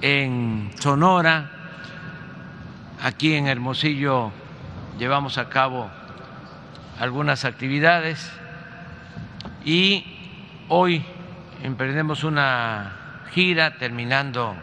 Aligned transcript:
en 0.00 0.70
Sonora, 0.78 1.50
aquí 3.02 3.34
en 3.34 3.46
Hermosillo 3.46 4.32
llevamos 4.98 5.38
a 5.38 5.48
cabo 5.48 5.90
algunas 6.98 7.44
actividades. 7.44 8.30
Y 9.64 10.04
hoy 10.68 11.04
emprendemos 11.62 12.24
una 12.24 13.24
gira 13.32 13.78
terminando 13.78 14.54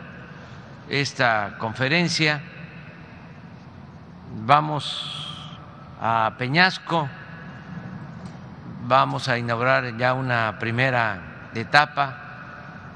esta 0.90 1.56
conferencia. 1.58 2.42
Vamos 4.46 5.48
a 6.02 6.34
Peñasco, 6.38 7.08
vamos 8.86 9.30
a 9.30 9.38
inaugurar 9.38 9.98
ya 9.98 10.14
una 10.14 10.58
primera 10.60 11.50
etapa 11.54 12.23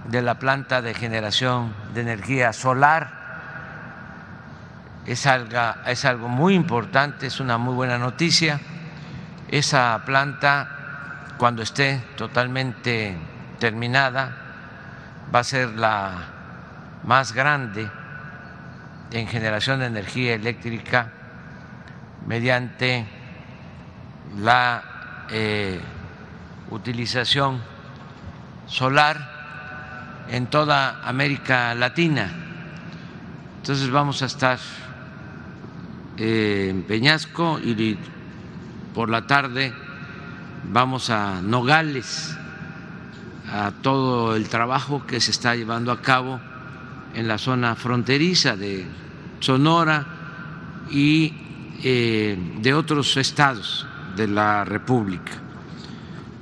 de 0.08 0.22
la 0.22 0.40
planta 0.40 0.82
de 0.82 0.94
generación 0.94 1.74
de 1.94 2.02
energía 2.02 2.54
solar. 2.54 3.12
Es 5.06 5.26
algo, 5.26 5.60
es 5.86 6.06
algo 6.06 6.28
muy 6.28 6.54
importante, 6.54 7.28
es 7.28 7.40
una 7.40 7.58
muy 7.58 7.74
buena 7.74 7.98
noticia. 7.98 8.60
Esa 9.50 10.02
planta, 10.06 11.36
cuando 11.38 11.62
esté 11.62 12.04
totalmente 12.16 13.18
terminada, 13.60 14.36
va 15.34 15.40
a 15.40 15.44
ser 15.44 15.70
la 15.70 16.12
más 17.04 17.34
grande 17.34 17.90
en 19.12 19.28
generación 19.28 19.80
de 19.80 19.86
energía 19.86 20.34
eléctrica 20.34 21.12
mediante 22.26 23.06
la 24.38 24.84
eh, 25.30 25.80
utilización 26.70 27.62
solar 28.66 29.37
en 30.30 30.48
toda 30.48 31.02
América 31.08 31.74
Latina. 31.76 32.32
Entonces 33.58 33.90
vamos 33.90 34.22
a 34.22 34.26
estar 34.26 34.60
eh, 36.18 36.68
en 36.70 36.84
Peñasco 36.84 37.60
y 37.60 37.98
por 38.94 39.10
la 39.10 39.28
tarde 39.28 39.74
vamos 40.72 41.10
a 41.10 41.42
Nogales 41.42 42.38
a 43.52 43.72
todo 43.82 44.36
el 44.36 44.50
trabajo 44.50 45.06
que 45.06 45.22
se 45.22 45.32
está 45.32 45.56
llevando 45.56 45.92
a 45.92 46.02
cabo 46.02 46.40
en 47.14 47.28
la 47.28 47.38
zona 47.38 47.76
fronteriza 47.76 48.56
de 48.56 48.86
Sonora 49.40 50.06
y 50.92 51.34
eh, 51.84 52.38
de 52.60 52.74
otros 52.74 53.16
estados 53.18 53.86
de 54.16 54.28
la 54.28 54.66
República. 54.66 55.32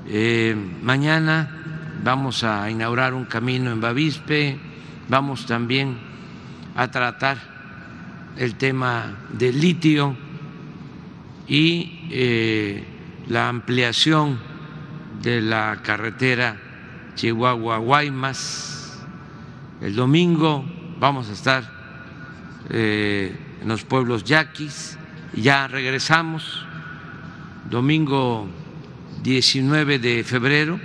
Eh, 0.07 0.55
mañana 0.81 1.54
vamos 2.05 2.43
a 2.43 2.69
inaugurar 2.69 3.15
un 3.15 3.25
camino 3.25 3.71
en 3.71 3.81
Bavispe, 3.81 4.59
vamos 5.09 5.47
también 5.47 5.97
a 6.75 6.91
tratar 6.91 7.39
el 8.37 8.53
tema 8.55 9.25
del 9.33 9.59
litio 9.59 10.15
y 11.47 12.07
eh, 12.11 12.83
la 13.27 13.49
ampliación 13.49 14.37
de 15.23 15.41
la 15.41 15.79
carretera 15.81 16.57
Chihuahua-Guaymas. 17.15 19.03
El 19.81 19.95
domingo 19.95 20.63
vamos 20.99 21.27
a 21.29 21.33
estar 21.33 21.63
eh, 22.69 23.35
en 23.63 23.67
los 23.67 23.83
pueblos 23.83 24.23
yaquis, 24.23 24.99
ya 25.33 25.67
regresamos, 25.67 26.67
domingo 27.67 28.47
19 29.23 29.97
de 29.97 30.23
febrero, 30.23 30.79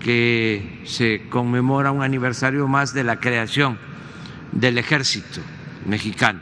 que 0.00 0.82
se 0.84 1.28
conmemora 1.28 1.92
un 1.92 2.02
aniversario 2.02 2.66
más 2.66 2.92
de 2.94 3.04
la 3.04 3.20
creación 3.20 3.78
del 4.50 4.78
ejército 4.78 5.40
mexicano. 5.86 6.40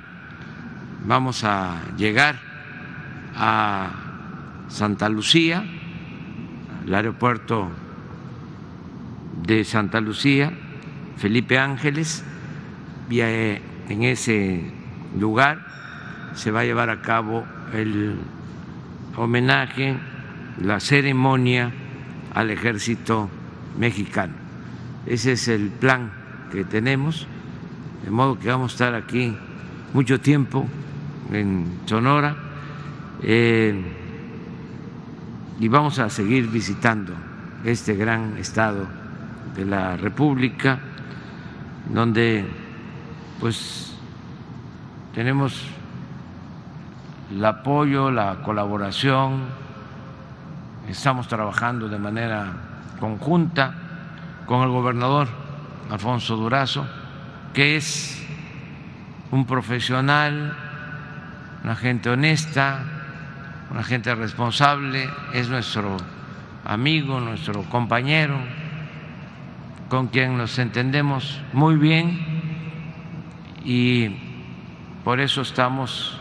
Vamos 1.05 1.45
a 1.45 1.83
llegar 1.97 2.41
a 3.37 3.91
Santa 4.69 5.09
Lucía, 5.09 5.65
al 6.87 6.95
aeropuerto 6.95 7.69
de 9.43 9.65
Santa 9.65 10.01
Lucía, 10.01 10.53
Felipe 11.17 11.59
Ángeles, 11.59 12.25
y 13.11 13.21
eh, 13.21 13.61
en 13.89 14.03
ese 14.05 14.71
lugar 15.19 15.67
se 16.35 16.51
va 16.51 16.61
a 16.61 16.65
llevar 16.65 16.91
a 16.91 17.01
cabo 17.03 17.45
el 17.73 18.17
homenaje, 19.17 19.97
la 20.61 20.81
ceremonia 20.81 21.73
al 22.35 22.51
ejército 22.51 23.31
mexicano. 23.79 24.35
Ese 25.07 25.33
es 25.33 25.49
el 25.49 25.69
plan 25.69 26.13
que 26.51 26.65
tenemos, 26.65 27.27
de 28.05 28.11
modo 28.11 28.39
que 28.39 28.49
vamos 28.49 28.73
a 28.73 28.75
estar 28.75 28.95
aquí 28.95 29.37
mucho 29.95 30.21
tiempo 30.21 30.67
en 31.33 31.81
Sonora 31.87 32.37
eh, 33.23 33.81
y 35.61 35.69
vamos 35.69 35.99
a 35.99 36.11
seguir 36.11 36.49
visitando 36.49 37.15
este 37.65 37.95
gran 37.95 38.37
estado 38.37 38.87
de 39.57 39.65
la 39.65 39.97
República, 39.97 40.79
donde 41.93 42.47
pues 43.41 43.95
tenemos 45.15 45.65
el 47.31 47.45
apoyo, 47.45 48.11
la 48.11 48.37
colaboración, 48.43 49.41
estamos 50.89 51.29
trabajando 51.29 51.89
de 51.89 51.99
manera 51.99 52.68
conjunta 52.99 53.75
con 54.47 54.63
el 54.63 54.69
gobernador 54.69 55.29
Alfonso 55.91 56.37
Durazo, 56.37 56.87
que 57.55 57.77
es 57.77 58.23
un 59.31 59.47
profesional, 59.47 60.57
una 61.65 61.77
gente 61.77 62.11
honesta, 62.11 62.83
una 63.71 63.83
gente 63.83 64.15
responsable, 64.15 65.09
es 65.33 65.49
nuestro 65.49 65.97
amigo, 66.65 67.21
nuestro 67.21 67.63
compañero 67.65 68.39
con 69.89 70.09
quien 70.09 70.37
nos 70.37 70.59
entendemos 70.59 71.41
muy 71.53 71.77
bien 71.77 72.19
y 73.65 74.09
por 75.05 75.21
eso 75.21 75.41
estamos 75.41 76.19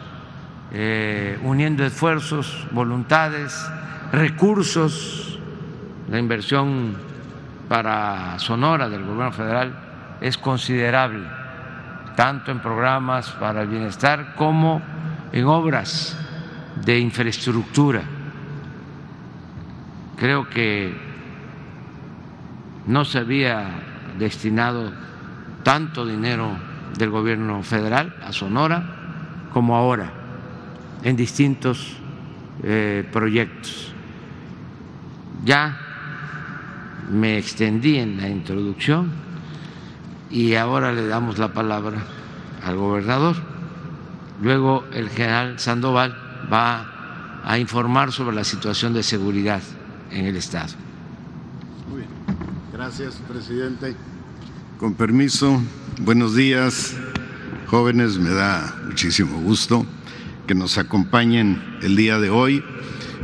eh, 0.71 1.37
uniendo 1.43 1.85
esfuerzos, 1.85 2.67
voluntades, 2.71 3.69
recursos. 4.11 5.36
La 6.09 6.19
inversión 6.19 6.95
para 7.67 8.39
Sonora 8.39 8.87
del 8.87 9.03
gobierno 9.03 9.31
federal 9.33 9.73
es 10.21 10.37
considerable, 10.37 11.27
tanto 12.15 12.51
en 12.51 12.59
programas 12.59 13.29
para 13.31 13.63
el 13.63 13.67
bienestar 13.67 14.33
como 14.35 14.81
en 15.33 15.45
obras 15.45 16.17
de 16.85 16.99
infraestructura. 16.99 18.01
Creo 20.15 20.49
que 20.49 20.95
no 22.85 23.03
se 23.03 23.19
había 23.19 23.67
destinado 24.17 24.91
tanto 25.63 26.05
dinero 26.05 26.57
del 26.97 27.09
gobierno 27.09 27.61
federal 27.63 28.15
a 28.23 28.31
Sonora 28.31 29.49
como 29.53 29.75
ahora 29.75 30.09
en 31.03 31.17
distintos 31.17 31.97
eh, 32.63 33.07
proyectos. 33.11 33.93
Ya 35.43 35.86
me 37.09 37.37
extendí 37.37 37.97
en 37.97 38.17
la 38.17 38.29
introducción 38.29 39.11
y 40.29 40.55
ahora 40.55 40.91
le 40.91 41.07
damos 41.07 41.37
la 41.37 41.53
palabra 41.53 42.03
al 42.63 42.75
gobernador. 42.75 43.35
Luego 44.41 44.85
el 44.93 45.09
general 45.09 45.59
Sandoval 45.59 46.15
va 46.51 47.41
a 47.43 47.57
informar 47.57 48.11
sobre 48.11 48.35
la 48.35 48.43
situación 48.43 48.93
de 48.93 49.03
seguridad 49.03 49.61
en 50.11 50.25
el 50.25 50.35
Estado. 50.35 50.73
Gracias, 52.73 53.15
presidente. 53.27 53.95
Con 54.77 54.93
permiso, 54.93 55.59
buenos 56.01 56.35
días, 56.35 56.95
jóvenes, 57.65 58.19
me 58.19 58.29
da 58.29 58.75
muchísimo 58.85 59.39
gusto 59.41 59.85
que 60.45 60.53
nos 60.53 60.77
acompañen 60.77 61.61
el 61.81 61.95
día 61.95 62.19
de 62.19 62.29
hoy, 62.29 62.63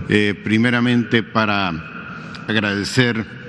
eh, 0.09 0.33
primeramente 0.43 1.21
para 1.21 1.69
agradecer 2.47 3.42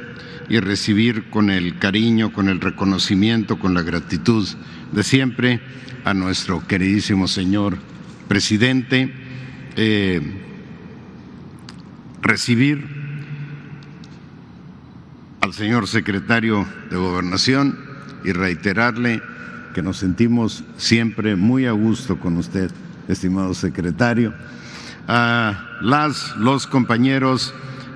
y 0.49 0.61
recibir 0.61 1.31
con 1.31 1.51
el 1.51 1.79
cariño, 1.79 2.33
con 2.33 2.49
el 2.49 2.61
reconocimiento, 2.61 3.59
con 3.59 3.75
la 3.75 3.83
gratitud 3.83 4.47
de 4.93 5.03
siempre 5.03 5.61
a 6.05 6.15
nuestro 6.15 6.67
queridísimo 6.67 7.29
señor 7.29 7.79
presidente, 8.29 9.13
eh, 9.77 10.21
recibir 12.23 12.87
al 15.41 15.53
señor 15.53 15.87
secretario 15.87 16.67
de 16.91 16.97
Gobernación 16.97 17.79
y 18.25 18.33
reiterarle 18.33 19.23
que 19.75 19.83
nos 19.83 19.99
sentimos 19.99 20.65
siempre 20.77 21.37
muy 21.37 21.67
a 21.67 21.73
gusto 21.73 22.19
con 22.19 22.37
usted, 22.37 22.71
estimado 23.09 23.53
secretario, 23.55 24.33
a 25.07 25.79
las, 25.83 26.35
los 26.37 26.67
compañeros 26.67 27.55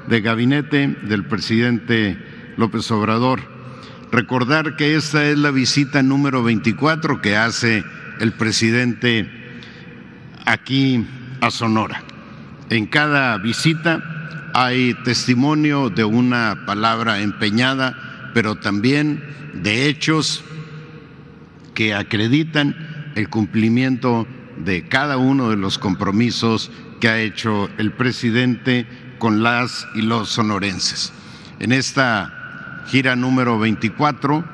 de 0.08 0.20
gabinete 0.20 0.88
del 1.04 1.24
presidente 1.24 2.18
López 2.58 2.90
Obrador, 2.90 3.40
recordar 4.10 4.74
que 4.74 4.96
esta 4.96 5.24
es 5.24 5.38
la 5.38 5.52
visita 5.52 6.02
número 6.02 6.42
24 6.42 7.22
que 7.22 7.36
hace 7.36 7.84
el 8.18 8.32
presidente 8.32 9.30
aquí 10.44 11.06
a 11.40 11.52
Sonora. 11.52 12.02
En 12.68 12.86
cada 12.86 13.38
visita 13.38 14.50
hay 14.54 14.94
testimonio 15.04 15.88
de 15.88 16.02
una 16.02 16.64
palabra 16.66 17.20
empeñada, 17.20 18.30
pero 18.34 18.56
también 18.56 19.22
de 19.54 19.86
hechos 19.86 20.42
que 21.74 21.94
acreditan 21.94 23.12
el 23.14 23.28
cumplimiento 23.28 24.26
de 24.56 24.88
cada 24.88 25.16
uno 25.16 25.50
de 25.50 25.56
los 25.56 25.78
compromisos 25.78 26.72
que 26.98 27.08
ha 27.08 27.20
hecho 27.20 27.70
el 27.78 27.92
presidente 27.92 28.84
con 29.20 29.44
las 29.44 29.86
y 29.94 30.02
los 30.02 30.30
sonorenses. 30.30 31.12
En 31.60 31.70
esta 31.70 32.37
gira 32.88 33.16
número 33.16 33.58
24, 33.58 34.44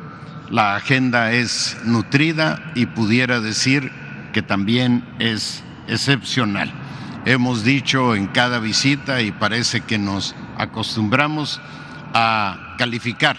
la 0.51 0.75
agenda 0.75 1.33
es 1.33 1.77
nutrida 1.85 2.73
y 2.75 2.87
pudiera 2.87 3.41
decir 3.41 3.93
que 4.33 4.43
también 4.43 5.05
es 5.21 5.63
excepcional. 5.87 6.73
Hemos 7.27 7.65
dicho 7.65 8.15
en 8.15 8.27
cada 8.27 8.59
visita 8.59 9.23
y 9.23 9.31
parece 9.31 9.83
que 9.83 9.99
nos 9.99 10.35
acostumbramos 10.59 11.61
a 12.13 12.75
calificar 12.77 13.37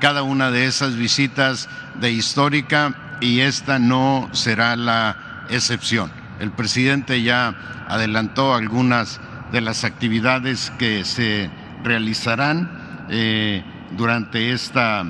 cada 0.00 0.24
una 0.24 0.50
de 0.50 0.66
esas 0.66 0.96
visitas 0.96 1.68
de 2.00 2.10
histórica 2.10 3.18
y 3.20 3.40
esta 3.40 3.78
no 3.78 4.28
será 4.32 4.74
la 4.74 5.44
excepción. 5.50 6.10
El 6.40 6.50
presidente 6.50 7.22
ya 7.22 7.54
adelantó 7.88 8.54
algunas 8.54 9.20
de 9.52 9.60
las 9.60 9.84
actividades 9.84 10.72
que 10.78 11.04
se 11.04 11.48
realizarán 11.84 13.06
eh, 13.08 13.64
durante 13.96 14.52
esta, 14.52 15.04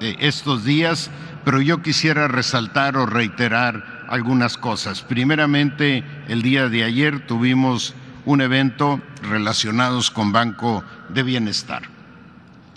eh, 0.00 0.16
estos 0.20 0.64
días, 0.64 1.10
pero 1.44 1.60
yo 1.60 1.82
quisiera 1.82 2.28
resaltar 2.28 2.96
o 2.96 3.06
reiterar 3.06 4.04
algunas 4.08 4.56
cosas. 4.56 5.02
Primeramente, 5.02 6.04
el 6.28 6.42
día 6.42 6.68
de 6.68 6.84
ayer 6.84 7.26
tuvimos 7.26 7.94
un 8.24 8.40
evento 8.40 9.00
relacionados 9.22 10.10
con 10.10 10.32
Banco 10.32 10.84
de 11.08 11.22
Bienestar. 11.22 11.82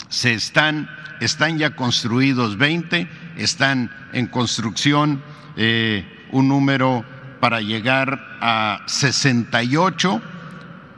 Se 0.09 0.33
están, 0.33 0.89
están 1.19 1.57
ya 1.57 1.75
construidos 1.75 2.57
20, 2.57 3.09
están 3.37 3.91
en 4.13 4.27
construcción 4.27 5.21
eh, 5.57 6.05
un 6.31 6.47
número 6.47 7.03
para 7.39 7.59
llegar 7.61 8.37
a 8.39 8.81
68 8.85 10.21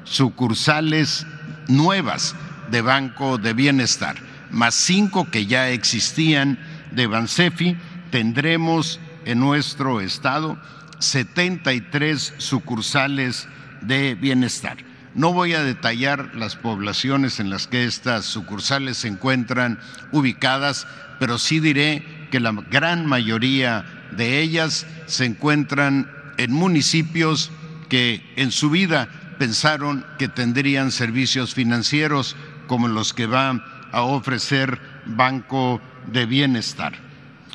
sucursales 0.04 1.25
nuevas 1.68 2.36
de 2.69 2.81
Banco 2.81 3.38
de 3.38 3.54
Bienestar, 3.54 4.16
más 4.54 4.76
cinco 4.76 5.30
que 5.30 5.46
ya 5.46 5.70
existían 5.70 6.60
de 6.92 7.08
Bansefi, 7.08 7.76
tendremos 8.12 9.00
en 9.26 9.40
nuestro 9.40 10.00
estado 10.00 10.58
73 11.00 12.36
sucursales 12.38 13.48
de 13.82 14.16
bienestar. 14.16 14.78
No 15.16 15.34
voy 15.34 15.54
a 15.54 15.64
detallar 15.64 16.36
las 16.36 16.56
poblaciones 16.56 17.40
en 17.40 17.50
las 17.50 17.68
que 17.68 17.86
estas 17.86 18.26
sucursales 18.26 18.98
se 18.98 19.08
encuentran 19.08 19.80
ubicadas, 20.12 20.88
pero 21.20 21.38
sí 21.38 21.60
diré 21.60 22.04
que 22.32 22.40
la 22.40 22.52
gran 22.52 23.06
mayoría 23.06 23.86
de 24.16 24.40
ellas 24.40 24.88
se 25.06 25.26
encuentran 25.26 26.10
en 26.38 26.52
municipios 26.52 27.52
que 27.90 28.24
en 28.38 28.52
su 28.52 28.70
vida 28.70 29.08
pensaron 29.38 30.06
que 30.18 30.28
tendrían 30.28 30.92
servicios 30.92 31.54
financieros 31.54 32.36
como 32.68 32.88
los 32.88 33.14
que 33.14 33.28
va 33.28 33.73
a 33.94 34.01
ofrecer 34.01 34.80
Banco 35.06 35.80
de 36.12 36.25
Bienestar. 36.25 36.94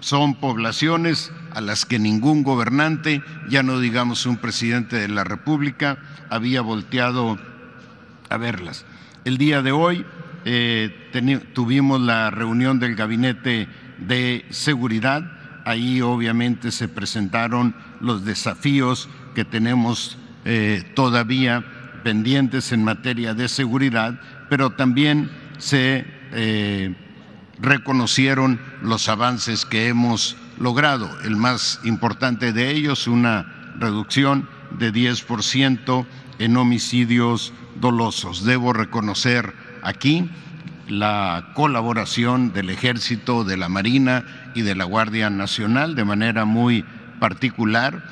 Son 0.00 0.36
poblaciones 0.36 1.32
a 1.52 1.60
las 1.60 1.84
que 1.84 1.98
ningún 1.98 2.44
gobernante, 2.44 3.22
ya 3.50 3.62
no 3.62 3.80
digamos 3.80 4.24
un 4.24 4.36
presidente 4.36 4.96
de 4.96 5.08
la 5.08 5.24
República, 5.24 5.98
había 6.30 6.62
volteado 6.62 7.38
a 8.30 8.36
verlas. 8.36 8.86
El 9.24 9.36
día 9.36 9.60
de 9.60 9.72
hoy 9.72 10.06
eh, 10.44 11.10
tuvimos 11.52 12.00
la 12.00 12.30
reunión 12.30 12.78
del 12.78 12.94
Gabinete 12.94 13.68
de 13.98 14.46
Seguridad, 14.50 15.32
ahí 15.64 16.00
obviamente 16.00 16.70
se 16.70 16.86
presentaron 16.86 17.74
los 18.00 18.24
desafíos 18.24 19.08
que 19.34 19.44
tenemos 19.44 20.16
eh, 20.44 20.84
todavía 20.94 21.64
pendientes 22.04 22.70
en 22.70 22.84
materia 22.84 23.34
de 23.34 23.48
seguridad, 23.48 24.20
pero 24.48 24.70
también 24.70 25.30
se 25.58 26.17
eh, 26.32 26.94
reconocieron 27.60 28.60
los 28.82 29.08
avances 29.08 29.64
que 29.64 29.88
hemos 29.88 30.36
logrado. 30.58 31.10
El 31.22 31.36
más 31.36 31.80
importante 31.84 32.52
de 32.52 32.70
ellos, 32.70 33.06
una 33.06 33.74
reducción 33.78 34.48
de 34.78 34.92
10% 34.92 36.06
en 36.38 36.56
homicidios 36.56 37.52
dolosos. 37.80 38.44
Debo 38.44 38.72
reconocer 38.72 39.54
aquí 39.82 40.30
la 40.88 41.50
colaboración 41.54 42.52
del 42.52 42.70
Ejército, 42.70 43.44
de 43.44 43.56
la 43.56 43.68
Marina 43.68 44.24
y 44.54 44.62
de 44.62 44.74
la 44.74 44.84
Guardia 44.84 45.30
Nacional 45.30 45.94
de 45.94 46.04
manera 46.04 46.44
muy 46.44 46.84
particular, 47.20 48.02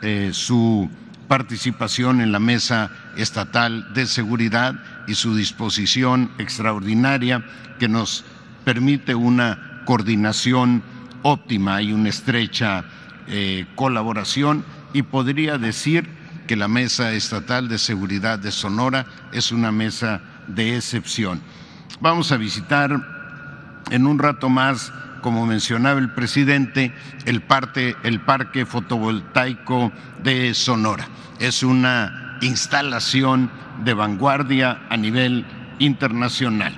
eh, 0.00 0.30
su 0.32 0.90
participación 1.28 2.20
en 2.20 2.32
la 2.32 2.38
Mesa 2.38 2.90
Estatal 3.16 3.92
de 3.94 4.06
Seguridad 4.06 4.74
y 5.06 5.14
su 5.14 5.34
disposición 5.34 6.30
extraordinaria 6.38 7.44
que 7.78 7.88
nos 7.88 8.24
permite 8.64 9.14
una 9.14 9.82
coordinación 9.84 10.82
óptima 11.22 11.82
y 11.82 11.92
una 11.92 12.08
estrecha 12.08 12.84
eh, 13.28 13.66
colaboración 13.74 14.64
y 14.92 15.02
podría 15.02 15.58
decir 15.58 16.08
que 16.46 16.56
la 16.56 16.68
Mesa 16.68 17.12
Estatal 17.12 17.68
de 17.68 17.78
Seguridad 17.78 18.38
de 18.38 18.50
Sonora 18.50 19.06
es 19.32 19.52
una 19.52 19.72
mesa 19.72 20.20
de 20.48 20.76
excepción. 20.76 21.40
Vamos 22.00 22.32
a 22.32 22.36
visitar 22.36 22.90
en 23.90 24.06
un 24.06 24.18
rato 24.18 24.48
más, 24.48 24.92
como 25.22 25.46
mencionaba 25.46 26.00
el 26.00 26.10
presidente, 26.10 26.92
el, 27.26 27.42
el 28.02 28.20
Parque 28.20 28.66
Fotovoltaico 28.66 29.92
de 30.22 30.52
Sonora. 30.54 31.06
Es 31.38 31.62
una 31.62 32.21
instalación 32.42 33.50
de 33.84 33.94
vanguardia 33.94 34.82
a 34.90 34.96
nivel 34.96 35.46
internacional. 35.78 36.74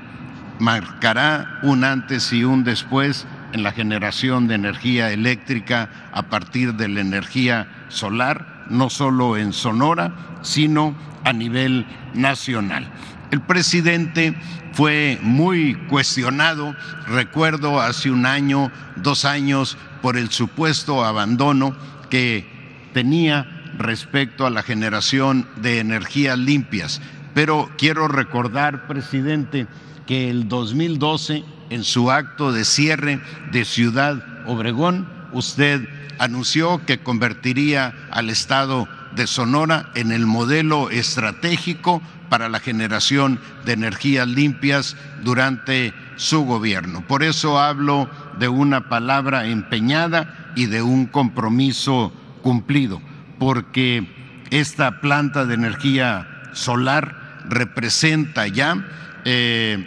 Marcará 0.61 1.58
un 1.62 1.82
antes 1.82 2.32
y 2.32 2.44
un 2.44 2.62
después 2.62 3.26
en 3.52 3.62
la 3.62 3.72
generación 3.72 4.46
de 4.46 4.55
energía 4.55 5.11
eléctrica 5.11 5.88
a 6.12 6.25
partir 6.25 6.75
de 6.75 6.88
la 6.88 7.00
energía 7.00 7.86
solar, 7.88 8.65
no 8.70 8.91
solo 8.91 9.36
en 9.36 9.53
Sonora, 9.53 10.15
sino 10.43 10.94
a 11.24 11.32
nivel 11.32 11.86
nacional. 12.15 12.86
El 13.31 13.41
presidente 13.41 14.36
fue 14.72 15.19
muy 15.22 15.74
cuestionado, 15.88 16.74
recuerdo 17.06 17.81
hace 17.81 18.10
un 18.10 18.27
año, 18.27 18.70
dos 18.96 19.24
años, 19.24 19.77
por 20.03 20.17
el 20.17 20.31
supuesto 20.31 21.05
abandono 21.05 21.74
que 22.10 22.46
tenía 22.93 23.54
respecto 23.78 24.46
a 24.46 24.50
la 24.50 24.62
generación 24.62 25.48
de 25.56 25.78
energías 25.81 26.38
limpias. 26.38 27.00
Pero 27.34 27.70
quiero 27.76 28.08
recordar, 28.08 28.86
presidente, 28.86 29.66
que 30.06 30.31
el 30.31 30.48
2012 30.48 31.44
en 31.70 31.84
su 31.84 32.10
acto 32.10 32.52
de 32.52 32.64
cierre 32.64 33.20
de 33.50 33.64
Ciudad 33.64 34.22
Obregón, 34.46 35.08
usted 35.32 35.88
anunció 36.19 36.84
que 36.86 36.98
convertiría 36.98 37.94
al 38.10 38.31
Estado 38.31 38.88
de 39.16 39.26
Sonora 39.26 39.90
en 39.94 40.12
el 40.12 40.26
modelo 40.26 40.90
estratégico 40.90 42.02
para 42.28 42.48
la 42.48 42.60
generación 42.60 43.40
de 43.64 43.72
energías 43.72 44.28
limpias 44.28 44.96
durante 45.22 45.94
su 46.16 46.44
gobierno. 46.44 47.06
Por 47.06 47.22
eso 47.22 47.58
hablo 47.58 48.08
de 48.38 48.48
una 48.48 48.88
palabra 48.88 49.46
empeñada 49.46 50.52
y 50.56 50.66
de 50.66 50.82
un 50.82 51.06
compromiso 51.06 52.12
cumplido, 52.43 53.00
porque 53.44 54.08
esta 54.48 55.03
planta 55.03 55.44
de 55.44 55.53
energía 55.53 56.48
solar 56.55 57.43
representa 57.46 58.46
ya 58.46 58.82
eh, 59.27 59.86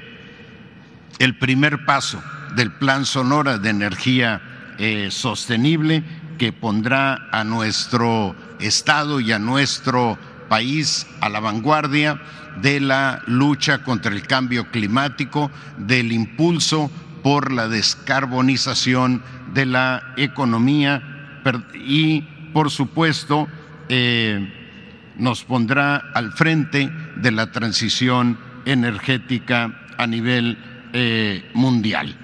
el 1.18 1.40
primer 1.40 1.84
paso 1.84 2.22
del 2.56 2.72
Plan 2.72 3.04
Sonora 3.04 3.58
de 3.58 3.70
Energía 3.72 4.76
eh, 4.78 5.08
Sostenible 5.10 6.04
que 6.38 6.54
pondrá 6.54 7.30
a 7.32 7.44
nuestro 7.44 8.36
Estado 8.60 9.20
y 9.22 9.32
a 9.32 9.40
nuestro 9.40 10.20
país 10.50 11.08
a 11.22 11.28
la 11.28 11.40
vanguardia 11.40 12.22
de 12.62 12.80
la 12.80 13.24
lucha 13.26 13.82
contra 13.82 14.14
el 14.14 14.22
cambio 14.22 14.70
climático, 14.70 15.50
del 15.80 16.12
impulso 16.12 16.92
por 17.24 17.52
la 17.52 17.68
descarbonización 17.68 19.24
de 19.56 19.66
la 19.66 20.14
economía 20.16 21.02
y, 21.74 22.24
por 22.58 22.72
supuesto, 22.72 23.48
eh, 23.88 25.14
nos 25.16 25.44
pondrá 25.44 25.98
al 26.16 26.34
frente 26.34 26.92
de 27.18 27.30
la 27.30 27.52
transición 27.52 28.40
energética 28.66 29.80
a 29.96 30.08
nivel 30.08 30.58
eh, 30.92 31.52
mundial. 31.54 32.18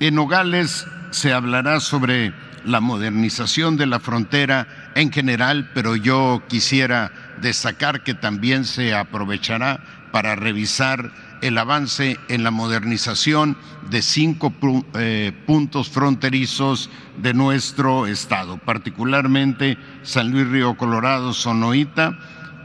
En 0.00 0.16
Nogales 0.16 0.84
se 1.12 1.32
hablará 1.32 1.78
sobre 1.78 2.32
la 2.64 2.80
modernización 2.80 3.76
de 3.76 3.86
la 3.86 4.00
frontera 4.00 4.90
en 4.96 5.12
general, 5.12 5.70
pero 5.74 5.94
yo 5.94 6.42
quisiera 6.48 7.12
destacar 7.40 8.02
que 8.02 8.14
también 8.14 8.64
se 8.64 8.94
aprovechará 8.94 9.78
para 10.10 10.34
revisar 10.34 11.12
el 11.42 11.58
avance 11.58 12.18
en 12.28 12.42
la 12.44 12.50
modernización 12.50 13.56
de 13.90 14.02
cinco 14.02 14.52
eh, 14.94 15.32
puntos 15.46 15.88
fronterizos 15.88 16.90
de 17.16 17.34
nuestro 17.34 18.06
estado, 18.06 18.58
particularmente 18.58 19.78
San 20.02 20.30
Luis 20.30 20.48
Río 20.48 20.76
Colorado, 20.76 21.32
Sonoita, 21.32 22.18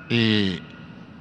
eh, 0.10 0.60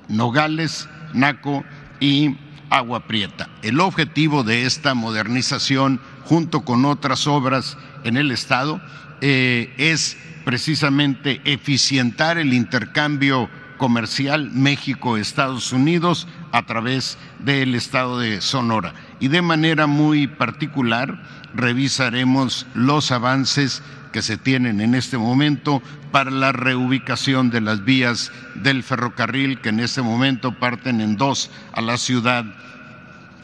Nogales, 0.09 0.89
Naco 1.15 1.65
y 2.01 2.37
Agua 2.71 3.07
Prieta. 3.07 3.49
El 3.63 3.81
objetivo 3.81 4.45
de 4.45 4.65
esta 4.65 4.95
modernización, 4.95 6.01
junto 6.25 6.65
con 6.65 6.85
otras 6.85 7.27
obras 7.27 7.77
en 8.05 8.17
el 8.17 8.31
estado, 8.31 8.81
eh, 9.21 9.73
es 9.77 10.17
precisamente 10.45 11.41
eficientar 11.45 12.39
el 12.39 12.53
intercambio 12.53 13.49
comercial 13.79 14.51
México-Estados 14.53 15.73
Unidos 15.73 16.27
a 16.53 16.65
través 16.65 17.19
del 17.41 17.75
estado 17.75 18.19
de 18.19 18.41
Sonora. 18.41 18.95
Y 19.21 19.29
de 19.29 19.43
manera 19.43 19.87
muy 19.87 20.27
particular 20.27 21.23
revisaremos 21.55 22.67
los 22.75 23.11
avances 23.11 23.83
que 24.13 24.23
se 24.23 24.37
tienen 24.37 24.81
en 24.81 24.95
este 24.95 25.19
momento 25.19 25.83
para 26.13 26.31
la 26.31 26.53
reubicación 26.53 27.51
de 27.51 27.63
las 27.63 27.85
vías 27.85 28.31
del 28.55 28.83
ferrocarril 28.83 29.61
que 29.61 29.71
en 29.71 29.81
este 29.81 30.03
momento 30.03 30.59
parten 30.59 31.01
en 31.01 31.17
dos 31.17 31.51
a 31.73 31.81
la 31.81 31.97
ciudad 31.97 32.45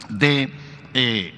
de 0.09 0.53
eh, 0.93 1.33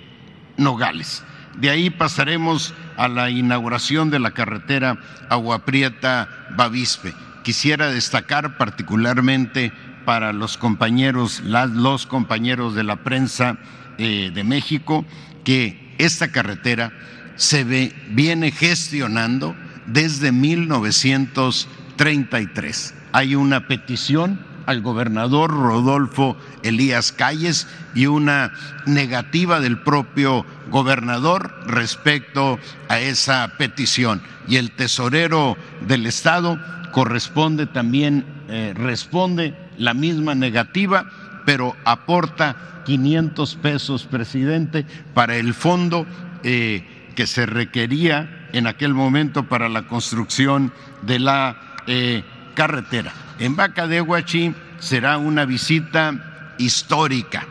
Nogales. 0.58 1.24
De 1.58 1.70
ahí 1.70 1.90
pasaremos 1.90 2.74
a 2.98 3.08
la 3.08 3.30
inauguración 3.30 4.10
de 4.10 4.20
la 4.20 4.32
carretera 4.32 4.98
Agua 5.30 5.66
Prieta-Bavispe 5.66 7.13
quisiera 7.42 7.92
destacar 7.92 8.58
particularmente 8.58 9.72
para 10.05 10.31
los 10.34 10.58
compañeros, 10.58 11.41
los 11.41 12.05
compañeros 12.05 12.75
de 12.75 12.84
la 12.84 12.98
prensa 12.98 13.58
eh, 13.98 14.29
de 14.34 14.43
México, 14.43 15.05
que 15.43 15.96
esta 15.98 16.31
carretera 16.31 16.93
se 17.36 17.63
ve, 17.63 17.96
viene 18.10 18.51
gestionando 18.51 19.55
desde 19.86 20.31
1933. 20.31 22.93
Hay 23.13 23.36
una 23.36 23.67
petición 23.67 24.39
al 24.65 24.81
gobernador 24.81 25.51
Rodolfo 25.51 26.36
Elías 26.63 27.12
Calles 27.12 27.67
y 27.93 28.05
una 28.05 28.53
negativa 28.86 29.60
del 29.60 29.79
propio 29.79 30.46
gobernador 30.70 31.53
respecto 31.67 32.60
a 32.88 33.00
esa 33.00 33.51
petición. 33.58 34.22
Y 34.48 34.55
el 34.58 34.72
tesorero 34.72 35.58
del 35.88 36.05
Estado 36.05 36.60
corresponde 36.91 37.67
también, 37.67 38.25
eh, 38.50 38.74
responde 38.75 39.55
la 39.81 39.93
misma 39.93 40.35
negativa, 40.35 41.05
pero 41.45 41.75
aporta 41.85 42.83
500 42.85 43.55
pesos, 43.55 44.05
presidente, 44.05 44.85
para 45.13 45.35
el 45.35 45.53
fondo 45.53 46.05
eh, 46.43 47.11
que 47.15 47.27
se 47.27 47.45
requería 47.45 48.47
en 48.53 48.67
aquel 48.67 48.93
momento 48.93 49.47
para 49.50 49.69
la 49.69 49.88
construcción 49.88 50.71
de 51.01 51.19
la 51.19 51.79
eh, 51.88 52.23
carretera. 52.53 53.11
En 53.39 53.55
Vaca 53.55 53.88
de 53.88 54.01
Huachi 54.01 54.53
será 54.79 55.17
una 55.17 55.45
visita 55.45 56.53
histórica. 56.57 57.45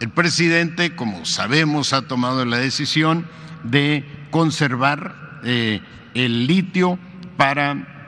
El 0.00 0.08
presidente, 0.08 0.96
como 0.96 1.24
sabemos, 1.24 1.92
ha 1.92 2.02
tomado 2.02 2.44
la 2.44 2.56
decisión 2.56 3.26
de 3.62 4.04
conservar 4.30 5.40
el 5.42 6.46
litio 6.46 6.98
para 7.36 7.99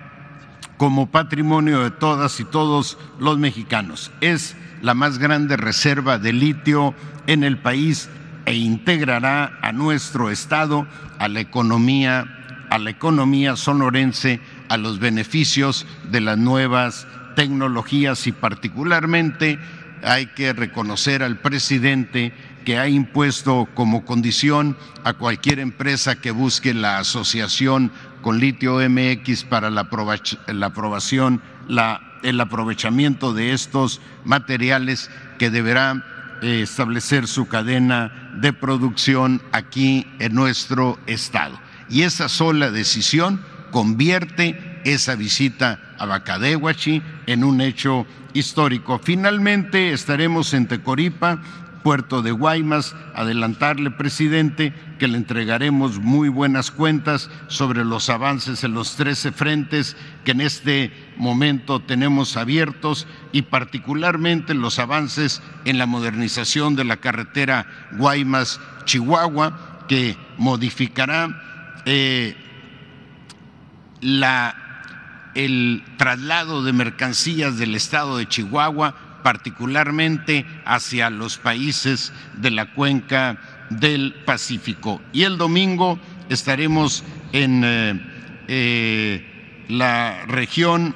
como 0.83 1.07
patrimonio 1.07 1.85
de 1.85 1.93
todas 1.93 2.41
y 2.41 2.45
todos 2.45 2.99
los 3.21 3.39
mexicanos. 3.39 4.11
Es 4.21 4.57
la 4.81 4.95
más 4.95 5.19
grande 5.19 5.57
reserva 5.57 6.19
de 6.19 6.33
litio 6.33 6.93
en 7.29 7.45
el 7.45 7.59
país 7.59 8.09
e 8.47 8.57
integrará 8.57 9.61
a 9.63 9.71
nuestro 9.71 10.29
estado 10.29 10.89
a 11.21 11.29
la 11.29 11.39
economía 11.39 12.67
a 12.69 12.81
la 12.81 12.91
economía 12.91 13.55
sonorense 13.55 14.41
a 14.69 14.77
los 14.77 14.99
beneficios 14.99 15.87
de 16.11 16.21
las 16.21 16.37
nuevas 16.37 17.07
tecnologías 17.37 18.27
y 18.27 18.33
particularmente 18.33 19.61
hay 20.03 20.27
que 20.35 20.53
reconocer 20.53 21.23
al 21.23 21.39
presidente 21.39 22.33
que 22.65 22.79
ha 22.79 22.89
impuesto 22.89 23.69
como 23.75 24.05
condición 24.05 24.77
a 25.05 25.13
cualquier 25.13 25.61
empresa 25.61 26.21
que 26.21 26.33
busque 26.33 26.75
la 26.75 26.99
asociación 26.99 27.93
con 28.23 28.39
litio 28.39 28.79
MX 28.89 29.45
para 29.45 29.69
la, 29.71 29.83
aprobación, 29.83 31.43
el 32.23 32.41
aprovechamiento 32.41 33.35
de 33.35 33.53
estos 33.53 34.01
materiales 34.25 35.11
que 35.39 35.51
deberá 35.51 36.39
eh, 36.41 36.63
establecer 36.63 37.27
su 37.27 37.47
cadena 37.47 38.33
de 38.41 38.53
producción 38.53 39.43
aquí 39.53 40.07
en 40.19 40.35
nuestro 40.35 40.99
estado. 41.07 41.61
Y 41.91 42.03
esa 42.03 42.29
sola 42.29 42.71
decisión 42.71 43.41
convierte 43.71 44.81
esa 44.85 45.15
visita 45.15 45.81
a 45.99 46.07
Bacadehuachi 46.07 47.03
en 47.27 47.45
un 47.45 47.61
hecho 47.61 48.07
histórico. 48.33 48.99
Finalmente 48.99 49.93
estaremos 49.93 50.55
en 50.55 50.67
Tecoripa 50.67 51.41
puerto 51.83 52.23
de 52.23 52.31
Guaymas, 52.31 52.95
adelantarle, 53.15 53.91
presidente, 53.91 54.73
que 54.99 55.09
le 55.09 55.19
entregaremos 55.19 55.99
muy 55.99 56.29
buenas 56.29 56.71
cuentas 56.71 57.31
sobre 57.49 57.85
los 57.85 58.09
avances 58.09 58.65
en 58.65 58.75
los 58.75 58.97
13 58.97 59.33
frentes 59.33 59.97
que 60.25 60.31
en 60.31 60.41
este 60.41 60.93
momento 61.17 61.81
tenemos 61.81 62.37
abiertos 62.37 63.07
y 63.33 63.43
particularmente 63.43 64.55
los 64.55 64.79
avances 64.79 65.43
en 65.65 65.79
la 65.79 65.87
modernización 65.87 66.77
de 66.77 66.85
la 66.85 66.99
carretera 66.99 67.67
Guaymas-Chihuahua, 67.93 69.87
que 69.89 70.17
modificará 70.39 71.83
eh, 71.85 72.37
el 75.35 75.85
traslado 75.97 76.63
de 76.63 76.73
mercancías 76.73 77.59
del 77.59 77.75
estado 77.75 78.19
de 78.19 78.29
Chihuahua 78.29 79.12
particularmente 79.23 80.47
hacia 80.65 81.11
los 81.11 81.39
países 81.39 82.13
de 82.35 82.51
la 82.51 82.73
cuenca 82.73 83.39
del 83.71 84.15
Pacífico. 84.25 85.01
Y 85.13 85.23
el 85.23 85.39
domingo 85.39 85.99
estaremos 86.29 87.05
en 87.33 87.63
eh, 87.65 88.01
eh, 88.49 89.65
la 89.69 90.27
región 90.27 90.95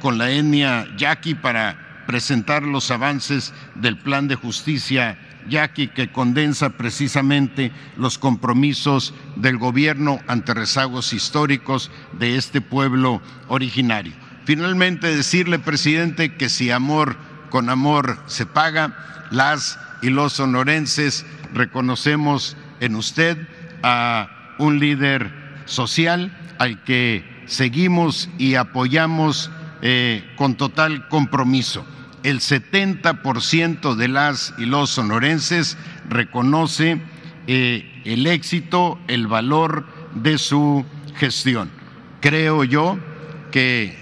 con 0.00 0.18
la 0.18 0.30
etnia 0.30 0.86
yaqui 0.96 1.34
para 1.34 2.04
presentar 2.06 2.62
los 2.62 2.90
avances 2.90 3.54
del 3.74 3.96
plan 3.96 4.28
de 4.28 4.34
justicia 4.34 5.18
yaqui 5.48 5.88
que 5.88 6.10
condensa 6.10 6.70
precisamente 6.70 7.72
los 7.96 8.18
compromisos 8.18 9.14
del 9.36 9.58
gobierno 9.58 10.20
ante 10.26 10.54
rezagos 10.54 11.12
históricos 11.12 11.90
de 12.12 12.36
este 12.36 12.60
pueblo 12.60 13.20
originario. 13.48 14.12
Finalmente 14.44 15.14
decirle, 15.14 15.58
presidente, 15.58 16.34
que 16.34 16.48
si 16.48 16.70
amor 16.70 17.16
con 17.54 17.70
amor 17.70 18.18
se 18.26 18.46
paga. 18.46 19.28
Las 19.30 19.78
y 20.02 20.10
los 20.10 20.32
sonorenses 20.32 21.24
reconocemos 21.52 22.56
en 22.80 22.96
usted 22.96 23.38
a 23.84 24.56
un 24.58 24.80
líder 24.80 25.30
social 25.64 26.36
al 26.58 26.82
que 26.82 27.24
seguimos 27.46 28.28
y 28.38 28.56
apoyamos 28.56 29.52
eh, 29.82 30.28
con 30.34 30.56
total 30.56 31.06
compromiso. 31.06 31.86
El 32.24 32.40
70% 32.40 33.94
de 33.94 34.08
las 34.08 34.52
y 34.58 34.64
los 34.64 34.90
sonorenses 34.90 35.78
reconoce 36.08 37.00
eh, 37.46 38.02
el 38.04 38.26
éxito, 38.26 38.98
el 39.06 39.28
valor 39.28 39.86
de 40.16 40.38
su 40.38 40.84
gestión. 41.14 41.70
Creo 42.20 42.64
yo 42.64 42.98
que 43.52 43.96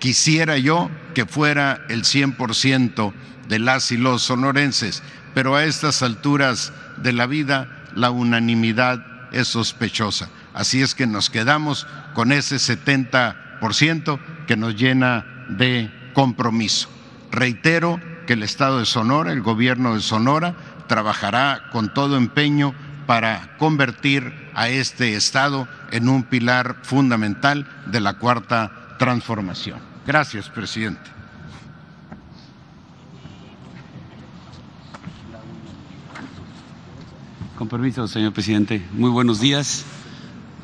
quisiera 0.00 0.58
yo 0.58 0.90
que 1.14 1.26
fuera 1.26 1.84
el 1.88 2.02
100% 2.02 3.12
de 3.48 3.58
las 3.58 3.90
y 3.92 3.96
los 3.96 4.22
sonorenses, 4.22 5.02
pero 5.34 5.56
a 5.56 5.64
estas 5.64 6.02
alturas 6.02 6.72
de 6.96 7.12
la 7.12 7.26
vida 7.26 7.68
la 7.94 8.10
unanimidad 8.10 9.04
es 9.32 9.48
sospechosa. 9.48 10.28
Así 10.54 10.82
es 10.82 10.94
que 10.94 11.06
nos 11.06 11.30
quedamos 11.30 11.86
con 12.14 12.32
ese 12.32 12.56
70% 12.56 14.18
que 14.46 14.56
nos 14.56 14.76
llena 14.76 15.46
de 15.48 15.90
compromiso. 16.14 16.88
Reitero 17.30 18.00
que 18.26 18.34
el 18.34 18.42
Estado 18.42 18.78
de 18.78 18.86
Sonora, 18.86 19.32
el 19.32 19.42
gobierno 19.42 19.94
de 19.94 20.00
Sonora, 20.00 20.54
trabajará 20.86 21.68
con 21.70 21.92
todo 21.94 22.16
empeño 22.16 22.74
para 23.06 23.56
convertir 23.58 24.32
a 24.54 24.68
este 24.68 25.16
Estado 25.16 25.68
en 25.90 26.08
un 26.08 26.24
pilar 26.24 26.76
fundamental 26.82 27.66
de 27.86 28.00
la 28.00 28.14
cuarta 28.14 28.96
transformación. 28.98 29.89
Gracias, 30.10 30.48
presidente. 30.48 31.08
Con 37.56 37.68
permiso, 37.68 38.08
señor 38.08 38.32
presidente. 38.32 38.84
Muy 38.90 39.10
buenos 39.10 39.38
días. 39.38 39.84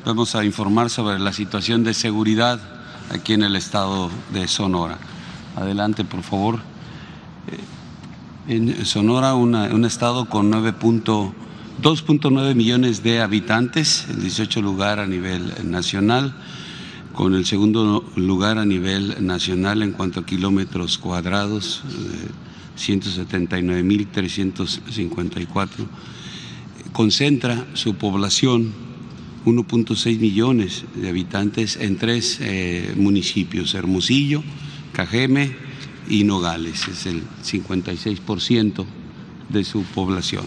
Vamos 0.03 0.35
a 0.35 0.43
informar 0.43 0.89
sobre 0.89 1.17
la 1.17 1.31
situación 1.31 1.85
de 1.85 1.93
seguridad 1.93 2.59
aquí 3.09 3.35
en 3.35 3.43
el 3.43 3.55
estado 3.55 4.11
de 4.33 4.49
Sonora. 4.49 4.97
Adelante, 5.55 6.03
por 6.03 6.23
favor. 6.23 6.59
Eh, 7.47 7.57
en 8.53 8.85
Sonora, 8.85 9.33
un 9.33 9.85
estado 9.85 10.27
con 10.27 10.51
2.9 10.51 12.53
millones 12.53 13.01
de 13.01 13.21
habitantes, 13.21 14.07
el 14.09 14.19
18 14.19 14.61
lugar 14.61 14.99
a 14.99 15.07
nivel 15.07 15.71
nacional, 15.71 16.35
con 17.17 17.33
el 17.33 17.45
segundo 17.47 18.05
lugar 18.15 18.59
a 18.59 18.65
nivel 18.65 19.25
nacional 19.25 19.81
en 19.81 19.91
cuanto 19.91 20.19
a 20.19 20.25
kilómetros 20.25 20.99
cuadrados, 20.99 21.81
179.354. 22.77 25.67
Eh, 25.67 25.87
Concentra 26.93 27.65
su 27.73 27.95
población 27.95 28.71
1.6 29.45 30.19
millones 30.19 30.85
de 30.93 31.09
habitantes 31.09 31.77
en 31.77 31.97
tres 31.97 32.37
eh, 32.39 32.93
municipios, 32.95 33.73
Hermosillo, 33.73 34.43
Cajeme 34.93 35.55
y 36.07 36.23
Nogales, 36.23 36.87
es 36.87 37.07
el 37.07 37.23
56% 37.43 38.85
de 39.49 39.63
su 39.63 39.81
población. 39.81 40.45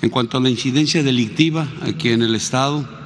En 0.00 0.08
cuanto 0.08 0.38
a 0.38 0.40
la 0.40 0.48
incidencia 0.48 1.02
delictiva 1.02 1.68
aquí 1.82 2.08
en 2.08 2.22
el 2.22 2.34
Estado, 2.34 3.01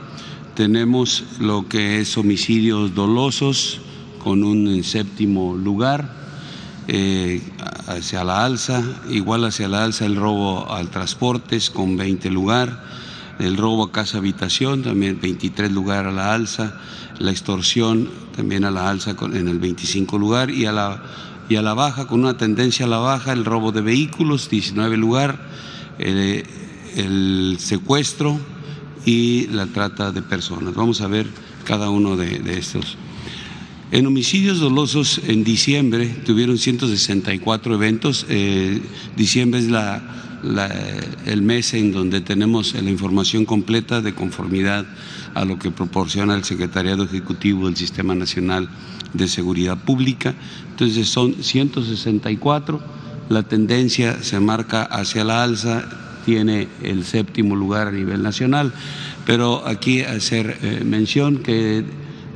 tenemos 0.56 1.22
lo 1.38 1.68
que 1.68 2.00
es 2.00 2.16
homicidios 2.16 2.94
dolosos 2.94 3.78
con 4.24 4.42
un 4.42 4.82
séptimo 4.82 5.54
lugar, 5.54 6.08
eh, 6.88 7.42
hacia 7.86 8.24
la 8.24 8.44
alza, 8.44 8.82
igual 9.10 9.44
hacia 9.44 9.68
la 9.68 9.84
alza 9.84 10.06
el 10.06 10.16
robo 10.16 10.72
al 10.72 10.88
transportes 10.88 11.68
con 11.68 11.96
20 11.96 12.30
lugar, 12.30 12.82
el 13.38 13.58
robo 13.58 13.84
a 13.84 13.92
casa 13.92 14.16
habitación 14.16 14.82
también 14.82 15.20
23 15.20 15.70
lugar 15.70 16.06
a 16.06 16.10
la 16.10 16.32
alza, 16.32 16.80
la 17.18 17.30
extorsión 17.30 18.08
también 18.34 18.64
a 18.64 18.70
la 18.70 18.88
alza 18.88 19.14
en 19.20 19.48
el 19.48 19.58
25 19.58 20.16
lugar 20.16 20.50
y 20.50 20.64
a 20.64 20.72
la, 20.72 21.02
y 21.50 21.56
a 21.56 21.62
la 21.62 21.74
baja, 21.74 22.06
con 22.06 22.20
una 22.20 22.38
tendencia 22.38 22.86
a 22.86 22.88
la 22.88 22.98
baja, 22.98 23.34
el 23.34 23.44
robo 23.44 23.72
de 23.72 23.82
vehículos 23.82 24.48
19 24.48 24.96
lugar, 24.96 25.38
eh, 25.98 26.44
el 26.96 27.58
secuestro 27.60 28.40
y 29.06 29.46
la 29.46 29.66
trata 29.66 30.12
de 30.12 30.20
personas. 30.20 30.74
Vamos 30.74 31.00
a 31.00 31.06
ver 31.06 31.26
cada 31.64 31.88
uno 31.88 32.16
de, 32.16 32.58
estos. 32.58 32.98
En 33.92 34.06
homicidios 34.06 34.58
dolosos 34.58 35.20
en 35.26 35.44
diciembre 35.44 36.08
tuvieron 36.26 36.58
164 36.58 37.74
eventos. 37.74 38.26
Eh, 38.28 38.82
diciembre 39.16 39.60
es 39.60 39.68
la, 39.68 40.02
el 41.24 41.42
mes 41.42 41.72
en 41.74 41.92
donde 41.92 42.20
tenemos 42.20 42.74
la 42.74 42.90
información 42.90 43.44
completa 43.44 44.02
de 44.02 44.12
conformidad 44.12 44.84
a 45.34 45.44
lo 45.44 45.58
que 45.58 45.70
proporciona 45.70 46.34
el 46.34 46.44
Secretariado 46.44 47.04
Ejecutivo 47.04 47.66
del 47.66 47.76
Sistema 47.76 48.14
Nacional 48.14 48.68
de 49.12 49.28
Seguridad 49.28 49.78
Pública. 49.78 50.34
Entonces 50.70 51.08
son 51.08 51.42
164, 51.42 52.80
la 53.28 53.44
tendencia 53.44 54.22
se 54.22 54.40
marca 54.40 54.82
hacia 54.82 55.24
la 55.24 55.44
alza, 55.44 56.05
tiene 56.26 56.66
el 56.82 57.04
séptimo 57.04 57.54
lugar 57.54 57.86
a 57.86 57.92
nivel 57.92 58.20
nacional, 58.20 58.72
pero 59.24 59.64
aquí 59.64 60.02
hacer 60.02 60.58
eh, 60.60 60.82
mención 60.84 61.38
que 61.38 61.84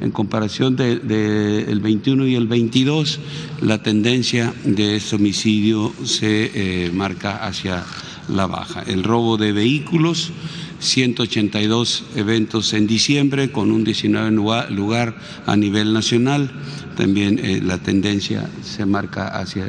en 0.01 0.11
comparación 0.13 0.77
del 0.77 1.07
de, 1.07 1.79
21 1.83 2.29
y 2.29 2.37
el 2.37 2.47
22, 2.47 3.19
la 3.63 3.83
tendencia 3.83 4.55
de 4.65 4.97
este 4.97 5.17
homicidio 5.17 5.93
se 6.05 6.53
eh, 6.55 6.91
marca 6.93 7.45
hacia 7.45 7.85
la 8.29 8.47
baja. 8.47 8.83
El 8.87 9.03
robo 9.03 9.37
de 9.37 9.53
vehículos, 9.53 10.31
182 10.79 12.05
eventos 12.15 12.73
en 12.73 12.87
diciembre 12.87 13.51
con 13.51 13.73
un 13.73 13.83
19 13.83 14.31
lugar 14.71 15.19
a 15.47 15.57
nivel 15.57 15.93
nacional. 15.93 16.51
También 16.97 17.41
eh, 17.41 17.61
la 17.61 17.79
tendencia 17.79 18.49
se 18.63 18.87
marca 18.87 19.29
hacia 19.29 19.67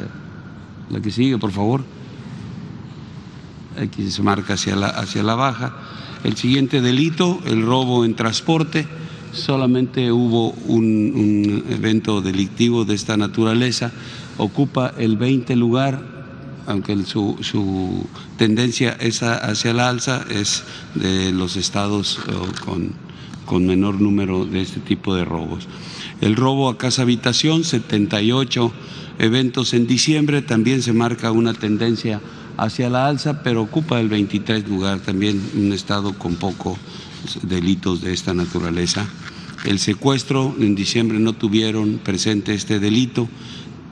la 0.90 1.00
que 1.00 1.10
sigue, 1.10 1.38
por 1.38 1.50
favor. 1.50 1.82
Aquí 3.80 4.10
se 4.10 4.22
marca 4.22 4.54
hacia 4.54 4.76
la, 4.76 4.88
hacia 4.88 5.22
la 5.22 5.34
baja. 5.34 5.76
El 6.24 6.36
siguiente 6.36 6.80
delito, 6.80 7.40
el 7.46 7.62
robo 7.62 8.04
en 8.04 8.14
transporte 8.14 8.86
solamente 9.32 10.12
hubo 10.12 10.50
un, 10.66 11.64
evento 11.70 12.20
delictivo 12.20 12.84
de 12.84 12.94
esta 12.94 13.16
naturaleza, 13.16 13.92
ocupa 14.38 14.92
el 14.98 15.16
20 15.16 15.56
lugar, 15.56 16.00
aunque 16.66 17.02
su, 17.04 17.38
su 17.40 18.06
tendencia 18.36 18.96
es 19.00 19.22
hacia 19.22 19.72
la 19.72 19.88
alza, 19.88 20.24
es 20.30 20.64
de 20.94 21.32
los 21.32 21.56
estados 21.56 22.20
con, 22.64 22.92
con 23.46 23.66
menor 23.66 24.00
número 24.00 24.44
de 24.44 24.62
este 24.62 24.80
tipo 24.80 25.14
de 25.14 25.24
robos. 25.24 25.66
El 26.20 26.36
robo 26.36 26.68
a 26.68 26.78
casa 26.78 27.02
habitación, 27.02 27.64
78 27.64 28.72
eventos 29.18 29.74
en 29.74 29.86
diciembre, 29.86 30.42
también 30.42 30.82
se 30.82 30.92
marca 30.92 31.32
una 31.32 31.52
tendencia 31.52 32.20
hacia 32.62 32.88
la 32.88 33.08
alza, 33.08 33.42
pero 33.42 33.62
ocupa 33.62 34.00
el 34.00 34.08
23 34.08 34.68
lugar, 34.68 35.00
también 35.00 35.42
un 35.56 35.72
estado 35.72 36.12
con 36.16 36.36
pocos 36.36 36.78
delitos 37.42 38.02
de 38.02 38.12
esta 38.12 38.34
naturaleza. 38.34 39.04
El 39.64 39.78
secuestro, 39.80 40.54
en 40.58 40.74
diciembre 40.74 41.18
no 41.18 41.32
tuvieron 41.32 42.00
presente 42.02 42.54
este 42.54 42.78
delito, 42.78 43.28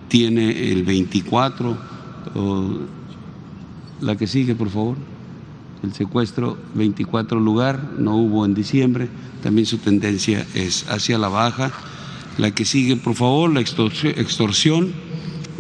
tiene 0.09 0.70
el 0.70 0.85
24, 0.85 1.78
la 4.00 4.16
que 4.16 4.26
sigue, 4.26 4.54
por 4.54 4.70
favor. 4.70 4.96
El 5.83 5.92
secuestro, 5.92 6.56
24 6.74 7.40
lugar, 7.40 7.92
no 7.98 8.16
hubo 8.16 8.44
en 8.44 8.54
diciembre, 8.54 9.09
también 9.42 9.66
su 9.66 9.78
tendencia 9.78 10.46
es 10.54 10.87
hacia 10.88 11.18
la 11.18 11.28
baja. 11.28 11.72
La 12.38 12.52
que 12.52 12.64
sigue, 12.64 12.96
por 12.96 13.14
favor, 13.14 13.52
la 13.52 13.61
extorsión, 13.61 14.92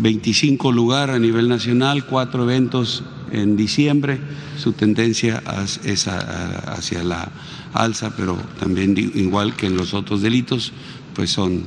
25 0.00 0.72
lugar 0.72 1.10
a 1.10 1.18
nivel 1.18 1.48
nacional, 1.48 2.06
cuatro 2.06 2.44
eventos 2.44 3.02
en 3.32 3.56
diciembre, 3.56 4.18
su 4.58 4.72
tendencia 4.72 5.42
es 5.84 6.08
hacia 6.08 7.02
la 7.02 7.30
alza, 7.72 8.14
pero 8.16 8.36
también 8.58 8.96
igual 9.14 9.54
que 9.54 9.66
en 9.66 9.76
los 9.76 9.94
otros 9.94 10.22
delitos, 10.22 10.72
pues 11.14 11.30
son 11.30 11.64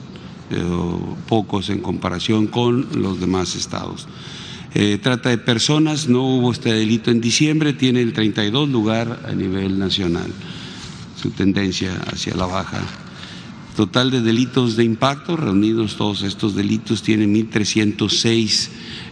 eh, 0.52 0.62
pocos 1.28 1.70
en 1.70 1.80
comparación 1.80 2.48
con 2.48 2.88
los 2.96 3.20
demás 3.20 3.56
estados. 3.56 4.08
Eh, 4.76 5.00
trata 5.02 5.30
de 5.30 5.38
personas, 5.38 6.08
no 6.08 6.24
hubo 6.24 6.52
este 6.52 6.74
delito 6.74 7.12
en 7.12 7.22
diciembre, 7.22 7.74
tiene 7.74 8.02
el 8.02 8.14
32 8.14 8.70
lugar 8.70 9.22
a 9.28 9.32
nivel 9.34 9.78
nacional, 9.78 10.32
su 11.22 11.30
tendencia 11.30 11.94
hacia 12.12 12.36
la 12.36 12.48
baja. 12.48 12.82
Total 13.76 14.12
de 14.12 14.22
delitos 14.22 14.76
de 14.76 14.84
impacto, 14.84 15.36
reunidos 15.36 15.98
todos 15.98 16.22
estos 16.22 16.54
delitos, 16.54 17.02
tiene 17.02 17.26
1.306 17.26 18.70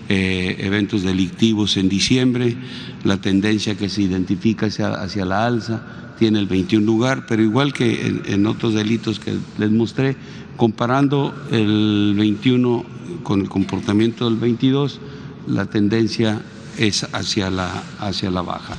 eh, 0.08 0.58
eventos 0.60 1.02
delictivos 1.02 1.78
en 1.78 1.90
diciembre, 1.90 2.56
la 3.04 3.18
tendencia 3.18 3.76
que 3.76 3.90
se 3.90 4.04
identifica 4.04 4.68
hacia, 4.68 4.94
hacia 4.94 5.26
la 5.26 5.48
alza, 5.48 6.14
tiene 6.20 6.38
el 6.38 6.46
21 6.46 6.86
lugar, 6.86 7.26
pero 7.28 7.42
igual 7.42 7.74
que 7.74 8.22
en, 8.26 8.46
otros 8.46 8.76
delitos 8.76 9.20
que 9.20 9.34
les 9.58 9.72
mostré, 9.72 10.16
comparando 10.58 11.34
el 11.50 12.14
21 12.16 12.86
con 13.24 13.42
el 13.42 13.50
comportamiento 13.50 14.30
del 14.30 14.38
22, 14.38 15.00
la 15.48 15.66
tendencia 15.66 16.40
es 16.78 17.08
hacia 17.14 17.50
la, 17.50 17.84
hacia 18.00 18.30
la 18.30 18.44
baja. 18.44 18.78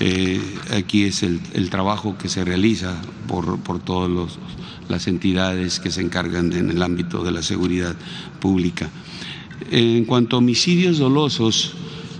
Eh, 0.00 0.40
aquí 0.76 1.04
es 1.04 1.22
el, 1.22 1.70
trabajo 1.70 2.18
que 2.18 2.28
se 2.28 2.44
realiza 2.44 3.00
por, 3.28 3.60
por 3.60 3.78
todas 3.78 4.10
las 4.88 5.06
entidades 5.06 5.80
que 5.80 5.90
se 5.90 6.00
encargan 6.00 6.52
en 6.52 6.70
el 6.70 6.82
ámbito 6.82 7.22
de 7.24 7.32
la 7.32 7.42
seguridad 7.42 7.94
pública. 8.40 8.90
En 9.70 10.04
cuanto 10.04 10.36
a 10.36 10.38
homicidios 10.40 10.98
dolosos, 10.98 11.74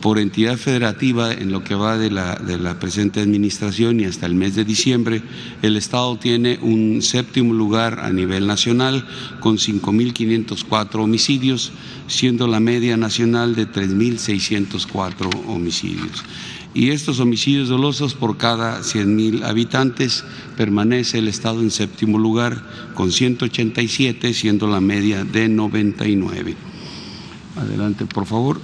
por 0.05 0.19
entidad 0.19 0.59
federativa 0.59 1.33
en 1.33 1.51
lo 1.51 1.65
que 1.65 1.75
va 1.75 1.97
de 1.97 2.11
la, 2.11 2.35
de 2.35 2.59
la 2.59 2.79
presente 2.79 3.21
administración 3.21 4.01
y 4.01 4.05
hasta 4.05 4.27
el 4.27 4.35
mes 4.35 4.55
de 4.55 4.67
diciembre, 4.67 5.23
el 5.63 5.79
Estado 5.79 6.19
tiene 6.19 6.59
un 6.61 7.01
séptimo 7.01 7.55
lugar 7.55 8.01
a 8.01 8.11
nivel 8.11 8.47
nacional 8.47 9.07
con 9.41 9.57
5.504 9.57 11.03
homicidios, 11.03 11.73
siendo 12.07 12.47
la 12.47 12.61
media 12.61 12.99
nacional 12.99 13.55
de 13.55 13.67
3.604 13.67 15.47
homicidios. 15.47 16.23
Y 16.75 16.91
estos 16.91 17.21
homicidios 17.21 17.69
dolosos 17.69 18.15
por 18.15 18.37
cada 18.37 18.81
100.000 18.81 19.45
habitantes 19.45 20.25
permanece 20.57 21.19
el 21.19 21.29
Estado 21.29 21.61
en 21.61 21.71
séptimo 21.71 22.19
lugar 22.19 22.65
con 22.95 23.13
187, 23.13 24.35
siendo 24.35 24.67
la 24.67 24.81
media 24.81 25.25
de 25.25 25.49
99. 25.49 26.57
Adelante, 27.57 28.07
por 28.07 28.27
favor. 28.27 28.61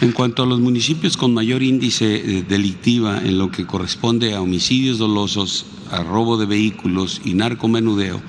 En 0.00 0.12
cuanto 0.12 0.44
a 0.44 0.46
los 0.46 0.60
municipios 0.60 1.16
con 1.16 1.34
mayor 1.34 1.64
índice 1.64 2.14
eh, 2.14 2.44
delictiva 2.48 3.20
en 3.22 3.36
lo 3.36 3.50
que 3.50 3.66
corresponde 3.66 4.32
a 4.34 4.40
homicidios 4.40 4.98
dolosos, 4.98 5.66
a 5.90 6.04
robo 6.04 6.38
de 6.38 6.46
vehículos 6.46 7.20
y 7.24 7.34
narcomenudeo, 7.34 8.22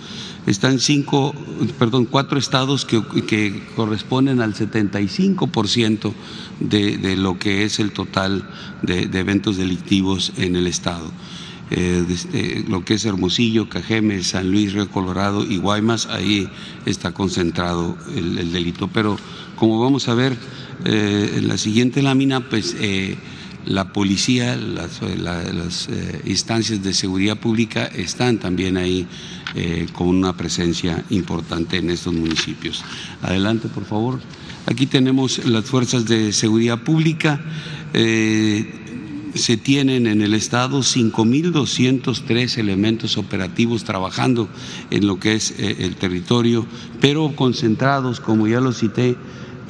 están 0.47 0.79
cinco, 0.79 1.35
perdón, 1.77 2.05
cuatro 2.05 2.39
estados 2.39 2.83
que, 2.83 3.01
que 3.27 3.63
corresponden 3.75 4.41
al 4.41 4.55
75% 4.55 6.13
de, 6.61 7.15
lo 7.15 7.39
que 7.39 7.63
es 7.63 7.79
el 7.79 7.91
total 7.91 8.47
de, 8.81 9.03
eventos 9.19 9.57
delictivos 9.57 10.33
en 10.37 10.55
el 10.55 10.67
estado. 10.67 11.11
Eh, 11.73 12.03
desde 12.05 12.65
lo 12.67 12.83
que 12.83 12.95
es 12.95 13.05
Hermosillo, 13.05 13.69
Cajeme, 13.69 14.23
San 14.23 14.51
Luis, 14.51 14.73
Río 14.73 14.89
Colorado 14.89 15.45
y 15.45 15.57
Guaymas, 15.57 16.07
ahí 16.07 16.49
está 16.85 17.13
concentrado 17.13 17.97
el, 18.15 18.37
el 18.37 18.51
delito. 18.51 18.89
Pero 18.89 19.17
como 19.55 19.81
vamos 19.81 20.09
a 20.09 20.13
ver 20.13 20.37
eh, 20.83 21.35
en 21.37 21.47
la 21.47 21.57
siguiente 21.57 22.01
lámina, 22.01 22.49
pues 22.49 22.75
eh, 22.77 23.15
la 23.65 23.93
policía, 23.93 24.57
las, 24.57 25.01
la, 25.01 25.43
las 25.43 25.87
instancias 26.25 26.83
de 26.83 26.93
seguridad 26.93 27.37
pública 27.37 27.85
están 27.85 28.39
también 28.39 28.75
ahí 28.75 29.07
con 29.93 30.07
una 30.07 30.35
presencia 30.35 31.03
importante 31.11 31.77
en 31.77 31.91
estos 31.91 32.13
municipios. 32.13 32.83
Adelante, 33.21 33.67
por 33.67 33.85
favor. 33.85 34.19
Aquí 34.65 34.85
tenemos 34.85 35.45
las 35.45 35.65
fuerzas 35.65 36.05
de 36.05 36.31
seguridad 36.33 36.83
pública. 36.83 37.41
Eh, 37.93 38.81
se 39.33 39.57
tienen 39.57 40.07
en 40.07 40.21
el 40.21 40.33
Estado 40.33 40.79
5.203 40.79 42.57
elementos 42.57 43.17
operativos 43.17 43.83
trabajando 43.83 44.49
en 44.89 45.07
lo 45.07 45.19
que 45.19 45.33
es 45.33 45.51
eh, 45.57 45.77
el 45.79 45.95
territorio, 45.95 46.65
pero 46.99 47.33
concentrados, 47.35 48.19
como 48.19 48.47
ya 48.47 48.59
lo 48.59 48.71
cité, 48.71 49.15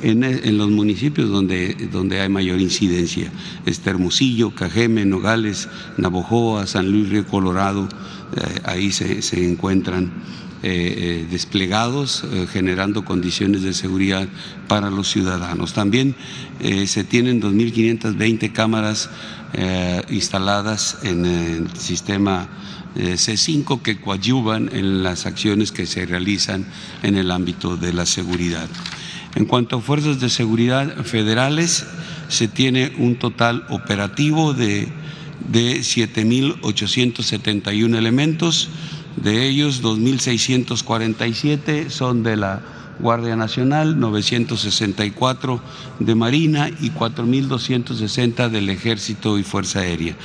en, 0.02 0.24
en, 0.24 0.58
los 0.58 0.72
municipios 0.72 1.30
donde, 1.30 1.76
donde 1.92 2.22
hay 2.22 2.30
mayor 2.30 2.60
incidencia. 2.60 3.32
Este 3.68 3.92
Hermosillo, 3.92 4.50
Cajeme, 4.50 5.06
Nogales, 5.06 5.70
Navojoa, 5.98 6.66
San 6.66 6.92
Luis 6.92 7.10
Río 7.10 7.28
Colorado, 7.28 7.88
eh, 8.36 8.60
ahí 8.64 8.92
se, 8.92 9.22
se 9.22 9.48
encuentran 9.48 10.12
eh, 10.64 11.24
eh, 11.24 11.28
desplegados, 11.32 12.24
eh, 12.24 12.46
generando 12.46 13.04
condiciones 13.04 13.64
de 13.64 13.74
seguridad 13.74 14.28
para 14.68 14.92
los 14.92 15.10
ciudadanos. 15.10 15.74
También 15.74 16.16
se 16.86 17.04
tienen 17.04 17.42
2.520 17.42 18.54
cámaras 18.54 19.10
instaladas 20.12 21.00
en 21.02 21.26
el 21.26 21.76
sistema 21.76 22.48
C5 22.96 23.82
que 23.82 24.00
coadyuvan 24.00 24.70
en 24.72 25.02
las 25.02 25.26
acciones 25.26 25.72
que 25.72 25.88
se 25.88 26.06
realizan 26.06 26.68
en 27.02 27.16
el 27.16 27.32
ámbito 27.32 27.76
de 27.76 27.94
la 27.94 28.06
seguridad. 28.06 28.70
En 29.34 29.46
cuanto 29.46 29.78
a 29.78 29.82
fuerzas 29.82 30.20
de 30.20 30.30
seguridad 30.30 30.96
federales, 31.04 31.88
se 32.28 32.48
tiene 32.48 32.94
un 33.00 33.16
total 33.16 33.66
operativo 33.70 34.54
de 34.54 34.88
7.871 35.52 37.98
elementos, 37.98 38.70
de 39.18 39.48
ellos 39.48 39.84
2.647 39.84 41.90
son 41.90 42.24
de 42.24 42.38
la 42.38 42.62
Guardia 43.00 43.36
Nacional, 43.36 44.00
964 44.00 45.62
de 46.00 46.16
Marina 46.16 46.70
y 46.70 46.92
4.260 46.92 48.50
del 48.50 48.70
Ejército 48.70 49.38
y 49.38 49.44
Fuerza 49.44 49.80
Aérea. 49.80 50.16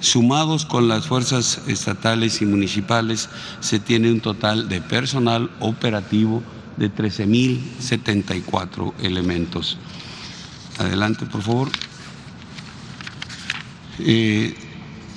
Sumados 0.00 0.64
con 0.64 0.88
las 0.88 1.06
fuerzas 1.06 1.62
estatales 1.68 2.42
y 2.42 2.46
municipales, 2.46 3.28
se 3.60 3.78
tiene 3.78 4.10
un 4.10 4.20
total 4.20 4.68
de 4.68 4.80
personal 4.80 5.48
operativo 5.60 6.42
de 6.76 6.90
13.074 6.90 8.94
elementos. 9.02 9.78
Adelante, 10.78 11.26
por 11.26 11.42
favor. 11.42 11.68
Eh, 13.98 14.54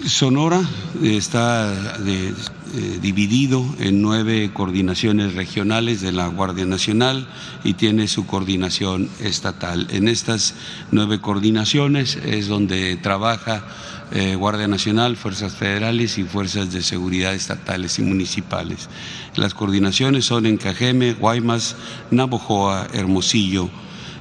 Sonora 0.03 0.61
está 1.01 1.97
de, 1.99 2.27
eh, 2.27 2.99
dividido 3.01 3.65
en 3.79 4.01
nueve 4.01 4.51
coordinaciones 4.53 5.33
regionales 5.33 6.01
de 6.01 6.11
la 6.11 6.27
Guardia 6.27 6.65
Nacional 6.65 7.27
y 7.63 7.73
tiene 7.73 8.07
su 8.07 8.25
coordinación 8.27 9.09
estatal. 9.21 9.87
En 9.91 10.07
estas 10.07 10.53
nueve 10.91 11.21
coordinaciones 11.21 12.17
es 12.17 12.47
donde 12.47 12.97
trabaja 12.97 13.63
eh, 14.11 14.35
Guardia 14.35 14.67
Nacional, 14.67 15.15
Fuerzas 15.15 15.55
Federales 15.55 16.17
y 16.17 16.23
Fuerzas 16.23 16.71
de 16.71 16.83
Seguridad 16.83 17.33
estatales 17.33 17.97
y 17.97 18.03
municipales. 18.03 18.89
Las 19.35 19.53
coordinaciones 19.53 20.25
son 20.25 20.45
en 20.45 20.57
Cajeme, 20.57 21.13
Guaymas, 21.13 21.75
Navojoa, 22.11 22.87
Hermosillo, 22.93 23.69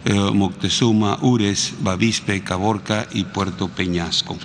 eh, 0.04 0.14
Moctezuma, 0.14 1.18
Ures, 1.20 1.74
Bavispe, 1.80 2.42
Caborca 2.42 3.06
y 3.12 3.24
Puerto 3.24 3.68
Peñasco. 3.68 4.38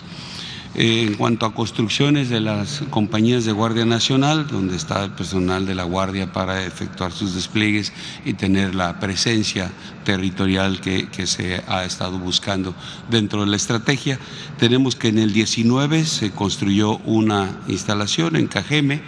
En 0.81 1.15
cuanto 1.15 1.45
a 1.45 1.53
construcciones 1.53 2.29
de 2.29 2.39
las 2.39 2.83
compañías 2.89 3.43
de 3.43 3.51
Guardia 3.51 3.83
Nacional, 3.83 4.47
donde 4.47 4.77
está 4.77 5.03
el 5.03 5.11
personal 5.11 5.65
de 5.65 5.75
la 5.75 5.83
Guardia 5.83 6.31
para 6.31 6.65
efectuar 6.65 7.11
sus 7.11 7.35
despliegues 7.35 7.91
y 8.23 8.35
tener 8.35 8.75
la 8.75 8.97
presencia 8.97 9.73
territorial 10.05 10.79
que, 10.79 11.09
que, 11.09 11.27
se 11.27 11.61
ha 11.67 11.83
estado 11.83 12.17
buscando 12.17 12.73
dentro 13.11 13.41
de 13.41 13.47
la 13.47 13.57
estrategia. 13.57 14.19
Tenemos 14.57 14.95
que 14.95 15.09
en 15.09 15.19
el 15.19 15.33
19 15.33 16.05
se 16.05 16.31
construyó 16.31 16.95
una 16.99 17.59
instalación 17.67 18.37
en 18.37 18.47
Cajeme, 18.47 19.01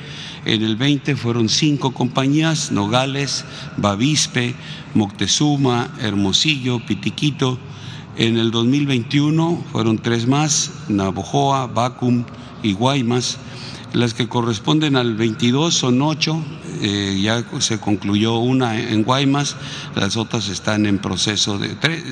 en 0.44 0.64
el 0.64 0.76
20 0.76 1.16
fueron 1.16 1.48
cinco 1.48 1.94
compañías, 1.94 2.74
Nogales, 2.74 3.46
Bavispe, 3.78 4.56
Moctezuma, 4.94 5.90
Hermosillo, 6.02 6.86
Pitiquito, 6.86 7.60
en 8.18 8.38
el 8.38 8.52
2021 8.52 9.64
fueron 9.72 9.98
tres 9.98 10.28
más, 10.28 10.72
Navojoa, 10.90 11.68
Bacum 11.68 12.26
y 12.64 12.74
Guaymas. 12.74 13.38
Las 13.94 14.14
que 14.14 14.28
corresponden 14.28 14.96
al 14.96 15.16
22 15.16 15.74
son 15.74 16.02
ocho, 16.02 16.42
eh, 16.82 17.20
ya 17.22 17.44
se 17.60 17.80
concluyó 17.80 18.38
una 18.38 18.80
en 18.80 19.04
Guaymas, 19.04 19.58
las 19.96 20.16
otras 20.16 20.48
están 20.48 20.86
en 20.86 21.00
proceso 21.00 21.58
de... 21.58 21.70
Tres, 21.76 22.04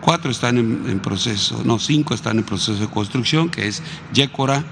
cuatro 0.00 0.30
están 0.30 0.58
en, 0.58 1.00
proceso, 1.00 1.62
no, 1.64 1.78
cinco 1.78 2.14
están 2.14 2.38
en 2.38 2.44
proceso 2.44 2.80
de 2.80 2.88
construcción, 2.88 3.50
que 3.50 3.68
es 3.68 3.82
Yécora, 4.12 4.64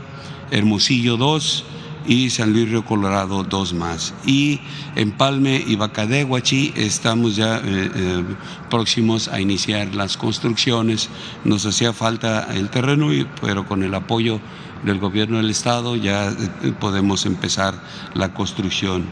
Hermosillo 0.50 1.16
2, 1.16 1.64
y 2.06 2.30
San 2.30 2.52
Luis 2.52 2.68
Río 2.68 2.84
Colorado 2.84 3.42
dos 3.44 3.74
más. 3.74 4.14
Y 4.26 4.60
Empalme 4.96 5.62
y 5.66 5.76
Bacadehuachi 5.76 6.72
estamos 6.76 7.36
ya 7.36 7.58
eh, 7.58 7.62
eh, 7.94 8.24
próximos 8.68 9.28
a 9.28 9.40
iniciar 9.40 9.94
las 9.94 10.16
construcciones. 10.16 11.08
Nos 11.44 11.64
hacía 11.66 11.92
falta 11.92 12.48
el 12.52 12.70
terreno, 12.70 13.08
pero 13.40 13.66
con 13.66 13.82
el 13.82 13.94
apoyo 13.94 14.40
del 14.84 14.98
gobierno 14.98 15.36
del 15.36 15.50
estado 15.50 15.94
ya 15.96 16.30
eh, 16.30 16.72
podemos 16.80 17.26
empezar 17.26 17.74
la 18.14 18.34
construcción. 18.34 19.04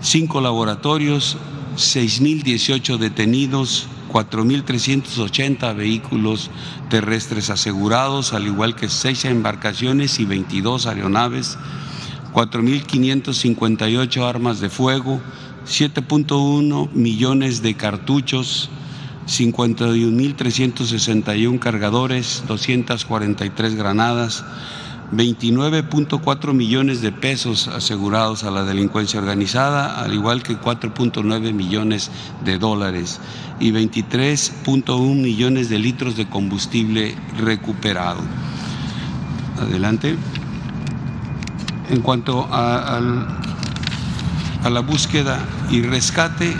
cinco 0.00 0.40
laboratorios, 0.40 1.36
6.018 1.76 2.96
detenidos, 2.96 3.86
4.380 4.10 5.76
vehículos 5.76 6.50
terrestres 6.88 7.50
asegurados, 7.50 8.32
al 8.32 8.46
igual 8.46 8.74
que 8.74 8.88
seis 8.88 9.26
embarcaciones 9.26 10.18
y 10.18 10.24
22 10.24 10.86
aeronaves, 10.86 11.58
4.558 12.32 14.26
armas 14.26 14.60
de 14.60 14.70
fuego, 14.70 15.20
7.1 15.66 16.90
millones 16.92 17.62
de 17.62 17.74
cartuchos, 17.74 18.70
51.361 19.26 21.58
cargadores, 21.58 22.44
243 22.46 23.74
granadas, 23.74 24.44
29.4 25.12 26.54
millones 26.54 27.02
de 27.02 27.12
pesos 27.12 27.68
asegurados 27.68 28.44
a 28.44 28.50
la 28.50 28.64
delincuencia 28.64 29.20
organizada, 29.20 30.02
al 30.02 30.14
igual 30.14 30.42
que 30.42 30.56
4.9 30.56 31.52
millones 31.52 32.10
de 32.44 32.58
dólares 32.58 33.20
y 33.60 33.72
23.1 33.72 35.14
millones 35.14 35.68
de 35.68 35.78
litros 35.78 36.16
de 36.16 36.26
combustible 36.28 37.14
recuperado. 37.38 38.20
Adelante. 39.60 40.16
En 41.90 42.00
cuanto 42.00 42.48
a, 42.50 42.98
la 44.70 44.80
búsqueda 44.80 45.38
y 45.70 45.82
rescate, 45.82 46.54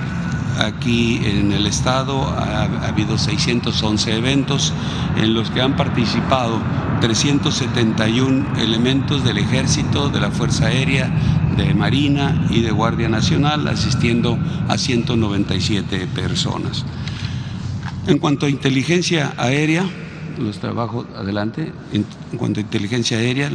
Aquí 0.58 1.20
en 1.24 1.52
el 1.52 1.66
estado 1.66 2.22
ha, 2.22 2.64
habido 2.86 3.18
611 3.18 4.16
eventos 4.16 4.72
en 5.16 5.34
los 5.34 5.50
que 5.50 5.60
han 5.60 5.76
participado 5.76 6.60
371 7.00 8.60
elementos 8.60 9.24
del 9.24 9.38
ejército, 9.38 10.08
de 10.08 10.20
la 10.20 10.30
Fuerza 10.30 10.66
Aérea, 10.66 11.10
de 11.56 11.74
Marina 11.74 12.46
y 12.50 12.60
de 12.60 12.70
Guardia 12.70 13.08
Nacional, 13.08 13.66
asistiendo 13.66 14.38
a 14.68 14.78
197 14.78 16.06
personas. 16.14 16.84
En 18.06 18.18
cuanto 18.18 18.46
a 18.46 18.50
inteligencia 18.50 19.32
aérea, 19.36 19.84
los 20.38 20.58
trabajos 20.58 21.06
adelante. 21.16 21.72
En, 21.92 22.04
cuanto 22.38 22.60
a 22.60 22.62
inteligencia 22.62 23.18
aérea, 23.18 23.50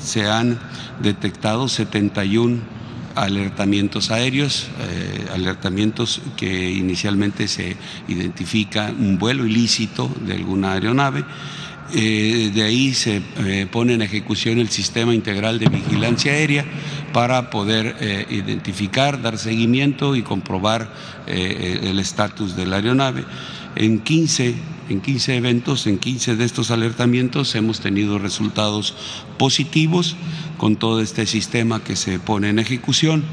se 0.00 0.28
han 0.28 0.58
detectado 1.02 1.68
71 1.68 2.81
alertamientos 3.14 4.10
aéreos, 4.10 4.68
eh, 4.80 5.26
alertamientos 5.32 6.20
que 6.36 6.70
inicialmente 6.70 7.48
se 7.48 7.76
identifica 8.08 8.92
un 8.98 9.18
vuelo 9.18 9.46
ilícito 9.46 10.10
de 10.26 10.34
alguna 10.34 10.72
aeronave. 10.72 11.24
Eh, 11.94 12.50
de 12.54 12.62
ahí 12.62 12.94
se 12.94 13.22
eh, 13.38 13.66
pone 13.70 13.94
en 13.94 14.02
ejecución 14.02 14.58
el 14.58 14.70
sistema 14.70 15.14
integral 15.14 15.58
de 15.58 15.68
vigilancia 15.68 16.32
aérea 16.32 16.64
para 17.12 17.50
poder 17.50 18.26
identificar, 18.30 19.20
dar 19.20 19.36
seguimiento 19.36 20.16
y 20.16 20.22
comprobar 20.22 20.90
el 21.26 21.98
estatus 21.98 22.56
de 22.56 22.64
la 22.64 22.76
aeronave. 22.76 23.26
En 23.76 24.00
15 24.00 24.54
en 24.88 25.00
15 25.00 25.36
eventos, 25.36 25.86
en 25.86 25.98
15 25.98 26.36
de 26.36 26.44
estos 26.44 26.70
alertamientos 26.70 27.54
hemos 27.54 27.80
tenido 27.80 28.18
resultados 28.18 28.94
positivos 29.38 30.16
con 30.58 30.76
todo 30.76 31.00
este 31.00 31.26
sistema 31.26 31.82
que 31.82 31.96
se 31.96 32.18
pone 32.18 32.50
en 32.50 32.58
ejecución. 32.58 33.24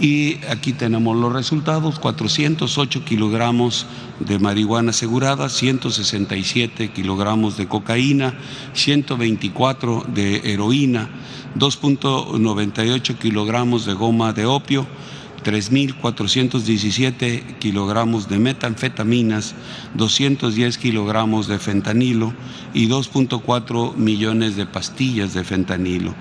Y 0.00 0.44
aquí 0.50 0.72
tenemos 0.72 1.16
los 1.16 1.32
resultados, 1.32 1.98
408 1.98 3.04
kilogramos 3.04 3.86
de 4.20 4.38
marihuana 4.38 4.90
asegurada, 4.90 5.48
167 5.48 6.90
kilogramos 6.90 7.56
de 7.56 7.66
cocaína, 7.66 8.34
124 8.74 10.06
de 10.08 10.52
heroína, 10.52 11.08
2.98 11.58 13.16
kilogramos 13.16 13.86
de 13.86 13.94
goma 13.94 14.34
de 14.34 14.44
opio, 14.44 14.86
3.417 15.46 17.58
kilogramos 17.60 18.28
de 18.28 18.40
metanfetaminas, 18.40 19.54
210 19.94 20.76
kilogramos 20.76 21.46
de 21.46 21.60
fentanilo 21.60 22.34
y 22.74 22.88
2.4 22.88 23.94
millones 23.94 24.56
de 24.56 24.66
pastillas 24.66 25.34
de 25.34 25.44
fentanilo. 25.44 26.16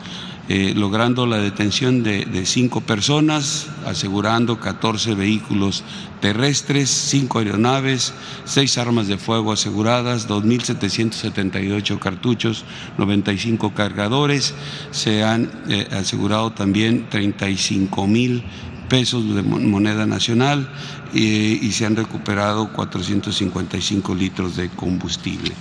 Eh, 0.47 0.73
logrando 0.75 1.25
la 1.25 1.38
detención 1.38 2.03
de, 2.03 2.45
cinco 2.45 2.81
personas, 2.81 3.65
asegurando 3.83 4.59
14 4.59 5.15
vehículos 5.15 5.83
terrestres, 6.21 6.91
cinco 6.91 7.39
aeronaves, 7.39 8.13
seis 8.43 8.77
armas 8.77 9.07
de 9.07 9.17
fuego 9.17 9.53
aseguradas, 9.53 10.29
2.778 10.29 11.97
cartuchos, 11.97 12.63
95 12.99 13.73
cargadores. 13.73 14.53
Se 14.91 15.23
han 15.23 15.49
eh, 15.67 15.88
asegurado 15.89 16.51
también 16.51 17.09
35 17.09 18.05
mil 18.05 18.43
pesos 18.88 19.36
de 19.36 19.43
moneda 19.43 20.06
nacional 20.06 20.69
y 21.13 21.71
se 21.71 21.86
han 21.86 21.95
recuperado 21.95 22.71
455 22.74 24.15
litros 24.15 24.56
de 24.56 24.69
combustible. 24.69 25.54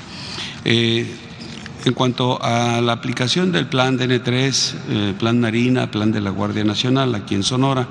Eh, 0.64 1.06
en 1.84 1.92
cuanto 1.92 2.42
a 2.42 2.80
la 2.80 2.92
aplicación 2.92 3.52
del 3.52 3.66
plan 3.66 3.98
DN3, 3.98 4.74
eh, 4.88 5.14
plan 5.18 5.38
Marina, 5.38 5.90
plan 5.90 6.10
de 6.12 6.22
la 6.22 6.30
Guardia 6.30 6.64
Nacional 6.64 7.14
aquí 7.14 7.34
en 7.34 7.42
Sonora, 7.42 7.86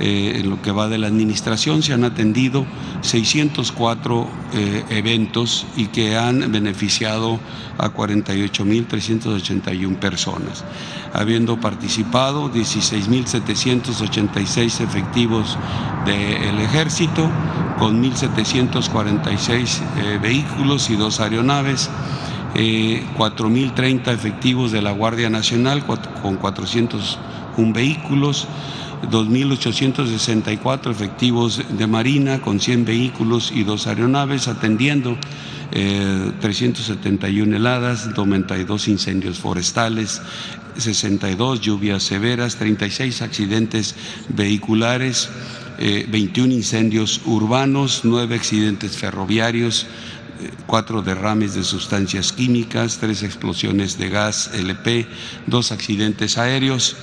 eh, 0.00 0.34
en 0.36 0.48
lo 0.48 0.62
que 0.62 0.70
va 0.70 0.88
de 0.88 0.96
la 0.96 1.08
administración 1.08 1.82
se 1.82 1.92
han 1.92 2.04
atendido 2.04 2.64
604 3.00 4.28
eh, 4.52 4.84
eventos 4.90 5.66
y 5.76 5.86
que 5.86 6.16
han 6.16 6.52
beneficiado 6.52 7.40
a 7.78 7.92
48.381 7.92 9.96
personas, 9.96 10.64
habiendo 11.12 11.60
participado 11.60 12.52
16.786 12.52 14.80
efectivos 14.80 15.58
del 16.04 16.60
ejército 16.60 17.28
con 17.78 18.00
1.746 18.02 20.20
vehículos 20.20 20.90
y 20.90 20.96
dos 20.96 21.20
aeronaves. 21.20 21.88
4.030 22.54 24.12
efectivos 24.12 24.72
de 24.72 24.82
la 24.82 24.90
Guardia 24.90 25.30
Nacional 25.30 25.86
con 25.86 26.36
401 26.36 27.72
vehículos, 27.72 28.48
2.864 29.02 30.90
efectivos 30.90 31.62
de 31.70 31.86
Marina 31.86 32.40
con 32.40 32.60
100 32.60 32.84
vehículos 32.84 33.52
y 33.54 33.64
dos 33.64 33.86
aeronaves 33.86 34.48
atendiendo 34.48 35.16
371 35.70 37.52
eh, 37.52 37.56
heladas, 37.56 38.08
92 38.16 38.88
incendios 38.88 39.38
forestales, 39.38 40.22
62 40.76 41.60
lluvias 41.60 42.02
severas, 42.02 42.56
36 42.56 43.22
accidentes 43.22 43.94
vehiculares, 44.28 45.28
21 45.78 46.52
eh, 46.52 46.56
incendios 46.56 47.20
urbanos, 47.26 48.00
9 48.04 48.34
accidentes 48.34 48.96
ferroviarios, 48.96 49.86
cuatro 50.66 51.02
derrames 51.02 51.54
de 51.54 51.64
sustancias 51.64 52.32
químicas, 52.32 52.98
tres 52.98 53.22
explosiones 53.22 53.98
de 53.98 54.08
gas 54.08 54.50
LP, 54.54 55.06
dos 55.46 55.72
accidentes 55.72 56.38
aéreos, 56.38 56.96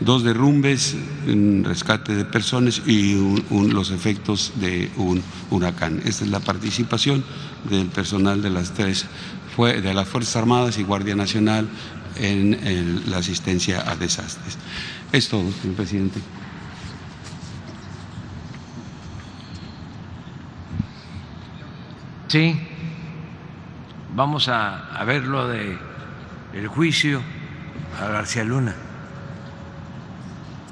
dos 0.00 0.24
derrumbes, 0.24 0.96
un 1.26 1.64
rescate 1.64 2.14
de 2.14 2.24
personas 2.24 2.82
y 2.86 3.16
los 3.50 3.90
efectos 3.90 4.52
de 4.56 4.90
un 4.96 5.22
huracán. 5.50 6.00
Esta 6.04 6.24
es 6.24 6.30
la 6.30 6.40
participación 6.40 7.24
del 7.68 7.86
personal 7.88 8.42
de 8.42 8.50
las 8.50 8.72
tres 8.72 9.06
de 9.56 9.92
las 9.92 10.08
Fuerzas 10.08 10.36
Armadas 10.36 10.78
y 10.78 10.84
Guardia 10.84 11.14
Nacional 11.14 11.68
en 12.16 13.02
la 13.10 13.18
asistencia 13.18 13.90
a 13.90 13.94
desastres. 13.94 14.56
Es 15.12 15.28
todo, 15.28 15.52
señor 15.60 15.76
presidente. 15.76 16.20
Sí, 22.30 22.56
vamos 24.14 24.48
a, 24.48 25.02
ver 25.04 25.24
lo 25.24 25.48
de 25.48 25.76
el 26.52 26.68
juicio 26.68 27.20
a 28.00 28.06
García 28.06 28.44
Luna. 28.44 28.76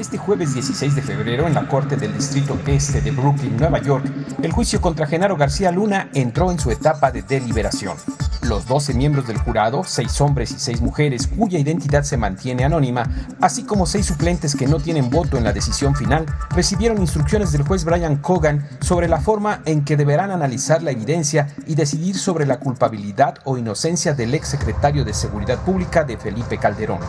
Este 0.00 0.16
jueves 0.16 0.54
16 0.54 0.94
de 0.94 1.02
febrero, 1.02 1.46
en 1.46 1.52
la 1.52 1.68
Corte 1.68 1.94
del 1.94 2.14
Distrito 2.14 2.58
Este 2.66 3.02
de 3.02 3.10
Brooklyn, 3.10 3.58
Nueva 3.58 3.82
York, 3.82 4.02
el 4.42 4.50
juicio 4.50 4.80
contra 4.80 5.06
Genaro 5.06 5.36
García 5.36 5.70
Luna 5.70 6.08
entró 6.14 6.50
en 6.50 6.58
su 6.58 6.70
etapa 6.70 7.10
de 7.10 7.20
deliberación. 7.20 7.98
Los 8.40 8.66
12 8.66 8.94
miembros 8.94 9.26
del 9.26 9.36
jurado, 9.36 9.84
6 9.84 10.22
hombres 10.22 10.52
y 10.52 10.58
6 10.58 10.80
mujeres 10.80 11.26
cuya 11.26 11.58
identidad 11.58 12.02
se 12.02 12.16
mantiene 12.16 12.64
anónima, 12.64 13.04
así 13.42 13.64
como 13.64 13.84
6 13.84 14.06
suplentes 14.06 14.56
que 14.56 14.66
no 14.66 14.80
tienen 14.80 15.10
voto 15.10 15.36
en 15.36 15.44
la 15.44 15.52
decisión 15.52 15.94
final, 15.94 16.24
recibieron 16.48 16.98
instrucciones 16.98 17.52
del 17.52 17.64
juez 17.64 17.84
Brian 17.84 18.16
Cogan 18.16 18.66
sobre 18.80 19.06
la 19.06 19.20
forma 19.20 19.60
en 19.66 19.84
que 19.84 19.98
deberán 19.98 20.30
analizar 20.30 20.82
la 20.82 20.92
evidencia 20.92 21.48
y 21.66 21.74
decidir 21.74 22.16
sobre 22.16 22.46
la 22.46 22.58
culpabilidad 22.58 23.34
o 23.44 23.58
inocencia 23.58 24.14
del 24.14 24.32
ex 24.32 24.48
secretario 24.48 25.04
de 25.04 25.12
Seguridad 25.12 25.58
Pública 25.58 26.04
de 26.04 26.16
Felipe 26.16 26.56
Calderón. 26.56 27.00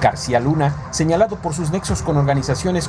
García 0.00 0.38
Luna, 0.38 0.74
señalado 0.90 1.36
por 1.36 1.54
sus 1.54 1.72
nexos 1.72 2.02
con 2.02 2.16
organizaciones 2.16 2.37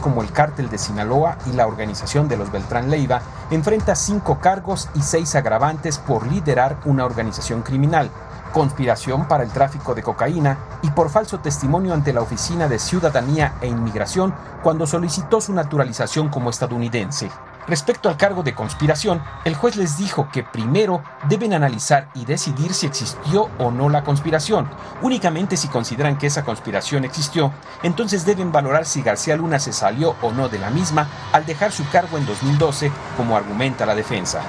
como 0.01 0.21
el 0.21 0.31
Cártel 0.31 0.69
de 0.69 0.77
Sinaloa 0.77 1.37
y 1.47 1.53
la 1.53 1.65
Organización 1.65 2.27
de 2.27 2.37
los 2.37 2.51
Beltrán 2.51 2.89
Leiva, 2.89 3.21
enfrenta 3.49 3.95
cinco 3.95 4.39
cargos 4.39 4.89
y 4.93 5.01
seis 5.01 5.35
agravantes 5.35 5.97
por 5.97 6.27
liderar 6.27 6.77
una 6.85 7.03
organización 7.03 7.63
criminal, 7.63 8.11
conspiración 8.53 9.27
para 9.27 9.43
el 9.43 9.49
tráfico 9.49 9.95
de 9.95 10.03
cocaína 10.03 10.57
y 10.83 10.91
por 10.91 11.09
falso 11.09 11.39
testimonio 11.39 11.93
ante 11.93 12.13
la 12.13 12.21
Oficina 12.21 12.67
de 12.67 12.77
Ciudadanía 12.77 13.55
e 13.61 13.67
Inmigración 13.67 14.33
cuando 14.61 14.85
solicitó 14.85 15.41
su 15.41 15.53
naturalización 15.53 16.29
como 16.29 16.49
estadounidense. 16.49 17.29
Respecto 17.69 18.09
al 18.09 18.17
cargo 18.17 18.41
de 18.41 18.55
conspiración, 18.55 19.21
el 19.45 19.53
juez 19.53 19.75
les 19.75 19.95
dijo 19.95 20.27
que 20.33 20.41
primero 20.41 21.03
deben 21.29 21.53
analizar 21.53 22.09
y 22.15 22.25
decidir 22.25 22.73
si 22.73 22.87
existió 22.87 23.47
o 23.59 23.69
no 23.69 23.89
la 23.89 24.03
conspiración. 24.03 24.67
Únicamente 25.03 25.55
si 25.55 25.67
consideran 25.67 26.17
que 26.17 26.25
esa 26.25 26.43
conspiración 26.43 27.05
existió, 27.05 27.53
entonces 27.83 28.25
deben 28.25 28.51
valorar 28.51 28.87
si 28.87 29.03
García 29.03 29.35
Luna 29.35 29.59
se 29.59 29.71
salió 29.71 30.15
o 30.23 30.31
no 30.31 30.49
de 30.49 30.57
la 30.57 30.71
misma 30.71 31.07
al 31.31 31.45
dejar 31.45 31.71
su 31.71 31.87
cargo 31.91 32.17
en 32.17 32.25
2012, 32.25 32.91
como 33.15 33.37
argumenta 33.37 33.85
la 33.85 33.93
defensa. 33.93 34.41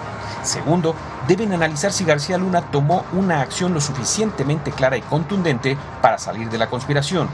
Segundo, 0.43 0.95
deben 1.29 1.53
analizar 1.53 1.93
si 1.93 2.07
García 2.07 2.39
Luna 2.39 2.71
tomó 2.71 3.05
una 3.13 3.43
acción 3.43 3.75
lo 3.75 3.83
suficientemente 3.83 4.73
clara 4.73 4.97
y 4.97 5.03
contundente 5.03 5.77
para 6.01 6.17
salir 6.17 6.49
de 6.49 6.57
la 6.57 6.71
conspiración. 6.71 7.29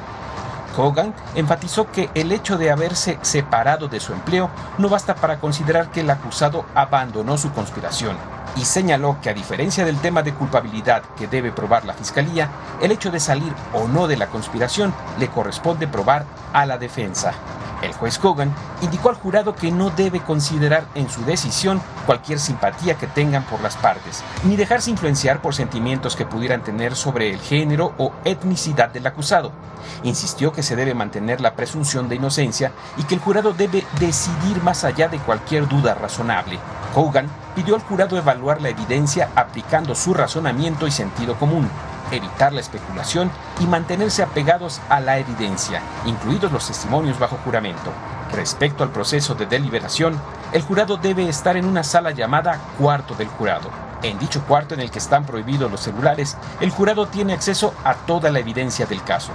Hogan 0.76 1.14
enfatizó 1.34 1.90
que 1.90 2.10
el 2.14 2.32
hecho 2.32 2.58
de 2.58 2.70
haberse 2.70 3.18
separado 3.22 3.88
de 3.88 4.00
su 4.00 4.12
empleo 4.12 4.50
no 4.78 4.88
basta 4.88 5.14
para 5.14 5.38
considerar 5.38 5.90
que 5.90 6.00
el 6.00 6.10
acusado 6.10 6.66
abandonó 6.74 7.38
su 7.38 7.52
conspiración 7.52 8.16
y 8.56 8.64
señaló 8.64 9.18
que 9.20 9.30
a 9.30 9.34
diferencia 9.34 9.84
del 9.84 9.98
tema 9.98 10.22
de 10.22 10.34
culpabilidad 10.34 11.02
que 11.16 11.26
debe 11.26 11.52
probar 11.52 11.84
la 11.84 11.94
Fiscalía, 11.94 12.48
el 12.80 12.90
hecho 12.90 13.10
de 13.10 13.20
salir 13.20 13.52
o 13.74 13.86
no 13.86 14.06
de 14.06 14.16
la 14.16 14.28
conspiración 14.28 14.94
le 15.18 15.28
corresponde 15.28 15.86
probar 15.86 16.24
a 16.52 16.64
la 16.64 16.78
defensa. 16.78 17.34
El 17.82 17.92
juez 17.92 18.18
Hogan 18.22 18.54
indicó 18.80 19.10
al 19.10 19.16
jurado 19.16 19.54
que 19.54 19.70
no 19.70 19.90
debe 19.90 20.20
considerar 20.20 20.86
en 20.94 21.10
su 21.10 21.24
decisión 21.24 21.80
cualquier 22.06 22.38
simpatía 22.38 22.96
que 22.96 23.06
tengan 23.06 23.44
por 23.44 23.60
las 23.60 23.76
partes, 23.76 24.22
ni 24.44 24.56
dejarse 24.56 24.90
influenciar 24.90 25.42
por 25.42 25.54
sentimientos 25.54 26.16
que 26.16 26.26
pudieran 26.26 26.62
tener 26.62 26.96
sobre 26.96 27.30
el 27.30 27.38
género 27.38 27.92
o 27.98 28.12
etnicidad 28.24 28.88
del 28.88 29.06
acusado. 29.06 29.52
Insistió 30.02 30.52
que 30.52 30.62
se 30.62 30.76
debe 30.76 30.94
mantener 30.94 31.40
la 31.40 31.54
presunción 31.54 32.08
de 32.08 32.16
inocencia 32.16 32.72
y 32.96 33.04
que 33.04 33.14
el 33.14 33.20
jurado 33.20 33.52
debe 33.52 33.84
decidir 34.00 34.62
más 34.62 34.84
allá 34.84 35.08
de 35.08 35.18
cualquier 35.18 35.68
duda 35.68 35.94
razonable. 35.94 36.58
Hogan 36.94 37.28
pidió 37.54 37.74
al 37.74 37.82
jurado 37.82 38.16
evaluar 38.16 38.60
la 38.62 38.70
evidencia 38.70 39.30
aplicando 39.34 39.94
su 39.94 40.14
razonamiento 40.14 40.86
y 40.86 40.90
sentido 40.90 41.36
común 41.36 41.68
evitar 42.10 42.52
la 42.52 42.60
especulación 42.60 43.30
y 43.60 43.66
mantenerse 43.66 44.22
apegados 44.22 44.80
a 44.88 45.00
la 45.00 45.18
evidencia, 45.18 45.80
incluidos 46.04 46.52
los 46.52 46.66
testimonios 46.66 47.18
bajo 47.18 47.38
juramento. 47.44 47.92
Respecto 48.32 48.82
al 48.82 48.90
proceso 48.90 49.34
de 49.34 49.46
deliberación, 49.46 50.20
el 50.52 50.62
jurado 50.62 50.96
debe 50.96 51.28
estar 51.28 51.56
en 51.56 51.64
una 51.64 51.82
sala 51.82 52.10
llamada 52.10 52.60
cuarto 52.78 53.14
del 53.14 53.28
jurado. 53.28 53.70
En 54.02 54.18
dicho 54.18 54.42
cuarto 54.46 54.74
en 54.74 54.80
el 54.80 54.90
que 54.90 54.98
están 54.98 55.24
prohibidos 55.24 55.70
los 55.70 55.80
celulares, 55.80 56.36
el 56.60 56.70
jurado 56.70 57.06
tiene 57.06 57.32
acceso 57.32 57.74
a 57.84 57.94
toda 57.94 58.30
la 58.30 58.38
evidencia 58.38 58.86
del 58.86 59.02
caso. 59.02 59.32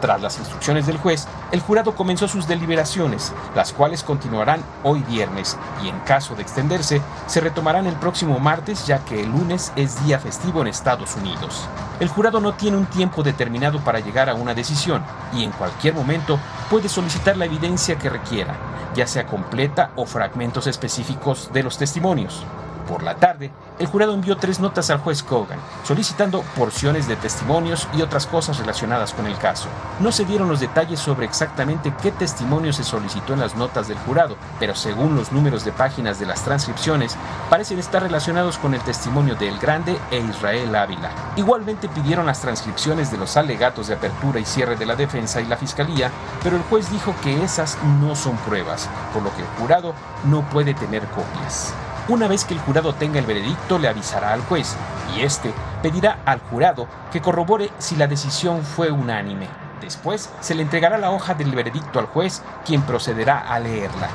Tras 0.00 0.22
las 0.22 0.38
instrucciones 0.38 0.86
del 0.86 0.96
juez, 0.96 1.28
el 1.52 1.60
jurado 1.60 1.94
comenzó 1.94 2.26
sus 2.26 2.48
deliberaciones, 2.48 3.32
las 3.54 3.72
cuales 3.72 4.02
continuarán 4.02 4.62
hoy 4.82 5.00
viernes 5.02 5.58
y 5.84 5.88
en 5.88 5.98
caso 6.00 6.34
de 6.34 6.42
extenderse, 6.42 7.02
se 7.26 7.40
retomarán 7.40 7.86
el 7.86 7.96
próximo 7.96 8.38
martes 8.38 8.86
ya 8.86 9.04
que 9.04 9.20
el 9.20 9.30
lunes 9.30 9.72
es 9.76 10.02
día 10.04 10.18
festivo 10.18 10.62
en 10.62 10.68
Estados 10.68 11.16
Unidos. 11.16 11.68
El 12.00 12.08
jurado 12.08 12.40
no 12.40 12.54
tiene 12.54 12.78
un 12.78 12.86
tiempo 12.86 13.22
determinado 13.22 13.78
para 13.80 14.00
llegar 14.00 14.30
a 14.30 14.34
una 14.34 14.54
decisión 14.54 15.02
y 15.34 15.44
en 15.44 15.50
cualquier 15.52 15.94
momento 15.94 16.38
puede 16.70 16.88
solicitar 16.88 17.36
la 17.36 17.44
evidencia 17.44 17.98
que 17.98 18.08
requiera, 18.08 18.56
ya 18.94 19.06
sea 19.06 19.26
completa 19.26 19.90
o 19.96 20.06
fragmentos 20.06 20.66
específicos 20.66 21.50
de 21.52 21.62
los 21.62 21.76
testimonios. 21.76 22.42
Por 22.88 23.02
la 23.02 23.16
tarde, 23.16 23.50
el 23.78 23.86
jurado 23.86 24.14
envió 24.14 24.36
tres 24.36 24.60
notas 24.60 24.90
al 24.90 24.98
juez 24.98 25.22
Kogan, 25.22 25.58
solicitando 25.84 26.42
porciones 26.56 27.08
de 27.08 27.16
testimonios 27.16 27.88
y 27.94 28.02
otras 28.02 28.26
cosas 28.26 28.58
relacionadas 28.58 29.14
con 29.14 29.26
el 29.26 29.36
caso. 29.38 29.68
No 30.00 30.12
se 30.12 30.24
dieron 30.24 30.48
los 30.48 30.60
detalles 30.60 31.00
sobre 31.00 31.26
exactamente 31.26 31.94
qué 32.02 32.10
testimonio 32.12 32.72
se 32.72 32.84
solicitó 32.84 33.32
en 33.32 33.40
las 33.40 33.54
notas 33.56 33.88
del 33.88 33.98
jurado, 33.98 34.36
pero 34.58 34.74
según 34.74 35.16
los 35.16 35.32
números 35.32 35.64
de 35.64 35.72
páginas 35.72 36.18
de 36.18 36.26
las 36.26 36.42
transcripciones, 36.42 37.16
parecen 37.48 37.78
estar 37.78 38.02
relacionados 38.02 38.58
con 38.58 38.74
el 38.74 38.80
testimonio 38.80 39.34
de 39.36 39.48
El 39.48 39.58
Grande 39.58 39.98
e 40.10 40.18
Israel 40.18 40.74
Ávila. 40.74 41.10
Igualmente 41.36 41.88
pidieron 41.88 42.26
las 42.26 42.40
transcripciones 42.40 43.10
de 43.10 43.18
los 43.18 43.36
alegatos 43.36 43.88
de 43.88 43.94
apertura 43.94 44.40
y 44.40 44.44
cierre 44.44 44.76
de 44.76 44.86
la 44.86 44.96
defensa 44.96 45.40
y 45.40 45.46
la 45.46 45.56
fiscalía, 45.56 46.10
pero 46.42 46.56
el 46.56 46.62
juez 46.62 46.90
dijo 46.90 47.14
que 47.22 47.42
esas 47.42 47.78
no 48.00 48.14
son 48.14 48.36
pruebas, 48.38 48.88
por 49.12 49.22
lo 49.22 49.34
que 49.34 49.42
el 49.42 49.48
jurado 49.58 49.94
no 50.24 50.42
puede 50.50 50.74
tener 50.74 51.04
copias. 51.08 51.74
Una 52.10 52.26
vez 52.26 52.44
que 52.44 52.54
el 52.54 52.60
jurado 52.60 52.92
tenga 52.92 53.20
el 53.20 53.24
veredicto, 53.24 53.78
le 53.78 53.86
avisará 53.86 54.32
al 54.32 54.40
juez 54.40 54.76
y 55.16 55.20
éste 55.20 55.54
pedirá 55.80 56.18
al 56.24 56.40
jurado 56.40 56.88
que 57.12 57.20
corrobore 57.20 57.70
si 57.78 57.94
la 57.94 58.08
decisión 58.08 58.64
fue 58.64 58.90
unánime. 58.90 59.46
Después 59.80 60.28
se 60.40 60.56
le 60.56 60.62
entregará 60.62 60.98
la 60.98 61.12
hoja 61.12 61.34
del 61.34 61.52
veredicto 61.52 62.00
al 62.00 62.06
juez, 62.06 62.42
quien 62.66 62.82
procederá 62.82 63.38
a 63.38 63.60
leerla. 63.60 64.08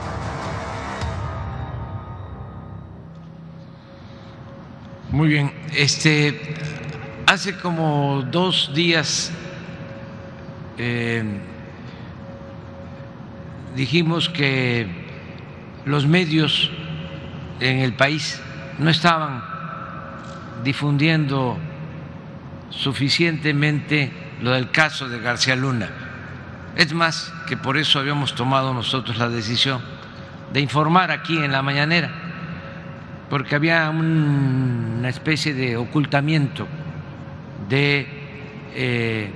Muy 5.10 5.29
bien, 5.29 5.53
este 5.73 6.58
hace 7.27 7.58
como 7.58 8.23
dos 8.29 8.71
días 8.75 9.31
eh, 10.77 11.23
dijimos 13.73 14.27
que 14.27 14.86
los 15.86 16.05
medios 16.05 16.69
en 17.59 17.79
el 17.79 17.93
país 17.93 18.41
no 18.79 18.89
estaban 18.89 19.43
difundiendo 20.63 21.57
suficientemente 22.69 24.11
lo 24.41 24.51
del 24.51 24.71
caso 24.71 25.07
de 25.07 25.19
García 25.19 25.55
Luna. 25.55 25.89
Es 26.75 26.93
más, 26.93 27.33
que 27.47 27.55
por 27.55 27.77
eso 27.77 27.99
habíamos 27.99 28.35
tomado 28.35 28.73
nosotros 28.73 29.17
la 29.17 29.29
decisión 29.29 29.81
de 30.51 30.59
informar 30.59 31.11
aquí 31.11 31.37
en 31.37 31.51
la 31.51 31.61
mañanera, 31.61 32.11
porque 33.29 33.55
había 33.55 33.89
una 33.89 35.07
especie 35.07 35.53
de 35.53 35.77
ocultamiento 35.77 36.67
de 37.69 38.07
eh, 38.73 39.31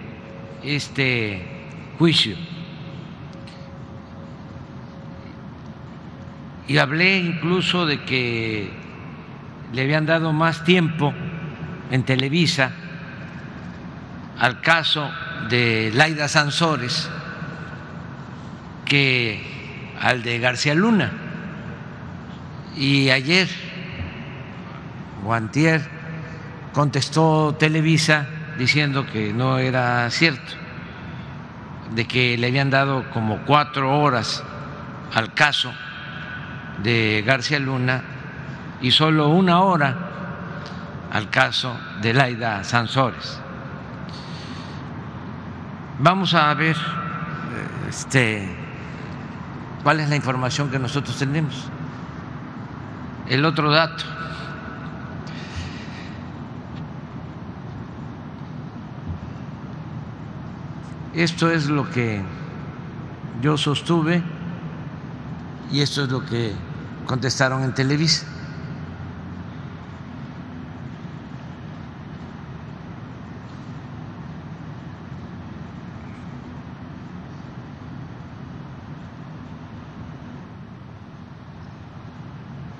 este 0.63 1.45
juicio 1.97 2.35
y 6.69 6.77
hablé 6.77 7.17
incluso 7.17 7.87
de 7.87 8.03
que 8.03 8.69
le 9.73 9.81
habían 9.81 10.05
dado 10.05 10.33
más 10.33 10.63
tiempo 10.63 11.11
en 11.89 12.03
Televisa 12.03 12.71
al 14.37 14.61
caso 14.61 15.09
de 15.49 15.91
Laida 15.95 16.27
Sansores 16.27 17.09
que 18.85 19.43
al 19.99 20.21
de 20.21 20.37
García 20.37 20.75
Luna. 20.75 21.11
Y 22.77 23.09
ayer, 23.09 23.47
Guantier 25.23 25.81
contestó 26.71 27.55
Televisa 27.57 28.27
diciendo 28.59 29.07
que 29.07 29.33
no 29.33 29.57
era 29.57 30.07
cierto, 30.11 30.53
de 31.95 32.05
que 32.05 32.37
le 32.37 32.45
habían 32.45 32.69
dado 32.69 33.09
como 33.09 33.39
cuatro 33.47 33.99
horas 33.99 34.43
al 35.11 35.33
caso 35.33 35.73
de 36.83 37.23
García 37.25 37.59
Luna 37.59 38.03
y 38.81 38.91
solo 38.91 39.29
una 39.29 39.61
hora 39.61 40.09
al 41.11 41.29
caso 41.29 41.77
de 42.01 42.13
Laida 42.13 42.63
Sansores. 42.63 43.39
Vamos 45.99 46.33
a 46.33 46.53
ver 46.53 46.77
este, 47.89 48.47
cuál 49.83 49.99
es 49.99 50.09
la 50.09 50.15
información 50.15 50.69
que 50.69 50.79
nosotros 50.79 51.17
tenemos. 51.17 51.67
El 53.27 53.43
otro 53.43 53.69
dato. 53.69 54.05
Esto 61.13 61.51
es 61.51 61.69
lo 61.69 61.89
que 61.89 62.21
yo 63.41 63.57
sostuve 63.57 64.21
y 65.71 65.81
esto 65.81 66.03
es 66.03 66.09
lo 66.09 66.25
que 66.25 66.53
contestaron 67.09 67.63
en 67.63 67.73
Televisa. 67.73 68.23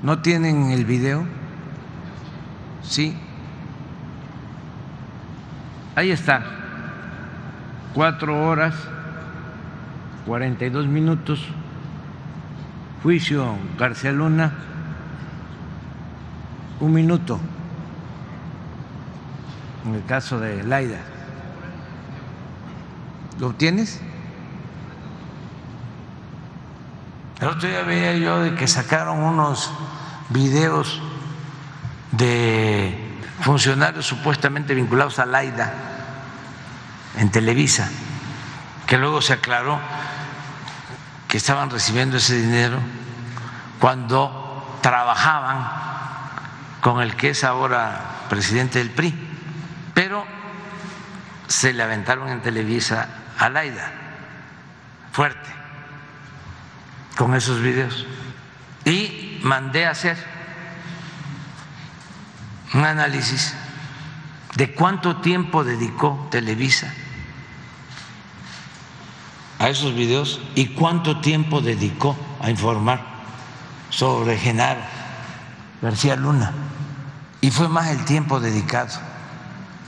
¿No 0.04 0.20
tienen 0.20 0.70
el 0.70 0.86
video? 0.86 1.26
Sí. 2.84 3.18
Ahí 5.96 6.12
está. 6.12 6.44
Cuatro 7.96 8.48
horas, 8.48 8.76
cuarenta 10.28 10.66
y 10.66 10.70
dos 10.70 10.86
minutos. 10.86 11.48
Juicio 13.04 13.58
García 13.78 14.12
Luna. 14.12 14.54
Un 16.80 16.94
minuto. 16.94 17.40
En 19.86 19.96
el 19.96 20.06
caso 20.06 20.40
de 20.40 20.64
Laida. 20.64 21.00
¿Lo 23.40 23.48
obtienes? 23.48 24.02
El 27.40 27.48
otro 27.48 27.70
día 27.70 27.84
veía 27.84 28.16
yo 28.16 28.42
de 28.42 28.56
que 28.56 28.68
sacaron 28.68 29.20
unos 29.24 29.72
videos 30.30 31.02
de 32.12 32.98
funcionarios 33.42 34.06
supuestamente 34.06 34.76
vinculados 34.76 35.20
a 35.20 35.26
Laida 35.26 35.74
en 37.18 37.32
Televisa, 37.32 37.90
que 38.88 38.98
luego 38.98 39.22
se 39.22 39.34
aclaró 39.34 39.80
que 41.30 41.38
estaban 41.38 41.70
recibiendo 41.70 42.18
ese 42.18 42.42
dinero 42.42 42.80
cuando 43.80 44.80
trabajaban 44.82 45.70
con 46.82 47.02
el 47.02 47.16
que 47.16 47.30
es 47.30 47.44
ahora 47.44 48.26
presidente 48.30 48.80
del 48.80 48.90
PRI, 48.90 49.14
pero 49.94 50.26
se 51.48 51.72
le 51.72 51.84
aventaron 51.84 52.30
en 52.30 52.42
Televisa 52.42 53.08
a 53.38 53.48
Laida, 53.48 53.92
fuerte. 55.12 55.50
Con 57.16 57.36
esos 57.36 57.62
videos. 57.62 58.08
Y 58.86 59.40
mandé 59.44 59.86
a 59.86 59.92
hacer 59.92 60.18
un 62.74 62.86
análisis 62.86 63.54
de 64.56 64.74
cuánto 64.74 65.18
tiempo 65.18 65.64
dedicó 65.64 66.28
Televisa 66.32 66.92
a 69.60 69.68
esos 69.70 69.94
videos 69.94 70.42
y 70.56 70.68
cuánto 70.68 71.20
tiempo 71.20 71.62
dedicó 71.62 72.18
a 72.42 72.50
informar 72.50 73.02
sobre 73.90 74.38
Genaro 74.38 74.80
García 75.82 76.16
Luna. 76.16 76.54
Y 77.42 77.52
fue 77.52 77.68
más 77.68 77.90
el 77.90 78.04
tiempo 78.06 78.40
dedicado 78.40 78.98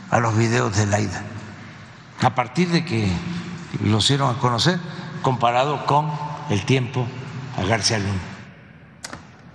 a 0.09 0.19
los 0.19 0.37
videos 0.37 0.75
de 0.75 0.85
Laida, 0.85 1.23
a 2.21 2.35
partir 2.35 2.69
de 2.69 2.85
que 2.85 3.09
los 3.81 4.07
dieron 4.07 4.35
a 4.35 4.39
conocer, 4.39 4.77
comparado 5.21 5.85
con 5.85 6.11
el 6.49 6.65
tiempo 6.65 7.07
a 7.57 7.63
García 7.63 7.99
Luna. 7.99 8.19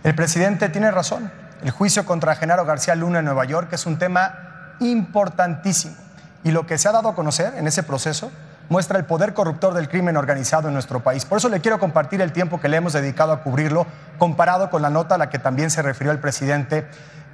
El 0.03 0.15
presidente 0.15 0.69
tiene 0.69 0.91
razón. 0.91 1.31
El 1.63 1.71
juicio 1.71 2.07
contra 2.07 2.37
Genaro 2.37 2.65
García 2.65 2.95
Luna 2.95 3.19
en 3.19 3.25
Nueva 3.25 3.45
York 3.45 3.73
es 3.73 3.87
un 3.87 3.99
tema 3.99 4.35
importantísimo. 4.81 5.97
Y 6.45 6.53
lo 6.53 6.67
que 6.67 6.79
se 6.79 6.89
ha 6.89 6.93
dado 6.93 7.09
a 7.09 7.15
conocer 7.15 7.55
en 7.57 7.67
ese 7.67 7.83
proceso 7.83 8.31
muestra 8.69 8.99
el 8.99 9.05
poder 9.05 9.35
corruptor 9.35 9.75
del 9.75 9.89
crimen 9.89 10.17
organizado 10.17 10.69
en 10.69 10.75
nuestro 10.75 11.01
país. 11.01 11.25
Por 11.25 11.39
eso 11.39 11.49
le 11.49 11.61
quiero 11.61 11.79
compartir 11.79 12.21
el 12.21 12.33
tiempo 12.33 12.61
que 12.61 12.69
le 12.69 12.77
hemos 12.77 12.93
dedicado 12.93 13.33
a 13.33 13.43
cubrirlo, 13.43 13.87
comparado 14.19 14.71
con 14.71 14.83
la 14.83 14.91
nota 14.91 15.15
a 15.15 15.19
la 15.19 15.31
que 15.31 15.39
también 15.39 15.71
se 15.71 15.83
refirió 15.83 16.13
el 16.13 16.19
presidente 16.19 16.87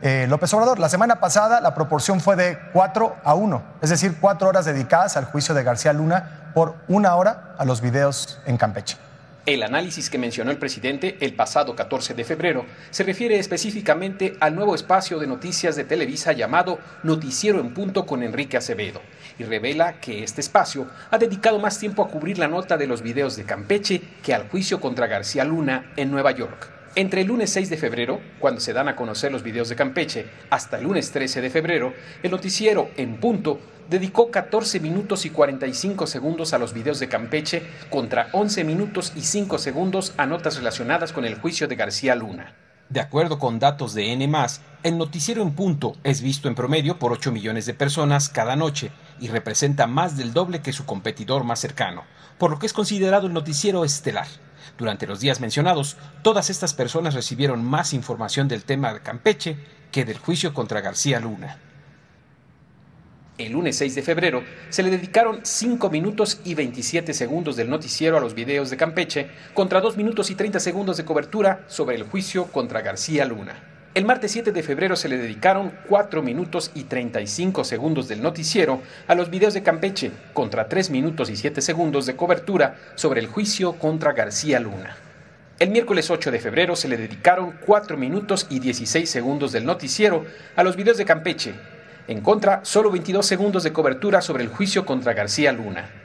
eh, 0.02 0.26
López 0.28 0.52
Obrador. 0.54 0.78
La 0.78 0.88
semana 0.88 1.20
pasada 1.20 1.60
la 1.60 1.74
proporción 1.74 2.20
fue 2.20 2.36
de 2.36 2.58
4 2.72 3.16
a 3.22 3.34
1, 3.34 3.62
es 3.80 3.90
decir, 3.90 4.16
cuatro 4.20 4.48
horas 4.48 4.64
dedicadas 4.64 5.16
al 5.16 5.26
juicio 5.26 5.54
de 5.54 5.62
García 5.62 5.92
Luna 5.92 6.50
por 6.54 6.74
una 6.88 7.14
hora 7.14 7.54
a 7.56 7.64
los 7.64 7.80
videos 7.80 8.40
en 8.46 8.56
Campeche. 8.56 8.96
El 9.44 9.64
análisis 9.64 10.08
que 10.08 10.18
mencionó 10.18 10.52
el 10.52 10.58
presidente 10.58 11.16
el 11.20 11.34
pasado 11.34 11.74
14 11.74 12.14
de 12.14 12.22
febrero 12.22 12.64
se 12.90 13.02
refiere 13.02 13.40
específicamente 13.40 14.36
al 14.38 14.54
nuevo 14.54 14.76
espacio 14.76 15.18
de 15.18 15.26
noticias 15.26 15.74
de 15.74 15.82
Televisa 15.82 16.32
llamado 16.32 16.78
Noticiero 17.02 17.58
en 17.58 17.74
Punto 17.74 18.06
con 18.06 18.22
Enrique 18.22 18.56
Acevedo 18.56 19.00
y 19.38 19.44
revela 19.44 20.00
que 20.00 20.22
este 20.22 20.40
espacio 20.40 20.88
ha 21.10 21.18
dedicado 21.18 21.58
más 21.58 21.78
tiempo 21.78 22.02
a 22.02 22.08
cubrir 22.08 22.38
la 22.38 22.48
nota 22.48 22.76
de 22.76 22.86
los 22.86 23.02
videos 23.02 23.36
de 23.36 23.44
Campeche 23.44 24.02
que 24.22 24.34
al 24.34 24.48
juicio 24.48 24.80
contra 24.80 25.06
García 25.06 25.44
Luna 25.44 25.92
en 25.96 26.10
Nueva 26.10 26.32
York. 26.32 26.70
Entre 26.94 27.22
el 27.22 27.28
lunes 27.28 27.50
6 27.50 27.70
de 27.70 27.78
febrero, 27.78 28.20
cuando 28.38 28.60
se 28.60 28.74
dan 28.74 28.86
a 28.86 28.96
conocer 28.96 29.32
los 29.32 29.42
videos 29.42 29.70
de 29.70 29.76
Campeche, 29.76 30.26
hasta 30.50 30.76
el 30.76 30.84
lunes 30.84 31.10
13 31.10 31.40
de 31.40 31.48
febrero, 31.48 31.94
el 32.22 32.30
noticiero 32.30 32.90
en 32.98 33.16
punto 33.18 33.60
dedicó 33.88 34.30
14 34.30 34.78
minutos 34.78 35.24
y 35.24 35.30
45 35.30 36.06
segundos 36.06 36.52
a 36.52 36.58
los 36.58 36.74
videos 36.74 37.00
de 37.00 37.08
Campeche 37.08 37.62
contra 37.88 38.28
11 38.32 38.64
minutos 38.64 39.12
y 39.16 39.22
5 39.22 39.56
segundos 39.56 40.12
a 40.18 40.26
notas 40.26 40.56
relacionadas 40.56 41.12
con 41.14 41.24
el 41.24 41.36
juicio 41.36 41.66
de 41.66 41.76
García 41.76 42.14
Luna. 42.14 42.54
De 42.90 43.00
acuerdo 43.00 43.38
con 43.38 43.58
datos 43.58 43.94
de 43.94 44.12
N, 44.12 44.30
el 44.82 44.98
noticiero 44.98 45.40
en 45.40 45.52
punto 45.52 45.96
es 46.04 46.20
visto 46.20 46.48
en 46.48 46.54
promedio 46.54 46.98
por 46.98 47.10
8 47.12 47.32
millones 47.32 47.64
de 47.64 47.72
personas 47.72 48.28
cada 48.28 48.54
noche 48.54 48.90
y 49.22 49.28
representa 49.28 49.86
más 49.86 50.16
del 50.16 50.32
doble 50.32 50.62
que 50.62 50.72
su 50.72 50.84
competidor 50.84 51.44
más 51.44 51.60
cercano, 51.60 52.02
por 52.38 52.50
lo 52.50 52.58
que 52.58 52.66
es 52.66 52.72
considerado 52.72 53.28
el 53.28 53.32
noticiero 53.32 53.84
estelar. 53.84 54.26
Durante 54.76 55.06
los 55.06 55.20
días 55.20 55.40
mencionados, 55.40 55.96
todas 56.22 56.50
estas 56.50 56.74
personas 56.74 57.14
recibieron 57.14 57.64
más 57.64 57.94
información 57.94 58.48
del 58.48 58.64
tema 58.64 58.92
de 58.92 59.00
Campeche 59.00 59.56
que 59.92 60.04
del 60.04 60.18
juicio 60.18 60.52
contra 60.52 60.80
García 60.80 61.20
Luna. 61.20 61.56
El 63.38 63.52
lunes 63.52 63.76
6 63.76 63.94
de 63.94 64.02
febrero 64.02 64.42
se 64.70 64.82
le 64.82 64.90
dedicaron 64.90 65.38
5 65.44 65.88
minutos 65.88 66.40
y 66.44 66.54
27 66.54 67.14
segundos 67.14 67.54
del 67.54 67.70
noticiero 67.70 68.16
a 68.16 68.20
los 68.20 68.34
videos 68.34 68.70
de 68.70 68.76
Campeche 68.76 69.30
contra 69.54 69.80
2 69.80 69.96
minutos 69.96 70.30
y 70.30 70.34
30 70.34 70.58
segundos 70.58 70.96
de 70.96 71.04
cobertura 71.04 71.64
sobre 71.68 71.94
el 71.94 72.02
juicio 72.02 72.46
contra 72.46 72.82
García 72.82 73.24
Luna. 73.24 73.71
El 73.94 74.06
martes 74.06 74.32
7 74.32 74.52
de 74.52 74.62
febrero 74.62 74.96
se 74.96 75.10
le 75.10 75.18
dedicaron 75.18 75.70
4 75.86 76.22
minutos 76.22 76.70
y 76.74 76.84
35 76.84 77.62
segundos 77.62 78.08
del 78.08 78.22
noticiero 78.22 78.80
a 79.06 79.14
los 79.14 79.28
videos 79.28 79.52
de 79.52 79.62
Campeche 79.62 80.12
contra 80.32 80.66
3 80.66 80.88
minutos 80.88 81.28
y 81.28 81.36
7 81.36 81.60
segundos 81.60 82.06
de 82.06 82.16
cobertura 82.16 82.76
sobre 82.94 83.20
el 83.20 83.26
juicio 83.26 83.74
contra 83.74 84.14
García 84.14 84.60
Luna. 84.60 84.96
El 85.58 85.68
miércoles 85.68 86.10
8 86.10 86.30
de 86.30 86.40
febrero 86.40 86.74
se 86.74 86.88
le 86.88 86.96
dedicaron 86.96 87.52
4 87.66 87.98
minutos 87.98 88.46
y 88.48 88.60
16 88.60 89.10
segundos 89.10 89.52
del 89.52 89.66
noticiero 89.66 90.24
a 90.56 90.62
los 90.62 90.74
videos 90.74 90.96
de 90.96 91.04
Campeche 91.04 91.52
en 92.08 92.22
contra, 92.22 92.64
solo 92.64 92.90
22 92.90 93.26
segundos 93.26 93.62
de 93.62 93.74
cobertura 93.74 94.22
sobre 94.22 94.42
el 94.42 94.48
juicio 94.48 94.86
contra 94.86 95.12
García 95.12 95.52
Luna. 95.52 96.01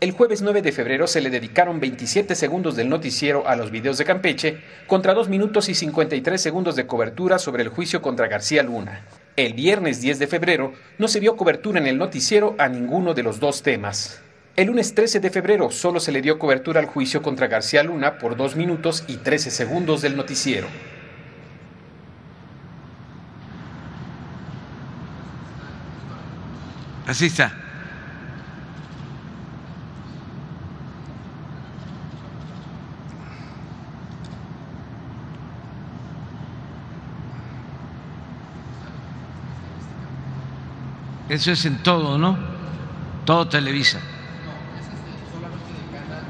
El 0.00 0.12
jueves 0.12 0.42
9 0.42 0.62
de 0.62 0.70
febrero 0.70 1.08
se 1.08 1.20
le 1.20 1.28
dedicaron 1.28 1.80
27 1.80 2.36
segundos 2.36 2.76
del 2.76 2.88
noticiero 2.88 3.48
a 3.48 3.56
los 3.56 3.72
videos 3.72 3.98
de 3.98 4.04
Campeche, 4.04 4.58
contra 4.86 5.12
2 5.12 5.28
minutos 5.28 5.68
y 5.68 5.74
53 5.74 6.40
segundos 6.40 6.76
de 6.76 6.86
cobertura 6.86 7.40
sobre 7.40 7.64
el 7.64 7.68
juicio 7.68 8.00
contra 8.00 8.28
García 8.28 8.62
Luna. 8.62 9.04
El 9.34 9.54
viernes 9.54 10.00
10 10.00 10.20
de 10.20 10.28
febrero 10.28 10.72
no 10.98 11.08
se 11.08 11.18
dio 11.18 11.36
cobertura 11.36 11.80
en 11.80 11.88
el 11.88 11.98
noticiero 11.98 12.54
a 12.58 12.68
ninguno 12.68 13.12
de 13.12 13.24
los 13.24 13.40
dos 13.40 13.64
temas. 13.64 14.22
El 14.54 14.68
lunes 14.68 14.94
13 14.94 15.18
de 15.18 15.30
febrero 15.30 15.68
solo 15.72 15.98
se 15.98 16.12
le 16.12 16.22
dio 16.22 16.38
cobertura 16.38 16.78
al 16.78 16.86
juicio 16.86 17.20
contra 17.20 17.48
García 17.48 17.82
Luna 17.82 18.18
por 18.18 18.36
2 18.36 18.54
minutos 18.54 19.02
y 19.08 19.16
13 19.16 19.50
segundos 19.50 20.00
del 20.00 20.16
noticiero. 20.16 20.68
Así 27.04 27.26
está. 27.26 27.67
Eso 41.28 41.52
es 41.52 41.64
en 41.66 41.82
todo, 41.82 42.16
¿no? 42.16 42.38
Todo 43.26 43.48
Televisa. 43.48 43.98
No, 43.98 44.78
es 44.78 44.86
este, 44.86 44.96
solamente 45.30 45.72
del 45.74 46.00
canal, 46.00 46.24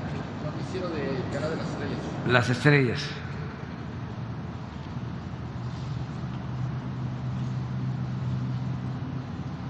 noticiero 0.45 0.89
del 0.89 1.23
canal 1.33 1.51
de 1.51 1.57
las 1.57 1.69
estrellas. 1.69 2.27
Las 2.27 2.51
estrellas. 2.51 3.01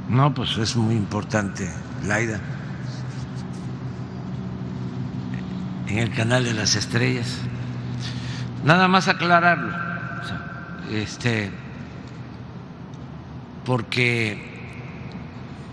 No, 0.08 0.32
pues 0.32 0.56
es 0.56 0.74
muy 0.74 0.94
importante, 0.94 1.70
Laida. 2.06 2.40
En 5.88 5.98
el 5.98 6.14
canal 6.14 6.44
de 6.44 6.54
las 6.54 6.74
estrellas. 6.74 7.38
Nada 8.64 8.88
más 8.88 9.08
aclararlo. 9.08 9.74
Este, 10.90 11.50
porque 13.66 14.57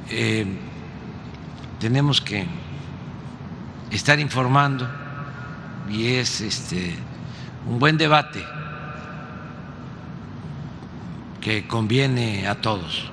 eh, 0.09 0.45
tenemos 1.79 2.21
que 2.21 2.45
estar 3.91 4.19
informando 4.19 4.87
y 5.89 6.15
es 6.15 6.41
este 6.41 6.95
un 7.67 7.79
buen 7.79 7.97
debate 7.97 8.43
que 11.41 11.67
conviene 11.67 12.47
a 12.47 12.55
todos 12.55 13.11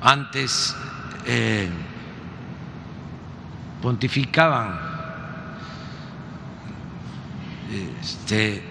antes 0.00 0.74
eh, 1.26 1.68
pontificaban 3.80 4.88
este, 8.00 8.62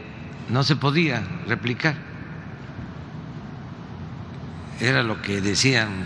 no 0.49 0.63
se 0.63 0.75
podía 0.75 1.23
replicar. 1.47 1.95
Era 4.79 5.03
lo 5.03 5.21
que 5.21 5.41
decían 5.41 6.05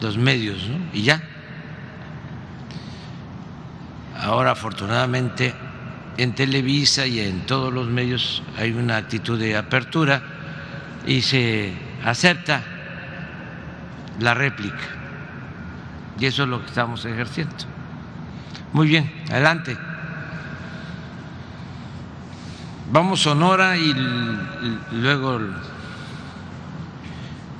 los 0.00 0.18
medios, 0.18 0.68
¿no? 0.68 0.78
Y 0.92 1.02
ya. 1.02 1.22
Ahora, 4.18 4.52
afortunadamente, 4.52 5.54
en 6.16 6.34
Televisa 6.34 7.06
y 7.06 7.20
en 7.20 7.46
todos 7.46 7.72
los 7.72 7.86
medios 7.86 8.42
hay 8.56 8.72
una 8.72 8.96
actitud 8.96 9.38
de 9.38 9.56
apertura 9.56 10.22
y 11.06 11.22
se 11.22 11.74
acepta 12.04 12.62
la 14.20 14.34
réplica. 14.34 14.76
Y 16.18 16.26
eso 16.26 16.44
es 16.44 16.48
lo 16.48 16.60
que 16.60 16.66
estamos 16.66 17.04
ejerciendo. 17.04 17.54
Muy 18.72 18.88
bien, 18.88 19.12
adelante. 19.30 19.76
Vamos 22.90 23.20
Sonora 23.20 23.76
y 23.76 23.92
luego 24.92 25.36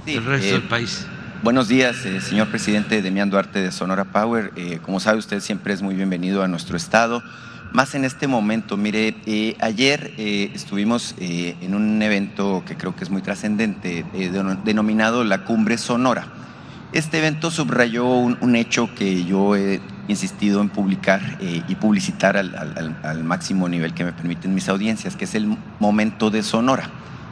el, 0.06 0.24
resto 0.24 0.54
del 0.54 0.62
eh, 0.62 0.68
país. 0.68 1.06
Buenos 1.42 1.68
días, 1.68 2.04
eh, 2.06 2.20
señor 2.20 2.48
presidente 2.48 3.02
Demián 3.02 3.30
Duarte 3.30 3.60
de 3.60 3.70
Sonora 3.70 4.04
Power. 4.04 4.52
Eh, 4.56 4.78
como 4.82 5.00
sabe 5.00 5.18
usted, 5.18 5.40
siempre 5.40 5.74
es 5.74 5.82
muy 5.82 5.94
bienvenido 5.94 6.42
a 6.42 6.48
nuestro 6.48 6.76
estado. 6.76 7.22
Más 7.72 7.94
en 7.94 8.04
este 8.04 8.26
momento, 8.26 8.76
mire, 8.76 9.16
ayer 9.60 10.14
estuvimos 10.16 11.14
en 11.18 11.74
un 11.74 12.00
evento 12.00 12.62
que 12.66 12.76
creo 12.76 12.96
que 12.96 13.04
es 13.04 13.10
muy 13.10 13.22
trascendente, 13.22 14.06
denominado 14.64 15.24
la 15.24 15.44
Cumbre 15.44 15.76
Sonora. 15.76 16.26
Este 16.92 17.18
evento 17.18 17.50
subrayó 17.50 18.06
un, 18.06 18.56
hecho 18.56 18.88
que 18.94 19.24
yo 19.24 19.56
he 19.56 19.80
insistido 20.08 20.60
en 20.62 20.68
publicar 20.68 21.20
eh, 21.40 21.62
y 21.68 21.74
publicitar 21.74 22.36
al, 22.36 23.24
máximo 23.24 23.68
nivel 23.68 23.92
que 23.92 24.04
me 24.04 24.12
permiten 24.12 24.54
mis 24.54 24.68
audiencias, 24.68 25.16
que 25.16 25.24
es 25.24 25.34
el 25.34 25.58
momento 25.80 26.30
de 26.30 26.42
Sonora. 26.42 26.88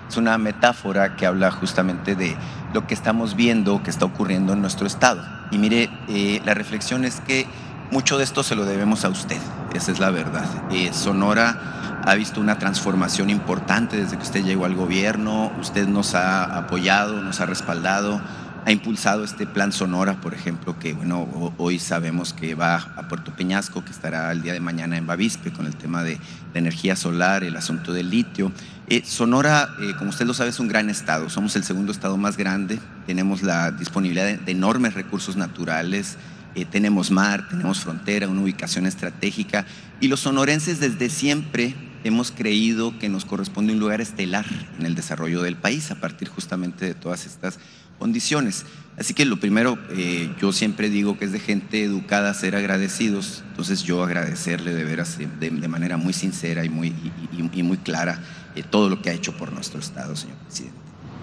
Es 0.09 0.17
una 0.17 0.39
metáfora 0.39 1.17
que 1.17 1.27
habla 1.27 1.51
justamente 1.51 2.15
de 2.15 2.37
lo 2.73 2.87
que 2.87 2.95
estamos 2.95 3.37
viendo 3.37 3.83
que 3.83 3.91
está 3.91 4.05
ocurriendo 4.05 4.53
en 4.53 4.61
nuestro 4.61 4.87
estado. 4.87 5.23
Y 5.51 5.59
mire, 5.59 5.91
eh, 6.09 6.41
la 6.45 6.55
reflexión 6.55 7.05
es 7.05 7.21
que 7.21 7.47
mucho 7.91 8.19
de 8.19 8.25
esto 8.25 8.43
se 8.43 8.57
lo 8.57 8.65
debemos 8.65 9.05
a 9.05 9.09
usted, 9.09 9.39
esa 9.75 9.93
es 9.93 10.01
la 10.01 10.11
verdad. 10.11 10.47
Eh, 10.71 10.93
Sonora 10.93 12.01
ha 12.05 12.15
visto 12.15 12.41
una 12.41 12.59
transformación 12.59 13.31
importante 13.31 13.97
desde 13.97 14.17
que 14.17 14.23
usted 14.23 14.45
llegó 14.45 14.65
al 14.65 14.75
gobierno, 14.75 15.53
usted 15.61 15.87
nos 15.87 16.15
ha 16.15 16.45
apoyado, 16.45 17.21
nos 17.23 17.41
ha 17.41 17.47
respaldado 17.47 18.21
ha 18.67 18.73
impulsado 18.73 19.25
este 19.25 19.47
plan 19.47 19.73
Sonora, 19.73 20.21
por 20.21 20.33
ejemplo, 20.33 20.79
que 20.79 20.95
bueno, 20.95 21.55
hoy 21.59 21.79
sabemos 21.79 22.33
que 22.33 22.55
va 22.55 22.77
a 22.77 23.09
Puerto 23.09 23.35
Peñasco, 23.37 23.85
que 23.85 23.91
estará 23.91 24.33
el 24.33 24.41
día 24.41 24.55
de 24.55 24.61
mañana 24.61 24.97
en 24.97 25.07
Bavispe 25.07 25.53
con 25.53 25.67
el 25.67 25.77
tema 25.77 26.03
de, 26.03 26.19
energía 26.55 26.95
solar, 26.95 27.43
el 27.43 27.57
asunto 27.57 27.93
del 27.93 28.11
litio. 28.11 28.53
Eh, 28.87 29.03
Sonora, 29.05 29.71
eh, 29.81 29.93
como 29.99 30.11
usted 30.11 30.25
lo 30.25 30.35
sabe, 30.35 30.51
es 30.51 30.61
un 30.61 30.69
gran 30.69 30.89
estado, 30.89 31.29
somos 31.29 31.57
el 31.57 31.65
segundo 31.65 31.91
estado 31.91 32.17
más 32.17 32.37
grande, 32.37 32.79
tenemos 33.07 33.43
la 33.43 33.73
disponibilidad 33.73 34.39
de, 34.39 34.53
enormes 34.53 34.95
recursos 34.95 35.37
naturales, 35.37 36.17
eh, 36.55 36.65
tenemos 36.65 37.11
mar, 37.11 37.49
tenemos 37.49 37.81
frontera, 37.81 38.29
una 38.29 38.43
ubicación 38.43 38.87
estratégica. 38.87 39.67
Y 40.01 40.07
los 40.07 40.21
sonorenses 40.21 40.79
desde 40.79 41.11
siempre 41.11 41.75
hemos 42.05 42.31
creído 42.31 42.99
que 42.99 43.09
nos 43.09 43.25
corresponde 43.25 43.73
un 43.73 43.81
lugar 43.81 44.01
estelar 44.01 44.47
en 44.79 44.87
el 44.87 44.95
desarrollo 44.95 45.43
del 45.43 45.57
país 45.57 45.91
a 45.91 45.97
partir 45.97 46.29
justamente 46.29 46.85
de 46.85 46.95
todas 46.95 47.27
estas 47.27 47.59
condiciones. 48.05 48.67
Así 48.99 49.15
que 49.15 49.25
lo 49.25 49.41
primero, 49.41 49.79
eh, 49.97 50.31
yo 50.39 50.53
siempre 50.53 50.91
digo 50.91 51.17
que 51.17 51.25
es 51.25 51.33
de 51.33 51.41
gente 51.41 51.83
educada 51.83 52.35
ser 52.35 52.55
agradecidos, 52.55 53.43
entonces 53.49 53.83
yo 53.83 54.05
agradecerle 54.05 54.75
de 54.75 54.85
veras 54.85 55.17
de, 55.17 55.69
manera 55.69 55.97
muy 55.97 56.13
sincera 56.13 56.67
y 56.67 56.69
muy, 56.69 56.93
y, 57.33 57.63
muy 57.63 57.79
clara 57.79 58.23
eh, 58.57 58.63
todo 58.63 58.91
lo 58.91 59.01
que 59.01 59.09
ha 59.09 59.15
hecho 59.15 59.35
por 59.39 59.55
nuestro 59.55 59.81
Estado, 59.81 60.15
señor 60.17 60.37
presidente. 60.37 60.77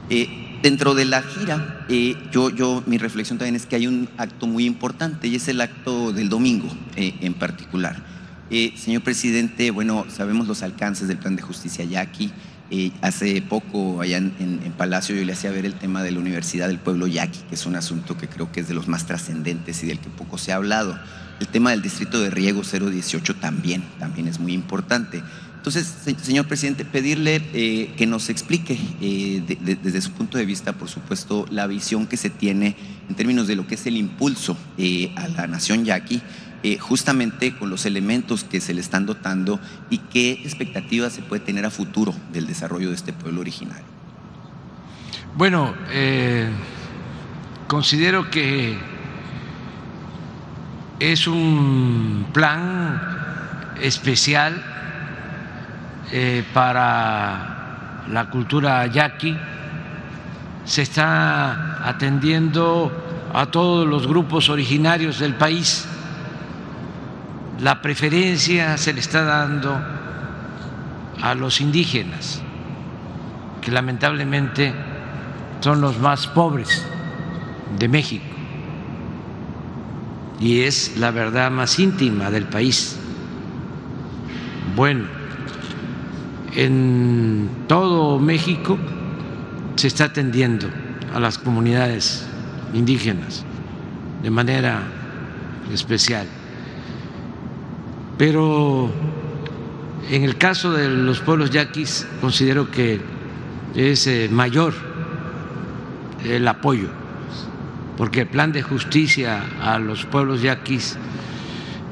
Eh, 0.09 0.57
dentro 0.63 0.95
de 0.95 1.05
la 1.05 1.21
gira, 1.21 1.85
yo, 2.31 2.49
yo, 2.49 2.83
mi 2.87 2.97
reflexión 2.97 3.37
también 3.37 3.55
es 3.55 3.67
que 3.67 3.75
hay 3.75 3.85
un 3.85 4.09
acto 4.17 4.47
muy 4.47 4.65
importante 4.65 5.27
y 5.27 5.35
es 5.35 5.47
el 5.49 5.61
acto 5.61 6.11
del 6.11 6.29
domingo 6.29 6.67
en 6.95 7.35
particular. 7.35 8.03
señor 8.49 9.03
presidente, 9.03 9.69
bueno, 9.69 10.07
sabemos 10.09 10.47
los 10.47 10.63
alcances 10.63 11.07
del 11.07 11.19
plan 11.19 11.35
de 11.35 11.43
justicia 11.43 11.85
hace 13.01 13.41
poco, 13.41 14.01
allá 14.01 14.17
en, 14.17 14.73
Palacio, 14.77 15.15
yo 15.15 15.23
le 15.25 15.33
hacía 15.33 15.51
ver 15.51 15.65
el 15.65 15.73
tema 15.73 16.03
de 16.03 16.11
la 16.11 16.19
Universidad 16.19 16.67
del 16.67 16.79
Pueblo 16.79 17.05
Yaqui, 17.07 17.39
que 17.49 17.55
es 17.55 17.65
un 17.65 17.75
asunto 17.75 18.17
que 18.17 18.27
creo 18.27 18.51
que 18.51 18.61
es 18.61 18.67
de 18.67 18.73
los 18.73 18.87
más 18.87 19.05
trascendentes 19.05 19.83
y 19.83 19.87
del 19.87 19.99
que 19.99 20.09
poco 20.09 20.37
se 20.37 20.51
ha 20.51 20.55
hablado. 20.55 20.97
El 21.39 21.47
tema 21.47 21.71
del 21.71 21.81
distrito 21.81 22.21
de 22.21 22.29
riego 22.29 22.61
018 22.63 23.35
también, 23.35 23.83
también 23.99 24.27
es 24.27 24.39
muy 24.39 24.53
importante. 24.53 25.21
Entonces, 25.57 25.93
señor 26.23 26.47
presidente, 26.47 26.85
pedirle 26.85 27.39
eh, 27.53 27.93
que 27.95 28.07
nos 28.07 28.29
explique 28.29 28.79
eh, 28.99 29.43
desde 29.83 30.01
su 30.01 30.11
punto 30.11 30.39
de 30.39 30.45
vista, 30.45 30.73
por 30.73 30.89
supuesto, 30.89 31.45
la 31.51 31.67
visión 31.67 32.07
que 32.07 32.17
se 32.17 32.31
tiene 32.31 32.75
en 33.07 33.15
términos 33.15 33.47
de 33.47 33.55
lo 33.55 33.67
que 33.67 33.75
es 33.75 33.85
el 33.85 33.95
impulso 33.97 34.57
eh, 34.79 35.13
a 35.15 35.27
la 35.27 35.45
nación 35.45 35.85
yaqui 35.85 36.21
eh, 36.63 36.77
justamente 36.77 37.55
con 37.57 37.71
los 37.71 37.87
elementos 37.87 38.43
que 38.43 38.61
se 38.61 38.75
le 38.75 38.81
están 38.81 39.07
dotando 39.07 39.59
y 39.89 39.97
qué 39.97 40.33
expectativas 40.43 41.11
se 41.13 41.23
puede 41.23 41.43
tener 41.43 41.65
a 41.65 41.71
futuro 41.71 42.13
del 42.31 42.45
desarrollo 42.45 42.89
de 42.89 42.95
este 42.95 43.13
pueblo 43.13 43.41
originario. 43.41 43.83
Bueno, 45.35 45.73
eh, 45.89 46.49
considero 47.67 48.29
que 48.29 48.77
es 50.99 51.25
un 51.25 52.27
plan 52.31 53.01
especial 53.81 54.63
eh, 56.11 56.43
para 56.53 58.03
la 58.07 58.29
cultura 58.29 58.85
yaqui. 58.85 59.35
Se 60.63 60.83
está 60.83 61.87
atendiendo 61.87 62.91
a 63.33 63.47
todos 63.47 63.87
los 63.87 64.05
grupos 64.05 64.49
originarios 64.49 65.17
del 65.17 65.33
país 65.33 65.87
la 67.61 67.81
preferencia 67.81 68.77
se 68.77 68.93
le 68.93 68.99
está 68.99 69.23
dando 69.23 69.79
a 71.21 71.35
los 71.35 71.61
indígenas, 71.61 72.41
que 73.61 73.71
lamentablemente 73.71 74.73
son 75.59 75.79
los 75.79 75.99
más 75.99 76.25
pobres 76.27 76.83
de 77.77 77.87
México 77.87 78.25
y 80.39 80.61
es 80.61 80.97
la 80.97 81.11
verdad 81.11 81.51
más 81.51 81.77
íntima 81.77 82.31
del 82.31 82.45
país. 82.45 82.97
Bueno, 84.75 85.05
en 86.55 87.47
todo 87.67 88.19
México 88.19 88.79
se 89.75 89.87
está 89.87 90.05
atendiendo 90.05 90.67
a 91.13 91.19
las 91.19 91.37
comunidades 91.37 92.25
indígenas 92.73 93.45
de 94.23 94.31
manera 94.31 94.81
especial. 95.71 96.25
Pero 98.21 98.87
en 100.11 100.23
el 100.23 100.37
caso 100.37 100.73
de 100.73 100.87
los 100.87 101.21
pueblos 101.21 101.49
yaquis 101.49 102.05
considero 102.21 102.69
que 102.69 103.01
es 103.73 104.05
eh, 104.05 104.29
mayor 104.31 104.75
el 106.23 106.47
apoyo, 106.47 106.89
porque 107.97 108.21
el 108.21 108.27
plan 108.27 108.51
de 108.51 108.61
justicia 108.61 109.41
a 109.59 109.79
los 109.79 110.05
pueblos 110.05 110.43
yaquis 110.43 110.99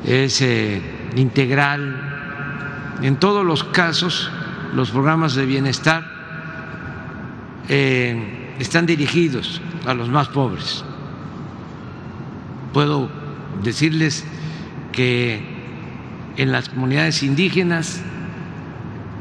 es 0.05 0.41
eh, 0.41 0.84
integral. 1.15 2.99
En 3.01 3.15
todos 3.15 3.43
los 3.43 3.63
casos, 3.63 4.30
los 4.75 4.91
programas 4.91 5.34
de 5.34 5.47
bienestar 5.47 6.05
eh, 7.69 8.53
están 8.59 8.86
dirigidos 8.86 9.61
a 9.88 9.95
los 9.95 10.09
más 10.09 10.27
pobres. 10.27 10.84
Puedo 12.71 13.09
decirles 13.63 14.23
que 14.91 15.57
en 16.39 16.53
las 16.53 16.69
comunidades 16.69 17.21
indígenas 17.21 18.01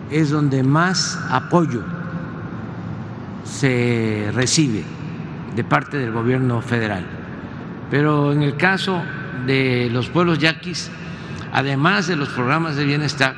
es 0.08 0.30
donde 0.30 0.62
más 0.62 1.18
apoyo 1.28 1.82
se 3.42 4.30
recibe 4.32 4.84
de 5.56 5.64
parte 5.64 5.98
del 5.98 6.12
gobierno 6.12 6.62
federal. 6.62 7.04
Pero 7.90 8.30
en 8.32 8.44
el 8.44 8.56
caso 8.56 9.02
de 9.46 9.90
los 9.92 10.08
pueblos 10.08 10.38
yaquis, 10.38 10.92
además 11.52 12.06
de 12.06 12.14
los 12.14 12.28
programas 12.28 12.76
de 12.76 12.84
bienestar, 12.84 13.34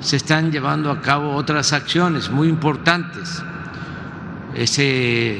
se 0.00 0.16
están 0.16 0.50
llevando 0.50 0.90
a 0.90 1.02
cabo 1.02 1.34
otras 1.34 1.74
acciones 1.74 2.30
muy 2.30 2.48
importantes. 2.48 3.42
Se 4.64 5.36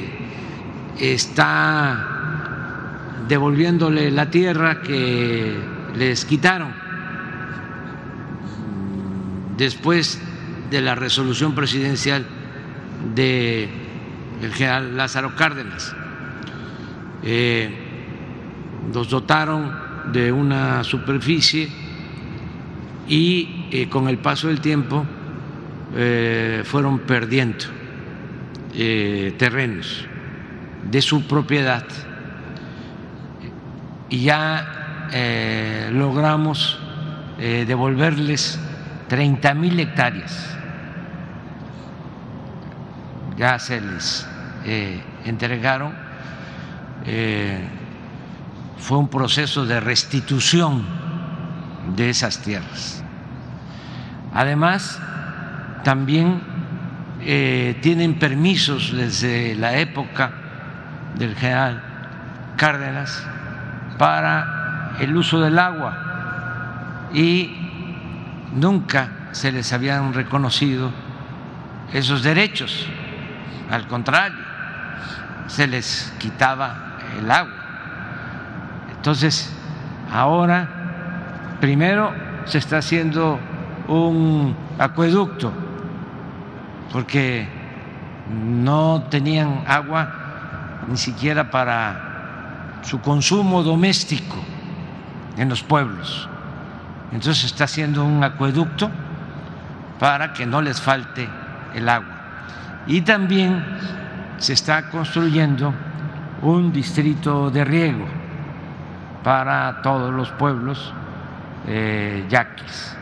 está 1.00 2.06
devolviéndole 3.26 4.10
la 4.10 4.28
tierra 4.28 4.82
que 4.82 5.56
les 5.96 6.26
quitaron 6.26 6.84
después 9.57 10.20
de 10.70 10.80
la 10.80 10.94
resolución 10.94 11.55
presidencial 11.55 12.26
del 13.14 13.68
general 14.52 14.96
Lázaro 14.96 15.34
Cárdenas. 15.36 15.94
Eh, 17.22 17.84
nos 18.92 19.09
dotaron 19.09 19.72
de 20.12 20.32
una 20.32 20.84
superficie 20.84 21.68
y 23.09 23.66
eh, 23.70 23.88
con 23.88 24.09
el 24.09 24.18
paso 24.18 24.48
del 24.48 24.61
tiempo 24.61 25.05
eh, 25.96 26.62
fueron 26.64 27.00
perdiendo 27.00 27.64
eh, 28.74 29.34
terrenos 29.38 30.07
de 30.90 31.02
su 31.02 31.26
propiedad 31.26 31.84
y 34.11 34.24
ya 34.24 34.70
logramos 35.92 36.78
devolverles 37.38 38.59
30 39.09 39.55
mil 39.55 39.78
hectáreas. 39.78 40.57
Ya 43.36 43.59
se 43.59 43.80
les 43.80 44.26
entregaron. 45.24 45.92
fue 48.78 48.98
un 48.98 49.09
proceso 49.09 49.66
de 49.66 49.80
restitución 49.80 50.84
de 51.96 52.11
esas 52.11 52.38
tierras. 52.38 53.02
Además, 54.32 55.00
también 55.84 56.40
eh, 57.20 57.78
tienen 57.82 58.18
permisos 58.18 58.92
desde 58.92 59.55
la 59.55 59.78
época 59.78 60.32
del 61.16 61.34
general 61.36 61.82
Cárdenas 62.57 63.24
para 63.98 64.96
el 65.00 65.16
uso 65.16 65.40
del 65.40 65.59
agua 65.59 67.09
y 67.12 67.57
nunca 68.55 69.09
se 69.32 69.52
les 69.52 69.72
habían 69.72 70.14
reconocido 70.14 70.90
esos 71.92 72.22
derechos, 72.22 72.86
al 73.70 73.86
contrario, 73.86 74.38
se 75.46 75.66
les 75.66 76.12
quitaba 76.18 76.98
el 77.18 77.30
agua. 77.30 77.52
Entonces, 78.96 79.55
ahora, 80.12 81.57
primero 81.61 82.12
se 82.46 82.59
está 82.59 82.78
haciendo 82.78 83.38
un 83.88 84.57
acueducto 84.78 85.52
porque 86.92 87.48
no 88.30 89.05
tenían 89.11 89.64
agua 89.66 90.84
ni 90.88 90.96
siquiera 90.96 91.50
para 91.50 92.80
su 92.82 93.00
consumo 93.00 93.62
doméstico 93.62 94.36
en 95.36 95.48
los 95.48 95.62
pueblos. 95.62 96.28
Entonces 97.14 97.38
se 97.38 97.46
está 97.46 97.64
haciendo 97.64 98.04
un 98.04 98.24
acueducto 98.24 98.90
para 100.00 100.32
que 100.32 100.44
no 100.46 100.60
les 100.60 100.80
falte 100.80 101.28
el 101.72 101.88
agua. 101.88 102.14
Y 102.88 103.02
también 103.02 103.64
se 104.36 104.52
está 104.52 104.90
construyendo 104.90 105.72
un 106.42 106.72
distrito 106.72 107.50
de 107.50 107.64
riego 107.64 108.04
para 109.22 109.80
todos 109.80 110.12
los 110.12 110.30
pueblos 110.32 110.92
eh, 111.68 112.26
yaquis. 112.28 112.96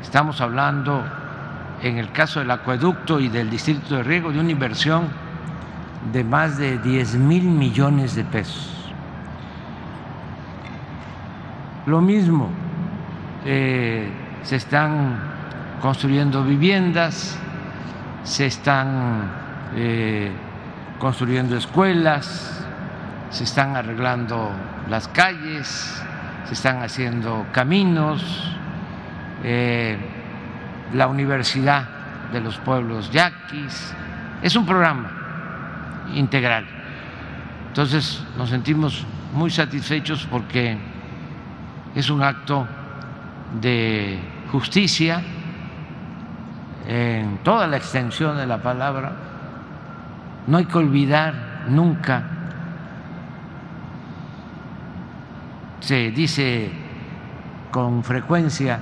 Estamos 0.00 0.40
hablando 0.40 1.04
en 1.82 1.98
el 1.98 2.10
caso 2.10 2.40
del 2.40 2.50
acueducto 2.50 3.20
y 3.20 3.28
del 3.28 3.50
distrito 3.50 3.96
de 3.96 4.02
riego, 4.04 4.32
de 4.32 4.40
una 4.40 4.50
inversión 4.50 5.06
de 6.12 6.24
más 6.24 6.56
de 6.56 6.78
10 6.78 7.16
mil 7.16 7.44
millones 7.44 8.14
de 8.16 8.24
pesos. 8.24 8.90
Lo 11.84 12.00
mismo, 12.00 12.50
se 13.44 14.56
están 14.56 15.18
construyendo 15.80 16.44
viviendas, 16.44 17.38
se 18.24 18.46
están 18.46 19.30
eh, 19.74 20.30
construyendo 20.98 21.56
escuelas, 21.56 22.64
se 23.30 23.44
están 23.44 23.76
arreglando 23.76 24.50
las 24.88 25.08
calles, 25.08 26.02
se 26.46 26.54
están 26.54 26.82
haciendo 26.82 27.46
caminos. 27.52 28.54
Eh, 29.44 29.96
la 30.94 31.06
Universidad 31.06 31.86
de 32.32 32.40
los 32.40 32.56
Pueblos 32.58 33.10
Yaquis. 33.10 33.94
Es 34.42 34.56
un 34.56 34.64
programa 34.64 35.10
integral. 36.14 36.66
Entonces 37.68 38.22
nos 38.36 38.50
sentimos 38.50 39.04
muy 39.34 39.50
satisfechos 39.50 40.26
porque 40.30 40.78
es 41.94 42.10
un 42.10 42.22
acto 42.22 42.66
de 43.60 44.18
justicia 44.50 45.22
en 46.86 47.38
toda 47.38 47.66
la 47.66 47.76
extensión 47.76 48.36
de 48.36 48.46
la 48.46 48.58
palabra. 48.58 49.12
No 50.46 50.58
hay 50.58 50.64
que 50.64 50.78
olvidar 50.78 51.34
nunca, 51.68 52.22
se 55.80 56.10
dice 56.10 56.70
con 57.70 58.02
frecuencia, 58.02 58.78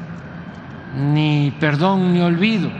ni 0.96 1.52
perdón 1.58 2.12
ni 2.12 2.20
olvido. 2.20 2.70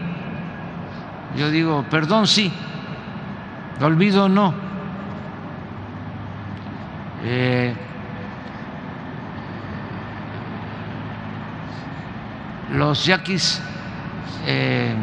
Yo 1.37 1.51
digo, 1.51 1.85
perdón 1.91 2.27
sí, 2.27 2.53
olvido 3.81 4.29
no. 4.29 4.55
Eh, 7.25 7.75
los 12.73 13.05
yaquis 13.05 13.63
eh, 14.47 14.95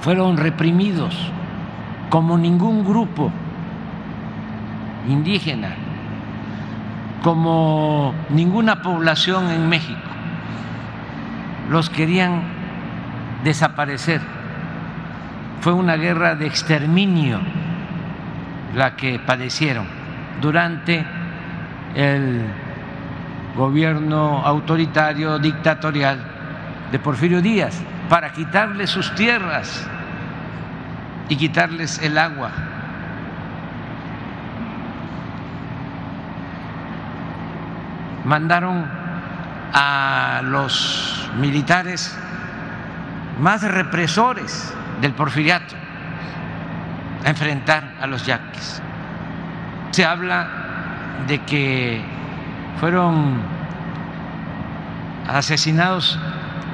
fueron 0.00 0.36
reprimidos 0.36 1.16
como 2.10 2.36
ningún 2.36 2.84
grupo 2.84 3.30
indígena, 5.08 5.74
como 7.22 8.14
ninguna 8.30 8.82
población 8.82 9.50
en 9.50 9.68
México 9.68 10.00
los 11.70 11.88
querían 11.88 12.42
desaparecer. 13.44 14.20
Fue 15.60 15.72
una 15.72 15.96
guerra 15.96 16.34
de 16.34 16.46
exterminio 16.46 17.40
la 18.74 18.96
que 18.96 19.18
padecieron 19.18 19.86
durante 20.40 21.04
el 21.94 22.42
gobierno 23.56 24.42
autoritario, 24.44 25.38
dictatorial 25.38 26.31
de 26.92 26.98
Porfirio 26.98 27.40
Díaz, 27.40 27.80
para 28.10 28.32
quitarles 28.32 28.90
sus 28.90 29.14
tierras 29.14 29.88
y 31.30 31.36
quitarles 31.36 31.98
el 32.02 32.18
agua. 32.18 32.50
Mandaron 38.26 38.86
a 39.72 40.42
los 40.44 41.30
militares 41.38 42.14
más 43.40 43.62
represores 43.62 44.74
del 45.00 45.14
porfiriato 45.14 45.74
a 47.24 47.30
enfrentar 47.30 47.94
a 48.02 48.06
los 48.06 48.26
yaquis. 48.26 48.82
Se 49.92 50.04
habla 50.04 50.46
de 51.26 51.38
que 51.40 52.04
fueron 52.78 53.40
asesinados 55.26 56.18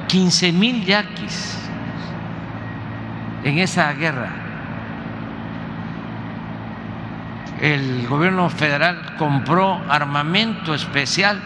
15 0.09 0.51
mil 0.53 0.83
yaquis 0.85 1.55
en 3.43 3.59
esa 3.59 3.93
guerra. 3.93 4.29
El 7.61 8.07
gobierno 8.07 8.49
federal 8.49 9.15
compró 9.19 9.79
armamento 9.87 10.73
especial 10.73 11.39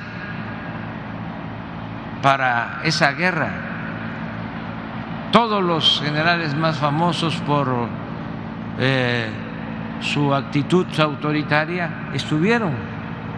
para 2.22 2.80
esa 2.86 3.12
guerra. 3.12 3.50
Todos 5.34 5.62
los 5.62 6.02
generales 6.02 6.56
más 6.56 6.78
famosos 6.78 7.36
por 7.46 7.90
eh, 8.80 9.28
su 10.00 10.34
actitud 10.34 10.86
autoritaria 10.98 12.12
estuvieron, 12.14 12.72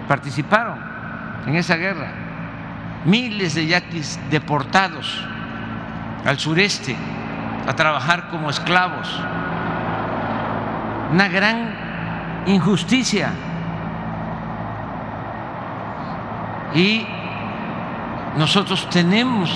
participaron 0.07 0.77
en 1.47 1.55
esa 1.55 1.77
guerra. 1.77 2.24
Miles 3.05 3.53
de 3.53 3.67
yaquis 3.67 4.19
deportados 4.31 5.23
al 6.25 6.39
sureste 6.39 6.95
a 7.67 7.73
trabajar 7.73 8.29
como 8.29 8.49
esclavos. 8.49 9.07
Una 11.11 11.27
gran 11.27 12.43
injusticia. 12.47 13.29
Y 16.73 17.05
nosotros 18.37 18.89
tenemos 18.89 19.49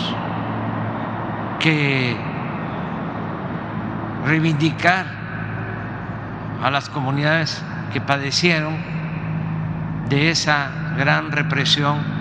que 1.59 2.15
reivindicar 4.25 5.05
a 6.63 6.69
las 6.69 6.89
comunidades 6.89 7.63
que 7.91 7.99
padecieron 7.99 8.77
de 10.07 10.29
esa 10.29 10.69
gran 10.97 11.31
represión 11.31 12.18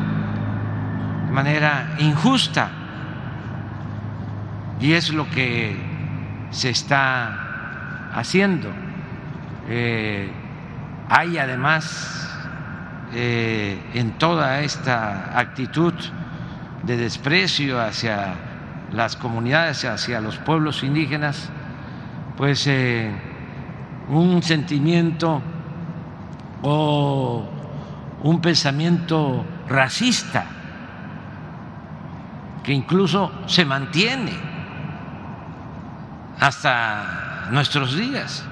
manera 1.30 1.96
injusta. 1.98 2.70
Y 4.80 4.92
es 4.92 5.10
lo 5.10 5.28
que 5.30 5.76
se 6.50 6.70
está 6.70 8.10
haciendo. 8.14 8.70
Eh, 9.68 10.30
hay 11.08 11.38
además 11.38 12.28
eh, 13.14 13.80
en 13.94 14.12
toda 14.12 14.60
esta 14.60 15.38
actitud 15.38 15.94
de 16.84 16.96
desprecio 16.96 17.80
hacia 17.80 18.34
las 18.92 19.16
comunidades, 19.16 19.84
hacia 19.84 20.20
los 20.20 20.38
pueblos 20.38 20.82
indígenas, 20.82 21.50
pues 22.36 22.66
eh, 22.66 23.10
un 24.08 24.42
sentimiento 24.42 25.42
o 26.62 27.48
un 28.22 28.40
pensamiento 28.40 29.44
racista 29.68 30.57
que 32.62 32.72
incluso 32.72 33.30
se 33.46 33.64
mantiene 33.64 34.32
hasta 36.40 37.48
nuestros 37.50 37.96
días. 37.96 38.44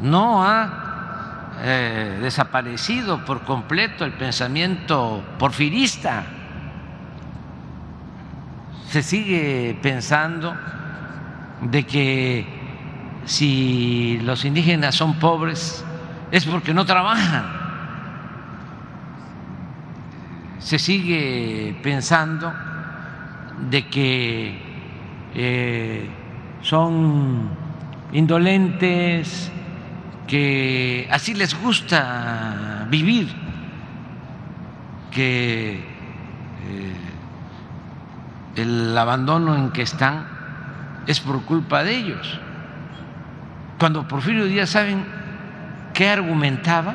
No 0.00 0.42
ha 0.44 1.52
eh, 1.62 2.18
desaparecido 2.22 3.24
por 3.24 3.42
completo 3.42 4.04
el 4.04 4.12
pensamiento 4.12 5.22
porfirista. 5.38 6.24
Se 8.88 9.02
sigue 9.02 9.78
pensando 9.80 10.54
de 11.60 11.84
que 11.84 12.62
si 13.24 14.18
los 14.22 14.44
indígenas 14.44 14.94
son 14.94 15.14
pobres 15.14 15.84
es 16.30 16.44
porque 16.44 16.74
no 16.74 16.84
trabajan 16.84 17.62
se 20.62 20.78
sigue 20.78 21.76
pensando 21.82 22.52
de 23.70 23.86
que 23.88 24.58
eh, 25.34 26.08
son 26.62 27.50
indolentes, 28.12 29.50
que 30.26 31.08
así 31.10 31.34
les 31.34 31.60
gusta 31.60 32.86
vivir, 32.90 33.28
que 35.10 35.74
eh, 36.64 36.96
el 38.56 38.96
abandono 38.96 39.56
en 39.56 39.70
que 39.70 39.82
están 39.82 40.26
es 41.06 41.20
por 41.20 41.42
culpa 41.42 41.82
de 41.82 41.96
ellos. 41.96 42.40
Cuando 43.78 44.06
Porfirio 44.06 44.44
Díaz 44.44 44.70
saben 44.70 45.04
qué 45.92 46.08
argumentaba 46.08 46.94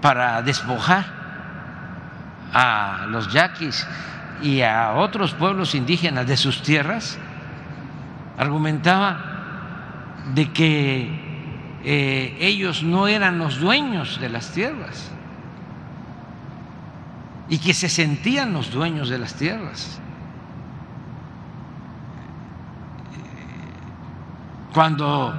para 0.00 0.42
despojar 0.42 1.13
a 2.54 3.06
los 3.08 3.32
yaquis 3.32 3.86
y 4.40 4.62
a 4.62 4.92
otros 4.92 5.34
pueblos 5.34 5.74
indígenas 5.74 6.26
de 6.26 6.36
sus 6.36 6.62
tierras, 6.62 7.18
argumentaba 8.38 10.22
de 10.34 10.52
que 10.52 11.80
eh, 11.84 12.36
ellos 12.40 12.82
no 12.82 13.08
eran 13.08 13.38
los 13.38 13.58
dueños 13.58 14.20
de 14.20 14.28
las 14.28 14.52
tierras 14.52 15.10
y 17.48 17.58
que 17.58 17.74
se 17.74 17.88
sentían 17.88 18.52
los 18.52 18.70
dueños 18.70 19.08
de 19.08 19.18
las 19.18 19.34
tierras. 19.34 20.00
Cuando 24.72 25.34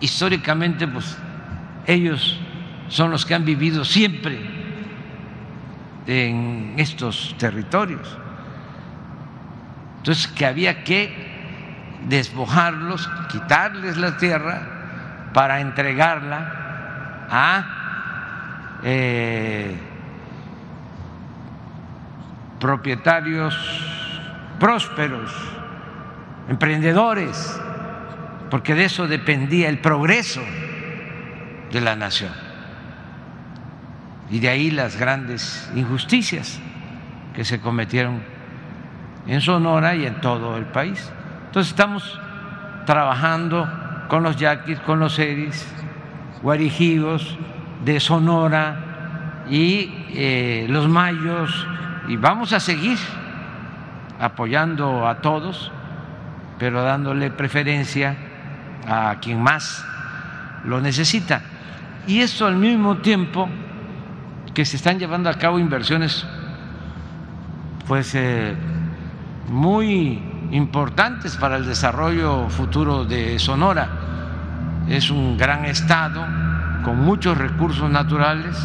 históricamente 0.00 0.86
pues 0.86 1.16
ellos 1.86 2.38
son 2.88 3.10
los 3.10 3.24
que 3.24 3.34
han 3.34 3.44
vivido 3.44 3.84
siempre 3.84 4.55
en 6.06 6.74
estos 6.76 7.34
territorios. 7.38 8.16
Entonces, 9.98 10.28
que 10.28 10.46
había 10.46 10.84
que 10.84 11.12
despojarlos, 12.08 13.10
quitarles 13.28 13.96
la 13.96 14.16
tierra 14.16 15.30
para 15.32 15.60
entregarla 15.60 17.26
a 17.28 18.78
eh, 18.84 19.76
propietarios 22.60 23.54
prósperos, 24.60 25.32
emprendedores, 26.48 27.60
porque 28.48 28.74
de 28.74 28.84
eso 28.84 29.08
dependía 29.08 29.68
el 29.68 29.80
progreso 29.80 30.42
de 31.72 31.80
la 31.80 31.96
nación 31.96 32.45
y 34.30 34.40
de 34.40 34.48
ahí 34.48 34.70
las 34.70 34.98
grandes 34.98 35.70
injusticias 35.74 36.60
que 37.34 37.44
se 37.44 37.60
cometieron 37.60 38.22
en 39.26 39.40
Sonora 39.40 39.94
y 39.94 40.06
en 40.06 40.20
todo 40.20 40.56
el 40.56 40.64
país. 40.64 41.12
Entonces 41.46 41.70
estamos 41.70 42.18
trabajando 42.86 43.68
con 44.08 44.22
los 44.22 44.36
yaquis, 44.36 44.78
con 44.80 45.00
los 45.00 45.18
eris, 45.18 45.66
guarijigos 46.42 47.36
de 47.84 48.00
Sonora 48.00 49.44
y 49.48 49.92
eh, 50.10 50.66
los 50.68 50.88
mayos 50.88 51.66
y 52.08 52.16
vamos 52.16 52.52
a 52.52 52.60
seguir 52.60 52.98
apoyando 54.18 55.06
a 55.06 55.20
todos, 55.20 55.70
pero 56.58 56.82
dándole 56.82 57.30
preferencia 57.30 58.16
a 58.88 59.16
quien 59.20 59.42
más 59.42 59.84
lo 60.64 60.80
necesita. 60.80 61.42
Y 62.06 62.20
esto 62.20 62.46
al 62.46 62.56
mismo 62.56 62.98
tiempo 62.98 63.48
que 64.56 64.64
se 64.64 64.76
están 64.76 64.98
llevando 64.98 65.28
a 65.28 65.34
cabo 65.34 65.58
inversiones 65.58 66.24
pues 67.86 68.14
eh, 68.14 68.54
muy 69.50 70.48
importantes 70.50 71.36
para 71.36 71.58
el 71.58 71.66
desarrollo 71.66 72.48
futuro 72.48 73.04
de 73.04 73.38
Sonora. 73.38 73.86
Es 74.88 75.10
un 75.10 75.36
gran 75.36 75.66
estado 75.66 76.26
con 76.82 76.98
muchos 77.00 77.36
recursos 77.36 77.90
naturales, 77.90 78.56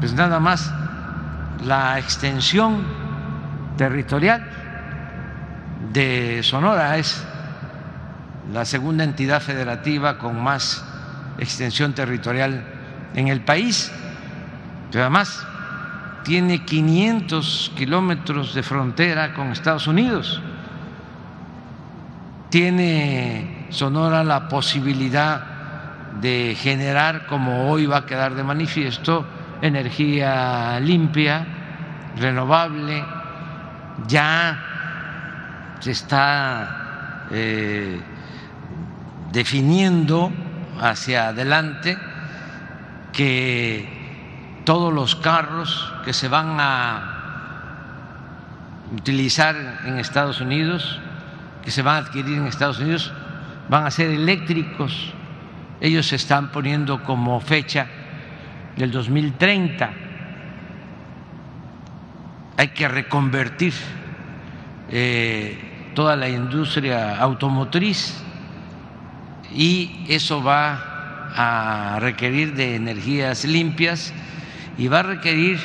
pues 0.00 0.12
nada 0.12 0.38
más 0.38 0.70
la 1.64 1.98
extensión 1.98 2.82
territorial 3.78 4.46
de 5.94 6.42
Sonora 6.42 6.98
es 6.98 7.24
la 8.52 8.66
segunda 8.66 9.04
entidad 9.04 9.40
federativa 9.40 10.18
con 10.18 10.42
más 10.42 10.84
extensión 11.38 11.94
territorial 11.94 12.62
en 13.14 13.28
el 13.28 13.40
país 13.40 13.90
pero 14.90 15.04
además 15.04 15.46
tiene 16.24 16.64
500 16.64 17.72
kilómetros 17.76 18.54
de 18.54 18.62
frontera 18.62 19.34
con 19.34 19.52
Estados 19.52 19.86
Unidos. 19.86 20.40
Tiene 22.50 23.66
Sonora 23.70 24.24
la 24.24 24.48
posibilidad 24.48 25.42
de 26.20 26.56
generar, 26.58 27.26
como 27.26 27.70
hoy 27.70 27.86
va 27.86 27.98
a 27.98 28.06
quedar 28.06 28.34
de 28.34 28.42
manifiesto, 28.42 29.26
energía 29.62 30.80
limpia, 30.80 31.46
renovable. 32.18 33.04
Ya 34.08 35.76
se 35.78 35.92
está 35.92 37.26
eh, 37.30 38.00
definiendo 39.30 40.32
hacia 40.80 41.28
adelante 41.28 41.96
que 43.12 43.99
todos 44.70 44.94
los 44.94 45.16
carros 45.16 45.92
que 46.04 46.12
se 46.12 46.28
van 46.28 46.60
a 46.60 47.02
utilizar 48.96 49.80
en 49.84 49.98
Estados 49.98 50.40
Unidos, 50.40 51.00
que 51.64 51.72
se 51.72 51.82
van 51.82 51.96
a 51.96 52.06
adquirir 52.06 52.38
en 52.38 52.46
Estados 52.46 52.78
Unidos, 52.78 53.12
van 53.68 53.84
a 53.84 53.90
ser 53.90 54.12
eléctricos. 54.12 55.12
Ellos 55.80 56.06
se 56.06 56.14
están 56.14 56.52
poniendo 56.52 57.02
como 57.02 57.40
fecha 57.40 57.88
del 58.76 58.92
2030. 58.92 59.90
Hay 62.56 62.68
que 62.68 62.86
reconvertir 62.86 63.74
eh, 64.88 65.90
toda 65.96 66.14
la 66.14 66.28
industria 66.28 67.18
automotriz 67.18 68.22
y 69.52 70.06
eso 70.08 70.40
va 70.44 71.34
a 71.34 71.98
requerir 71.98 72.54
de 72.54 72.76
energías 72.76 73.44
limpias 73.44 74.14
y 74.80 74.88
va 74.88 75.00
a 75.00 75.02
requerir 75.02 75.60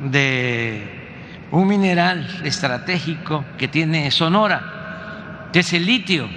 de 0.00 1.46
un 1.52 1.68
mineral 1.68 2.26
estratégico 2.42 3.44
que 3.56 3.68
tiene 3.68 4.10
Sonora, 4.10 5.50
que 5.52 5.60
es 5.60 5.72
el 5.72 5.86
litio, 5.86 6.28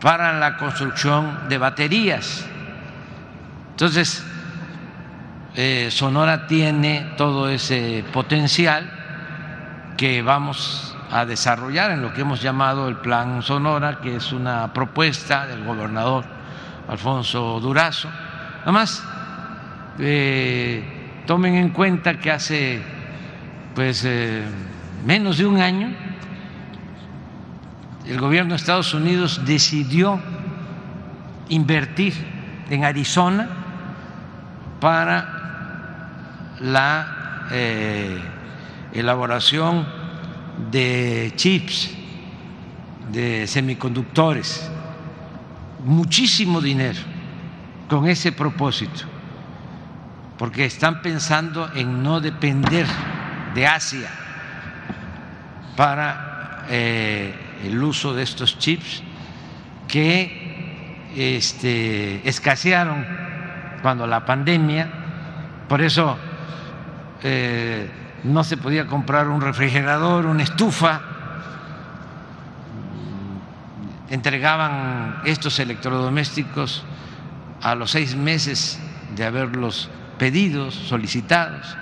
para 0.00 0.40
la 0.40 0.56
construcción 0.56 1.48
de 1.48 1.56
baterías. 1.56 2.44
Entonces, 3.70 4.26
eh, 5.54 5.86
Sonora 5.92 6.48
tiene 6.48 7.12
todo 7.16 7.48
ese 7.48 8.04
potencial 8.12 8.90
que 9.96 10.20
vamos 10.20 10.96
a 11.12 11.24
desarrollar 11.24 11.92
en 11.92 12.02
lo 12.02 12.12
que 12.12 12.22
hemos 12.22 12.42
llamado 12.42 12.88
el 12.88 12.96
Plan 12.96 13.40
Sonora, 13.40 14.00
que 14.00 14.16
es 14.16 14.32
una 14.32 14.72
propuesta 14.72 15.46
del 15.46 15.62
gobernador 15.62 16.24
Alfonso 16.88 17.60
Durazo. 17.60 18.08
Nada 18.62 18.72
más 18.72 19.11
eh, 19.98 20.82
tomen 21.26 21.54
en 21.54 21.70
cuenta 21.70 22.18
que 22.18 22.30
hace 22.30 22.80
pues 23.74 24.04
eh, 24.04 24.42
menos 25.04 25.38
de 25.38 25.46
un 25.46 25.60
año 25.60 25.90
el 28.06 28.18
gobierno 28.18 28.50
de 28.50 28.56
Estados 28.56 28.94
Unidos 28.94 29.42
decidió 29.44 30.20
invertir 31.48 32.14
en 32.68 32.84
Arizona 32.84 33.48
para 34.80 36.56
la 36.60 37.46
eh, 37.52 38.18
elaboración 38.92 39.86
de 40.70 41.32
chips, 41.36 41.90
de 43.12 43.46
semiconductores, 43.46 44.70
muchísimo 45.84 46.60
dinero 46.60 46.98
con 47.88 48.08
ese 48.08 48.32
propósito, 48.32 49.04
porque 50.38 50.64
están 50.64 51.02
pensando 51.02 51.70
en 51.74 52.02
no 52.02 52.20
depender 52.20 52.86
de 53.54 53.66
Asia 53.66 54.08
para 55.76 56.64
eh, 56.68 57.34
el 57.64 57.82
uso 57.82 58.14
de 58.14 58.22
estos 58.22 58.58
chips 58.58 59.02
que 59.88 61.10
este, 61.16 62.26
escasearon 62.28 63.06
cuando 63.82 64.06
la 64.06 64.24
pandemia, 64.24 64.88
por 65.68 65.82
eso 65.82 66.16
eh, 67.22 67.90
no 68.24 68.44
se 68.44 68.56
podía 68.56 68.86
comprar 68.86 69.28
un 69.28 69.40
refrigerador, 69.40 70.26
una 70.26 70.44
estufa, 70.44 71.00
entregaban 74.08 75.22
estos 75.24 75.58
electrodomésticos 75.58 76.84
a 77.60 77.74
los 77.74 77.90
seis 77.90 78.14
meses 78.14 78.78
de 79.16 79.24
haberlos 79.24 79.90
pedidos, 80.22 80.72
solicitados, 80.74 81.76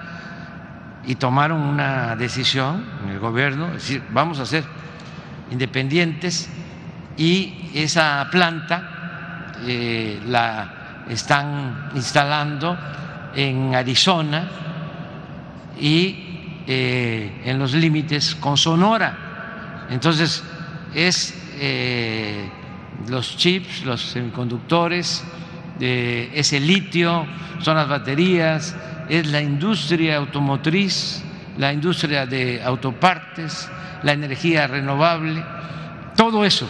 y 1.07 1.17
tomaron 1.17 1.61
una 1.61 2.17
decisión 2.17 2.87
en 3.05 3.11
el 3.11 3.19
gobierno, 3.19 3.67
es 3.67 3.83
decir, 3.83 4.03
vamos 4.13 4.39
a 4.39 4.47
ser 4.47 4.65
independientes 5.51 6.49
y 7.19 7.71
esa 7.75 8.27
planta 8.31 9.53
eh, 9.67 10.23
la 10.27 11.05
están 11.11 11.91
instalando 11.95 12.79
en 13.35 13.75
Arizona 13.75 14.49
y 15.79 16.63
eh, 16.67 17.43
en 17.45 17.59
los 17.59 17.75
límites 17.75 18.37
con 18.37 18.57
Sonora. 18.57 19.87
Entonces, 19.91 20.43
es 20.95 21.39
eh, 21.59 22.49
los 23.07 23.37
chips, 23.37 23.85
los 23.85 24.01
semiconductores, 24.01 25.27
es 25.81 26.53
el 26.53 26.67
litio, 26.67 27.27
son 27.61 27.77
las 27.77 27.89
baterías, 27.89 28.77
es 29.09 29.27
la 29.27 29.41
industria 29.41 30.17
automotriz, 30.17 31.25
la 31.59 31.73
industria 31.73 32.27
de 32.27 32.63
autopartes, 32.63 33.69
la 34.03 34.13
energía 34.13 34.67
renovable, 34.67 35.43
todo 36.17 36.45
eso 36.45 36.69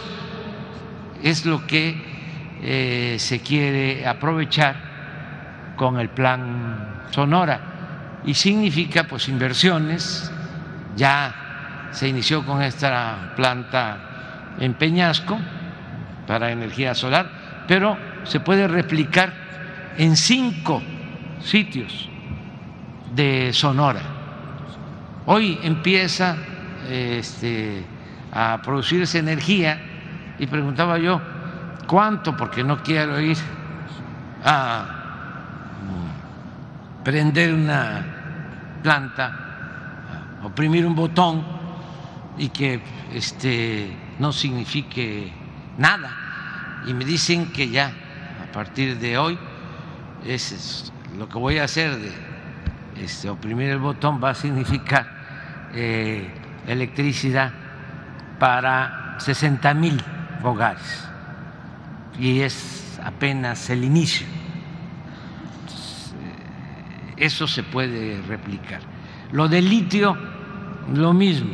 es 1.23 1.45
lo 1.45 1.65
que 1.67 1.95
eh, 2.63 3.15
se 3.19 3.41
quiere 3.41 4.07
aprovechar 4.07 4.75
con 5.75 5.99
el 5.99 6.09
plan 6.09 7.03
Sonora. 7.11 8.19
Y 8.23 8.33
significa 8.33 9.05
pues 9.05 9.27
inversiones, 9.27 10.31
ya 10.95 11.89
se 11.91 12.07
inició 12.07 12.45
con 12.45 12.61
esta 12.61 13.33
planta 13.35 14.55
en 14.59 14.73
Peñasco 14.75 15.39
para 16.27 16.51
energía 16.51 16.93
solar, 16.93 17.40
pero 17.67 17.97
se 18.23 18.39
puede 18.39 18.67
replicar 18.67 19.33
en 19.97 20.15
cinco 20.15 20.81
sitios 21.41 22.09
de 23.13 23.51
Sonora. 23.53 24.01
Hoy 25.25 25.59
empieza 25.63 26.37
este, 26.89 27.83
a 28.31 28.59
producirse 28.63 29.19
energía 29.19 29.79
y 30.39 30.47
preguntaba 30.47 30.97
yo, 30.97 31.21
¿cuánto? 31.87 32.35
Porque 32.35 32.63
no 32.63 32.81
quiero 32.81 33.19
ir 33.19 33.37
a 34.43 34.97
prender 37.03 37.53
una 37.53 38.05
planta, 38.81 40.39
oprimir 40.43 40.85
un 40.85 40.95
botón 40.95 41.43
y 42.37 42.49
que 42.49 42.81
este, 43.13 43.95
no 44.19 44.31
signifique 44.31 45.31
nada. 45.77 46.20
Y 46.87 46.93
me 46.93 47.05
dicen 47.05 47.51
que 47.51 47.69
ya, 47.69 47.93
a 48.41 48.51
partir 48.51 48.97
de 48.99 49.17
hoy, 49.17 49.37
es 50.25 50.91
lo 51.17 51.27
que 51.27 51.37
voy 51.37 51.57
a 51.57 51.65
hacer 51.65 51.97
de 51.97 52.11
este, 53.01 53.29
oprimir 53.29 53.69
el 53.69 53.79
botón 53.79 54.21
va 54.23 54.31
a 54.31 54.35
significar 54.35 55.07
eh, 55.73 56.29
electricidad 56.67 57.51
para 58.39 59.15
60 59.19 59.73
mil 59.73 60.01
hogares 60.43 61.07
y 62.19 62.41
es 62.41 62.99
apenas 63.03 63.69
el 63.69 63.83
inicio. 63.83 64.27
Eh, 67.17 67.25
eso 67.25 67.47
se 67.47 67.63
puede 67.63 68.21
replicar. 68.27 68.81
Lo 69.31 69.47
del 69.47 69.69
litio, 69.69 70.17
lo 70.93 71.13
mismo. 71.13 71.53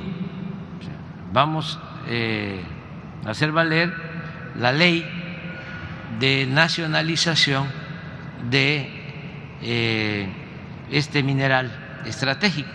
Vamos 1.32 1.80
eh, 2.07 2.61
a 3.25 3.30
hacer 3.30 3.51
valer 3.51 3.93
la 4.55 4.71
ley 4.71 5.16
de 6.20 6.45
nacionalización 6.47 7.68
de 8.49 8.89
eh, 9.62 10.28
este 10.91 11.24
mineral 11.24 11.72
estratégico 12.05 12.70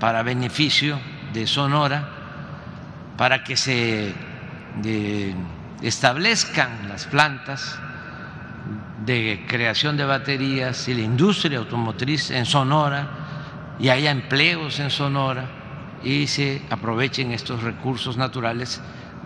para 0.00 0.22
beneficio 0.22 0.98
de 1.32 1.46
Sonora, 1.46 2.08
para 3.16 3.44
que 3.44 3.56
se 3.56 4.14
establezcan 5.82 6.88
las 6.88 7.06
plantas 7.06 7.78
de 9.04 9.44
creación 9.46 9.96
de 9.96 10.04
baterías 10.04 10.88
y 10.88 10.94
la 10.94 11.02
industria 11.02 11.58
automotriz 11.58 12.30
en 12.30 12.44
Sonora 12.44 13.08
y 13.78 13.88
haya 13.88 14.10
empleos 14.10 14.80
en 14.80 14.90
Sonora 14.90 15.46
y 16.02 16.26
se 16.26 16.62
aprovechen 16.70 17.32
estos 17.32 17.62
recursos 17.62 18.16
naturales 18.16 18.80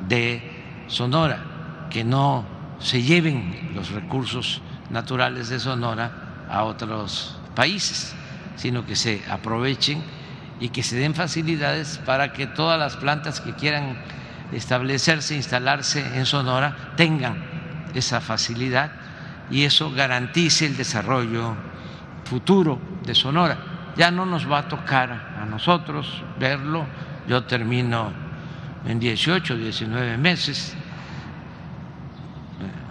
de 0.09 0.85
Sonora, 0.87 1.87
que 1.91 2.05
no 2.05 2.60
se 2.81 3.03
lleven 3.03 3.73
los 3.75 3.91
recursos 3.91 4.63
naturales 4.91 5.49
de 5.49 5.61
Sonora 5.61 6.47
a 6.51 6.65
otros 6.65 7.39
países, 7.55 8.15
sino 8.57 8.85
que 8.85 8.97
se 8.97 9.23
aprovechen 9.31 10.03
y 10.59 10.71
que 10.71 10.83
se 10.83 10.97
den 10.97 11.15
facilidades 11.15 12.01
para 12.05 12.33
que 12.33 12.47
todas 12.47 12.79
las 12.79 12.97
plantas 12.97 13.41
que 13.41 13.55
quieran 13.55 13.99
establecerse, 14.53 15.37
instalarse 15.37 16.01
en 16.17 16.27
Sonora, 16.27 16.93
tengan 16.97 17.45
esa 17.95 18.21
facilidad 18.21 18.93
y 19.51 19.65
eso 19.65 19.91
garantice 19.91 20.67
el 20.67 20.77
desarrollo 20.77 21.57
futuro 22.25 22.81
de 23.05 23.15
Sonora. 23.15 23.59
Ya 23.97 24.11
no 24.11 24.25
nos 24.25 24.51
va 24.51 24.61
a 24.61 24.69
tocar 24.69 25.37
a 25.41 25.45
nosotros 25.47 26.23
verlo, 26.39 26.87
yo 27.29 27.45
termino 27.45 28.13
en 28.87 28.99
18, 28.99 29.57
19 29.57 30.17
meses. 30.17 30.77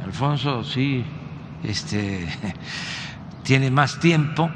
Alfonso 0.10 0.64
sí 0.64 1.06
este, 1.64 2.28
tiene 3.44 3.70
más 3.70 4.00
tiempo, 4.00 4.50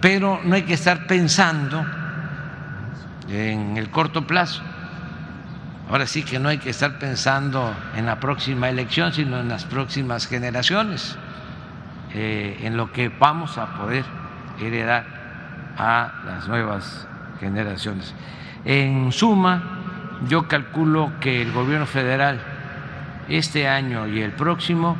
pero 0.00 0.40
no 0.42 0.54
hay 0.54 0.62
que 0.62 0.72
estar 0.72 1.06
pensando 1.06 1.84
en 3.28 3.76
el 3.76 3.90
corto 3.90 4.26
plazo 4.26 4.62
Ahora 5.88 6.06
sí 6.06 6.24
que 6.24 6.40
no 6.40 6.48
hay 6.48 6.58
que 6.58 6.70
estar 6.70 6.98
pensando 6.98 7.72
en 7.94 8.06
la 8.06 8.18
próxima 8.18 8.68
elección, 8.68 9.12
sino 9.12 9.38
en 9.38 9.48
las 9.48 9.64
próximas 9.66 10.26
generaciones, 10.26 11.16
eh, 12.12 12.58
en 12.62 12.76
lo 12.76 12.90
que 12.90 13.08
vamos 13.08 13.56
a 13.56 13.66
poder 13.76 14.04
heredar 14.58 15.04
a 15.78 16.12
las 16.24 16.48
nuevas 16.48 17.06
generaciones. 17.38 18.14
En 18.64 19.12
suma, 19.12 19.62
yo 20.26 20.48
calculo 20.48 21.12
que 21.20 21.40
el 21.40 21.52
gobierno 21.52 21.86
federal 21.86 22.55
este 23.28 23.68
año 23.68 24.06
y 24.06 24.20
el 24.20 24.32
próximo 24.32 24.96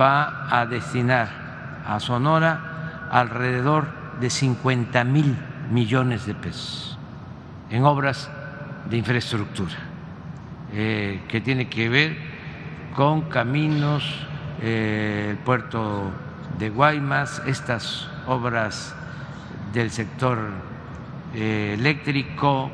va 0.00 0.48
a 0.50 0.66
destinar 0.66 1.82
a 1.86 2.00
Sonora 2.00 3.08
alrededor 3.10 3.86
de 4.20 4.30
50 4.30 5.04
mil 5.04 5.36
millones 5.70 6.26
de 6.26 6.34
pesos 6.34 6.98
en 7.70 7.84
obras 7.84 8.30
de 8.88 8.96
infraestructura. 8.96 9.74
Eh, 10.72 11.20
que 11.28 11.40
tiene 11.40 11.68
que 11.68 11.88
ver 11.88 12.16
con 12.96 13.22
caminos, 13.22 14.04
eh, 14.60 15.28
el 15.30 15.36
puerto 15.38 16.10
de 16.58 16.70
Guaymas, 16.70 17.42
estas 17.46 18.08
obras 18.26 18.94
del 19.72 19.90
sector 19.90 20.38
eh, 21.34 21.76
eléctrico, 21.78 22.70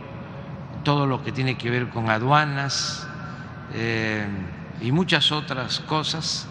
todo 0.82 1.06
lo 1.06 1.22
que 1.22 1.32
tiene 1.32 1.56
que 1.56 1.70
ver 1.70 1.88
con 1.88 2.08
aduanas 2.08 3.06
y 4.82 4.92
muchas 4.92 5.32
otras 5.32 5.80
cosas, 5.80 6.46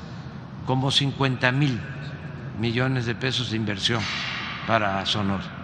como 0.65 0.91
50 0.91 1.51
mil 1.51 1.79
millones 2.59 3.05
de 3.05 3.15
pesos 3.15 3.51
de 3.51 3.57
inversión 3.57 4.01
para 4.67 5.05
Sonora. 5.05 5.59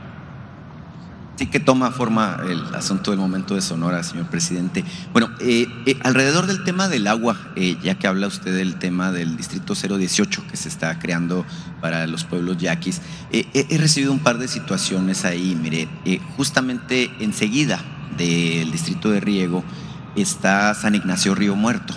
Sí 1.38 1.48
que 1.48 1.60
toma 1.60 1.92
forma 1.92 2.38
el 2.48 2.74
asunto 2.74 3.12
del 3.12 3.20
momento 3.20 3.56
de 3.56 3.62
Sonora, 3.62 4.02
señor 4.04 4.28
presidente. 4.28 4.86
Bueno, 5.12 5.30
eh, 5.42 5.68
eh, 5.86 6.00
alrededor 6.02 6.48
del 6.48 6.64
tema 6.64 6.88
del 6.88 7.08
agua, 7.08 7.38
eh, 7.58 7.78
ya 7.84 7.96
que 7.96 8.08
habla 8.08 8.28
usted 8.28 8.56
del 8.56 8.80
tema 8.80 9.12
del 9.12 9.36
distrito 9.36 9.74
018 9.76 10.46
que 10.50 10.56
se 10.56 10.70
está 10.70 10.98
creando 10.98 11.46
para 11.82 12.08
los 12.08 12.24
pueblos 12.24 12.58
yaquis, 12.58 13.02
he 13.32 13.78
recibido 13.78 14.14
un 14.14 14.20
par 14.20 14.38
de 14.38 14.48
situaciones 14.48 15.26
ahí. 15.26 15.58
Mire, 15.62 15.90
justamente 16.38 17.12
enseguida 17.20 17.82
del 18.18 18.72
distrito 18.72 19.12
de 19.12 19.20
Riego 19.20 19.66
está 20.16 20.74
San 20.74 20.96
Ignacio 20.96 21.36
Río 21.36 21.58
Muerto. 21.58 21.94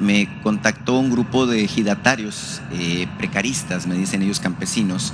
Me 0.00 0.28
contactó 0.42 0.98
un 0.98 1.10
grupo 1.10 1.46
de 1.46 1.64
ejidatarios 1.64 2.60
precaristas, 3.18 3.86
me 3.86 3.94
dicen 3.94 4.22
ellos 4.22 4.40
campesinos, 4.40 5.12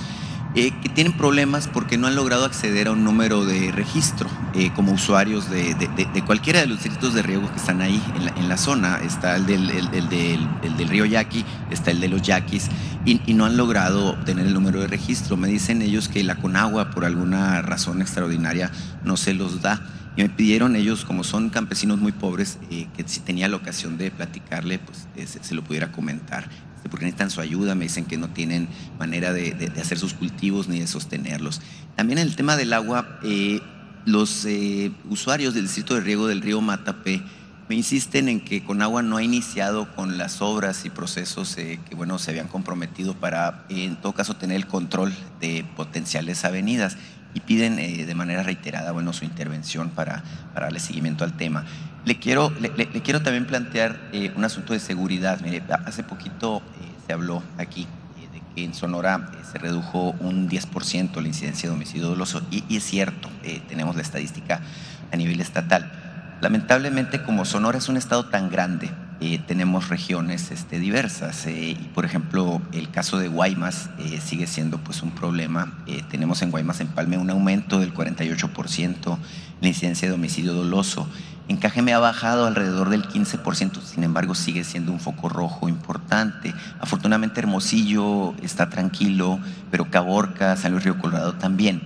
eh, 0.56 0.72
que 0.82 0.88
tienen 0.88 1.12
problemas 1.12 1.68
porque 1.68 1.96
no 1.96 2.08
han 2.08 2.16
logrado 2.16 2.44
acceder 2.44 2.88
a 2.88 2.90
un 2.90 3.04
número 3.04 3.44
de 3.44 3.70
registro 3.70 4.28
eh, 4.52 4.72
como 4.74 4.90
usuarios 4.90 5.48
de, 5.48 5.76
cualquiera 6.26 6.58
de 6.58 6.66
los 6.66 6.82
distritos 6.82 7.14
de 7.14 7.22
riego 7.22 7.48
que 7.48 7.56
están 7.56 7.80
ahí 7.80 8.02
en 8.36 8.48
la, 8.48 8.56
zona. 8.56 8.98
Está 9.00 9.36
el 9.36 9.46
del, 9.46 9.68
del, 9.68 10.88
río 10.88 11.04
Yaqui, 11.04 11.44
está 11.70 11.92
el 11.92 12.00
de 12.00 12.08
los 12.08 12.22
Yaquis, 12.22 12.68
y, 13.04 13.20
y, 13.30 13.34
no 13.34 13.46
han 13.46 13.56
logrado 13.56 14.08
obtener 14.08 14.44
el 14.44 14.52
número 14.52 14.80
de 14.80 14.88
registro. 14.88 15.36
Me 15.36 15.46
dicen 15.46 15.82
ellos 15.82 16.08
que 16.08 16.24
la 16.24 16.34
Conagua, 16.34 16.90
por 16.90 17.04
alguna 17.04 17.62
razón 17.62 18.02
extraordinaria, 18.02 18.72
no 19.04 19.16
se 19.16 19.34
los 19.34 19.62
da. 19.62 19.80
Me 20.20 20.28
pidieron 20.28 20.76
ellos, 20.76 21.06
como 21.06 21.24
son 21.24 21.48
campesinos 21.48 21.98
muy 21.98 22.12
pobres, 22.12 22.58
eh, 22.70 22.88
que 22.94 23.04
si 23.06 23.20
tenía 23.20 23.48
la 23.48 23.56
ocasión 23.56 23.96
de 23.96 24.10
platicarle, 24.10 24.78
pues 24.78 25.08
se 25.40 25.54
lo 25.54 25.64
pudiera 25.64 25.92
comentar 25.92 26.46
porque 26.90 27.06
necesitan 27.06 27.30
su 27.30 27.40
ayuda, 27.40 27.74
me 27.74 27.84
dicen 27.84 28.04
que 28.04 28.18
no 28.18 28.28
tienen 28.28 28.68
manera 28.98 29.32
de, 29.32 29.72
hacer 29.80 29.98
sus 29.98 30.12
cultivos 30.12 30.68
ni 30.68 30.80
de 30.80 30.86
sostenerlos. 30.86 31.62
También 31.96 32.18
en 32.18 32.26
el 32.26 32.36
tema 32.36 32.56
del 32.56 32.74
agua, 32.74 33.18
eh, 33.22 33.60
los 34.04 34.44
eh, 34.44 34.92
usuarios 35.08 35.54
del 35.54 35.64
distrito 35.64 35.94
de 35.94 36.00
riego 36.00 36.26
del 36.26 36.42
río 36.42 36.60
Matapé 36.60 37.22
me 37.70 37.76
insisten 37.76 38.28
en 38.28 38.40
que 38.40 38.64
Conagua 38.64 39.00
no 39.00 39.18
ha 39.18 39.22
iniciado 39.22 39.94
con 39.94 40.18
las 40.18 40.42
obras 40.42 40.84
y 40.84 40.90
procesos 40.90 41.56
eh, 41.56 41.78
que 41.88 41.94
bueno, 41.94 42.18
se 42.18 42.32
habían 42.32 42.48
comprometido 42.48 43.14
para, 43.14 43.64
en 43.68 43.96
todo 43.96 44.12
caso, 44.12 44.34
tener 44.34 44.56
el 44.56 44.66
control 44.66 45.14
de 45.40 45.64
potenciales 45.76 46.44
avenidas 46.44 46.96
y 47.34 47.40
piden 47.40 47.76
de 47.76 48.14
manera 48.14 48.42
reiterada 48.42 48.92
bueno, 48.92 49.12
su 49.12 49.24
intervención 49.24 49.90
para, 49.90 50.22
para 50.52 50.66
darle 50.66 50.80
seguimiento 50.80 51.24
al 51.24 51.36
tema. 51.36 51.64
Le 52.04 52.18
quiero, 52.18 52.50
le, 52.60 52.86
quiero 53.02 53.22
también 53.22 53.46
plantear 53.46 54.00
eh, 54.12 54.32
un 54.34 54.44
asunto 54.44 54.72
de 54.72 54.80
seguridad. 54.80 55.40
Mire, 55.40 55.62
hace 55.84 56.02
poquito 56.02 56.62
eh, 56.80 56.92
se 57.06 57.12
habló 57.12 57.42
aquí 57.58 57.86
eh, 58.18 58.28
de 58.32 58.42
que 58.54 58.64
en 58.64 58.72
Sonora 58.72 59.30
se 59.50 59.58
redujo 59.58 60.12
un 60.20 60.48
10% 60.48 61.20
la 61.20 61.28
incidencia 61.28 61.68
de 61.68 61.74
homicidio 61.74 62.08
doloso 62.08 62.40
y 62.50 62.74
es 62.74 62.84
cierto, 62.84 63.28
tenemos 63.68 63.96
la 63.96 64.02
estadística 64.02 64.60
a 65.12 65.16
nivel 65.16 65.40
estatal. 65.40 65.92
Lamentablemente, 66.40 67.22
como 67.22 67.44
Sonora 67.44 67.78
es 67.78 67.88
un 67.88 67.98
estado 67.98 68.26
tan 68.26 68.48
grande, 68.48 68.90
tenemos 69.46 69.88
regiones 69.88 70.50
este, 70.50 70.78
diversas. 70.78 71.46
y 71.46 71.74
por 71.94 72.04
ejemplo, 72.04 72.60
el 72.72 72.90
caso 72.90 73.18
de 73.18 73.28
Guaymas 73.28 73.90
sigue 74.24 74.46
siendo 74.46 74.78
pues, 74.78 75.02
un 75.02 75.10
problema. 75.10 75.84
tenemos 76.10 76.42
en 76.42 76.50
Guaymas, 76.50 76.80
en 76.80 76.88
Palme, 76.88 77.18
un 77.18 77.30
aumento 77.30 77.80
del 77.80 77.92
48% 77.92 79.18
la 79.60 79.68
incidencia 79.68 80.08
de 80.08 80.14
homicidio 80.14 80.54
doloso. 80.54 81.08
En 81.48 81.56
Cajeme 81.56 81.92
ha 81.92 81.98
bajado 81.98 82.46
alrededor 82.46 82.90
del 82.90 83.02
15%, 83.02 83.82
sin 83.82 84.04
embargo 84.04 84.34
sigue 84.34 84.64
siendo 84.64 84.92
un 84.92 85.00
foco 85.00 85.28
rojo 85.28 85.68
importante. 85.68 86.54
Afortunadamente 86.80 87.40
Hermosillo 87.40 88.34
está 88.42 88.70
tranquilo, 88.70 89.40
pero 89.70 89.90
Caborca, 89.90 90.56
San 90.56 90.72
Luis 90.72 90.84
Río 90.84 90.98
Colorado 90.98 91.34
también. 91.34 91.82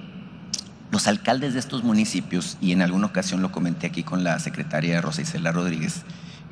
Los 0.91 1.07
alcaldes 1.09 1.55
de 1.55 1.61
estos 1.61 1.83
municipios, 1.83 2.57
y 2.61 2.73
en 2.73 2.83
alguna 2.83 3.07
ocasión 3.07 3.43
lo 3.43 3.51
comenté 3.51 3.87
aquí 3.87 4.03
con 4.03 4.23
la 4.23 4.39
secretaria 4.39 5.01
Rosa 5.01 5.23
Isela 5.23 5.51
Rodríguez, 5.51 6.03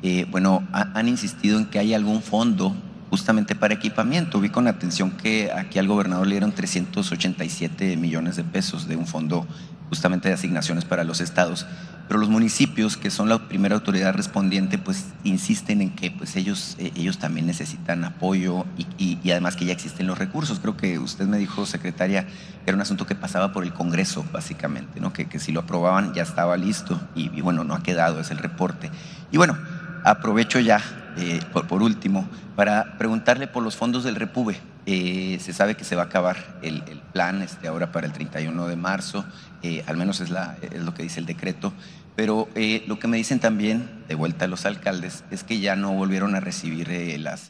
eh, 0.03 0.25
bueno, 0.29 0.67
han 0.71 1.07
insistido 1.07 1.57
en 1.57 1.65
que 1.65 1.79
hay 1.79 1.93
algún 1.93 2.21
fondo 2.21 2.75
justamente 3.09 3.55
para 3.55 3.73
equipamiento. 3.73 4.39
Vi 4.39 4.49
con 4.49 4.67
atención 4.67 5.11
que 5.11 5.51
aquí 5.51 5.79
al 5.79 5.87
gobernador 5.87 6.27
le 6.27 6.35
dieron 6.35 6.51
387 6.51 7.97
millones 7.97 8.35
de 8.35 8.43
pesos 8.43 8.87
de 8.87 8.97
un 8.97 9.07
fondo 9.07 9.47
justamente 9.89 10.27
de 10.27 10.35
asignaciones 10.35 10.85
para 10.85 11.03
los 11.03 11.21
estados 11.21 11.65
pero 12.07 12.19
los 12.19 12.29
municipios, 12.29 12.97
que 12.97 13.09
son 13.09 13.29
la 13.29 13.47
primera 13.47 13.75
autoridad 13.75 14.13
respondiente, 14.13 14.77
pues 14.77 15.05
insisten 15.23 15.81
en 15.81 15.91
que 15.91 16.11
pues 16.11 16.35
ellos, 16.35 16.75
eh, 16.77 16.91
ellos 16.95 17.17
también 17.17 17.47
necesitan 17.47 18.03
apoyo 18.03 18.65
y, 18.97 19.17
además 19.31 19.55
que 19.55 19.65
ya 19.65 19.73
existen 19.73 20.07
los 20.07 20.17
recursos. 20.17 20.59
Creo 20.59 20.75
que 20.75 20.99
usted 20.99 21.25
me 21.25 21.37
dijo, 21.37 21.65
secretaria, 21.65 22.25
que 22.25 22.31
era 22.67 22.75
un 22.75 22.81
asunto 22.81 23.07
que 23.07 23.15
pasaba 23.15 23.53
por 23.53 23.63
el 23.63 23.73
Congreso, 23.73 24.25
básicamente, 24.33 24.99
¿no? 24.99 25.13
que, 25.13 25.25
que 25.29 25.39
si 25.39 25.51
lo 25.51 25.61
aprobaban 25.61 26.13
ya 26.13 26.23
estaba 26.23 26.57
listo 26.57 26.99
y, 27.15 27.41
bueno, 27.41 27.63
no 27.63 27.73
ha 27.73 27.83
quedado, 27.83 28.19
es 28.19 28.31
el 28.31 28.37
reporte. 28.37 28.91
Y 29.31 29.37
bueno, 29.37 29.57
aprovecho 30.03 30.59
ya, 30.59 30.81
eh, 31.17 31.39
por, 31.51 31.81
último, 31.83 32.27
para 32.55 32.97
preguntarle 32.97 33.47
por 33.47 33.63
los 33.63 33.75
fondos 33.75 34.03
del 34.03 34.15
Repube. 34.15 34.59
Eh, 34.85 35.37
se 35.39 35.53
sabe 35.53 35.75
que 35.75 35.85
se 35.85 35.95
va 35.95 36.03
a 36.03 36.05
acabar 36.05 36.57
el, 36.61 36.83
el 36.87 36.99
plan 36.99 37.41
este, 37.41 37.67
ahora 37.67 37.91
para 37.91 38.07
el 38.07 38.13
31 38.13 38.67
de 38.67 38.75
marzo. 38.75 39.25
Eh, 39.61 39.83
al 39.87 39.95
menos 39.95 40.19
es, 40.19 40.29
la, 40.29 40.57
es, 40.61 40.81
lo 40.81 40.93
que 40.93 41.03
dice 41.03 41.21
el 41.21 41.25
decreto, 41.25 41.71
pero 42.15 42.47
eh, 42.55 42.83
lo 42.87 42.99
que 42.99 43.07
me 43.07 43.17
dicen 43.17 43.39
también, 43.39 43.89
de 44.07 44.15
vuelta 44.15 44.45
a 44.45 44.47
los 44.47 44.65
alcaldes, 44.65 45.23
es 45.31 45.43
que 45.43 45.59
ya 45.59 45.75
no 45.75 45.93
volvieron 45.93 46.35
a 46.35 46.39
recibir 46.39 46.89
eh, 46.91 47.17
las, 47.17 47.49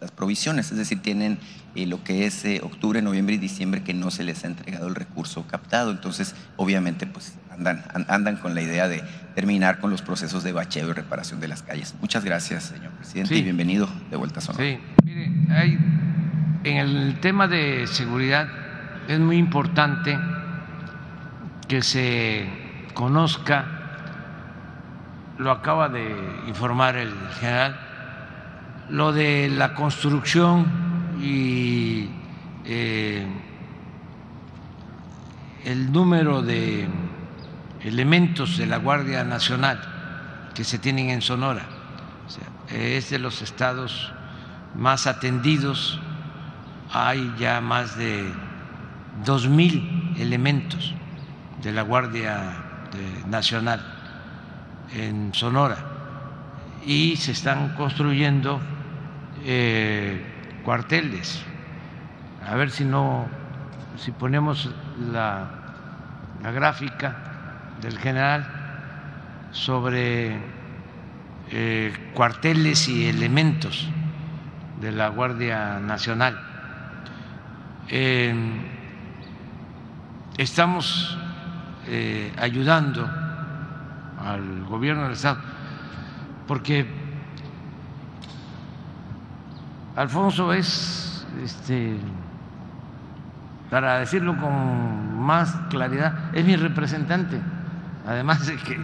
las, 0.00 0.10
provisiones, 0.12 0.70
es 0.70 0.78
decir, 0.78 1.00
tienen 1.00 1.38
lo 1.74 2.02
que 2.02 2.26
es 2.26 2.44
octubre, 2.62 3.02
noviembre 3.02 3.36
y 3.36 3.38
diciembre 3.38 3.84
que 3.84 3.94
no 3.94 4.10
se 4.10 4.24
les 4.24 4.42
ha 4.42 4.48
entregado 4.48 4.88
el 4.88 4.96
recurso 4.96 5.46
captado, 5.46 5.92
entonces 5.92 6.34
obviamente 6.56 7.06
pues 7.06 7.34
andan, 7.50 7.84
andan 8.08 8.36
con 8.36 8.54
la 8.54 8.62
idea 8.62 8.88
de 8.88 9.02
terminar 9.34 9.78
con 9.78 9.90
los 9.90 10.02
procesos 10.02 10.42
de 10.42 10.52
bacheo 10.52 10.88
y 10.88 10.92
reparación 10.92 11.40
de 11.40 11.48
las 11.48 11.62
calles. 11.62 11.94
Muchas 12.00 12.24
gracias, 12.24 12.64
señor 12.64 12.90
presidente, 12.92 13.36
y 13.36 13.42
bienvenido 13.42 13.88
de 14.10 14.16
vuelta 14.16 14.40
a 14.40 14.42
Sonora. 14.42 14.64
Sí, 14.64 14.78
mire, 15.04 15.30
hay, 15.50 15.78
en 16.64 16.76
el 16.76 17.20
tema 17.20 17.46
de 17.48 17.86
seguridad 17.86 18.48
es 19.08 19.18
muy 19.20 19.36
importante 19.36 20.18
que 21.66 21.82
se 21.82 22.46
conozca, 22.94 23.77
lo 25.38 25.52
acaba 25.52 25.88
de 25.88 26.42
informar 26.48 26.96
el 26.96 27.14
general, 27.40 27.78
lo 28.90 29.12
de 29.12 29.48
la 29.48 29.74
construcción 29.74 30.66
y 31.20 32.08
eh, 32.64 33.26
el 35.64 35.92
número 35.92 36.42
de 36.42 36.88
elementos 37.82 38.58
de 38.58 38.66
la 38.66 38.78
Guardia 38.78 39.22
Nacional 39.22 39.80
que 40.54 40.64
se 40.64 40.78
tienen 40.78 41.10
en 41.10 41.22
Sonora. 41.22 41.62
es 42.68 43.10
de 43.10 43.18
los 43.18 43.40
estados 43.40 44.12
más 44.74 45.06
atendidos, 45.06 46.00
hay 46.92 47.32
ya 47.38 47.60
más 47.60 47.96
de 47.96 48.30
dos 49.24 49.48
mil 49.48 50.14
elementos 50.18 50.94
de 51.62 51.72
la 51.72 51.82
Guardia 51.82 52.56
Nacional 53.28 53.97
en 54.92 55.32
Sonora 55.34 55.98
y 56.84 57.16
se 57.16 57.32
están 57.32 57.74
construyendo 57.74 58.60
eh, 59.44 60.22
cuarteles. 60.64 61.42
A 62.46 62.54
ver 62.54 62.70
si 62.70 62.84
no, 62.84 63.26
si 63.96 64.10
ponemos 64.10 64.70
la, 65.12 65.50
la 66.42 66.50
gráfica 66.50 67.16
del 67.82 67.98
general 67.98 68.46
sobre 69.50 70.38
eh, 71.50 71.92
cuarteles 72.14 72.88
y 72.88 73.06
elementos 73.08 73.88
de 74.80 74.92
la 74.92 75.08
Guardia 75.08 75.78
Nacional. 75.80 76.40
Eh, 77.88 78.34
estamos 80.36 81.18
ayudando 82.38 83.27
al 84.24 84.64
gobierno 84.64 85.04
del 85.04 85.12
Estado, 85.12 85.38
porque 86.46 86.86
Alfonso 89.96 90.52
es, 90.52 91.26
este, 91.42 91.98
para 93.70 93.98
decirlo 93.98 94.36
con 94.38 95.20
más 95.20 95.54
claridad, 95.70 96.34
es 96.34 96.44
mi 96.44 96.56
representante, 96.56 97.40
además 98.06 98.46
de 98.46 98.56
que 98.56 98.78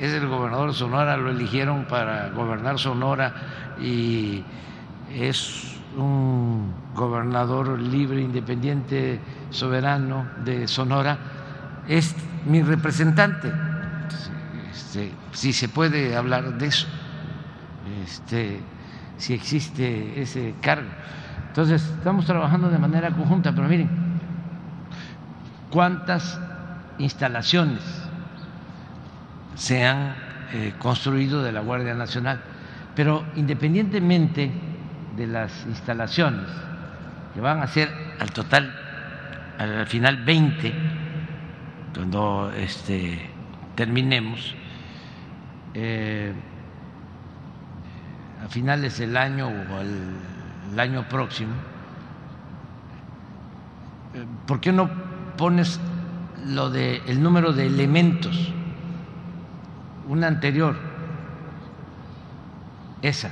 es 0.00 0.12
el 0.12 0.28
gobernador 0.28 0.68
de 0.68 0.74
Sonora, 0.74 1.16
lo 1.16 1.30
eligieron 1.30 1.84
para 1.86 2.28
gobernar 2.30 2.78
Sonora 2.78 3.32
y 3.80 4.44
es 5.12 5.76
un 5.96 6.72
gobernador 6.94 7.78
libre, 7.78 8.20
independiente, 8.20 9.20
soberano 9.50 10.26
de 10.44 10.68
Sonora. 10.68 11.18
Es 11.88 12.14
mi 12.44 12.62
representante. 12.62 13.52
Este, 14.96 15.12
si 15.32 15.52
se 15.52 15.68
puede 15.68 16.16
hablar 16.16 16.56
de 16.56 16.66
eso, 16.66 16.86
este, 18.02 18.60
si 19.18 19.34
existe 19.34 20.22
ese 20.22 20.54
cargo. 20.62 20.88
Entonces, 21.48 21.82
estamos 21.82 22.24
trabajando 22.24 22.70
de 22.70 22.78
manera 22.78 23.10
conjunta, 23.10 23.52
pero 23.54 23.68
miren, 23.68 23.90
¿cuántas 25.70 26.40
instalaciones 26.98 27.82
se 29.54 29.84
han 29.84 30.14
eh, 30.52 30.72
construido 30.78 31.42
de 31.42 31.52
la 31.52 31.60
Guardia 31.60 31.94
Nacional. 31.94 32.40
Pero 32.94 33.24
independientemente 33.36 34.50
de 35.16 35.26
las 35.26 35.66
instalaciones, 35.66 36.48
que 37.34 37.40
van 37.40 37.60
a 37.60 37.66
ser 37.66 37.90
al 38.18 38.30
total, 38.32 38.74
al 39.58 39.86
final 39.86 40.24
20, 40.24 40.72
cuando 41.94 42.52
este, 42.56 43.28
terminemos, 43.74 44.54
eh, 45.78 46.32
a 48.42 48.48
finales 48.48 48.96
del 48.96 49.14
año 49.14 49.48
o 49.48 49.80
el, 49.82 50.80
año 50.80 51.06
próximo, 51.06 51.52
eh, 54.14 54.24
¿por 54.46 54.58
qué 54.58 54.72
no 54.72 54.88
pones 55.36 55.78
lo 56.46 56.70
de 56.70 57.02
el 57.06 57.22
número 57.22 57.52
de 57.52 57.66
elementos? 57.66 58.54
Una 60.08 60.28
anterior, 60.28 60.76
esa. 63.02 63.30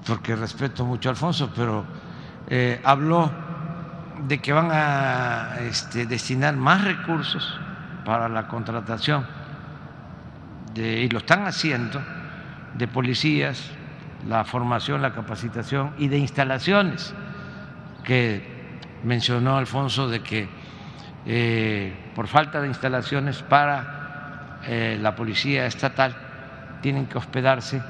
porque 0.05 0.33
respeto 0.37 0.85
mucho 0.85 1.09
a 1.09 1.11
Alfonso, 1.11 1.51
pero 1.53 1.83
eh, 2.47 2.79
habló 2.85 3.29
de 4.25 4.39
que 4.39 4.53
van 4.53 4.69
a 4.71 5.57
este, 5.59 6.05
destinar 6.05 6.55
más 6.55 6.85
recursos 6.85 7.59
para 8.05 8.29
la 8.29 8.47
contratación, 8.47 9.25
y 10.75 11.09
lo 11.09 11.17
están 11.17 11.45
haciendo, 11.45 11.99
de 12.75 12.87
policías, 12.87 13.71
la 14.27 14.43
formación, 14.43 15.01
la 15.01 15.13
capacitación 15.13 15.93
y 15.97 16.07
de 16.07 16.17
instalaciones, 16.17 17.13
que 18.03 18.41
mencionó 19.03 19.57
Alfonso 19.57 20.07
de 20.09 20.21
que 20.21 20.47
eh, 21.25 21.93
por 22.15 22.27
falta 22.27 22.61
de 22.61 22.67
instalaciones 22.67 23.43
para 23.43 24.59
eh, 24.65 24.97
la 25.01 25.15
policía 25.15 25.65
estatal 25.65 26.15
tienen 26.81 27.05
que 27.05 27.17
hospedarse 27.17 27.81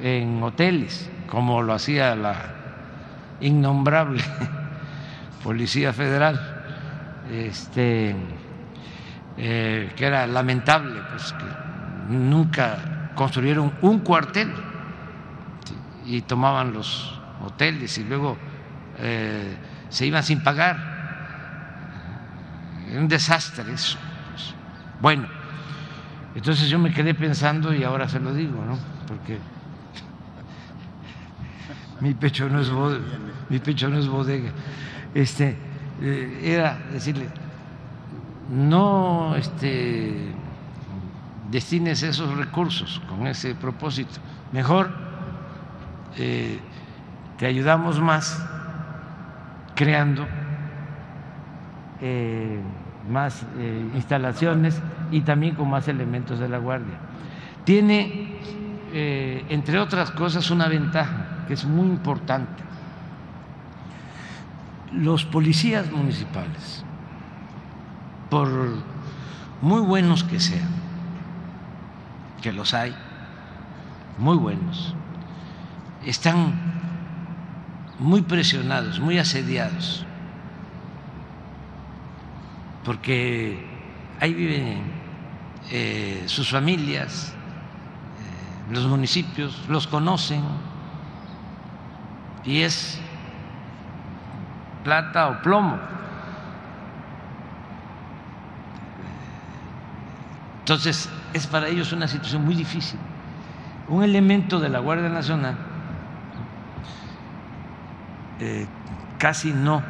en 0.00 0.42
hoteles, 0.42 1.10
como 1.26 1.62
lo 1.62 1.74
hacía 1.74 2.14
la 2.14 2.36
innombrable 3.40 4.22
Policía 5.42 5.92
Federal, 5.92 6.40
este, 7.30 8.14
eh, 9.36 9.92
que 9.96 10.06
era 10.06 10.26
lamentable, 10.26 11.00
pues 11.10 11.32
que 11.32 12.12
nunca 12.12 12.78
construyeron 13.14 13.72
un 13.82 14.00
cuartel 14.00 14.52
y 16.06 16.22
tomaban 16.22 16.72
los 16.72 17.20
hoteles 17.44 17.96
y 17.98 18.04
luego 18.04 18.36
eh, 18.98 19.56
se 19.88 20.06
iban 20.06 20.22
sin 20.22 20.42
pagar. 20.42 20.90
un 22.96 23.08
desastre 23.08 23.72
eso. 23.72 23.98
Pues. 24.30 24.54
Bueno, 25.00 25.26
entonces 26.34 26.68
yo 26.68 26.78
me 26.78 26.92
quedé 26.92 27.14
pensando 27.14 27.74
y 27.74 27.84
ahora 27.84 28.08
se 28.08 28.20
lo 28.20 28.32
digo, 28.34 28.64
¿no? 28.64 28.78
Porque 29.06 29.38
mi 32.00 32.14
pecho 32.14 32.48
no 32.48 32.60
es 32.60 32.70
bodega, 32.70 33.04
mi 33.48 33.58
pecho 33.58 33.88
no 33.88 33.98
es 33.98 34.08
bodega. 34.08 34.50
Este, 35.14 35.56
eh, 36.00 36.40
era 36.42 36.78
decirle, 36.92 37.28
no 38.50 39.36
este, 39.36 40.32
destines 41.52 42.02
esos 42.02 42.36
recursos 42.36 43.00
con 43.08 43.26
ese 43.26 43.54
propósito, 43.54 44.18
mejor 44.50 44.90
eh, 46.16 46.58
te 47.38 47.46
ayudamos 47.46 48.00
más 48.00 48.44
creando 49.74 50.26
eh, 52.00 52.60
más 53.08 53.44
instalaciones 53.94 54.80
y 55.10 55.20
también 55.20 55.54
con 55.54 55.68
más 55.68 55.88
elementos 55.88 56.38
de 56.38 56.48
la 56.48 56.58
Guardia. 56.58 56.94
Tiene, 57.64 58.38
entre 58.92 59.80
otras 59.80 60.12
cosas, 60.12 60.50
una 60.50 60.68
ventaja 60.68 61.44
que 61.48 61.54
es 61.54 61.64
muy 61.64 61.86
importante. 61.86 62.62
Los 64.92 65.24
policías 65.24 65.90
municipales, 65.90 66.84
por 68.30 68.48
muy 69.60 69.80
buenos 69.80 70.22
que 70.22 70.38
sean, 70.38 70.68
que 72.42 72.52
los 72.52 72.74
hay, 72.74 72.94
muy 74.18 74.36
buenos, 74.36 74.94
están 76.04 76.54
muy 77.98 78.22
presionados, 78.22 79.00
muy 79.00 79.18
asediados, 79.18 80.04
porque 82.84 83.64
ahí 84.20 84.34
viven 84.34 84.82
eh, 85.70 86.24
sus 86.26 86.50
familias, 86.50 87.32
eh, 87.32 88.72
los 88.74 88.86
municipios, 88.86 89.66
los 89.68 89.86
conocen. 89.86 90.42
Y 92.44 92.62
es 92.62 93.00
plata 94.82 95.28
o 95.28 95.42
plomo. 95.42 95.78
Entonces, 100.58 101.08
es 101.32 101.46
para 101.46 101.68
ellos 101.68 101.92
una 101.92 102.08
situación 102.08 102.44
muy 102.44 102.54
difícil. 102.54 102.98
Un 103.88 104.02
elemento 104.02 104.60
de 104.60 104.68
la 104.68 104.78
Guardia 104.78 105.08
Nacional 105.08 105.56
eh, 108.40 108.66
casi 109.18 109.52
no 109.52 109.82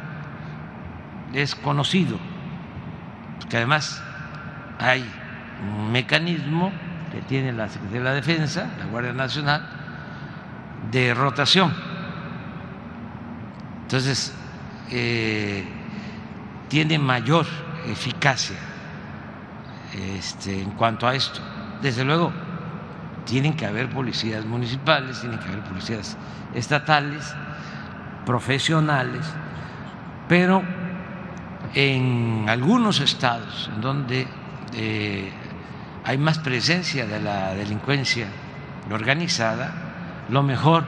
es 1.33 1.55
conocido, 1.55 2.17
porque 3.39 3.57
además 3.57 4.01
hay 4.79 5.03
un 5.77 5.91
mecanismo 5.91 6.71
que 7.11 7.21
tiene 7.21 7.51
la 7.53 7.69
Secretaría 7.69 7.99
de 7.99 8.05
la 8.05 8.13
Defensa, 8.13 8.67
la 8.79 8.85
Guardia 8.85 9.13
Nacional, 9.13 9.65
de 10.91 11.13
rotación 11.13 11.73
entonces, 13.93 14.33
eh, 14.89 15.63
tiene 16.67 16.97
mayor 16.97 17.45
eficacia 17.87 18.57
este, 19.93 20.61
en 20.61 20.71
cuanto 20.71 21.07
a 21.07 21.15
esto. 21.15 21.39
Desde 21.81 22.03
luego, 22.03 22.31
tienen 23.25 23.55
que 23.55 23.65
haber 23.65 23.89
policías 23.89 24.45
municipales, 24.45 25.19
tienen 25.21 25.39
que 25.39 25.47
haber 25.47 25.63
policías 25.63 26.17
estatales, 26.53 27.33
profesionales, 28.25 29.25
pero 30.27 30.63
en 31.73 32.45
algunos 32.47 32.99
estados 32.99 33.69
en 33.73 33.81
donde 33.81 34.27
eh, 34.73 35.31
hay 36.03 36.17
más 36.17 36.39
presencia 36.39 37.05
de 37.05 37.19
la 37.19 37.53
delincuencia 37.53 38.27
organizada, 38.91 39.71
lo 40.29 40.43
mejor 40.43 40.85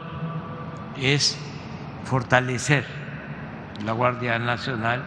es 1.01 1.37
fortalecer 2.03 2.85
la 3.83 3.91
Guardia 3.93 4.37
Nacional 4.39 5.03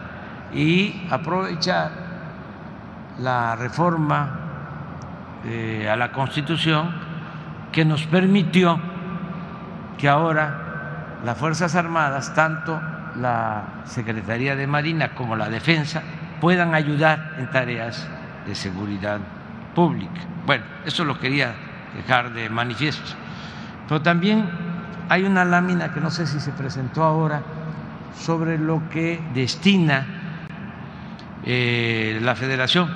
y 0.53 1.07
aprovechar 1.09 2.08
la 3.21 3.55
reforma 3.55 4.29
eh, 5.45 5.89
a 5.89 5.95
la 5.95 6.11
Constitución 6.11 6.89
que 7.71 7.85
nos 7.85 8.05
permitió 8.07 8.79
que 9.97 10.07
ahora 10.07 11.19
las 11.23 11.37
Fuerzas 11.37 11.75
Armadas, 11.75 12.33
tanto 12.33 12.79
la 13.17 13.83
Secretaría 13.85 14.55
de 14.55 14.67
Marina 14.67 15.13
como 15.13 15.35
la 15.35 15.49
Defensa, 15.49 16.01
puedan 16.39 16.73
ayudar 16.73 17.35
en 17.37 17.49
tareas 17.49 18.07
de 18.47 18.55
seguridad 18.55 19.19
pública. 19.75 20.21
Bueno, 20.45 20.63
eso 20.85 21.03
lo 21.03 21.19
quería 21.19 21.53
dejar 21.95 22.33
de 22.33 22.49
manifiesto. 22.49 23.11
Pero 23.87 24.01
también 24.01 24.49
hay 25.09 25.23
una 25.23 25.43
lámina 25.43 25.93
que 25.93 25.99
no 25.99 26.09
sé 26.09 26.25
si 26.27 26.39
se 26.39 26.51
presentó 26.51 27.03
ahora 27.03 27.41
sobre 28.15 28.57
lo 28.57 28.89
que 28.89 29.21
destina 29.33 30.05
eh, 31.43 32.19
la 32.21 32.35
federación, 32.35 32.89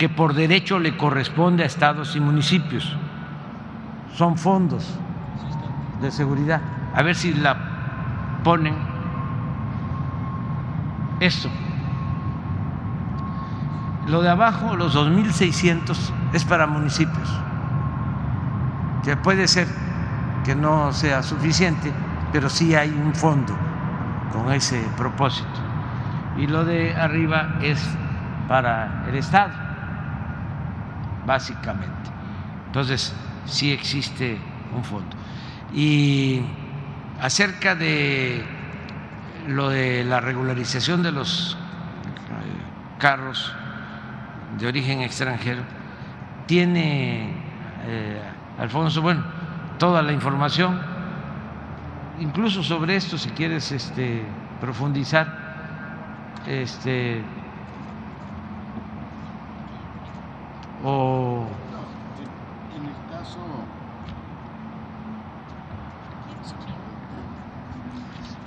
que 0.00 0.08
por 0.08 0.32
derecho 0.32 0.78
le 0.78 0.96
corresponde 0.96 1.62
a 1.62 1.66
estados 1.66 2.16
y 2.16 2.20
municipios. 2.20 2.96
Son 4.14 4.38
fondos 4.38 4.98
de 6.00 6.10
seguridad. 6.10 6.62
A 6.94 7.02
ver 7.02 7.14
si 7.14 7.34
la 7.34 7.54
ponen 8.42 8.74
esto. 11.20 11.50
Lo 14.08 14.22
de 14.22 14.30
abajo, 14.30 14.74
los 14.74 14.96
2.600, 14.96 15.94
es 16.32 16.46
para 16.46 16.66
municipios, 16.66 17.28
que 19.04 19.18
puede 19.18 19.46
ser 19.48 19.68
que 20.46 20.54
no 20.54 20.94
sea 20.94 21.22
suficiente, 21.22 21.92
pero 22.32 22.48
sí 22.48 22.74
hay 22.74 22.88
un 22.88 23.14
fondo 23.14 23.54
con 24.32 24.50
ese 24.50 24.82
propósito. 24.96 25.60
Y 26.38 26.46
lo 26.46 26.64
de 26.64 26.94
arriba 26.94 27.56
es 27.60 27.86
para 28.48 29.04
el 29.06 29.16
Estado, 29.16 29.69
básicamente. 31.26 32.10
Entonces, 32.66 33.14
sí 33.46 33.72
existe 33.72 34.38
un 34.74 34.84
fondo. 34.84 35.16
Y 35.74 36.42
acerca 37.20 37.74
de 37.74 38.44
lo 39.46 39.68
de 39.68 40.04
la 40.04 40.20
regularización 40.20 41.02
de 41.02 41.12
los 41.12 41.56
eh, 41.56 42.98
carros 42.98 43.52
de 44.58 44.66
origen 44.66 45.00
extranjero, 45.00 45.62
tiene 46.46 47.32
eh, 47.86 48.20
Alfonso, 48.58 49.00
bueno, 49.02 49.22
toda 49.78 50.02
la 50.02 50.12
información, 50.12 50.80
incluso 52.20 52.62
sobre 52.62 52.96
esto, 52.96 53.16
si 53.16 53.30
quieres 53.30 53.72
este, 53.72 54.22
profundizar, 54.60 56.42
este, 56.46 57.22
o 60.84 61.46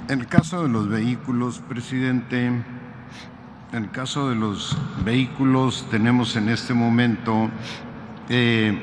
En 0.09 0.19
el 0.19 0.27
caso 0.27 0.61
de 0.61 0.69
los 0.69 0.89
vehículos, 0.89 1.63
presidente, 1.67 2.45
en 2.45 2.63
el 3.71 3.89
caso 3.89 4.29
de 4.29 4.35
los 4.35 4.77
vehículos 5.03 5.87
tenemos 5.89 6.35
en 6.35 6.49
este 6.49 6.73
momento 6.73 7.49
eh, 8.29 8.79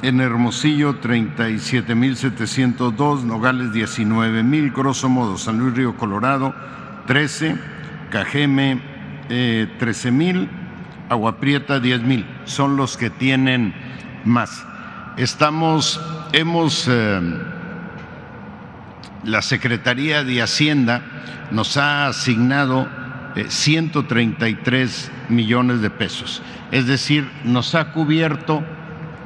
En 0.03 0.21
Hermosillo 0.23 0.99
37.702, 0.99 3.23
Nogales 3.23 3.71
19.000, 3.73 4.73
grosso 4.75 5.11
modo 5.11 5.37
San 5.37 5.59
Luis 5.59 5.75
Río 5.75 5.95
Colorado 5.95 6.55
13, 7.07 7.59
Cajeme 8.09 8.81
eh, 9.29 9.69
13.000, 9.79 10.49
Agua 11.11 11.39
Prieta 11.39 11.81
10.000. 11.81 12.25
Son 12.47 12.79
los 12.79 12.97
que 12.97 13.11
tienen 13.11 13.75
más. 14.25 14.65
Estamos, 15.19 16.01
hemos, 16.33 16.89
eh, 16.89 17.21
la 19.25 19.43
Secretaría 19.43 20.25
de 20.25 20.41
Hacienda 20.41 21.03
nos 21.51 21.77
ha 21.77 22.07
asignado 22.07 22.89
133 23.49 25.05
eh, 25.05 25.11
millones 25.29 25.83
de 25.83 25.91
pesos, 25.91 26.41
es 26.71 26.87
decir, 26.87 27.29
nos 27.45 27.75
ha 27.75 27.93
cubierto 27.93 28.65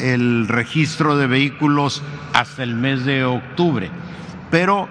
el 0.04 0.48
registro 0.48 1.16
de 1.16 1.26
vehículos 1.26 2.02
hasta 2.34 2.62
el 2.62 2.74
mes 2.74 3.06
de 3.06 3.24
octubre, 3.24 3.90
pero 4.50 4.86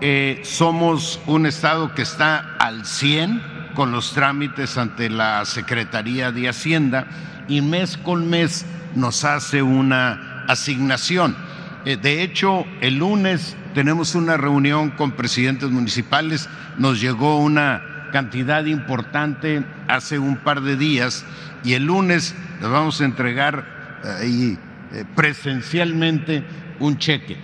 eh, 0.00 0.40
somos 0.44 1.20
un 1.26 1.46
estado 1.46 1.92
que 1.92 2.02
está 2.02 2.54
al 2.60 2.86
100 2.86 3.42
con 3.74 3.90
los 3.90 4.12
trámites 4.12 4.78
ante 4.78 5.10
la 5.10 5.44
Secretaría 5.44 6.30
de 6.30 6.48
Hacienda 6.48 7.08
y 7.48 7.62
mes 7.62 7.96
con 7.96 8.30
mes 8.30 8.64
nos 8.94 9.24
hace 9.24 9.60
una 9.60 10.44
asignación. 10.46 11.36
Eh, 11.84 11.96
de 11.96 12.22
hecho, 12.22 12.64
el 12.80 12.98
lunes 12.98 13.56
tenemos 13.74 14.14
una 14.14 14.36
reunión 14.36 14.90
con 14.90 15.12
presidentes 15.12 15.70
municipales, 15.70 16.48
nos 16.78 17.00
llegó 17.00 17.38
una 17.38 18.08
cantidad 18.12 18.64
importante 18.66 19.64
hace 19.88 20.20
un 20.20 20.36
par 20.36 20.60
de 20.60 20.76
días 20.76 21.24
y 21.64 21.72
el 21.72 21.86
lunes 21.86 22.36
les 22.60 22.70
vamos 22.70 23.00
a 23.00 23.04
entregar 23.04 23.73
ahí 24.04 24.58
eh, 24.92 25.04
presencialmente 25.14 26.44
un 26.80 26.98
cheque. 26.98 27.36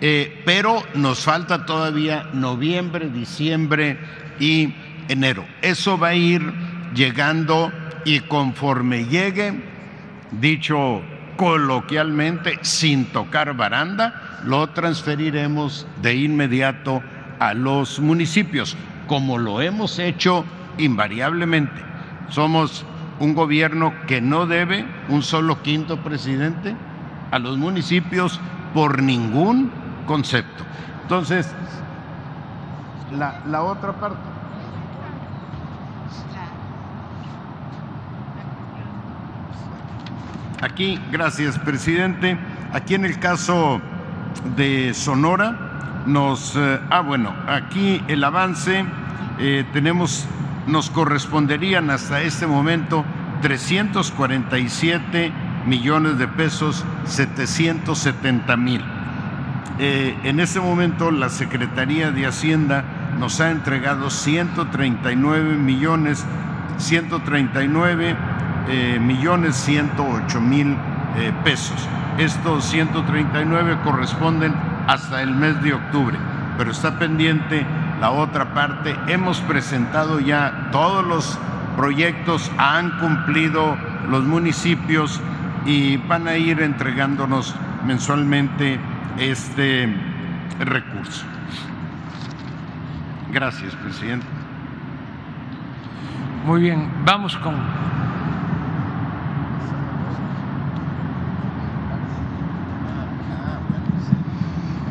Eh, 0.00 0.42
pero 0.44 0.82
nos 0.94 1.20
falta 1.20 1.66
todavía 1.66 2.28
noviembre, 2.32 3.10
diciembre 3.10 3.98
y 4.38 4.74
enero. 5.08 5.44
Eso 5.62 5.98
va 5.98 6.08
a 6.08 6.14
ir 6.14 6.42
llegando 6.94 7.72
y 8.04 8.20
conforme 8.20 9.06
llegue, 9.06 9.54
dicho 10.30 11.02
coloquialmente, 11.36 12.58
sin 12.62 13.06
tocar 13.06 13.54
baranda, 13.54 14.40
lo 14.44 14.68
transferiremos 14.70 15.86
de 16.02 16.16
inmediato 16.16 17.02
a 17.38 17.54
los 17.54 18.00
municipios, 18.00 18.76
como 19.06 19.38
lo 19.38 19.60
hemos 19.60 19.98
hecho 19.98 20.44
invariablemente. 20.78 21.80
Somos 22.28 22.84
un 23.20 23.34
gobierno 23.34 23.92
que 24.06 24.20
no 24.20 24.46
debe 24.46 24.86
un 25.08 25.22
solo 25.22 25.62
quinto 25.62 25.98
presidente 25.98 26.74
a 27.30 27.38
los 27.38 27.58
municipios 27.58 28.40
por 28.74 29.02
ningún 29.02 29.70
concepto. 30.06 30.64
Entonces, 31.02 31.52
la, 33.16 33.40
la 33.46 33.62
otra 33.62 33.92
parte. 33.92 34.38
Aquí, 40.60 41.00
gracias, 41.12 41.56
presidente. 41.58 42.36
Aquí 42.72 42.94
en 42.94 43.04
el 43.04 43.20
caso 43.20 43.80
de 44.56 44.92
Sonora, 44.92 46.02
nos. 46.06 46.56
Eh, 46.56 46.80
ah, 46.90 47.00
bueno, 47.00 47.32
aquí 47.46 48.02
el 48.08 48.24
avance 48.24 48.84
eh, 49.38 49.64
tenemos, 49.72 50.26
nos 50.68 50.90
corresponderían 50.90 51.90
hasta 51.90 52.20
este 52.20 52.46
momento 52.46 53.04
347 53.42 55.32
millones 55.66 56.18
de 56.18 56.28
pesos, 56.28 56.84
770 57.04 58.56
mil. 58.56 58.84
Eh, 59.78 60.16
en 60.24 60.40
este 60.40 60.60
momento, 60.60 61.10
la 61.10 61.28
Secretaría 61.28 62.10
de 62.10 62.26
Hacienda 62.26 62.84
nos 63.18 63.40
ha 63.40 63.50
entregado 63.50 64.10
139 64.10 65.56
millones, 65.56 66.24
139 66.78 68.16
eh, 68.68 68.98
millones 69.00 69.56
108 69.56 70.40
mil 70.40 70.76
eh, 71.16 71.32
pesos. 71.44 71.88
Estos 72.18 72.64
139 72.64 73.78
corresponden 73.84 74.54
hasta 74.86 75.22
el 75.22 75.34
mes 75.34 75.62
de 75.62 75.74
octubre, 75.74 76.18
pero 76.56 76.72
está 76.72 76.98
pendiente 76.98 77.64
la 78.00 78.10
otra 78.10 78.54
parte. 78.54 78.96
Hemos 79.06 79.40
presentado 79.40 80.20
ya 80.20 80.68
todos 80.72 81.06
los 81.06 81.38
proyectos, 81.76 82.50
han 82.58 82.98
cumplido 82.98 83.76
los 84.08 84.24
municipios 84.24 85.20
y 85.64 85.96
van 85.96 86.26
a 86.28 86.36
ir 86.36 86.60
entregándonos 86.60 87.54
mensualmente 87.84 88.78
este 89.18 89.94
recurso. 90.58 91.24
Gracias, 93.32 93.74
presidente. 93.76 94.26
Muy 96.46 96.62
bien, 96.62 96.90
vamos 97.04 97.36
con 97.36 97.54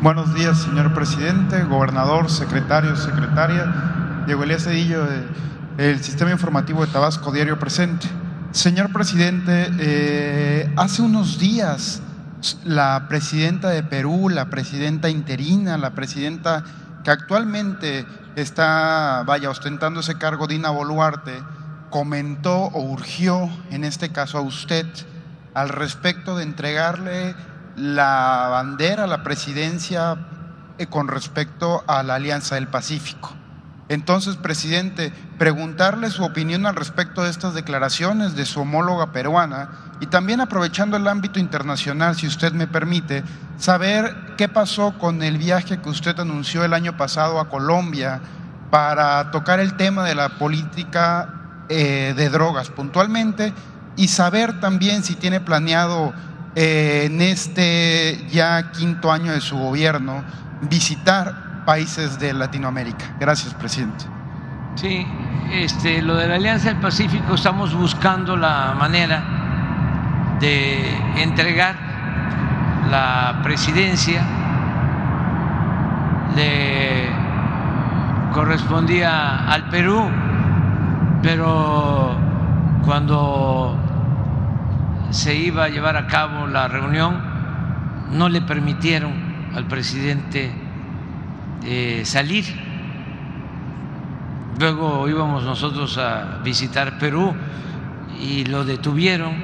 Buenos 0.00 0.32
días, 0.32 0.58
señor 0.58 0.94
presidente, 0.94 1.64
gobernador, 1.64 2.30
secretario, 2.30 2.94
secretaria. 2.94 4.22
Diego 4.26 4.44
Elías 4.44 4.62
Cedillo, 4.62 5.04
del 5.76 6.04
Sistema 6.04 6.30
Informativo 6.30 6.86
de 6.86 6.92
Tabasco, 6.92 7.32
Diario 7.32 7.58
Presente. 7.58 8.06
Señor 8.52 8.92
presidente, 8.92 9.68
eh, 9.80 10.72
hace 10.76 11.02
unos 11.02 11.40
días 11.40 12.00
la 12.64 13.06
presidenta 13.08 13.70
de 13.70 13.82
Perú, 13.82 14.28
la 14.28 14.50
presidenta 14.50 15.08
interina, 15.08 15.76
la 15.78 15.90
presidenta 15.90 16.62
que 17.02 17.10
actualmente 17.10 18.06
está, 18.36 19.24
vaya, 19.26 19.50
ostentando 19.50 19.98
ese 19.98 20.16
cargo, 20.16 20.46
Dina 20.46 20.70
Boluarte, 20.70 21.42
comentó 21.90 22.66
o 22.66 22.82
urgió, 22.82 23.50
en 23.70 23.82
este 23.82 24.10
caso 24.10 24.38
a 24.38 24.42
usted, 24.42 24.86
al 25.54 25.70
respecto 25.70 26.36
de 26.36 26.44
entregarle 26.44 27.34
la 27.78 28.48
bandera, 28.50 29.06
la 29.06 29.22
presidencia 29.22 30.16
eh, 30.78 30.86
con 30.86 31.08
respecto 31.08 31.84
a 31.86 32.02
la 32.02 32.16
Alianza 32.16 32.56
del 32.56 32.68
Pacífico. 32.68 33.34
Entonces, 33.88 34.36
presidente, 34.36 35.12
preguntarle 35.38 36.10
su 36.10 36.22
opinión 36.22 36.66
al 36.66 36.76
respecto 36.76 37.22
de 37.22 37.30
estas 37.30 37.54
declaraciones 37.54 38.36
de 38.36 38.44
su 38.44 38.60
homóloga 38.60 39.12
peruana 39.12 39.70
y 40.00 40.06
también 40.06 40.40
aprovechando 40.40 40.96
el 40.96 41.08
ámbito 41.08 41.40
internacional, 41.40 42.14
si 42.14 42.26
usted 42.26 42.52
me 42.52 42.66
permite, 42.66 43.24
saber 43.56 44.14
qué 44.36 44.48
pasó 44.48 44.98
con 44.98 45.22
el 45.22 45.38
viaje 45.38 45.80
que 45.80 45.88
usted 45.88 46.18
anunció 46.20 46.64
el 46.64 46.74
año 46.74 46.96
pasado 46.98 47.40
a 47.40 47.48
Colombia 47.48 48.20
para 48.70 49.30
tocar 49.30 49.58
el 49.58 49.76
tema 49.76 50.04
de 50.04 50.14
la 50.14 50.38
política 50.38 51.64
eh, 51.70 52.12
de 52.14 52.28
drogas 52.28 52.68
puntualmente 52.68 53.54
y 53.96 54.08
saber 54.08 54.60
también 54.60 55.02
si 55.02 55.16
tiene 55.16 55.40
planeado 55.40 56.12
eh, 56.60 57.04
en 57.04 57.20
este 57.20 58.26
ya 58.28 58.72
quinto 58.72 59.12
año 59.12 59.30
de 59.30 59.40
su 59.40 59.56
gobierno 59.56 60.24
visitar 60.62 61.64
países 61.64 62.18
de 62.18 62.32
Latinoamérica. 62.32 63.14
Gracias, 63.20 63.54
presidente. 63.54 64.04
Sí, 64.74 65.06
este, 65.52 66.02
lo 66.02 66.16
de 66.16 66.26
la 66.26 66.34
Alianza 66.34 66.70
del 66.70 66.80
Pacífico 66.80 67.36
estamos 67.36 67.72
buscando 67.74 68.36
la 68.36 68.74
manera 68.76 70.36
de 70.40 70.96
entregar 71.22 71.76
la 72.90 73.38
presidencia. 73.44 74.20
Le 76.34 77.08
correspondía 78.32 79.48
al 79.48 79.68
Perú, 79.68 80.10
pero 81.22 82.16
cuando 82.84 83.87
se 85.10 85.34
iba 85.34 85.64
a 85.64 85.68
llevar 85.68 85.96
a 85.96 86.06
cabo 86.06 86.46
la 86.46 86.68
reunión 86.68 87.20
no 88.12 88.28
le 88.28 88.40
permitieron 88.40 89.12
al 89.54 89.66
presidente 89.66 90.50
eh, 91.64 92.02
salir. 92.04 92.44
Luego 94.58 95.08
íbamos 95.08 95.44
nosotros 95.44 95.98
a 95.98 96.40
visitar 96.42 96.98
Perú 96.98 97.34
y 98.20 98.44
lo 98.44 98.64
detuvieron 98.64 99.34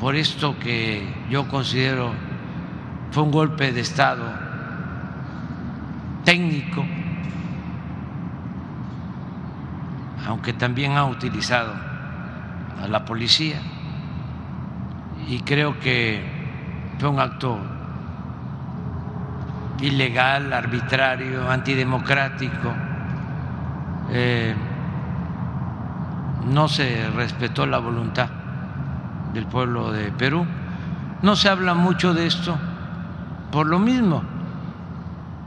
por 0.00 0.14
esto 0.14 0.58
que 0.58 1.06
yo 1.30 1.46
considero 1.48 2.12
fue 3.10 3.22
un 3.22 3.30
golpe 3.30 3.72
de 3.72 3.80
Estado 3.80 4.24
técnico 6.24 6.84
aunque 10.26 10.52
también 10.52 10.92
ha 10.96 11.04
utilizado 11.04 11.72
a 12.82 12.88
la 12.88 13.04
policía 13.04 13.60
y 15.26 15.40
creo 15.40 15.78
que 15.80 16.22
fue 16.98 17.08
un 17.08 17.20
acto 17.20 17.58
ilegal, 19.80 20.52
arbitrario, 20.52 21.50
antidemocrático. 21.50 22.72
Eh, 24.10 24.54
no 26.46 26.68
se 26.68 27.10
respetó 27.10 27.66
la 27.66 27.78
voluntad 27.78 28.28
del 29.32 29.46
pueblo 29.46 29.90
de 29.90 30.12
Perú. 30.12 30.46
No 31.22 31.34
se 31.34 31.48
habla 31.48 31.74
mucho 31.74 32.14
de 32.14 32.26
esto 32.26 32.56
por 33.50 33.66
lo 33.66 33.78
mismo, 33.78 34.22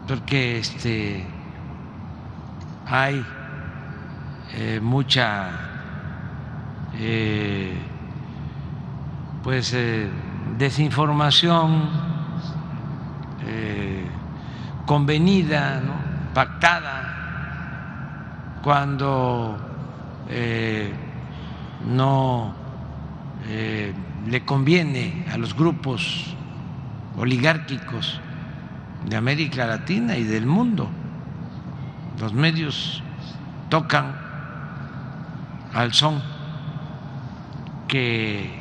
porque 0.07 0.59
este, 0.59 1.25
hay 2.85 3.25
eh, 4.53 4.79
mucha 4.81 5.49
eh, 6.95 7.77
pues 9.43 9.73
eh, 9.73 10.07
desinformación 10.57 12.09
convenida, 14.85 15.81
pactada, 16.33 18.57
cuando 18.63 19.57
no 21.87 22.53
le 24.27 24.45
conviene 24.45 25.25
a 25.31 25.37
los 25.37 25.55
grupos 25.55 26.35
oligárquicos 27.17 28.19
de 29.05 29.15
América 29.15 29.65
Latina 29.65 30.17
y 30.17 30.23
del 30.23 30.45
mundo. 30.45 30.89
Los 32.19 32.33
medios 32.33 33.01
tocan 33.69 34.15
al 35.73 35.93
son 35.93 36.21
que 37.87 38.58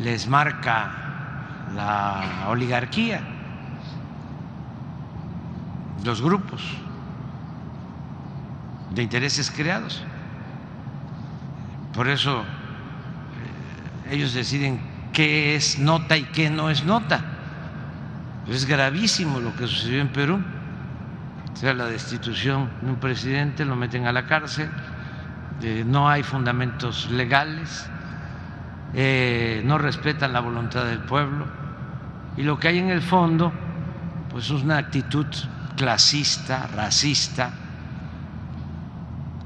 les 0.00 0.26
marca 0.28 0.90
la 1.74 2.46
oligarquía, 2.48 3.20
los 6.04 6.22
grupos 6.22 6.62
de 8.94 9.02
intereses 9.02 9.50
creados. 9.50 10.02
Por 11.92 12.08
eso 12.08 12.42
eh, 14.08 14.14
ellos 14.14 14.34
deciden 14.34 14.80
qué 15.12 15.56
es 15.56 15.78
nota 15.78 16.16
y 16.16 16.24
qué 16.24 16.50
no 16.50 16.70
es 16.70 16.84
nota. 16.84 17.24
Es 18.48 18.64
gravísimo 18.66 19.40
lo 19.40 19.54
que 19.56 19.66
sucedió 19.66 20.00
en 20.00 20.08
Perú. 20.08 20.40
O 21.52 21.56
sea, 21.56 21.72
la 21.72 21.86
destitución 21.86 22.70
de 22.82 22.90
un 22.90 22.96
presidente, 22.96 23.64
lo 23.64 23.76
meten 23.76 24.06
a 24.06 24.12
la 24.12 24.26
cárcel, 24.26 24.68
no 25.86 26.08
hay 26.08 26.22
fundamentos 26.22 27.10
legales, 27.10 27.88
eh, 28.98 29.60
no 29.62 29.76
respetan 29.76 30.32
la 30.32 30.40
voluntad 30.40 30.86
del 30.86 31.00
pueblo. 31.00 31.44
Y 32.38 32.42
lo 32.42 32.58
que 32.58 32.68
hay 32.68 32.78
en 32.78 32.88
el 32.88 33.02
fondo 33.02 33.52
pues 34.30 34.46
es 34.46 34.62
una 34.62 34.78
actitud 34.78 35.26
clasista, 35.76 36.66
racista, 36.74 37.50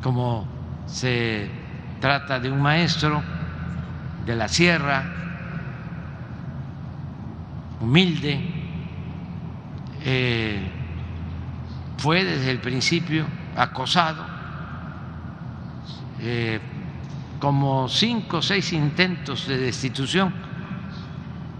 como 0.00 0.46
se 0.86 1.50
trata 2.00 2.38
de 2.38 2.50
un 2.50 2.62
maestro 2.62 3.20
de 4.24 4.36
la 4.36 4.46
sierra, 4.46 5.04
humilde, 7.80 8.40
eh, 10.04 10.70
fue 11.98 12.24
desde 12.24 12.52
el 12.52 12.60
principio 12.60 13.26
acosado 13.56 14.24
eh, 16.20 16.60
como 17.40 17.88
cinco 17.88 18.38
o 18.38 18.42
seis 18.42 18.72
intentos 18.72 19.48
de 19.48 19.56
destitución. 19.56 20.32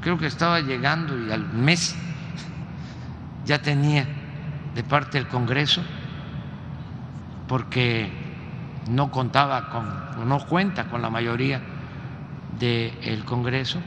Creo 0.01 0.19
que 0.19 0.27
estaba 0.27 0.61
llegando 0.61 1.19
y 1.19 1.33
al 1.33 1.49
mes 1.53 1.97
ya 3.45 3.61
tenía 3.61 4.07
de 4.75 4.85
parte 4.85 5.19
del 5.19 5.27
Congreso, 5.27 5.83
porque 7.49 8.13
no 8.89 9.11
contaba 9.11 9.71
con, 9.71 10.29
no 10.29 10.39
cuenta 10.47 10.85
con 10.85 11.03
la 11.03 11.11
mayoría 11.11 11.61
del 12.59 13.25
Congreso, 13.25 13.81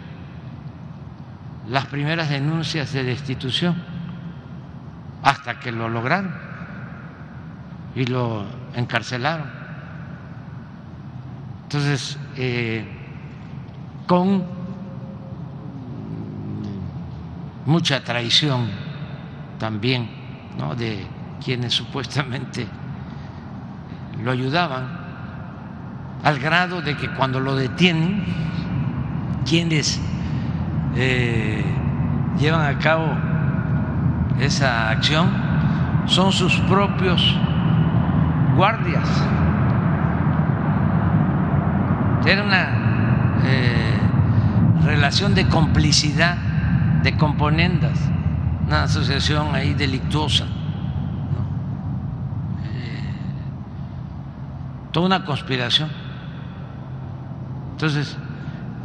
las 1.69 1.85
primeras 1.85 2.29
denuncias 2.29 2.91
de 2.91 3.03
destitución, 3.03 3.75
hasta 5.21 5.59
que 5.59 5.71
lo 5.71 5.87
lograron 5.87 6.33
y 7.95 8.05
lo 8.05 8.45
encarcelaron. 8.75 9.62
Entonces, 11.73 12.19
eh, 12.37 12.85
con 14.05 14.43
mucha 17.65 18.03
traición 18.03 18.69
también 19.57 20.07
¿no? 20.55 20.75
de 20.75 21.07
quienes 21.43 21.73
supuestamente 21.73 22.67
lo 24.23 24.29
ayudaban, 24.29 24.87
al 26.23 26.37
grado 26.37 26.79
de 26.83 26.95
que 26.95 27.09
cuando 27.09 27.39
lo 27.39 27.55
detienen, 27.55 28.23
quienes 29.43 29.99
eh, 30.95 31.65
llevan 32.37 32.67
a 32.67 32.77
cabo 32.77 33.17
esa 34.39 34.91
acción 34.91 35.27
son 36.05 36.31
sus 36.31 36.55
propios 36.69 37.35
guardias 38.55 39.09
era 42.25 42.43
una 42.43 43.41
eh, 43.43 43.97
relación 44.85 45.35
de 45.35 45.47
complicidad, 45.47 46.37
de 47.01 47.17
componendas, 47.17 47.99
una 48.65 48.83
asociación 48.83 49.53
ahí 49.53 49.73
delictuosa. 49.73 50.45
Eh, 52.65 53.13
toda 54.91 55.05
una 55.07 55.25
conspiración. 55.25 55.89
Entonces, 57.71 58.17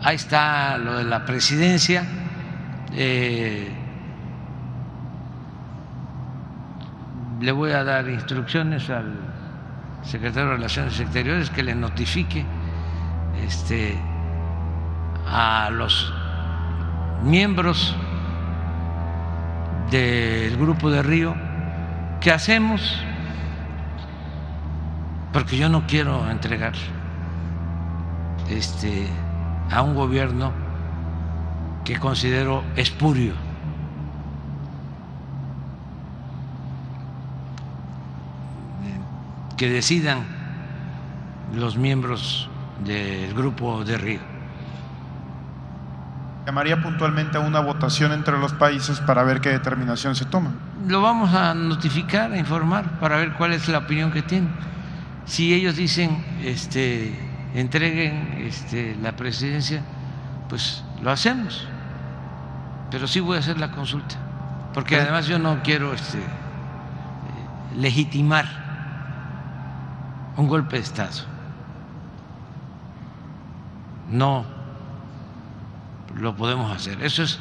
ahí 0.02 0.16
está 0.16 0.76
lo 0.78 0.96
de 0.96 1.04
la 1.04 1.24
presidencia. 1.24 2.04
Eh, 2.92 3.72
le 7.40 7.52
voy 7.52 7.70
a 7.70 7.84
dar 7.84 8.08
instrucciones 8.08 8.90
al 8.90 9.14
secretario 10.02 10.48
de 10.48 10.56
Relaciones 10.56 10.98
Exteriores 10.98 11.50
que 11.50 11.62
le 11.62 11.76
notifique 11.76 12.44
este, 13.44 13.98
a 15.26 15.70
los 15.70 16.12
miembros 17.22 17.94
del 19.90 20.56
grupo 20.56 20.90
de 20.90 21.02
Río 21.02 21.34
qué 22.20 22.32
hacemos, 22.32 23.00
porque 25.32 25.56
yo 25.56 25.68
no 25.68 25.86
quiero 25.86 26.30
entregar 26.30 26.74
este, 28.50 29.06
a 29.70 29.82
un 29.82 29.94
gobierno 29.94 30.52
que 31.84 31.98
considero 31.98 32.64
espurio. 32.76 33.34
que 39.58 39.68
decidan 39.68 40.24
los 41.52 41.76
miembros 41.76 42.48
del 42.84 43.34
grupo 43.34 43.84
de 43.84 43.98
Río. 43.98 44.20
Llamaría 46.46 46.82
puntualmente 46.82 47.36
a 47.36 47.40
una 47.40 47.60
votación 47.60 48.12
entre 48.12 48.38
los 48.38 48.54
países 48.54 49.00
para 49.00 49.22
ver 49.22 49.40
qué 49.40 49.50
determinación 49.50 50.14
se 50.14 50.24
toma. 50.24 50.52
Lo 50.86 51.02
vamos 51.02 51.34
a 51.34 51.52
notificar, 51.52 52.32
a 52.32 52.38
informar, 52.38 52.98
para 53.00 53.16
ver 53.16 53.34
cuál 53.34 53.52
es 53.52 53.68
la 53.68 53.78
opinión 53.78 54.10
que 54.10 54.22
tienen. 54.22 54.50
Si 55.26 55.52
ellos 55.52 55.76
dicen, 55.76 56.24
este, 56.42 57.14
entreguen 57.54 58.38
este, 58.46 58.96
la 59.02 59.14
presidencia, 59.14 59.82
pues 60.48 60.82
lo 61.02 61.10
hacemos. 61.10 61.68
Pero 62.90 63.06
sí 63.06 63.20
voy 63.20 63.36
a 63.36 63.40
hacer 63.40 63.58
la 63.58 63.70
consulta, 63.70 64.16
porque 64.72 64.96
además 64.96 65.26
yo 65.26 65.38
no 65.38 65.62
quiero 65.62 65.92
este, 65.92 66.18
legitimar 67.76 68.46
un 70.38 70.48
golpe 70.48 70.76
de 70.76 70.82
Estado. 70.82 71.37
No 74.10 74.44
lo 76.16 76.34
podemos 76.36 76.74
hacer. 76.74 77.02
Eso 77.02 77.22
es 77.22 77.38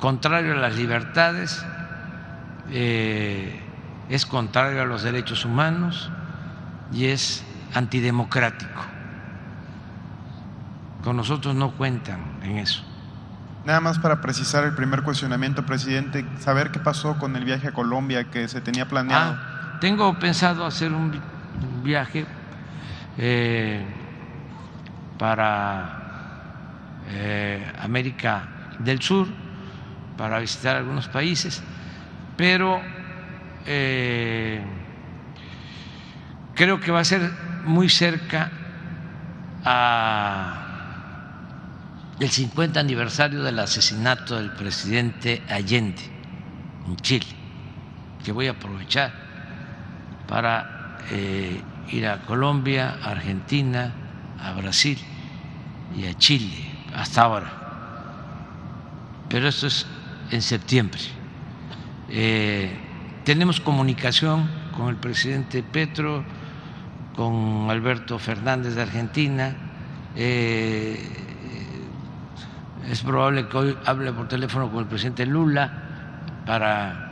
contrario 0.00 0.54
a 0.54 0.56
las 0.56 0.76
libertades, 0.76 1.64
eh, 2.70 3.60
es 4.08 4.26
contrario 4.26 4.82
a 4.82 4.84
los 4.84 5.02
derechos 5.02 5.44
humanos 5.44 6.10
y 6.92 7.06
es 7.06 7.44
antidemocrático. 7.74 8.82
Con 11.04 11.16
nosotros 11.16 11.54
no 11.54 11.72
cuentan 11.72 12.20
en 12.42 12.58
eso. 12.58 12.82
Nada 13.64 13.80
más 13.80 13.98
para 13.98 14.20
precisar 14.20 14.64
el 14.64 14.74
primer 14.74 15.02
cuestionamiento, 15.02 15.64
presidente, 15.66 16.26
saber 16.38 16.70
qué 16.70 16.78
pasó 16.78 17.18
con 17.18 17.36
el 17.36 17.44
viaje 17.44 17.68
a 17.68 17.72
Colombia 17.72 18.24
que 18.24 18.48
se 18.48 18.60
tenía 18.60 18.88
planeado. 18.88 19.36
Ah, 19.38 19.78
tengo 19.80 20.18
pensado 20.18 20.64
hacer 20.64 20.92
un 20.92 21.20
viaje 21.82 22.26
eh, 23.18 23.84
para 25.20 27.02
eh, 27.10 27.62
América 27.78 28.48
del 28.78 29.02
Sur, 29.02 29.28
para 30.16 30.38
visitar 30.38 30.76
algunos 30.76 31.08
países, 31.08 31.62
pero 32.38 32.80
eh, 33.66 34.62
creo 36.54 36.80
que 36.80 36.90
va 36.90 37.00
a 37.00 37.04
ser 37.04 37.20
muy 37.66 37.90
cerca 37.90 38.50
a 39.62 40.56
el 42.18 42.30
50 42.30 42.80
aniversario 42.80 43.42
del 43.42 43.58
asesinato 43.58 44.36
del 44.36 44.52
presidente 44.52 45.42
Allende 45.50 46.00
en 46.86 46.96
Chile, 46.96 47.26
que 48.24 48.32
voy 48.32 48.46
a 48.46 48.52
aprovechar 48.52 49.12
para 50.26 50.96
eh, 51.10 51.60
ir 51.90 52.06
a 52.06 52.22
Colombia, 52.22 52.96
Argentina, 53.02 53.92
a 54.42 54.54
Brasil 54.54 54.98
y 55.96 56.06
a 56.06 56.16
Chile 56.16 56.70
hasta 56.94 57.22
ahora. 57.22 57.52
Pero 59.28 59.48
esto 59.48 59.66
es 59.66 59.86
en 60.30 60.42
septiembre. 60.42 61.00
Eh, 62.08 62.76
tenemos 63.24 63.60
comunicación 63.60 64.48
con 64.76 64.88
el 64.88 64.96
presidente 64.96 65.62
Petro, 65.62 66.24
con 67.14 67.68
Alberto 67.70 68.18
Fernández 68.18 68.74
de 68.74 68.82
Argentina. 68.82 69.54
Eh, 70.16 71.08
es 72.90 73.02
probable 73.02 73.46
que 73.46 73.56
hoy 73.56 73.76
hable 73.86 74.12
por 74.12 74.26
teléfono 74.26 74.70
con 74.70 74.80
el 74.80 74.86
presidente 74.86 75.26
Lula 75.26 75.72
para 76.44 77.08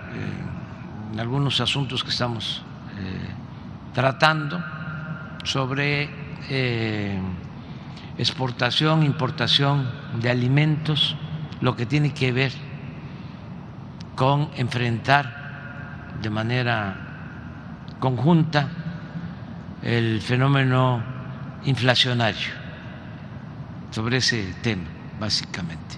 algunos 1.16 1.60
asuntos 1.60 2.02
que 2.02 2.10
estamos 2.10 2.62
tratando 3.94 4.62
sobre 5.44 6.08
eh, 6.48 7.18
exportación, 8.18 9.02
importación 9.02 9.88
de 10.20 10.30
alimentos, 10.30 11.16
lo 11.60 11.76
que 11.76 11.86
tiene 11.86 12.12
que 12.12 12.32
ver 12.32 12.52
con 14.14 14.50
enfrentar 14.56 16.16
de 16.20 16.30
manera 16.30 16.96
conjunta 18.00 18.68
el 19.82 20.20
fenómeno 20.20 21.02
inflacionario, 21.64 22.48
sobre 23.90 24.18
ese 24.18 24.54
tema, 24.62 24.84
básicamente. 25.20 25.96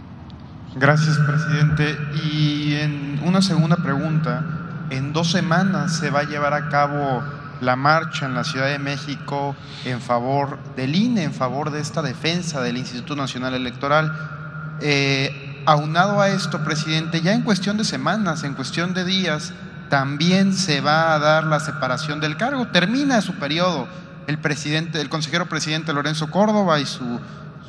Gracias, 0.76 1.18
presidente. 1.18 1.98
Y 2.24 2.74
en 2.74 3.20
una 3.24 3.42
segunda 3.42 3.76
pregunta, 3.76 4.44
en 4.90 5.12
dos 5.12 5.30
semanas 5.30 5.96
se 5.96 6.10
va 6.10 6.20
a 6.20 6.24
llevar 6.24 6.54
a 6.54 6.68
cabo 6.68 7.22
la 7.60 7.76
marcha 7.76 8.26
en 8.26 8.34
la 8.34 8.44
Ciudad 8.44 8.66
de 8.66 8.78
México 8.78 9.54
en 9.84 10.00
favor 10.00 10.58
del 10.76 10.94
INE, 10.94 11.24
en 11.24 11.34
favor 11.34 11.70
de 11.70 11.80
esta 11.80 12.02
defensa 12.02 12.60
del 12.60 12.76
Instituto 12.76 13.16
Nacional 13.16 13.54
Electoral. 13.54 14.78
Eh, 14.80 15.62
aunado 15.66 16.20
a 16.20 16.28
esto, 16.28 16.64
presidente, 16.64 17.20
ya 17.20 17.32
en 17.32 17.42
cuestión 17.42 17.76
de 17.76 17.84
semanas, 17.84 18.44
en 18.44 18.54
cuestión 18.54 18.94
de 18.94 19.04
días, 19.04 19.52
también 19.88 20.54
se 20.54 20.80
va 20.80 21.14
a 21.14 21.18
dar 21.18 21.44
la 21.44 21.60
separación 21.60 22.20
del 22.20 22.36
cargo. 22.36 22.68
Termina 22.68 23.20
su 23.20 23.34
periodo 23.34 23.88
el 24.26 24.38
presidente, 24.38 25.00
el 25.00 25.08
consejero 25.08 25.46
presidente 25.46 25.92
Lorenzo 25.92 26.30
Córdoba 26.30 26.80
y 26.80 26.86
su, 26.86 27.20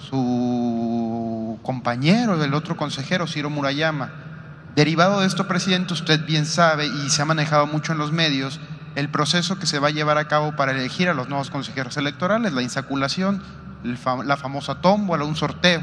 su 0.10 1.60
compañero, 1.64 2.42
el 2.42 2.54
otro 2.54 2.78
consejero, 2.78 3.28
Ciro 3.28 3.50
Murayama. 3.50 4.12
Derivado 4.76 5.20
de 5.20 5.28
esto, 5.28 5.48
presidente, 5.48 5.94
usted 5.94 6.26
bien 6.26 6.46
sabe 6.46 6.86
y 6.88 7.10
se 7.10 7.22
ha 7.22 7.26
manejado 7.26 7.68
mucho 7.68 7.92
en 7.92 7.98
los 7.98 8.12
medios 8.12 8.60
el 8.96 9.10
proceso 9.10 9.58
que 9.58 9.66
se 9.66 9.80
va 9.80 9.90
a 9.90 9.92
llevar 9.92 10.18
a 10.18 10.28
cabo 10.28 10.56
para 10.56 10.72
elegir 10.72 11.10
a 11.10 11.14
los 11.14 11.30
nuevos 11.30 11.50
consejeros 11.50 11.98
electorales, 11.98 12.54
la 12.54 12.62
insaculación, 12.62 13.42
la 13.84 14.38
famosa 14.38 14.82
tómbola, 14.82 15.26
un 15.26 15.36
sorteo. 15.36 15.82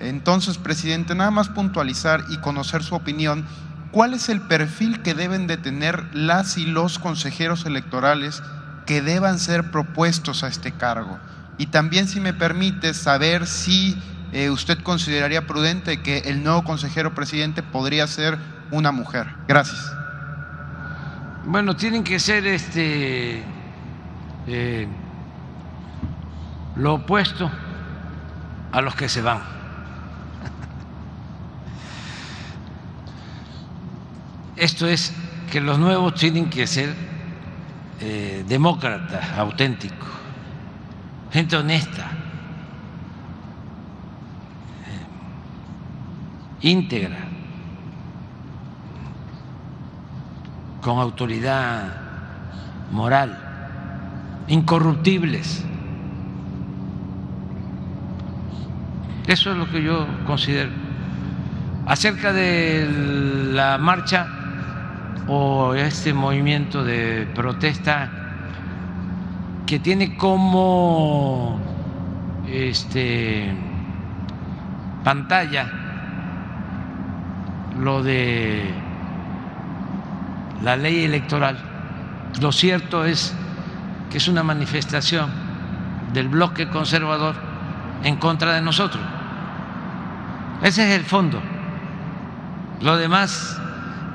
Entonces, 0.00 0.58
presidente, 0.58 1.14
nada 1.14 1.30
más 1.30 1.48
puntualizar 1.48 2.24
y 2.28 2.38
conocer 2.38 2.82
su 2.82 2.94
opinión, 2.94 3.44
¿cuál 3.90 4.14
es 4.14 4.28
el 4.28 4.40
perfil 4.40 5.02
que 5.02 5.14
deben 5.14 5.46
de 5.46 5.56
tener 5.56 6.14
las 6.14 6.58
y 6.58 6.66
los 6.66 6.98
consejeros 6.98 7.64
electorales 7.66 8.42
que 8.86 9.02
deban 9.02 9.38
ser 9.38 9.70
propuestos 9.70 10.42
a 10.42 10.48
este 10.48 10.72
cargo? 10.72 11.18
Y 11.58 11.66
también, 11.66 12.08
si 12.08 12.20
me 12.20 12.34
permite, 12.34 12.94
saber 12.94 13.46
si 13.46 13.96
eh, 14.32 14.50
usted 14.50 14.78
consideraría 14.82 15.46
prudente 15.46 16.02
que 16.02 16.18
el 16.26 16.42
nuevo 16.42 16.64
consejero 16.64 17.14
presidente 17.14 17.62
podría 17.62 18.06
ser 18.08 18.38
una 18.72 18.90
mujer. 18.90 19.28
Gracias. 19.46 20.03
Bueno, 21.46 21.76
tienen 21.76 22.02
que 22.02 22.18
ser 22.18 22.46
este 22.46 23.42
eh, 24.46 24.88
lo 26.76 26.94
opuesto 26.94 27.50
a 28.72 28.80
los 28.80 28.94
que 28.94 29.10
se 29.10 29.20
van. 29.20 29.42
Esto 34.56 34.88
es 34.88 35.12
que 35.52 35.60
los 35.60 35.78
nuevos 35.78 36.14
tienen 36.14 36.48
que 36.48 36.66
ser 36.66 36.94
eh, 38.00 38.42
demócratas, 38.48 39.30
auténticos, 39.36 40.08
gente 41.30 41.56
honesta, 41.56 42.10
eh, 46.62 46.68
íntegra 46.68 47.33
con 50.84 50.98
autoridad 50.98 51.94
moral, 52.92 53.38
incorruptibles. 54.48 55.64
Eso 59.26 59.52
es 59.52 59.56
lo 59.56 59.70
que 59.70 59.82
yo 59.82 60.06
considero. 60.26 60.68
Acerca 61.86 62.34
de 62.34 62.86
la 63.52 63.78
marcha 63.78 64.26
o 65.26 65.72
este 65.72 66.12
movimiento 66.12 66.84
de 66.84 67.26
protesta, 67.34 68.10
que 69.64 69.78
tiene 69.78 70.18
como 70.18 71.58
este 72.46 73.54
pantalla 75.02 75.66
lo 77.80 78.02
de 78.02 78.83
la 80.64 80.76
ley 80.76 81.04
electoral. 81.04 81.58
Lo 82.40 82.50
cierto 82.50 83.04
es 83.04 83.34
que 84.10 84.16
es 84.18 84.28
una 84.28 84.42
manifestación 84.42 85.30
del 86.12 86.28
bloque 86.28 86.68
conservador 86.68 87.34
en 88.02 88.16
contra 88.16 88.54
de 88.54 88.62
nosotros. 88.62 89.02
Ese 90.62 90.88
es 90.88 90.98
el 90.98 91.04
fondo. 91.04 91.40
Lo 92.80 92.96
demás 92.96 93.60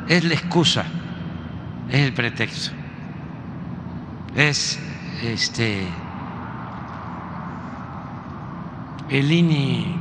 es 0.07 0.23
la 0.23 0.34
excusa, 0.34 0.85
es 1.89 1.99
el 1.99 2.13
pretexto. 2.13 2.76
Es 4.35 4.80
este 5.23 5.88
el 9.09 9.31
INE, 9.31 9.95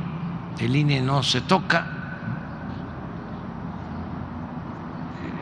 el 0.59 0.75
INE 0.75 1.01
no 1.01 1.23
se 1.23 1.41
toca. 1.41 1.87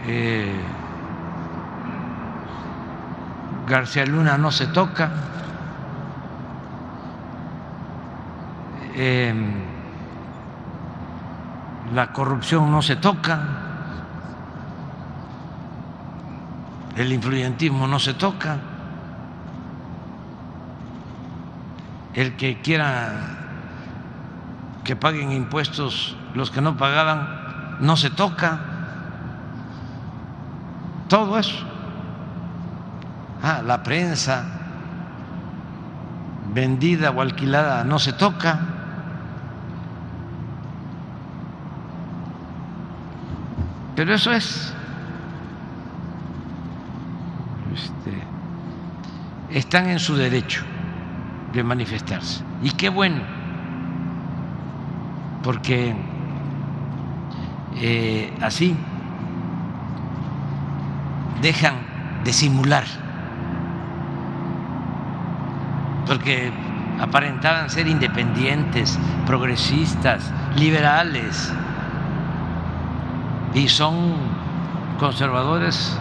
Eh, 0.05 0.55
García 3.67 4.05
Luna 4.05 4.37
no 4.37 4.51
se 4.51 4.67
toca. 4.67 5.11
Eh, 8.95 9.33
la 11.93 12.11
corrupción 12.11 12.71
no 12.71 12.81
se 12.81 12.95
toca, 12.95 13.39
el 16.95 17.13
influyentismo 17.13 17.87
no 17.87 17.99
se 17.99 18.13
toca, 18.13 18.57
el 22.13 22.35
que 22.35 22.61
quiera 22.61 23.13
que 24.83 24.95
paguen 24.95 25.31
impuestos 25.31 26.17
los 26.33 26.51
que 26.51 26.61
no 26.61 26.75
pagaban 26.77 27.77
no 27.79 27.95
se 27.95 28.09
toca, 28.09 28.59
todo 31.07 31.37
eso. 31.37 31.76
Ah, 33.41 33.61
la 33.65 33.83
prensa 33.83 34.45
vendida 36.53 37.11
o 37.11 37.21
alquilada 37.21 37.83
no 37.83 37.99
se 37.99 38.13
toca. 38.13 38.59
Pero 43.95 44.13
eso 44.13 44.31
es. 44.31 44.73
Este, 47.73 48.23
están 49.49 49.89
en 49.89 49.99
su 49.99 50.15
derecho 50.15 50.63
de 51.53 51.63
manifestarse. 51.63 52.43
Y 52.61 52.71
qué 52.71 52.89
bueno, 52.89 53.21
porque 55.43 55.95
eh, 57.75 58.33
así 58.41 58.75
dejan 61.41 61.75
de 62.23 62.33
simular, 62.33 62.85
porque 66.07 66.51
aparentaban 66.99 67.69
ser 67.69 67.87
independientes, 67.87 68.97
progresistas, 69.25 70.31
liberales 70.55 71.53
y 73.53 73.67
son 73.67 74.15
conservadores 74.99 75.97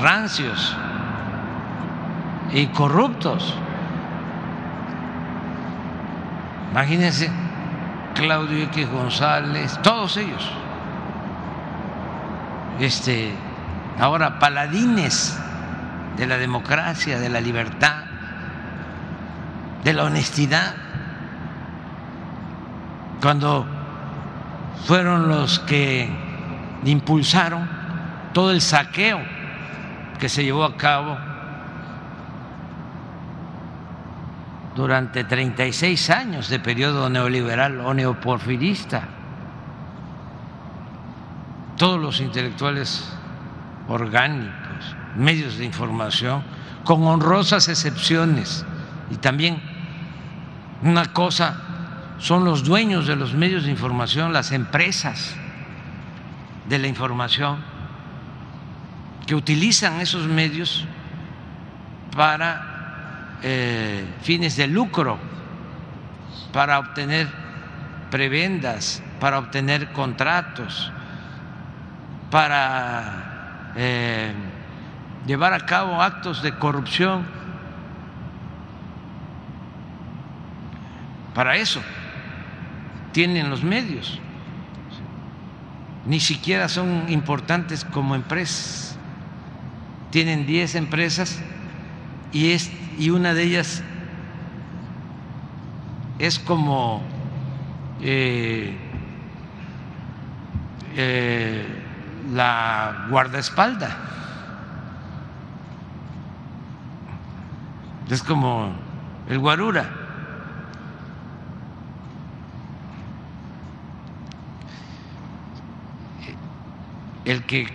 rancios 0.00 0.76
y 2.52 2.66
corruptos. 2.68 3.54
Imagínense, 6.72 7.30
Claudio 8.14 8.64
X 8.64 8.90
González, 8.90 9.78
todos 9.82 10.16
ellos, 10.16 10.50
este, 12.78 13.34
ahora 13.98 14.38
paladines 14.38 15.38
de 16.16 16.26
la 16.26 16.36
democracia, 16.36 17.18
de 17.18 17.28
la 17.28 17.40
libertad, 17.40 17.99
de 19.84 19.92
la 19.92 20.04
honestidad, 20.04 20.74
cuando 23.20 23.66
fueron 24.86 25.28
los 25.28 25.58
que 25.60 26.08
impulsaron 26.84 27.68
todo 28.32 28.50
el 28.50 28.60
saqueo 28.60 29.20
que 30.18 30.28
se 30.28 30.44
llevó 30.44 30.64
a 30.64 30.76
cabo 30.76 31.16
durante 34.74 35.24
36 35.24 36.10
años 36.10 36.48
de 36.48 36.60
periodo 36.60 37.10
neoliberal 37.10 37.80
o 37.80 37.92
neoporfirista. 37.92 39.02
Todos 41.76 42.00
los 42.00 42.20
intelectuales 42.20 43.10
orgánicos, 43.88 44.94
medios 45.16 45.58
de 45.58 45.64
información, 45.64 46.42
con 46.84 47.02
honrosas 47.04 47.68
excepciones. 47.68 48.64
Y 49.10 49.16
también 49.16 49.60
una 50.82 51.12
cosa 51.12 51.56
son 52.18 52.44
los 52.44 52.64
dueños 52.64 53.06
de 53.06 53.16
los 53.16 53.34
medios 53.34 53.64
de 53.64 53.70
información, 53.70 54.32
las 54.32 54.52
empresas 54.52 55.34
de 56.68 56.78
la 56.78 56.86
información, 56.86 57.58
que 59.26 59.34
utilizan 59.34 60.00
esos 60.00 60.26
medios 60.26 60.86
para 62.14 63.38
eh, 63.42 64.04
fines 64.22 64.56
de 64.56 64.66
lucro, 64.66 65.18
para 66.52 66.78
obtener 66.78 67.28
prebendas, 68.10 69.02
para 69.18 69.38
obtener 69.38 69.92
contratos, 69.92 70.92
para 72.30 73.72
eh, 73.76 74.32
llevar 75.26 75.52
a 75.52 75.60
cabo 75.60 76.02
actos 76.02 76.42
de 76.42 76.52
corrupción. 76.56 77.39
Para 81.34 81.56
eso 81.56 81.80
tienen 83.12 83.50
los 83.50 83.62
medios, 83.62 84.20
ni 86.06 86.20
siquiera 86.20 86.68
son 86.68 87.04
importantes 87.08 87.84
como 87.84 88.14
empresas. 88.14 88.96
Tienen 90.10 90.46
10 90.46 90.74
empresas 90.74 91.40
y, 92.32 92.50
es, 92.50 92.70
y 92.98 93.10
una 93.10 93.32
de 93.32 93.44
ellas 93.44 93.82
es 96.18 96.38
como 96.38 97.02
eh, 98.02 98.76
eh, 100.96 101.64
la 102.32 103.06
guardaespalda. 103.08 103.96
Es 108.10 108.22
como 108.24 108.72
el 109.28 109.38
guarura. 109.38 109.99
El 117.24 117.44
que 117.44 117.66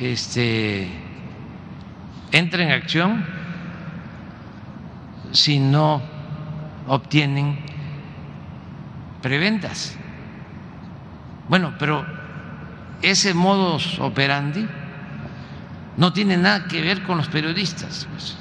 este, 0.00 0.88
entra 2.32 2.62
en 2.62 2.70
acción 2.70 3.24
si 5.32 5.58
no 5.58 6.02
obtienen 6.86 7.58
preventas. 9.20 9.96
Bueno, 11.48 11.74
pero 11.78 12.04
ese 13.02 13.34
modus 13.34 13.98
operandi 13.98 14.66
no 15.96 16.12
tiene 16.12 16.36
nada 16.36 16.66
que 16.66 16.80
ver 16.80 17.02
con 17.02 17.18
los 17.18 17.28
periodistas. 17.28 18.06
Pues. 18.10 18.36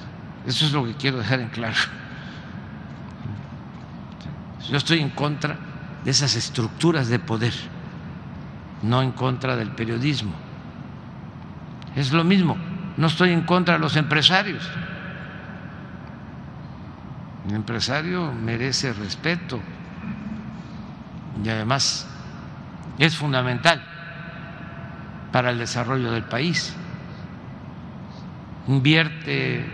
Eso 0.46 0.66
es 0.66 0.72
lo 0.72 0.86
que 0.86 0.94
quiero 0.94 1.18
dejar 1.18 1.42
en 1.42 1.50
claro. 1.50 1.76
Yo 4.70 4.78
estoy 4.78 5.00
en 5.00 5.10
contra 5.10 5.58
de 6.04 6.12
esas 6.12 6.36
estructuras 6.36 7.08
de 7.08 7.20
poder 7.20 7.54
no 8.82 9.02
en 9.02 9.12
contra 9.12 9.56
del 9.56 9.72
periodismo. 9.72 10.34
Es 11.96 12.12
lo 12.12 12.24
mismo, 12.24 12.58
no 12.98 13.08
estoy 13.08 13.32
en 13.32 13.42
contra 13.42 13.76
de 13.76 13.80
los 13.80 13.96
empresarios. 13.96 14.70
El 17.48 17.56
empresario 17.56 18.32
merece 18.32 18.94
respeto 18.94 19.60
y 21.44 21.50
además 21.50 22.08
es 23.00 23.16
fundamental 23.16 23.84
para 25.32 25.52
el 25.52 25.58
desarrollo 25.58 26.12
del 26.12 26.24
país. 26.24 26.76
Invierte, 28.68 29.66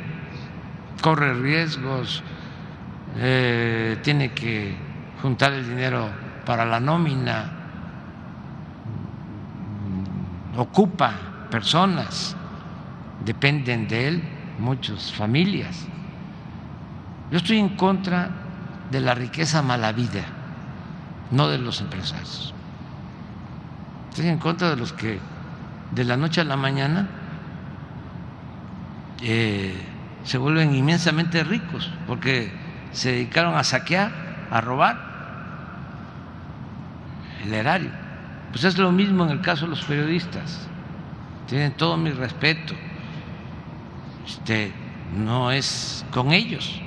corre 1.02 1.34
riesgos, 1.34 2.22
eh, 3.18 3.98
tiene 4.04 4.32
que 4.34 4.76
juntar 5.22 5.54
el 5.54 5.68
dinero 5.68 6.10
para 6.46 6.66
la 6.66 6.80
nómina, 6.80 7.63
ocupa 10.58 11.14
personas, 11.50 12.36
dependen 13.26 13.88
de 13.88 14.08
él 14.08 14.24
muchas 14.60 15.12
familias. 15.12 15.86
Yo 17.32 17.38
estoy 17.38 17.58
en 17.58 17.70
contra 17.70 18.30
de 18.92 19.02
la 19.02 19.16
riqueza 19.16 19.62
mala 19.62 19.92
vida, 19.92 20.24
no 21.32 21.48
de 21.48 21.58
los 21.58 21.82
empresarios. 21.82 22.54
Estoy 24.10 24.28
en 24.28 24.38
contra 24.38 24.70
de 24.70 24.76
los 24.76 24.94
que 24.94 25.20
de 25.92 26.04
la 26.04 26.18
noche 26.18 26.42
a 26.42 26.44
la 26.44 26.56
mañana 26.56 27.08
eh, 29.22 29.76
se 30.24 30.38
vuelven 30.38 30.76
inmensamente 30.76 31.44
ricos 31.44 31.90
porque 32.08 32.52
se 32.92 33.12
dedicaron 33.12 33.56
a 33.56 33.64
saquear, 33.64 34.12
a 34.52 34.62
robar 34.62 34.98
el 37.44 37.54
erario. 37.54 38.03
Pues 38.54 38.66
es 38.66 38.78
lo 38.78 38.92
mismo 38.92 39.24
en 39.24 39.32
el 39.32 39.42
caso 39.42 39.66
de 39.66 39.72
los 39.72 39.84
periodistas. 39.84 40.68
Tienen 41.48 41.72
todo 41.72 41.98
mi 41.98 42.12
respeto. 42.12 42.76
Este, 44.28 44.72
no 45.18 45.52
es 45.52 46.06
con 46.12 46.32
ellos. 46.32 46.80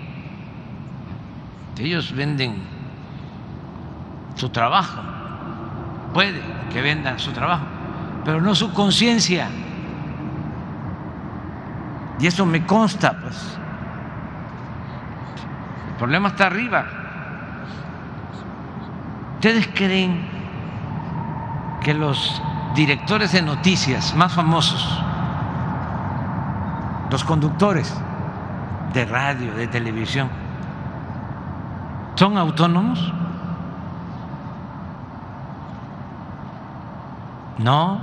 Ellos 1.76 2.14
venden 2.14 2.62
su 4.36 4.48
trabajo. 4.48 5.02
Puede 6.14 6.40
que 6.72 6.80
vendan 6.80 7.18
su 7.18 7.32
trabajo, 7.32 7.64
pero 8.24 8.40
no 8.40 8.54
su 8.54 8.72
conciencia. 8.72 9.48
Y 12.20 12.28
eso 12.28 12.46
me 12.46 12.64
consta, 12.64 13.18
pues. 13.20 13.58
El 15.88 15.96
problema 15.96 16.28
está 16.28 16.46
arriba. 16.46 16.86
¿Ustedes 19.34 19.68
creen 19.74 20.35
que 21.86 21.94
los 21.94 22.42
directores 22.74 23.30
de 23.30 23.42
noticias 23.42 24.12
más 24.16 24.32
famosos, 24.32 25.00
los 27.12 27.22
conductores 27.22 27.96
de 28.92 29.04
radio, 29.04 29.54
de 29.54 29.68
televisión, 29.68 30.28
son 32.16 32.38
autónomos? 32.38 33.12
No, 37.58 38.00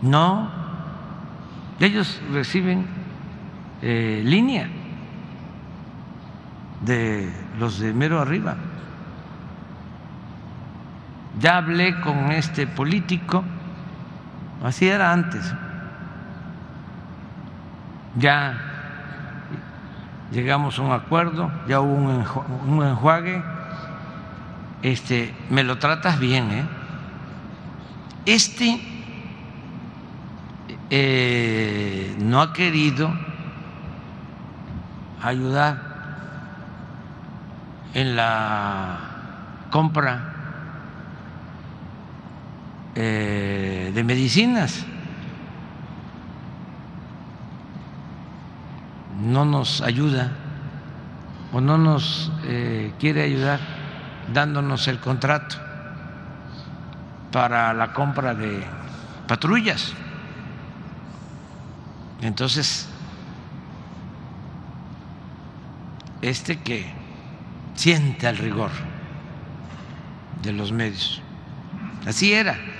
no, 0.00 0.48
ellos 1.80 2.20
reciben 2.30 2.86
eh, 3.82 4.22
línea 4.24 4.68
de 6.82 7.32
los 7.58 7.80
de 7.80 7.92
mero 7.92 8.20
arriba. 8.20 8.54
Ya 11.38 11.58
hablé 11.58 12.00
con 12.00 12.32
este 12.32 12.66
político, 12.66 13.44
así 14.64 14.88
era 14.88 15.12
antes. 15.12 15.52
Ya 18.16 18.58
llegamos 20.32 20.78
a 20.78 20.82
un 20.82 20.92
acuerdo, 20.92 21.50
ya 21.68 21.80
hubo 21.80 21.94
un 21.94 22.86
enjuague. 22.86 23.42
Este, 24.82 25.34
me 25.50 25.62
lo 25.62 25.78
tratas 25.78 26.18
bien, 26.18 26.50
¿eh? 26.50 26.64
Este 28.24 28.80
eh, 30.90 32.16
no 32.20 32.40
ha 32.40 32.52
querido 32.52 33.12
ayudar 35.22 35.78
en 37.94 38.16
la 38.16 38.98
compra 39.70 40.35
eh, 42.96 43.92
de 43.94 44.04
medicinas. 44.04 44.86
No 49.20 49.44
nos 49.44 49.82
ayuda 49.82 50.32
o 51.52 51.60
no 51.60 51.76
nos 51.76 52.32
eh, 52.44 52.92
quiere 52.98 53.22
ayudar 53.22 53.60
dándonos 54.32 54.88
el 54.88 54.98
contrato 54.98 55.56
para 57.32 57.74
la 57.74 57.92
compra 57.92 58.34
de 58.34 58.62
patrullas. 59.28 59.92
Entonces, 62.22 62.88
este 66.22 66.60
que 66.60 66.90
siente 67.74 68.26
el 68.26 68.38
rigor 68.38 68.70
de 70.42 70.52
los 70.52 70.72
medios. 70.72 71.20
Así 72.06 72.32
era. 72.32 72.75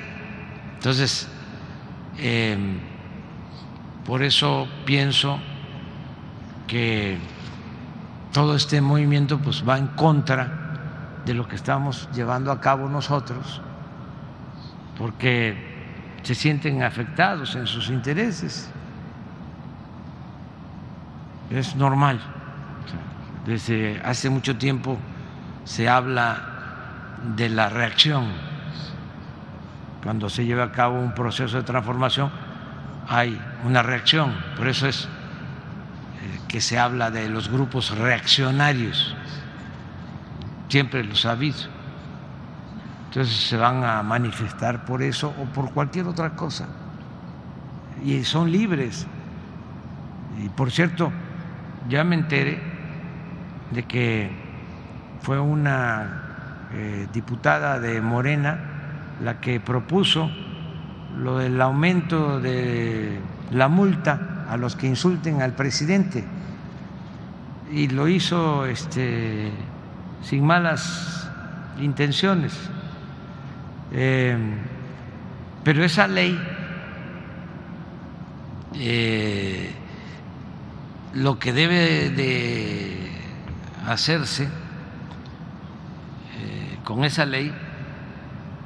Entonces, 0.87 1.27
em, 2.17 2.79
por 4.05 4.23
eso 4.23 4.69
pienso 4.85 5.41
que 6.69 7.19
todo 8.33 8.55
este 8.55 8.81
movimiento 8.81 9.41
pues 9.41 9.69
va 9.69 9.79
en 9.79 9.89
contra 9.89 11.19
de 11.25 11.35
lo 11.35 11.49
que 11.49 11.57
estamos 11.57 12.09
llevando 12.15 12.53
a 12.53 12.61
cabo 12.61 12.89
nosotros, 12.89 13.61
porque 14.97 15.57
se 16.23 16.37
sienten 16.37 16.85
afectados 16.85 17.57
en 17.57 17.67
sus 17.67 17.89
intereses. 17.89 18.71
Es 21.51 21.75
normal. 21.75 22.21
Desde 23.45 24.01
hace 24.05 24.31
mucho 24.31 24.57
tiempo 24.57 24.99
se 25.65 25.89
habla 25.89 27.17
de 27.35 27.49
la 27.49 27.71
reacción 27.71 28.46
cuando 30.03 30.29
se 30.31 30.45
lleva 30.45 30.65
a 30.65 30.73
cabo 30.73 30.99
un 30.99 31.15
proceso 31.15 31.57
de 31.57 31.63
transformación 31.63 32.31
hay 33.09 33.41
una 33.65 33.83
reacción, 33.83 34.35
por 34.57 34.69
eso 34.69 34.87
es 34.89 35.05
eh, 35.05 36.41
que 36.49 36.61
se 36.61 36.79
habla 36.79 37.11
de 37.11 37.29
los 37.29 37.49
grupos 37.49 37.97
reaccionarios, 37.97 39.15
siempre 40.69 41.05
los 41.05 41.25
ha 41.27 41.33
habido. 41.33 41.77
Entonces 43.09 43.35
se 43.35 43.57
van 43.57 43.85
a 43.85 44.03
manifestar 44.03 44.85
por 44.85 45.03
eso 45.03 45.33
o 45.41 45.45
por 45.47 45.73
cualquier 45.73 46.07
otra 46.07 46.31
cosa. 46.31 46.67
Y 48.05 48.25
son 48.25 48.53
libres. 48.53 49.07
Y 50.43 50.49
por 50.51 50.71
cierto, 50.71 51.11
ya 51.89 52.05
me 52.05 52.17
enteré 52.17 52.61
de 53.71 53.85
que 53.85 54.31
fue 55.23 55.41
una 55.41 56.69
eh, 56.73 57.09
diputada 57.13 57.81
de 57.81 58.01
Morena, 58.03 58.76
la 59.23 59.41
que 59.41 59.61
propuso 59.61 60.31
lo 61.19 61.39
del 61.39 61.61
aumento 61.61 62.41
de 62.41 63.19
la 63.51 63.69
multa 63.69 64.47
a 64.49 64.57
los 64.57 64.77
que 64.77 64.87
insulten 64.87 65.43
al 65.43 65.53
presidente 65.53 66.25
y 67.71 67.89
lo 67.89 68.09
hizo 68.09 68.67
este, 68.67 69.51
sin 70.23 70.45
malas 70.45 71.29
intenciones. 71.81 72.55
Eh, 73.93 74.37
pero 75.65 75.85
esa 75.85 76.07
ley 76.07 76.39
eh, 78.75 79.71
lo 81.15 81.39
que 81.39 81.53
debe 81.53 82.11
de 82.11 83.11
hacerse 83.87 84.45
eh, 84.45 84.49
con 86.85 87.05
esa 87.05 87.25
ley 87.25 87.53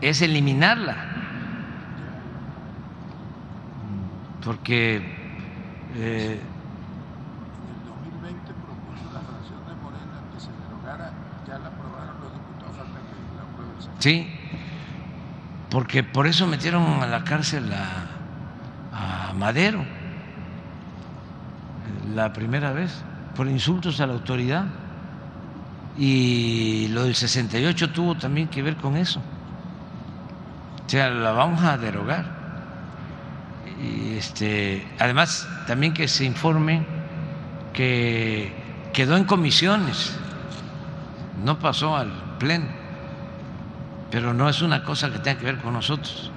es 0.00 0.22
eliminarla, 0.22 0.96
porque 4.44 4.96
eh, 5.96 6.40
en 6.40 7.76
el 7.76 7.86
2020 7.86 8.52
propuso 8.52 9.12
la 9.12 9.20
fracción 9.20 9.66
de 9.66 9.74
Morena 9.82 10.20
que 10.32 10.40
se 10.40 10.50
derogara, 10.64 11.12
ya 11.46 11.58
la 11.58 11.68
aprobaron 11.68 12.20
los 12.22 12.32
diputados, 12.32 12.76
falta 12.76 12.98
que 13.00 13.36
la 13.36 13.42
apruebe 13.42 13.72
el 13.76 13.82
Senado. 13.82 14.00
Sí, 14.00 14.28
porque 15.70 16.02
por 16.02 16.26
eso 16.26 16.46
metieron 16.46 17.02
a 17.02 17.06
la 17.06 17.24
cárcel 17.24 17.70
a, 17.72 19.28
a 19.30 19.34
Madero 19.34 19.84
la 22.14 22.32
primera 22.32 22.72
vez, 22.72 23.02
por 23.36 23.48
insultos 23.48 24.00
a 24.00 24.06
la 24.06 24.14
autoridad. 24.14 24.64
Y 25.98 26.88
lo 26.88 27.04
del 27.04 27.14
68 27.14 27.90
tuvo 27.90 28.16
también 28.16 28.48
que 28.48 28.62
ver 28.62 28.76
con 28.76 28.96
eso. 28.96 29.20
O 30.90 30.92
sea, 30.92 31.08
la 31.08 31.30
vamos 31.30 31.62
a 31.62 31.78
derogar. 31.78 32.24
Y 33.80 34.16
este, 34.16 34.84
además, 34.98 35.48
también 35.68 35.94
que 35.94 36.08
se 36.08 36.24
informe 36.24 36.84
que 37.72 38.52
quedó 38.92 39.16
en 39.16 39.22
comisiones, 39.22 40.18
no 41.44 41.60
pasó 41.60 41.96
al 41.96 42.10
pleno, 42.40 42.66
pero 44.10 44.34
no 44.34 44.48
es 44.48 44.62
una 44.62 44.82
cosa 44.82 45.12
que 45.12 45.20
tenga 45.20 45.38
que 45.38 45.44
ver 45.44 45.58
con 45.58 45.74
nosotros. 45.74 46.32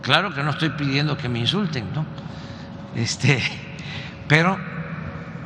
Claro 0.00 0.32
que 0.32 0.42
no 0.42 0.52
estoy 0.52 0.70
pidiendo 0.70 1.18
que 1.18 1.28
me 1.28 1.38
insulten, 1.38 1.92
¿no? 1.92 2.06
Este, 2.96 3.42
pero 4.26 4.56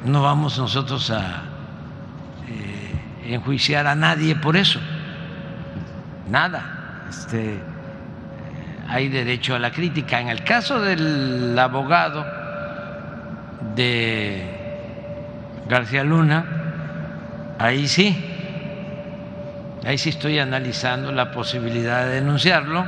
no 0.04 0.22
vamos 0.22 0.56
nosotros 0.56 1.10
a 1.10 1.42
eh, 2.48 3.32
enjuiciar 3.34 3.88
a 3.88 3.96
nadie 3.96 4.36
por 4.36 4.56
eso, 4.56 4.78
nada 6.30 6.74
este, 7.08 7.60
hay 8.88 9.08
derecho 9.08 9.54
a 9.54 9.58
la 9.58 9.70
crítica. 9.70 10.20
En 10.20 10.28
el 10.28 10.44
caso 10.44 10.80
del 10.80 11.58
abogado 11.58 12.24
de 13.74 14.42
García 15.68 16.04
Luna, 16.04 16.44
ahí 17.58 17.88
sí, 17.88 18.16
ahí 19.84 19.98
sí 19.98 20.10
estoy 20.10 20.38
analizando 20.38 21.12
la 21.12 21.32
posibilidad 21.32 22.04
de 22.04 22.14
denunciarlo, 22.14 22.86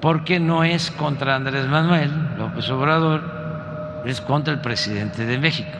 porque 0.00 0.40
no 0.40 0.64
es 0.64 0.90
contra 0.90 1.36
Andrés 1.36 1.66
Manuel 1.66 2.10
López 2.36 2.68
Obrador, 2.70 4.02
es 4.04 4.20
contra 4.20 4.52
el 4.52 4.60
presidente 4.60 5.24
de 5.24 5.38
México. 5.38 5.70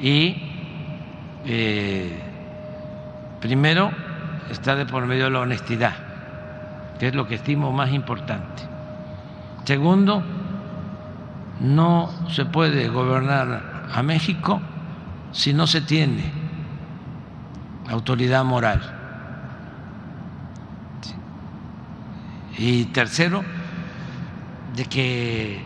Y 0.00 0.50
eh, 1.46 2.18
primero 3.40 3.90
está 4.50 4.74
de 4.74 4.86
por 4.86 5.06
medio 5.06 5.24
de 5.24 5.30
la 5.30 5.40
honestidad, 5.40 5.94
que 6.98 7.08
es 7.08 7.14
lo 7.14 7.26
que 7.26 7.36
estimo 7.36 7.72
más 7.72 7.92
importante. 7.92 8.62
Segundo, 9.64 10.22
no 11.60 12.10
se 12.28 12.44
puede 12.44 12.88
gobernar 12.88 13.88
a 13.92 14.02
México 14.02 14.60
si 15.32 15.52
no 15.52 15.66
se 15.66 15.80
tiene 15.80 16.30
autoridad 17.88 18.44
moral. 18.44 19.00
Y 22.56 22.84
tercero, 22.86 23.42
de 24.76 24.84
que 24.84 25.62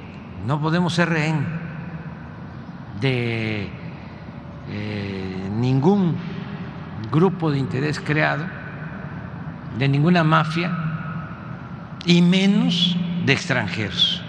no 0.46 0.60
podemos 0.60 0.94
ser 0.94 1.10
rehén 1.10 1.46
de 3.00 3.68
eh, 4.70 5.50
ningún 5.56 6.16
grupo 7.10 7.50
de 7.50 7.58
interés 7.58 8.00
creado, 8.00 8.44
de 9.76 9.88
ninguna 9.88 10.24
mafia 10.24 10.70
y 12.04 12.22
menos 12.22 12.96
de 13.26 13.32
extranjeros. 13.32 14.22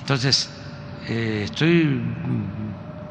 Entonces, 0.00 0.48
eh, 1.08 1.42
estoy 1.44 2.00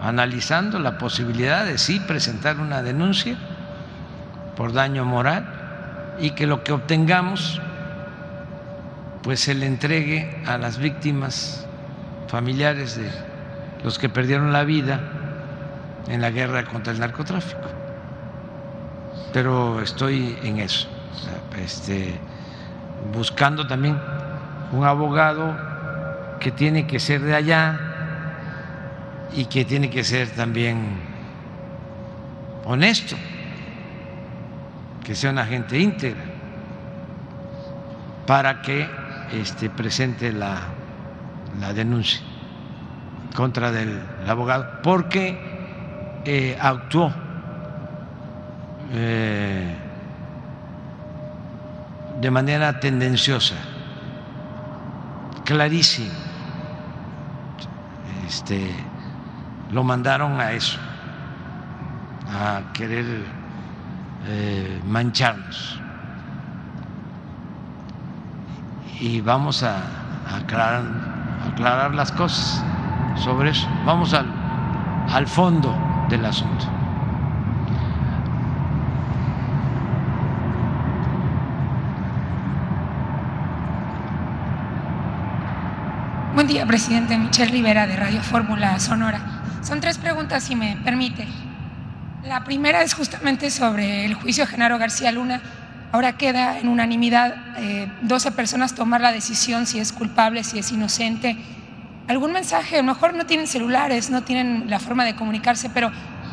analizando 0.01 0.79
la 0.79 0.97
posibilidad 0.97 1.65
de 1.65 1.77
sí 1.77 1.99
presentar 1.99 2.59
una 2.59 2.81
denuncia 2.81 3.37
por 4.55 4.73
daño 4.73 5.05
moral 5.05 5.45
y 6.19 6.31
que 6.31 6.47
lo 6.47 6.63
que 6.63 6.71
obtengamos 6.71 7.61
pues 9.23 9.39
se 9.39 9.55
le 9.55 9.65
entregue 9.65 10.41
a 10.45 10.57
las 10.57 10.77
víctimas 10.77 11.65
familiares 12.27 12.95
de 12.95 13.09
los 13.83 13.97
que 13.97 14.07
perdieron 14.07 14.53
la 14.53 14.63
vida 14.63 14.99
en 16.07 16.21
la 16.21 16.29
guerra 16.29 16.63
contra 16.65 16.93
el 16.93 16.99
narcotráfico. 16.99 17.84
Pero 19.35 19.81
estoy 19.81 20.37
en 20.43 20.59
eso, 20.59 20.87
este, 21.61 22.17
buscando 23.13 23.67
también 23.67 23.99
un 24.71 24.85
abogado 24.85 25.53
que 26.39 26.53
tiene 26.53 26.87
que 26.87 27.01
ser 27.01 27.19
de 27.19 27.35
allá 27.35 27.77
y 29.33 29.43
que 29.47 29.65
tiene 29.65 29.89
que 29.89 30.05
ser 30.05 30.29
también 30.29 31.01
honesto, 32.63 33.17
que 35.03 35.13
sea 35.15 35.31
una 35.31 35.45
gente 35.45 35.79
íntegra, 35.79 36.23
para 38.25 38.61
que 38.61 38.87
este, 39.33 39.69
presente 39.69 40.31
la, 40.31 40.61
la 41.59 41.73
denuncia 41.73 42.21
contra 43.35 43.73
del 43.73 43.99
abogado 44.25 44.79
porque 44.81 46.21
eh, 46.23 46.57
actuó 46.57 47.24
eh, 48.95 49.75
de 52.21 52.31
manera 52.31 52.79
tendenciosa, 52.79 53.55
clarísimo. 55.43 56.11
Este, 58.25 58.73
lo 59.71 59.83
mandaron 59.83 60.39
a 60.39 60.53
eso, 60.53 60.77
a 62.31 62.61
querer 62.73 63.05
eh, 64.27 64.81
mancharnos. 64.87 65.79
Y 68.99 69.21
vamos 69.21 69.61
a, 69.61 69.83
aclarar, 70.37 70.83
aclarar 71.51 71.93
las 71.93 72.11
cosas 72.11 72.63
sobre 73.15 73.51
eso. 73.51 73.67
Vamos 73.85 74.13
al, 74.13 74.25
al 75.09 75.27
fondo 75.27 75.75
del 76.09 76.25
asunto. 76.25 76.65
Buen 86.35 86.44
presidente. 86.63 87.17
Michelle 87.17 87.51
Rivera 87.51 87.87
de 87.87 87.97
Radio 87.97 88.21
Fórmula 88.21 88.79
Sonora. 88.79 89.19
Son 89.61 89.81
tres 89.81 89.97
preguntas, 89.97 90.43
si 90.43 90.55
me 90.55 90.77
permite. 90.77 91.27
La 92.23 92.45
primera 92.45 92.81
es 92.81 92.93
justamente 92.93 93.51
sobre 93.51 94.05
el 94.05 94.13
juicio 94.13 94.45
de 94.45 94.51
Genaro 94.51 94.77
García 94.77 95.11
Luna. 95.11 95.41
Ahora 95.91 96.13
queda 96.13 96.57
en 96.59 96.69
unanimidad 96.69 97.35
eh, 97.57 97.91
12 98.03 98.31
personas 98.31 98.73
tomar 98.73 99.01
la 99.01 99.11
decisión 99.11 99.65
si 99.65 99.79
es 99.79 99.91
culpable, 99.91 100.43
si 100.43 100.59
es 100.59 100.71
inocente 100.71 101.37
algún 102.07 102.31
mensaje, 102.31 102.75
a 102.75 102.81
lo 102.81 102.83
mejor 102.83 103.13
no 103.13 103.25
tienen 103.25 103.47
celulares, 103.47 104.09
no 104.09 104.23
tienen 104.23 104.69
la 104.69 104.79
forma 104.79 105.05
de 105.05 105.15
comunicarse, 105.15 105.69
pero 105.69 105.91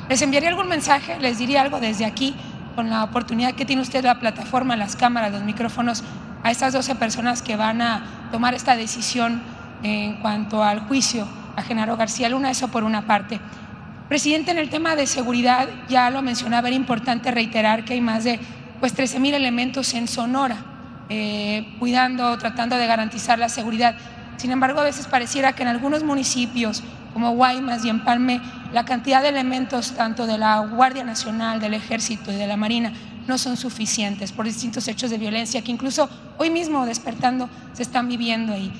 les 0.09 0.21
enviaría 0.23 0.51
algún 0.51 0.69
mensaje, 0.69 1.19
les 1.21 1.39
diría 1.39 1.63
algo 1.63 1.81
desde 1.81 2.05
aquí, 2.05 2.35
con 2.75 2.91
la 2.91 3.05
oportunidad 3.05 3.53
que 3.55 3.65
tiene 3.65 3.83
usted 3.83 4.05
la 4.05 4.19
plataforma, 4.19 4.77
las 4.77 4.97
cámaras, 4.97 5.33
los 5.33 5.43
micrófonos, 5.43 6.05
a 6.43 6.51
estas 6.51 6.73
12 6.73 6.97
personas 6.97 7.41
que 7.41 7.57
van 7.57 7.81
a 7.81 8.03
tomar 8.33 8.55
esta 8.55 8.77
decisión 8.77 9.43
en 9.83 10.15
cuanto 10.17 10.63
al 10.63 10.81
juicio 10.81 11.27
a 11.57 11.63
Genaro 11.63 11.97
García 11.97 12.29
Luna, 12.29 12.51
eso 12.51 12.69
por 12.69 12.85
una 12.85 13.07
parte. 13.07 13.41
Presidente, 14.09 14.51
en 14.51 14.59
el 14.59 14.69
tema 14.69 14.97
de 14.97 15.07
seguridad, 15.07 15.69
ya 15.89 16.11
lo 16.11 16.23
mencionaba, 16.23 16.69
era 16.69 16.77
importante 16.77 17.31
reiterar 17.31 17.85
que 17.85 17.95
hay 17.95 18.01
más 18.01 18.25
de 18.25 18.39
pues, 18.81 18.93
13 18.93 19.21
mil 19.21 19.35
elementos 19.35 19.95
en 19.95 20.07
Sonora, 20.09 20.57
eh, 21.09 21.75
cuidando, 21.79 22.37
tratando 22.39 22.77
de 22.77 22.87
garantizar 22.87 23.39
la 23.39 23.49
seguridad. 23.49 23.97
Sin 24.37 24.51
embargo, 24.51 24.81
a 24.81 24.85
veces 24.85 25.07
pareciera 25.07 25.53
que 25.53 25.63
en 25.63 25.69
algunos 25.69 26.05
municipios 26.05 26.83
como 27.13 27.33
Guaymas 27.33 27.85
y 27.85 27.91
Empalme, 27.91 28.41
la 28.73 28.85
cantidad 28.85 29.23
de 29.23 29.29
elementos 29.29 29.93
tanto 29.93 30.27
de 30.27 30.39
la 30.39 30.59
Guardia 30.61 31.05
Nacional, 31.05 31.61
del 31.61 31.75
Ejército 31.75 32.33
y 32.33 32.37
de 32.37 32.47
la 32.47 32.57
Marina 32.57 32.93
no 33.27 33.39
son 33.39 33.57
suficientes 33.57 34.33
por 34.33 34.47
distintos 34.47 34.89
hechos 34.89 35.11
de 35.11 35.19
violencia 35.19 35.63
que 35.63 35.71
incluso 35.71 36.09
hoy 36.39 36.51
mismo 36.51 36.85
despertando 36.87 37.49
se 37.73 37.83
están 37.83 38.09
viviendo 38.09 38.53
ahí. 38.53 38.73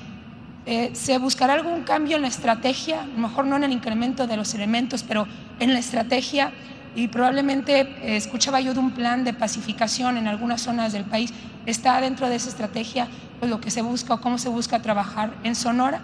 Eh, 0.65 0.91
¿Se 0.93 1.17
buscará 1.17 1.53
algún 1.53 1.83
cambio 1.83 2.15
en 2.15 2.21
la 2.21 2.29
estrategia? 2.29 3.03
A 3.03 3.05
lo 3.05 3.17
mejor 3.17 3.45
no 3.45 3.57
en 3.57 3.65
el 3.65 3.71
incremento 3.73 4.27
de 4.27 4.37
los 4.37 4.53
elementos, 4.53 5.03
pero 5.03 5.27
en 5.59 5.73
la 5.73 5.79
estrategia 5.79 6.53
y 6.95 7.07
probablemente 7.07 7.81
eh, 7.81 8.15
escuchaba 8.15 8.61
yo 8.61 8.73
de 8.73 8.79
un 8.79 8.91
plan 8.91 9.25
de 9.25 9.33
pacificación 9.33 10.15
en 10.17 10.27
algunas 10.27 10.61
zonas 10.61 10.93
del 10.93 11.03
país. 11.03 11.33
¿Está 11.65 11.99
dentro 11.99 12.29
de 12.29 12.35
esa 12.35 12.49
estrategia 12.49 13.07
pues, 13.39 13.51
lo 13.51 13.59
que 13.59 13.71
se 13.71 13.81
busca 13.81 14.13
o 14.13 14.21
cómo 14.21 14.37
se 14.37 14.47
busca 14.49 14.81
trabajar 14.81 15.33
en 15.43 15.55
Sonora? 15.55 16.01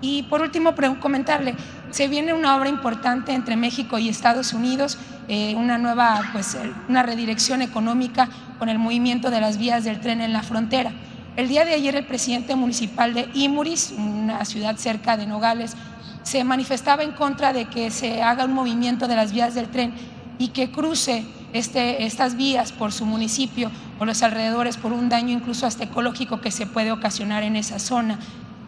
Y 0.00 0.24
por 0.24 0.42
último, 0.42 0.74
comentarle, 0.98 1.54
se 1.90 2.08
viene 2.08 2.32
una 2.32 2.56
obra 2.56 2.68
importante 2.68 3.32
entre 3.32 3.54
México 3.54 3.98
y 3.98 4.08
Estados 4.08 4.52
Unidos, 4.52 4.98
eh, 5.28 5.54
una 5.56 5.78
nueva, 5.78 6.22
pues, 6.32 6.56
una 6.88 7.04
redirección 7.04 7.62
económica 7.62 8.28
con 8.58 8.68
el 8.68 8.80
movimiento 8.80 9.30
de 9.30 9.40
las 9.40 9.58
vías 9.58 9.84
del 9.84 10.00
tren 10.00 10.20
en 10.20 10.32
la 10.32 10.42
frontera. 10.42 10.90
El 11.34 11.48
día 11.48 11.64
de 11.64 11.72
ayer 11.72 11.96
el 11.96 12.04
presidente 12.04 12.54
municipal 12.56 13.14
de 13.14 13.26
Imuris, 13.32 13.94
una 13.96 14.44
ciudad 14.44 14.76
cerca 14.76 15.16
de 15.16 15.26
Nogales, 15.26 15.74
se 16.24 16.44
manifestaba 16.44 17.04
en 17.04 17.12
contra 17.12 17.54
de 17.54 17.64
que 17.64 17.90
se 17.90 18.22
haga 18.22 18.44
un 18.44 18.52
movimiento 18.52 19.08
de 19.08 19.16
las 19.16 19.32
vías 19.32 19.54
del 19.54 19.68
tren 19.68 19.94
y 20.38 20.48
que 20.48 20.70
cruce 20.70 21.24
este, 21.54 22.04
estas 22.04 22.36
vías 22.36 22.72
por 22.72 22.92
su 22.92 23.06
municipio 23.06 23.70
o 23.98 24.04
los 24.04 24.22
alrededores 24.22 24.76
por 24.76 24.92
un 24.92 25.08
daño 25.08 25.30
incluso 25.30 25.66
hasta 25.66 25.84
ecológico 25.84 26.42
que 26.42 26.50
se 26.50 26.66
puede 26.66 26.92
ocasionar 26.92 27.42
en 27.44 27.56
esa 27.56 27.78
zona. 27.78 28.18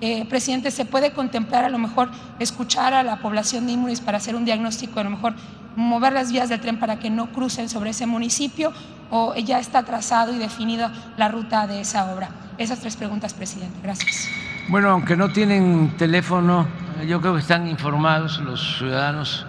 Eh, 0.00 0.24
presidente, 0.24 0.70
¿se 0.70 0.86
puede 0.86 1.12
contemplar 1.12 1.64
a 1.64 1.68
lo 1.68 1.78
mejor 1.78 2.10
escuchar 2.38 2.94
a 2.94 3.02
la 3.02 3.18
población 3.18 3.66
de 3.66 3.72
Imuris 3.72 4.00
para 4.00 4.16
hacer 4.16 4.36
un 4.36 4.46
diagnóstico, 4.46 5.00
a 5.00 5.04
lo 5.04 5.10
mejor 5.10 5.34
mover 5.76 6.14
las 6.14 6.32
vías 6.32 6.48
del 6.48 6.60
tren 6.60 6.78
para 6.78 6.98
que 6.98 7.10
no 7.10 7.30
crucen 7.30 7.68
sobre 7.68 7.90
ese 7.90 8.06
municipio 8.06 8.72
o 9.16 9.32
ya 9.36 9.60
está 9.60 9.84
trazado 9.84 10.34
y 10.34 10.38
definida 10.38 10.92
la 11.16 11.28
ruta 11.28 11.68
de 11.68 11.80
esa 11.80 12.12
obra? 12.12 12.30
Esas 12.58 12.80
tres 12.80 12.96
preguntas, 12.96 13.32
presidente. 13.32 13.78
Gracias. 13.80 14.28
Bueno, 14.68 14.90
aunque 14.90 15.16
no 15.16 15.30
tienen 15.30 15.96
teléfono, 15.96 16.66
yo 17.06 17.20
creo 17.20 17.34
que 17.34 17.40
están 17.40 17.68
informados 17.68 18.40
los 18.40 18.78
ciudadanos 18.78 19.46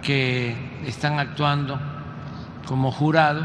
que 0.00 0.54
están 0.86 1.18
actuando 1.18 1.80
como 2.66 2.92
jurado. 2.92 3.44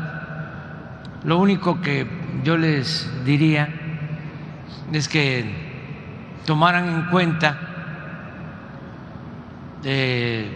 Lo 1.24 1.40
único 1.40 1.82
que 1.82 2.08
yo 2.44 2.58
les 2.58 3.10
diría 3.26 3.68
es 4.92 5.10
que 5.10 5.46
tomaran 6.46 6.90
en 6.90 7.06
cuenta 7.08 7.58
eh, 9.84 10.48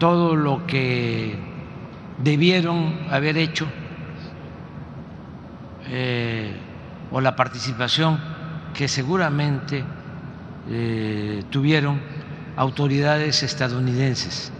todo 0.00 0.34
lo 0.34 0.66
que 0.66 1.47
debieron 2.22 3.06
haber 3.10 3.38
hecho 3.38 3.66
eh, 5.88 6.52
o 7.10 7.20
la 7.20 7.34
participación 7.36 8.20
que 8.74 8.88
seguramente 8.88 9.84
eh, 10.70 11.42
tuvieron 11.50 12.00
autoridades 12.56 13.42
estadounidenses 13.42 14.52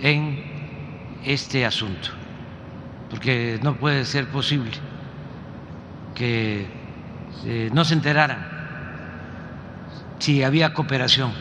en 0.00 1.18
este 1.24 1.66
asunto, 1.66 2.10
porque 3.10 3.58
no 3.62 3.74
puede 3.76 4.04
ser 4.04 4.28
posible 4.28 4.70
que 6.14 6.66
eh, 7.44 7.70
no 7.72 7.84
se 7.84 7.94
enteraran 7.94 8.46
si 10.18 10.42
había 10.42 10.72
cooperación. 10.74 11.32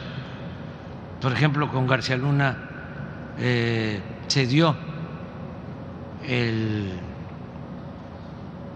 Por 1.22 1.34
ejemplo, 1.34 1.72
con 1.72 1.88
García 1.88 2.18
Luna 2.18 2.58
se 4.28 4.46
dio 4.46 4.76
el 6.28 6.92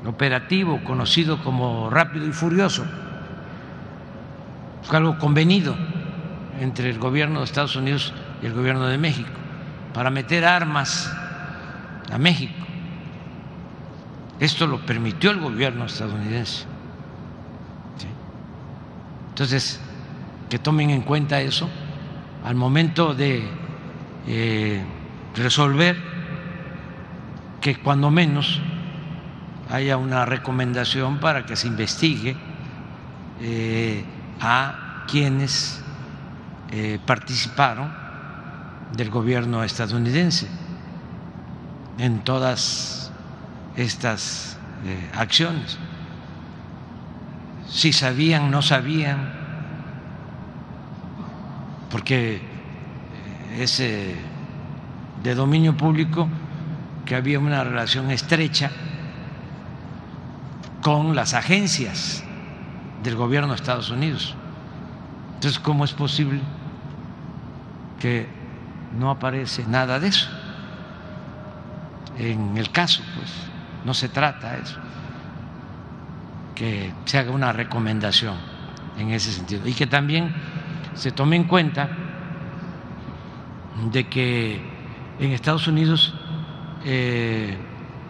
operativo 0.06 0.82
conocido 0.84 1.44
como 1.44 1.90
Rápido 1.90 2.26
y 2.28 2.32
Furioso. 2.32 2.86
Fue 4.84 4.98
algo 4.98 5.18
convenido 5.20 5.76
entre 6.60 6.90
el 6.90 7.00
gobierno 7.00 7.40
de 7.40 7.46
Estados 7.46 7.76
Unidos 7.76 8.14
y 8.42 8.46
el 8.46 8.54
gobierno 8.54 8.88
de 8.88 8.98
México 8.98 9.30
para 9.94 10.10
meter 10.10 10.46
armas 10.46 11.12
a 12.12 12.18
México. 12.18 12.54
Esto 14.40 14.66
lo 14.66 14.84
permitió 14.86 15.32
el 15.32 15.40
gobierno 15.40 15.86
estadounidense. 15.86 16.66
Entonces, 19.30 19.80
que 20.50 20.60
tomen 20.60 20.90
en 20.90 21.02
cuenta 21.02 21.42
eso 21.42 21.70
al 22.44 22.56
momento 22.56 23.14
de 23.14 23.44
eh, 24.28 24.84
resolver 25.36 25.98
que 27.62 27.78
cuando 27.78 28.10
menos 28.12 28.60
haya 29.70 29.98
una 29.98 30.26
recomendación 30.26 31.20
para 31.20 31.46
que 31.46 31.56
se 31.56 31.68
investigue 31.68 32.36
eh, 33.40 34.04
a 34.42 35.06
quienes 35.08 35.82
eh, 36.72 37.00
participaron 37.06 37.94
del 38.96 39.10
gobierno 39.10 39.64
estadounidense 39.64 40.48
en 41.98 42.20
todas 42.24 43.12
estas 43.78 44.58
eh, 44.86 45.10
acciones. 45.16 45.78
Si 47.70 47.94
sabían, 47.94 48.52
no 48.52 48.62
sabían, 48.62 49.32
porque 51.90 52.42
es 53.58 53.82
de 55.24 55.36
dominio 55.36 55.76
público 55.78 56.28
que 57.06 57.16
había 57.16 57.40
una 57.40 57.64
relación 57.64 58.10
estrecha 58.12 58.72
con 60.82 61.16
las 61.16 61.34
agencias 61.34 62.24
del 63.04 63.16
gobierno 63.16 63.50
de 63.50 63.56
Estados 63.56 63.90
Unidos. 63.90 64.36
Entonces, 65.36 65.60
¿cómo 65.60 65.86
es 65.86 65.94
posible 65.94 66.40
que 68.00 68.28
no 68.98 69.10
aparece 69.10 69.66
nada 69.68 70.00
de 70.00 70.08
eso? 70.08 70.30
En 72.18 72.58
el 72.58 72.72
caso, 72.72 73.04
pues, 73.16 73.32
no 73.86 73.94
se 73.94 74.10
trata 74.10 74.58
eso, 74.58 74.78
que 76.56 76.94
se 77.06 77.18
haga 77.18 77.32
una 77.32 77.52
recomendación 77.52 78.36
en 78.98 79.12
ese 79.12 79.32
sentido 79.32 79.68
y 79.68 79.74
que 79.74 79.88
también 79.88 80.34
se 80.94 81.12
tome 81.12 81.36
en 81.36 81.46
cuenta 81.46 81.90
de 83.92 84.08
que 84.08 84.71
en 85.20 85.32
Estados 85.32 85.68
Unidos 85.68 86.14
eh, 86.86 87.58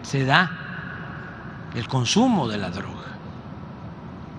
se 0.02 0.26
da 0.26 1.70
el 1.76 1.88
consumo 1.88 2.48
de 2.48 2.58
la 2.58 2.70
droga 2.70 3.18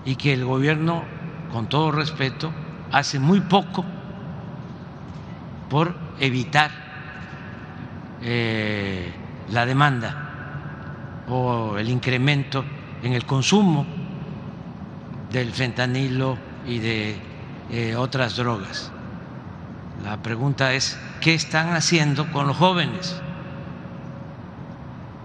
y 0.05 0.15
que 0.15 0.33
el 0.33 0.45
gobierno, 0.45 1.03
con 1.51 1.67
todo 1.67 1.91
respeto, 1.91 2.51
hace 2.91 3.19
muy 3.19 3.41
poco 3.41 3.83
por 5.69 5.95
evitar 6.19 6.71
eh, 8.21 9.11
la 9.51 9.65
demanda 9.65 11.23
o 11.27 11.77
el 11.77 11.89
incremento 11.89 12.63
en 13.01 13.13
el 13.13 13.25
consumo 13.25 13.85
del 15.31 15.51
fentanilo 15.51 16.37
y 16.65 16.79
de 16.79 17.15
eh, 17.71 17.95
otras 17.95 18.35
drogas. 18.35 18.92
La 20.03 20.17
pregunta 20.17 20.73
es, 20.73 20.99
¿qué 21.21 21.33
están 21.33 21.73
haciendo 21.73 22.29
con 22.33 22.47
los 22.47 22.57
jóvenes? 22.57 23.21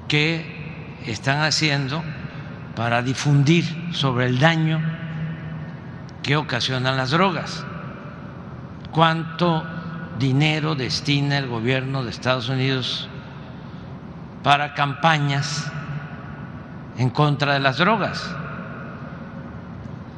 ¿Qué 0.06 1.00
están 1.04 1.42
haciendo 1.42 2.04
para 2.76 3.02
difundir 3.02 3.64
sobre 3.92 4.26
el 4.26 4.38
daño 4.38 4.80
que 6.22 6.36
ocasionan 6.36 6.96
las 6.96 7.10
drogas? 7.10 7.64
¿Cuánto 8.92 9.64
dinero 10.20 10.76
destina 10.76 11.38
el 11.38 11.48
gobierno 11.48 12.04
de 12.04 12.10
Estados 12.10 12.48
Unidos 12.48 13.08
para 14.44 14.74
campañas 14.74 15.72
en 16.98 17.10
contra 17.10 17.54
de 17.54 17.60
las 17.60 17.78
drogas? 17.78 18.32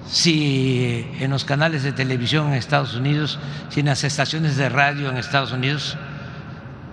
Si 0.07 1.09
en 1.21 1.31
los 1.31 1.45
canales 1.45 1.83
de 1.83 1.93
televisión 1.93 2.49
en 2.49 2.55
Estados 2.55 2.95
Unidos, 2.95 3.39
si 3.69 3.81
en 3.81 3.87
las 3.87 4.05
estaciones 4.05 4.57
de 4.57 4.69
radio 4.69 5.11
en 5.11 5.17
Estados 5.17 5.53
Unidos 5.53 5.97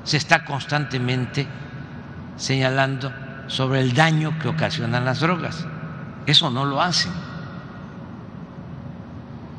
se 0.03 0.17
está 0.17 0.45
constantemente 0.45 1.47
señalando 2.37 3.11
sobre 3.47 3.81
el 3.81 3.93
daño 3.93 4.37
que 4.39 4.47
ocasionan 4.47 5.05
las 5.05 5.19
drogas. 5.19 5.65
Eso 6.25 6.49
no 6.51 6.65
lo 6.65 6.81
hacen. 6.81 7.11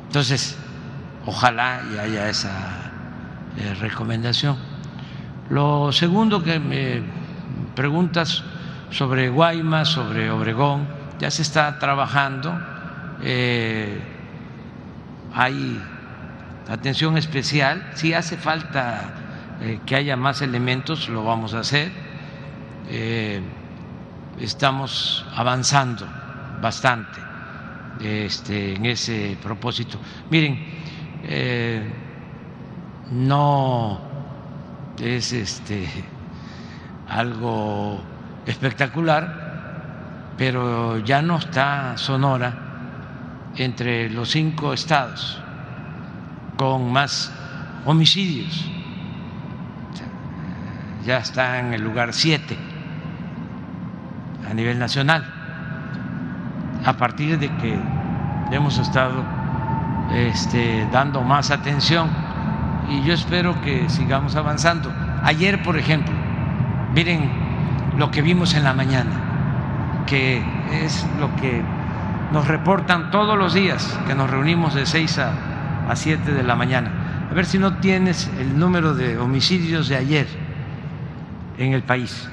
Entonces, 0.07 0.57
ojalá 1.27 1.83
y 1.93 1.99
haya 1.99 2.29
esa 2.29 2.51
eh, 3.59 3.75
recomendación. 3.75 4.57
Lo 5.51 5.93
segundo 5.93 6.43
que 6.43 6.61
me 6.61 7.03
preguntas 7.75 8.43
sobre 8.91 9.29
Guaymas, 9.29 9.89
sobre 9.89 10.31
Obregón, 10.31 10.87
ya 11.19 11.31
se 11.31 11.43
está 11.43 11.79
trabajando 11.79 12.59
eh, 13.23 13.99
hay 15.35 15.81
atención 16.69 17.16
especial. 17.16 17.90
Si 17.95 18.15
hace 18.15 18.36
falta 18.36 19.12
eh, 19.61 19.81
que 19.86 19.97
haya 19.97 20.16
más 20.16 20.43
elementos, 20.43 21.09
lo 21.09 21.24
vamos 21.24 21.55
a 21.55 21.61
hacer. 21.61 21.90
Eh, 22.89 23.40
estamos 24.40 25.27
avanzando 25.35 26.07
bastante 26.61 27.20
este, 28.01 28.74
en 28.74 28.86
ese 28.86 29.36
propósito. 29.43 29.99
Miren, 30.31 30.78
no 33.11 34.01
es 35.01 35.32
este 35.32 35.89
algo 37.09 38.01
espectacular, 38.47 40.35
pero 40.36 40.99
ya 40.99 41.20
no 41.23 41.39
está 41.39 41.97
Sonora 41.97 42.68
entre 43.57 44.11
los 44.11 44.31
cinco 44.31 44.73
estados 44.73 45.41
con 46.57 46.93
más 46.93 47.33
homicidios. 47.85 48.70
Ya 51.05 51.19
está 51.19 51.59
en 51.61 51.73
el 51.73 51.83
lugar 51.83 52.12
siete 52.12 52.57
a 54.51 54.55
nivel 54.55 54.79
nacional, 54.79 55.25
a 56.85 56.93
partir 56.95 57.39
de 57.39 57.49
que 57.57 57.79
hemos 58.51 58.79
estado 58.79 59.25
este, 60.12 60.87
dando 60.91 61.23
más 61.23 61.51
atención 61.51 62.09
y 62.89 63.03
yo 63.03 63.12
espero 63.12 63.61
que 63.62 63.89
sigamos 63.89 64.37
avanzando. 64.37 64.93
Ayer, 65.23 65.62
por 65.62 65.79
ejemplo, 65.79 66.15
miren 66.95 67.31
lo 67.97 68.11
que 68.11 68.23
vimos 68.23 68.55
en 68.55 68.65
la 68.65 68.73
mañana, 68.73 70.05
que 70.07 70.43
es 70.73 71.07
lo 71.20 71.35
que 71.37 71.62
nos 72.33 72.47
reportan 72.47 73.11
todos 73.11 73.39
los 73.39 73.55
días 73.55 73.99
que 74.07 74.15
nos 74.15 74.31
reunimos 74.31 74.75
de 74.75 74.87
6 74.87 75.19
a, 75.19 75.33
a 75.89 75.97
7 75.97 76.33
de 76.33 76.43
la 76.43 76.55
mañana. 76.55 77.29
A 77.31 77.35
ver 77.35 77.47
si 77.47 77.59
no 77.59 77.79
tienes 77.79 78.31
el 78.39 78.59
número 78.59 78.95
de 78.95 79.19
homicidios 79.19 79.89
de 79.89 79.97
ayer 79.97 80.27
en 81.59 81.73
el 81.73 81.83
país. 81.83 82.29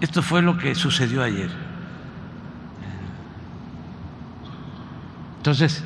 Esto 0.00 0.22
fue 0.22 0.42
lo 0.42 0.58
que 0.58 0.74
sucedió 0.74 1.22
ayer. 1.22 1.50
Entonces, 5.38 5.84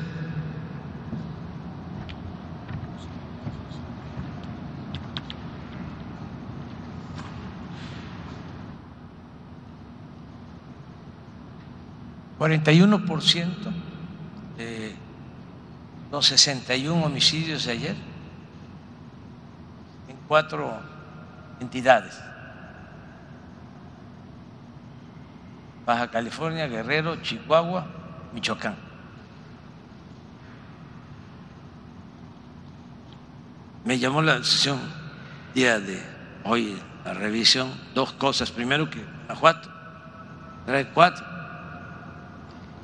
41% 12.41 13.45
de 14.57 14.95
los 16.11 16.25
61 16.25 17.05
homicidios 17.05 17.65
de 17.65 17.71
ayer 17.71 17.95
en 20.07 20.17
cuatro 20.27 20.73
entidades. 21.59 22.19
Baja 25.85 26.09
California, 26.09 26.65
Guerrero, 26.65 27.21
Chihuahua, 27.21 27.85
Michoacán. 28.33 28.75
Me 33.85 33.99
llamó 33.99 34.23
la 34.23 34.31
atención 34.31 34.79
día 35.53 35.79
de 35.79 36.01
hoy 36.43 36.81
la 37.05 37.13
revisión 37.13 37.71
dos 37.93 38.13
cosas. 38.13 38.49
Primero 38.49 38.89
que 38.89 39.03
Guanajuato 39.27 39.69
trae 40.65 40.87
cuatro 40.87 41.30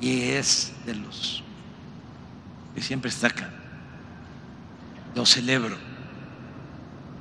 y 0.00 0.30
es 0.30 0.72
de 0.86 0.94
los 0.94 1.42
que 2.74 2.80
siempre 2.82 3.10
está 3.10 3.28
acá. 3.28 3.50
Lo 5.14 5.26
celebro. 5.26 5.76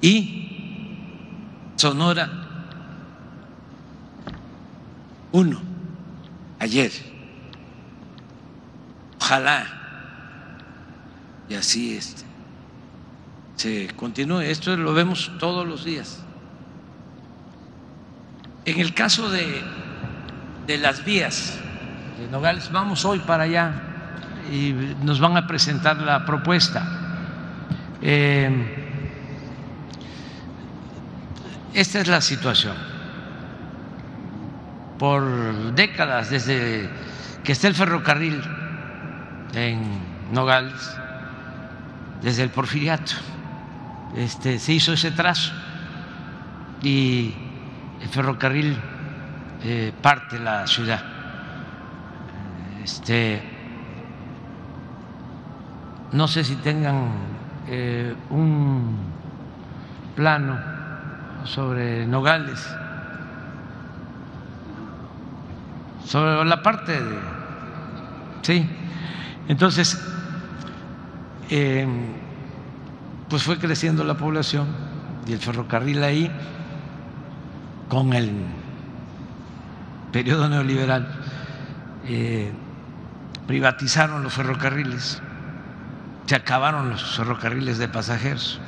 Y 0.02 0.48
Sonora, 1.76 2.30
uno, 5.32 5.60
ayer. 6.60 6.91
Ojalá 9.20 9.78
y 11.49 11.56
así 11.56 11.95
este, 11.95 12.24
se 13.56 13.88
continúe. 13.95 14.41
Esto 14.41 14.76
lo 14.78 14.94
vemos 14.94 15.32
todos 15.40 15.68
los 15.68 15.84
días. 15.84 16.24
En 18.66 18.80
el 18.80 18.94
caso 18.94 19.30
de, 19.30 19.62
de 20.68 20.78
las 20.78 21.06
vías 21.06 21.60
Nogales, 22.31 22.72
vamos 22.72 23.06
hoy 23.06 23.19
para 23.19 23.44
allá 23.44 23.72
y 24.52 24.73
nos 25.03 25.19
van 25.19 25.38
a 25.38 25.45
presentar 25.45 25.98
la 25.98 26.26
propuesta. 26.26 26.84
Eh, 28.02 28.49
esta 31.73 31.99
es 31.99 32.07
la 32.07 32.19
situación. 32.19 32.76
Por 34.98 35.76
décadas, 35.76 36.31
desde 36.31 36.89
que 37.44 37.52
está 37.52 37.68
el 37.68 37.76
ferrocarril 37.76 38.41
en 39.53 39.81
Nogales, 40.34 40.98
desde 42.23 42.41
el 42.44 42.49
porfiriato, 42.49 43.14
este, 44.15 44.57
se 44.57 44.73
hizo 44.73 44.94
ese 44.94 45.11
trazo 45.11 45.53
y 46.81 47.34
el 48.02 48.10
ferrocarril 48.10 48.76
eh, 49.64 49.94
parte 50.02 50.39
la 50.39 50.65
ciudad. 50.65 51.16
Este, 52.84 53.41
no 56.12 56.28
sé 56.28 56.44
si 56.44 56.56
tengan 56.56 57.10
eh, 57.68 58.16
un 58.30 58.98
plano 60.16 60.58
sobre 61.44 62.06
Nogales, 62.06 62.66
sobre 66.06 66.45
la 66.45 66.62
parte 66.62 66.94
de... 66.94 67.20
Sí, 68.41 68.70
entonces, 69.48 70.02
eh, 71.49 71.88
pues 73.30 73.44
fue 73.44 73.58
creciendo 73.58 74.04
la 74.04 74.16
población 74.16 74.68
y 75.28 75.34
el 75.34 75.40
ferrocarril 75.40 76.04
ahí 76.04 76.32
con 77.90 78.14
el 78.14 78.32
periodo 80.12 80.48
neoliberal 80.48 81.08
eh, 82.06 82.52
privatizaron 83.48 84.24
los 84.24 84.34
ferrocarriles, 84.34 85.22
se 86.26 86.36
acabaron 86.36 86.90
los 86.90 87.15
ferrocarriles 87.15 87.78
de 87.78 87.88
pasajeros 87.88 88.60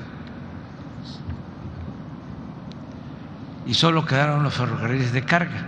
y 3.67 3.73
solo 3.73 4.05
quedaron 4.05 4.41
los 4.41 4.53
ferrocarriles 4.53 5.11
de 5.11 5.23
carga. 5.23 5.65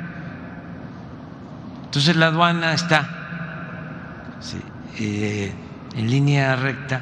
Entonces 1.84 2.16
la 2.16 2.28
aduana 2.28 2.74
está 2.74 3.08
eh, 4.98 5.54
en 5.94 6.10
línea 6.10 6.56
recta 6.56 7.02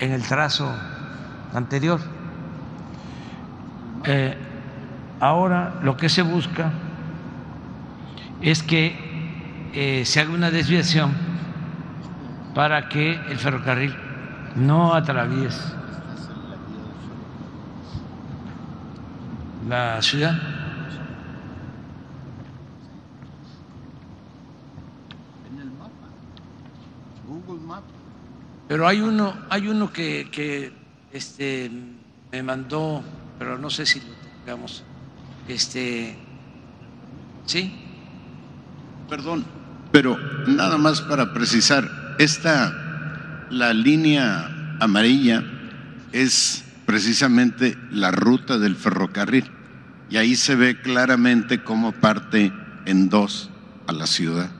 en 0.00 0.12
el 0.12 0.22
trazo 0.22 0.74
anterior. 1.54 2.00
Eh, 4.04 4.36
ahora 5.20 5.74
lo 5.82 5.96
que 5.96 6.08
se 6.08 6.22
busca 6.22 6.72
es 8.40 8.62
que 8.62 9.05
eh, 9.74 10.04
se 10.04 10.20
haga 10.20 10.30
una 10.30 10.50
desviación 10.50 11.12
para 12.54 12.88
que 12.88 13.12
el 13.12 13.38
ferrocarril 13.38 13.94
no 14.56 14.94
atraviese 14.94 15.76
la 19.68 20.00
ciudad. 20.00 20.36
Pero 28.68 28.88
hay 28.88 29.00
uno, 29.00 29.32
hay 29.48 29.68
uno 29.68 29.92
que, 29.92 30.28
que 30.30 30.72
este, 31.12 31.70
me 32.32 32.42
mandó, 32.42 33.02
pero 33.38 33.58
no 33.58 33.70
sé 33.70 33.86
si 33.86 34.00
lo 34.00 34.06
tengamos. 34.44 34.82
Este, 35.46 36.16
¿sí? 37.44 37.72
Perdón, 39.08 39.44
pero 39.96 40.18
nada 40.46 40.76
más 40.76 41.00
para 41.00 41.32
precisar, 41.32 42.16
esta, 42.18 43.46
la 43.48 43.72
línea 43.72 44.76
amarilla 44.78 45.42
es 46.12 46.66
precisamente 46.84 47.78
la 47.90 48.10
ruta 48.10 48.58
del 48.58 48.76
ferrocarril 48.76 49.50
y 50.10 50.18
ahí 50.18 50.36
se 50.36 50.54
ve 50.54 50.82
claramente 50.82 51.64
cómo 51.64 51.92
parte 51.92 52.52
en 52.84 53.08
dos 53.08 53.48
a 53.86 53.94
la 53.94 54.06
ciudad. 54.06 54.50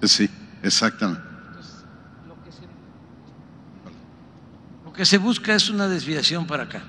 Sí, 0.00 0.30
exactamente. 0.62 1.20
Lo 4.86 4.92
que 4.94 5.04
se 5.04 5.18
busca 5.18 5.54
es 5.54 5.68
una 5.68 5.86
desviación 5.86 6.46
para 6.46 6.62
acá. 6.62 6.82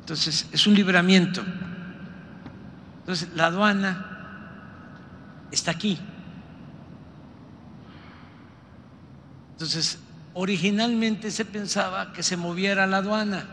Entonces, 0.00 0.46
es 0.52 0.66
un 0.66 0.74
libramiento. 0.74 1.42
Entonces, 3.10 3.36
la 3.36 3.46
aduana 3.46 4.06
está 5.50 5.72
aquí. 5.72 5.98
Entonces, 9.50 9.98
originalmente 10.32 11.32
se 11.32 11.44
pensaba 11.44 12.12
que 12.12 12.22
se 12.22 12.36
moviera 12.36 12.86
la 12.86 12.98
aduana 12.98 13.48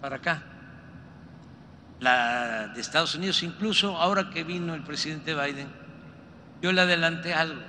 para 0.00 0.14
acá, 0.14 0.42
la 1.98 2.68
de 2.68 2.80
Estados 2.80 3.16
Unidos, 3.16 3.42
incluso 3.42 3.96
ahora 3.96 4.30
que 4.30 4.44
vino 4.44 4.76
el 4.76 4.84
presidente 4.84 5.34
Biden, 5.34 5.66
yo 6.62 6.70
le 6.70 6.82
adelanté 6.82 7.34
algo 7.34 7.60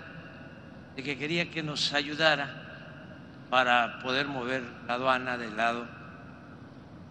de 0.96 1.02
que 1.02 1.18
quería 1.18 1.50
que 1.50 1.64
nos 1.64 1.92
ayudara 1.92 3.48
para 3.50 3.98
poder 3.98 4.28
mover 4.28 4.62
la 4.86 4.94
aduana 4.94 5.40
del 5.40 5.58
lado 5.58 5.88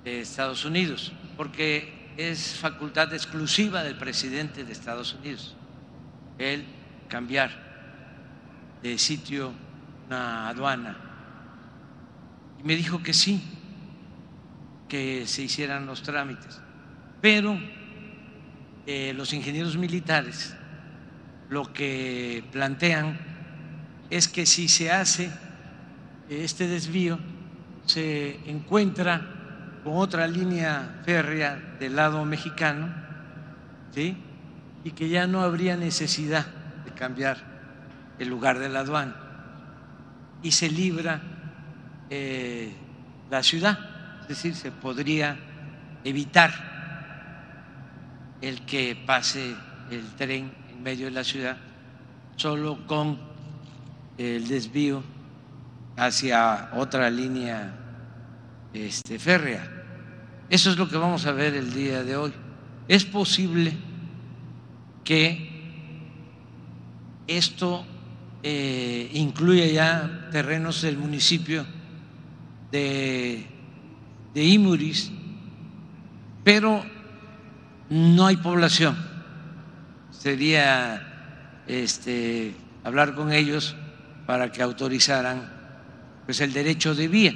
de 0.04 0.20
Estados 0.20 0.64
Unidos, 0.64 1.10
porque 1.36 1.98
es 2.16 2.56
facultad 2.56 3.12
exclusiva 3.14 3.82
del 3.82 3.96
presidente 3.96 4.64
de 4.64 4.72
Estados 4.72 5.14
Unidos 5.14 5.56
el 6.38 6.64
cambiar 7.08 7.50
de 8.82 8.98
sitio 8.98 9.52
una 10.06 10.48
aduana. 10.48 10.96
Y 12.58 12.66
me 12.66 12.76
dijo 12.76 13.02
que 13.02 13.12
sí, 13.12 13.42
que 14.88 15.26
se 15.26 15.42
hicieran 15.42 15.86
los 15.86 16.02
trámites. 16.02 16.60
Pero 17.20 17.58
eh, 18.86 19.12
los 19.14 19.32
ingenieros 19.32 19.76
militares 19.76 20.56
lo 21.50 21.72
que 21.72 22.44
plantean 22.52 23.18
es 24.08 24.28
que 24.28 24.46
si 24.46 24.68
se 24.68 24.90
hace 24.90 25.30
este 26.28 26.66
desvío, 26.68 27.18
se 27.86 28.40
encuentra 28.46 29.39
con 29.82 29.96
otra 29.96 30.26
línea 30.26 31.00
férrea 31.04 31.56
del 31.78 31.96
lado 31.96 32.24
mexicano, 32.24 32.92
¿sí? 33.94 34.16
y 34.84 34.92
que 34.92 35.08
ya 35.08 35.26
no 35.26 35.40
habría 35.42 35.76
necesidad 35.76 36.46
de 36.84 36.90
cambiar 36.92 37.38
el 38.18 38.28
lugar 38.28 38.58
de 38.58 38.68
la 38.68 38.80
aduana 38.80 39.14
y 40.42 40.52
se 40.52 40.70
libra 40.70 41.20
eh, 42.08 42.72
la 43.30 43.42
ciudad, 43.42 43.78
es 44.22 44.28
decir, 44.28 44.54
se 44.54 44.72
podría 44.72 45.36
evitar 46.04 46.50
el 48.40 48.64
que 48.64 48.96
pase 49.06 49.54
el 49.90 50.06
tren 50.16 50.52
en 50.70 50.82
medio 50.82 51.06
de 51.06 51.12
la 51.12 51.24
ciudad 51.24 51.56
solo 52.36 52.86
con 52.86 53.18
el 54.16 54.48
desvío 54.48 55.02
hacia 55.96 56.70
otra 56.74 57.10
línea 57.10 57.74
este, 58.72 59.18
férrea. 59.18 59.68
Eso 60.48 60.70
es 60.70 60.76
lo 60.76 60.88
que 60.88 60.96
vamos 60.96 61.26
a 61.26 61.32
ver 61.32 61.54
el 61.54 61.72
día 61.72 62.02
de 62.02 62.16
hoy. 62.16 62.32
Es 62.88 63.04
posible 63.04 63.72
que 65.04 65.50
esto 67.26 67.84
eh, 68.42 69.10
incluye 69.14 69.72
ya 69.72 70.28
terrenos 70.32 70.82
del 70.82 70.98
municipio 70.98 71.64
de, 72.72 73.46
de 74.34 74.44
Imuris, 74.44 75.12
pero 76.42 76.84
no 77.88 78.26
hay 78.26 78.36
población. 78.36 78.96
Sería 80.10 81.62
este, 81.66 82.54
hablar 82.84 83.14
con 83.14 83.32
ellos 83.32 83.76
para 84.26 84.50
que 84.50 84.62
autorizaran 84.62 85.50
pues, 86.24 86.40
el 86.40 86.52
derecho 86.52 86.94
de 86.94 87.08
vía, 87.08 87.34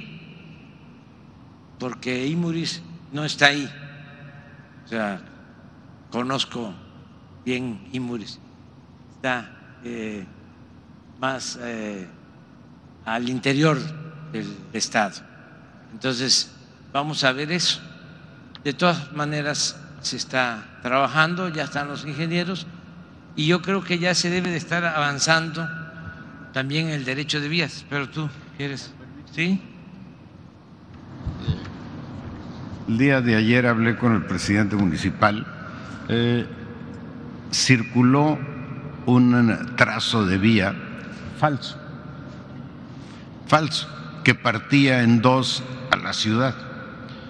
porque 1.79 2.27
Imuris 2.27 2.81
no 3.11 3.25
está 3.25 3.47
ahí. 3.47 3.69
O 4.85 4.87
sea, 4.87 5.21
conozco 6.11 6.73
bien 7.43 7.87
Imuris, 7.91 8.39
está 9.15 9.51
eh, 9.83 10.25
más 11.19 11.59
eh, 11.61 12.07
al 13.05 13.29
interior 13.29 13.77
del 14.31 14.55
Estado. 14.73 15.21
Entonces, 15.91 16.51
vamos 16.91 17.23
a 17.23 17.31
ver 17.31 17.51
eso. 17.51 17.79
De 18.63 18.73
todas 18.73 19.13
maneras, 19.13 19.79
se 20.01 20.17
está 20.17 20.79
trabajando, 20.81 21.49
ya 21.49 21.63
están 21.63 21.87
los 21.87 22.05
ingenieros 22.05 22.67
y 23.35 23.47
yo 23.47 23.61
creo 23.61 23.83
que 23.83 23.99
ya 23.99 24.15
se 24.15 24.29
debe 24.29 24.49
de 24.49 24.57
estar 24.57 24.85
avanzando 24.85 25.67
también 26.53 26.89
el 26.89 27.05
derecho 27.05 27.41
de 27.41 27.49
vías, 27.49 27.85
pero 27.89 28.09
tú 28.09 28.29
quieres, 28.57 28.93
¿sí? 29.33 29.61
El 32.87 32.99
día 32.99 33.19
de 33.19 33.35
ayer 33.35 33.65
hablé 33.65 33.95
con 33.95 34.13
el 34.13 34.25
presidente 34.25 34.75
municipal. 34.75 35.43
Eh, 36.07 36.45
circuló 37.51 38.37
un 39.07 39.73
trazo 39.75 40.25
de 40.25 40.37
vía 40.37 40.75
falso, 41.39 41.77
falso, 43.47 43.87
que 44.23 44.35
partía 44.35 45.01
en 45.01 45.21
dos 45.21 45.63
a 45.91 45.97
la 45.97 46.13
ciudad. 46.13 46.53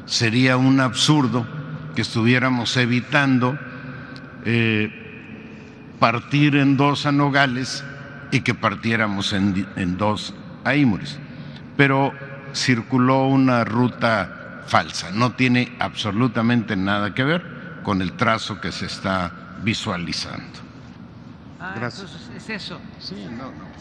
Sería 0.06 0.58
un 0.58 0.82
absurdo 0.82 1.48
que 1.96 2.02
estuviéramos 2.02 2.76
evitando 2.76 3.58
eh, 4.44 4.92
partir 6.00 6.58
en 6.58 6.76
dos 6.76 7.06
a 7.06 7.14
Nogales 7.14 7.82
y 8.32 8.42
que 8.42 8.54
partiéramos 8.54 9.32
en, 9.32 9.66
en 9.78 9.98
dos 9.98 10.34
a 10.66 10.76
Imuris. 10.76 11.18
Pero 11.78 12.12
circuló 12.54 13.28
una 13.28 13.64
ruta 13.64 14.45
falsa, 14.66 15.12
no 15.12 15.34
tiene 15.34 15.76
absolutamente 15.80 16.76
nada 16.76 17.14
que 17.14 17.24
ver 17.24 17.82
con 17.84 18.02
el 18.02 18.14
trazo 18.14 18.60
que 18.60 18.72
se 18.72 18.88
está 18.88 19.32
visualizando. 19.62 20.60
Ah, 21.60 21.74
Gracias. 21.76 22.30
es 22.36 22.50
eso. 22.50 22.80
Sí, 23.00 23.28
no, 23.32 23.46
no. 23.46 23.76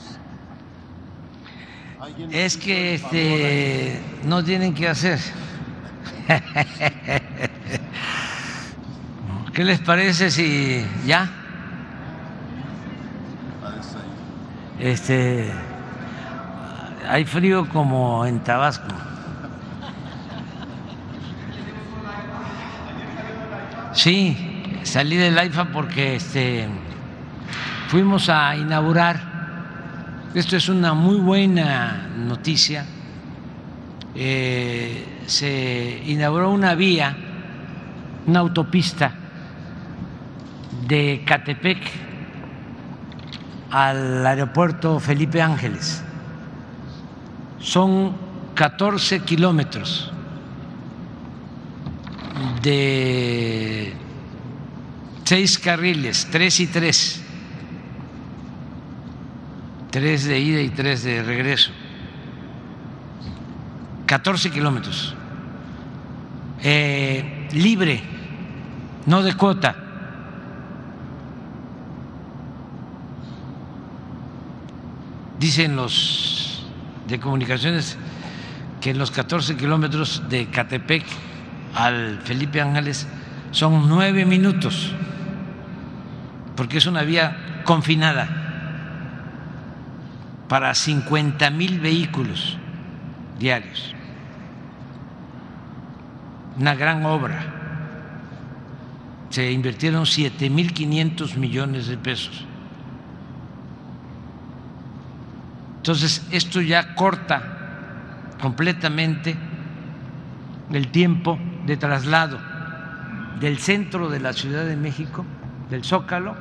Es 2.30 2.56
que 2.56 2.94
este, 2.94 4.00
no 4.24 4.44
tienen 4.44 4.74
que 4.74 4.88
hacer. 4.88 5.18
¿Qué 9.54 9.64
les 9.64 9.80
parece 9.80 10.30
si 10.30 10.84
ya? 11.06 11.30
Este, 14.78 15.50
hay 17.08 17.24
frío 17.24 17.68
como 17.68 18.26
en 18.26 18.40
Tabasco. 18.40 18.88
Sí, 23.94 24.36
salí 24.82 25.16
del 25.16 25.38
AIFA 25.38 25.66
porque 25.66 26.16
este, 26.16 26.66
fuimos 27.88 28.28
a 28.28 28.56
inaugurar 28.56 29.34
esto 30.34 30.56
es 30.56 30.68
una 30.68 30.94
muy 30.94 31.18
buena 31.18 32.08
noticia. 32.18 32.84
Eh, 34.16 35.20
se 35.26 36.02
inauguró 36.06 36.50
una 36.50 36.74
vía, 36.74 37.16
una 38.26 38.40
autopista 38.40 39.14
de 40.88 41.22
Catepec 41.24 41.78
al 43.70 44.26
aeropuerto 44.26 44.98
Felipe 44.98 45.40
Ángeles. 45.40 46.02
Son 47.60 48.12
14 48.56 49.20
kilómetros 49.20 50.12
de 52.62 53.92
seis 55.24 55.58
carriles, 55.58 56.28
tres 56.30 56.60
y 56.60 56.66
tres 56.66 57.24
tres 59.94 60.24
de 60.24 60.40
ida 60.40 60.60
y 60.60 60.70
tres 60.70 61.04
de 61.04 61.22
regreso. 61.22 61.70
14 64.06 64.50
kilómetros. 64.50 65.14
Eh, 66.64 67.48
libre, 67.52 68.02
no 69.06 69.22
de 69.22 69.34
cuota. 69.34 69.76
Dicen 75.38 75.76
los 75.76 76.66
de 77.06 77.20
comunicaciones 77.20 77.96
que 78.80 78.90
en 78.90 78.98
los 78.98 79.12
14 79.12 79.56
kilómetros 79.56 80.28
de 80.28 80.46
Catepec 80.46 81.04
al 81.74 82.20
Felipe 82.22 82.60
Ángeles 82.60 83.06
son 83.50 83.88
nueve 83.88 84.24
minutos, 84.24 84.92
porque 86.56 86.78
es 86.78 86.86
una 86.86 87.02
vía 87.02 87.62
confinada 87.64 88.28
para 90.48 90.74
50 90.74 91.50
mil 91.50 91.80
vehículos 91.80 92.56
diarios. 93.38 93.94
Una 96.58 96.74
gran 96.74 97.04
obra. 97.04 97.44
Se 99.30 99.50
invirtieron 99.50 100.06
7 100.06 100.48
mil 100.48 100.72
500 100.72 101.36
millones 101.36 101.88
de 101.88 101.96
pesos. 101.96 102.46
Entonces, 105.78 106.24
esto 106.30 106.60
ya 106.60 106.94
corta 106.94 107.42
completamente 108.40 109.34
el 110.72 110.88
tiempo 110.88 111.38
de 111.66 111.76
traslado 111.76 112.38
del 113.40 113.58
centro 113.58 114.08
de 114.08 114.20
la 114.20 114.32
Ciudad 114.32 114.64
de 114.64 114.76
México, 114.76 115.24
del 115.70 115.84
Zócalo, 115.84 116.34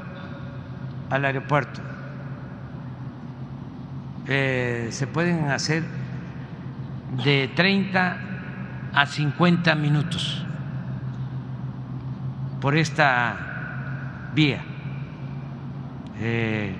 al 1.10 1.26
aeropuerto 1.26 1.82
eh, 4.26 4.88
se 4.91 5.06
pueden 5.06 5.50
hacer 5.50 5.84
de 7.26 7.52
30 7.56 8.18
a 8.94 9.06
50 9.06 9.76
minutos 9.76 10.45
por 12.62 12.78
esta 12.78 14.30
vía 14.34 14.64
eh, 16.22 16.74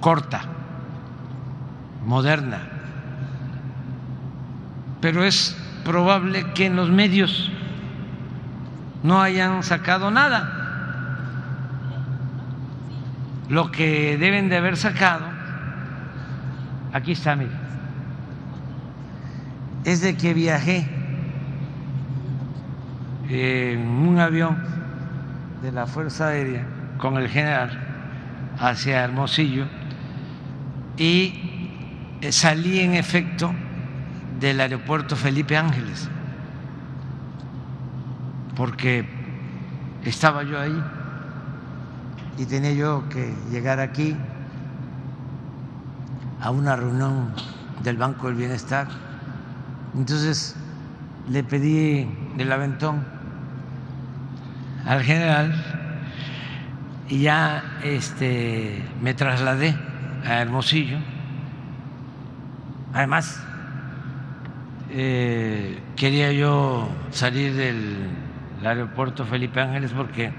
corta, 0.00 0.42
moderna. 2.06 2.60
Pero 5.02 5.22
es 5.24 5.56
probable 5.84 6.46
que 6.54 6.66
en 6.66 6.76
los 6.76 6.88
medios 6.88 7.52
no 9.02 9.20
hayan 9.20 9.62
sacado 9.62 10.10
nada. 10.10 10.56
Lo 13.48 13.70
que 13.70 14.16
deben 14.18 14.48
de 14.48 14.56
haber 14.56 14.76
sacado 14.76 15.40
Aquí 16.92 17.12
está, 17.12 17.36
mire. 17.36 17.50
Es 19.84 20.00
de 20.00 20.16
que 20.16 20.34
viajé 20.34 20.86
en 23.28 23.80
un 23.80 24.18
avión 24.18 24.58
de 25.62 25.70
la 25.70 25.86
Fuerza 25.86 26.28
Aérea 26.28 26.66
con 26.98 27.16
el 27.16 27.28
general 27.28 27.70
hacia 28.58 29.04
Hermosillo 29.04 29.66
y 30.96 31.70
eh, 32.20 32.32
salí 32.32 32.80
en 32.80 32.94
efecto 32.94 33.54
del 34.40 34.60
aeropuerto 34.60 35.16
Felipe 35.16 35.56
Ángeles, 35.56 36.10
porque 38.60 39.06
estaba 40.04 40.42
yo 40.42 40.60
ahí 40.60 40.84
y 42.36 42.44
tenía 42.44 42.74
yo 42.74 43.08
que 43.08 43.32
llegar 43.50 43.80
aquí 43.80 44.14
a 46.42 46.50
una 46.50 46.76
reunión 46.76 47.32
del 47.82 47.96
Banco 47.96 48.26
del 48.26 48.36
Bienestar. 48.36 48.86
Entonces 49.96 50.56
le 51.30 51.42
pedí 51.42 52.06
el 52.36 52.52
aventón 52.52 53.02
al 54.84 55.04
general 55.04 55.54
y 57.08 57.22
ya 57.22 57.64
este, 57.82 58.84
me 59.00 59.14
trasladé 59.14 59.74
a 60.22 60.42
Hermosillo. 60.42 60.98
Además, 62.92 63.42
eh, 64.90 65.80
quería 65.96 66.30
yo 66.32 66.90
salir 67.10 67.54
del 67.54 68.28
aeropuerto 68.66 69.24
Felipe 69.24 69.60
Ángeles 69.60 69.92
porque 69.92 70.32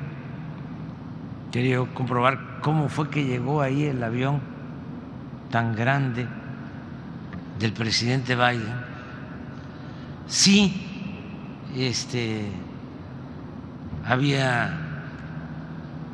Quería 1.52 1.80
comprobar 1.94 2.60
cómo 2.62 2.88
fue 2.88 3.10
que 3.10 3.26
llegó 3.26 3.62
ahí 3.62 3.84
el 3.84 4.02
avión 4.02 4.40
tan 5.50 5.76
grande 5.76 6.26
del 7.60 7.74
presidente 7.74 8.36
Biden. 8.36 8.74
Sí, 10.28 11.68
este, 11.76 12.46
había 14.06 14.78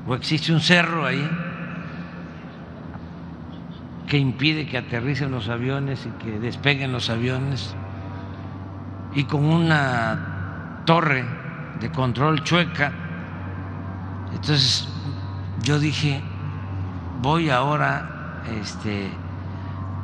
o 0.07 0.15
existe 0.15 0.51
un 0.51 0.59
cerro 0.59 1.05
ahí 1.05 1.29
que 4.07 4.17
impide 4.17 4.65
que 4.65 4.79
aterricen 4.79 5.29
los 5.29 5.49
aviones 5.49 6.07
y 6.07 6.23
que 6.23 6.39
despeguen 6.39 6.91
los 6.91 7.11
aviones 7.11 7.75
y 9.13 9.25
con 9.25 9.45
una 9.45 10.81
torre 10.85 11.25
de 11.79 11.91
control 11.91 12.43
chueca. 12.43 12.91
Entonces 14.33 14.87
yo 15.63 15.79
dije, 15.79 16.21
voy 17.21 17.49
ahora 17.49 18.41
este, 18.61 19.09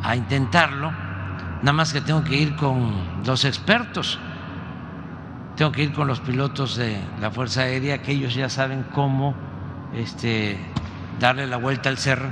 a 0.01 0.15
intentarlo, 0.15 0.91
nada 1.61 1.73
más 1.73 1.93
que 1.93 2.01
tengo 2.01 2.23
que 2.23 2.35
ir 2.35 2.55
con 2.55 3.23
los 3.25 3.45
expertos, 3.45 4.19
tengo 5.55 5.71
que 5.71 5.83
ir 5.83 5.93
con 5.93 6.07
los 6.07 6.19
pilotos 6.19 6.75
de 6.75 6.99
la 7.21 7.29
Fuerza 7.31 7.61
Aérea, 7.61 8.01
que 8.01 8.11
ellos 8.11 8.33
ya 8.33 8.49
saben 8.49 8.85
cómo 8.93 9.35
este, 9.93 10.57
darle 11.19 11.47
la 11.47 11.57
vuelta 11.57 11.89
al 11.89 11.97
cerro, 11.97 12.29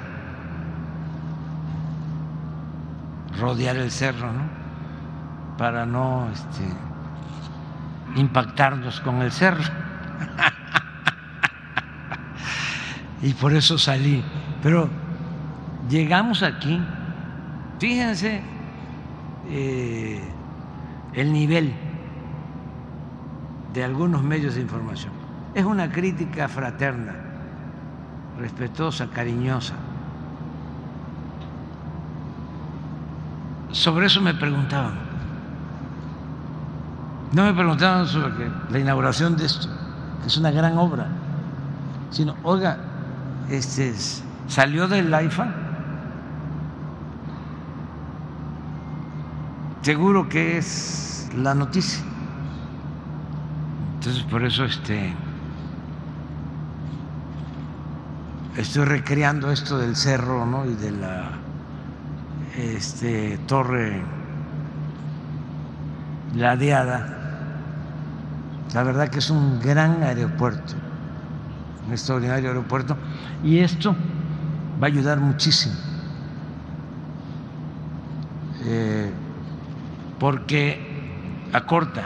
rodear 3.39 3.77
el 3.77 3.91
cerro, 3.91 4.33
¿no? 4.33 4.61
Para 5.57 5.85
no 5.85 6.27
este, 6.33 6.63
impactarnos 8.15 8.99
con 9.01 9.21
el 9.21 9.31
cerro. 9.31 9.63
y 13.21 13.33
por 13.33 13.53
eso 13.53 13.77
salí. 13.77 14.23
Pero 14.61 14.89
llegamos 15.89 16.43
aquí, 16.43 16.79
fíjense 17.79 18.41
eh, 19.49 20.21
el 21.13 21.33
nivel 21.33 21.73
de 23.73 23.83
algunos 23.83 24.23
medios 24.23 24.55
de 24.55 24.61
información. 24.61 25.11
Es 25.53 25.65
una 25.65 25.91
crítica 25.91 26.47
fraterna, 26.47 27.13
respetuosa, 28.39 29.09
cariñosa. 29.09 29.73
Sobre 33.71 34.07
eso 34.07 34.21
me 34.21 34.33
preguntaban. 34.33 35.10
No 37.33 37.45
me 37.45 37.53
preguntaban 37.53 38.07
sobre 38.07 38.51
la 38.69 38.79
inauguración 38.79 39.37
de 39.37 39.45
esto, 39.45 39.69
que 40.21 40.27
es 40.27 40.37
una 40.37 40.51
gran 40.51 40.77
obra, 40.77 41.07
sino, 42.09 42.35
oiga, 42.43 42.77
este, 43.49 43.93
salió 44.47 44.87
del 44.87 45.13
AIFA, 45.13 45.47
seguro 49.81 50.27
que 50.27 50.57
es 50.57 51.29
la 51.37 51.55
noticia. 51.55 52.03
Entonces, 53.95 54.23
por 54.23 54.43
eso 54.43 54.65
este, 54.65 55.13
estoy 58.57 58.83
recreando 58.83 59.51
esto 59.51 59.77
del 59.77 59.95
cerro 59.95 60.45
¿no? 60.45 60.65
y 60.65 60.73
de 60.73 60.91
la 60.91 61.29
este, 62.57 63.37
torre 63.47 64.01
ladeada. 66.35 67.20
La 68.73 68.83
verdad 68.83 69.09
que 69.09 69.19
es 69.19 69.29
un 69.29 69.59
gran 69.59 70.01
aeropuerto, 70.01 70.73
un 71.85 71.91
extraordinario 71.91 72.49
aeropuerto, 72.49 72.95
y 73.43 73.59
esto 73.59 73.95
va 74.81 74.87
a 74.87 74.89
ayudar 74.89 75.19
muchísimo, 75.19 75.75
eh, 78.63 79.11
porque 80.19 80.79
acorta. 81.51 82.03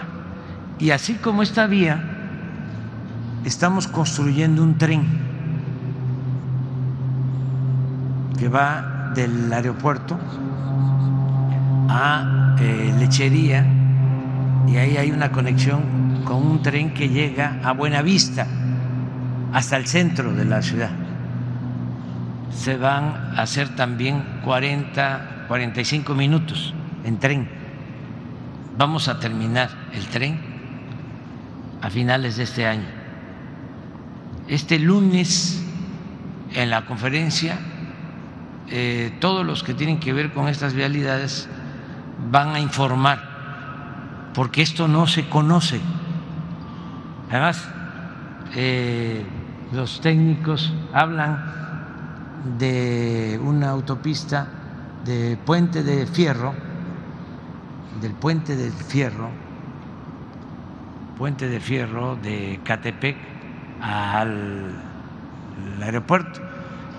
Y 0.80 0.90
así 0.90 1.16
como 1.16 1.44
esta 1.44 1.68
vía, 1.68 2.04
estamos 3.44 3.88
construyendo 3.88 4.64
un 4.64 4.78
tren 4.78 5.06
que 8.40 8.50
va 8.50 9.12
del 9.14 9.54
aeropuerto 9.54 10.18
a 11.90 12.56
eh, 12.60 12.94
Lechería 13.00 13.66
y 14.68 14.78
ahí 14.78 14.98
hay 14.98 15.12
una 15.12 15.32
conexión 15.32 16.05
con 16.26 16.46
un 16.46 16.62
tren 16.62 16.94
que 16.94 17.10
llega 17.10 17.60
a 17.64 17.72
Buenavista 17.72 18.48
hasta 19.54 19.78
el 19.78 19.88
centro 19.88 20.34
de 20.34 20.46
la 20.46 20.62
ciudad. 20.62 20.90
Se 22.52 22.78
van 22.78 23.34
a 23.36 23.42
hacer 23.42 23.76
también 23.76 24.42
40, 24.44 25.46
45 25.48 26.14
minutos 26.14 26.74
en 27.04 27.20
tren. 27.20 27.48
Vamos 28.78 29.08
a 29.08 29.20
terminar 29.20 29.70
el 29.94 30.06
tren 30.08 30.40
a 31.82 31.90
finales 31.90 32.38
de 32.38 32.44
este 32.44 32.68
año. 32.68 32.88
Este 34.48 34.80
lunes 34.80 35.64
en 36.54 36.70
la 36.70 36.86
conferencia 36.86 37.58
eh, 38.68 39.16
todos 39.20 39.46
los 39.46 39.64
que 39.64 39.76
tienen 39.76 40.00
que 40.00 40.12
ver 40.12 40.34
con 40.34 40.48
estas 40.48 40.74
vialidades 40.74 41.48
van 42.32 42.56
a 42.56 42.60
informar, 42.60 44.32
porque 44.34 44.62
esto 44.62 44.88
no 44.88 45.06
se 45.06 45.30
conoce. 45.30 45.80
Además, 47.30 47.68
eh, 48.56 49.24
los 49.74 50.00
técnicos 50.02 50.74
hablan 50.94 51.44
de 52.60 53.40
una 53.44 53.70
autopista 53.70 54.48
de 55.04 55.38
puente 55.44 55.84
de 55.84 56.06
fierro, 56.06 56.54
del 58.02 58.14
puente 58.14 58.56
del 58.56 58.72
fierro, 58.72 59.30
puente 61.18 61.48
de 61.48 61.60
fierro 61.60 62.16
de 62.16 62.60
Catepec 62.64 63.18
al, 63.82 64.72
aeropuerto. 65.82 66.42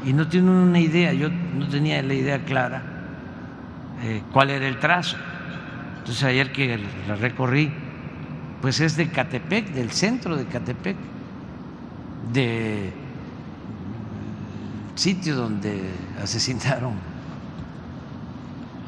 Y 0.05 0.13
no 0.13 0.29
tienen 0.29 0.51
una 0.51 0.79
idea, 0.79 1.13
yo 1.13 1.29
no 1.31 1.69
tenía 1.69 2.03
la 2.03 2.15
idea 2.15 2.45
clara 2.45 2.83
eh, 4.03 4.23
cuál 4.33 4.51
era 4.51 4.67
el 4.67 4.79
trazo. 4.79 5.17
Entonces 5.99 6.23
ayer 6.25 6.53
que 6.53 6.79
la 7.09 7.17
recorrí, 7.17 7.73
pues 8.67 8.81
es 8.81 8.97
de 8.97 9.09
Catepec, 9.11 9.69
del 9.75 9.93
centro 9.93 10.37
de 10.37 10.45
Catepec, 10.47 10.97
de 12.33 12.93
sitio 14.97 15.37
donde 15.37 15.89
asesinaron 16.21 16.95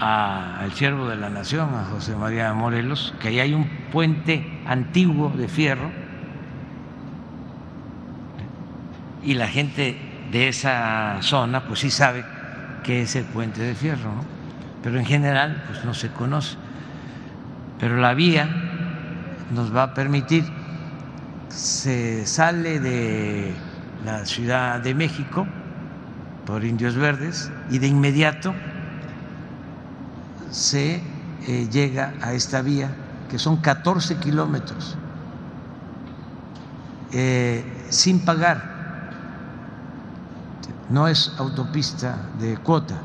al 0.00 0.72
siervo 0.72 1.08
de 1.08 1.14
la 1.14 1.30
nación, 1.30 1.72
a 1.76 1.84
José 1.84 2.16
María 2.16 2.52
Morelos, 2.54 3.14
que 3.20 3.28
ahí 3.28 3.38
hay 3.38 3.54
un 3.54 3.68
puente 3.92 4.44
antiguo 4.66 5.28
de 5.28 5.46
fierro 5.46 5.92
y 9.22 9.34
la 9.34 9.46
gente 9.46 9.96
de 10.32 10.48
esa 10.48 11.18
zona 11.20 11.68
pues 11.68 11.78
sí 11.78 11.90
sabe 11.90 12.24
que 12.82 13.02
es 13.02 13.14
el 13.14 13.26
puente 13.26 13.62
de 13.62 13.76
fierro, 13.76 14.10
pero 14.82 14.98
en 14.98 15.06
general 15.06 15.62
pues 15.68 15.84
no 15.84 15.94
se 15.94 16.08
conoce. 16.08 16.56
Pero 17.78 17.98
la 17.98 18.14
vía 18.14 18.67
nos 19.50 19.74
va 19.74 19.84
a 19.84 19.94
permitir, 19.94 20.44
se 21.48 22.26
sale 22.26 22.80
de 22.80 23.54
la 24.04 24.24
Ciudad 24.26 24.80
de 24.80 24.94
México 24.94 25.46
por 26.46 26.64
Indios 26.64 26.96
Verdes 26.96 27.50
y 27.70 27.78
de 27.78 27.86
inmediato 27.86 28.54
se 30.50 31.02
eh, 31.46 31.68
llega 31.70 32.14
a 32.22 32.32
esta 32.32 32.62
vía, 32.62 32.90
que 33.30 33.38
son 33.38 33.58
14 33.58 34.16
kilómetros, 34.16 34.96
eh, 37.12 37.64
sin 37.90 38.24
pagar. 38.24 38.78
No 40.90 41.06
es 41.06 41.32
autopista 41.38 42.16
de 42.38 42.56
cuota. 42.56 42.96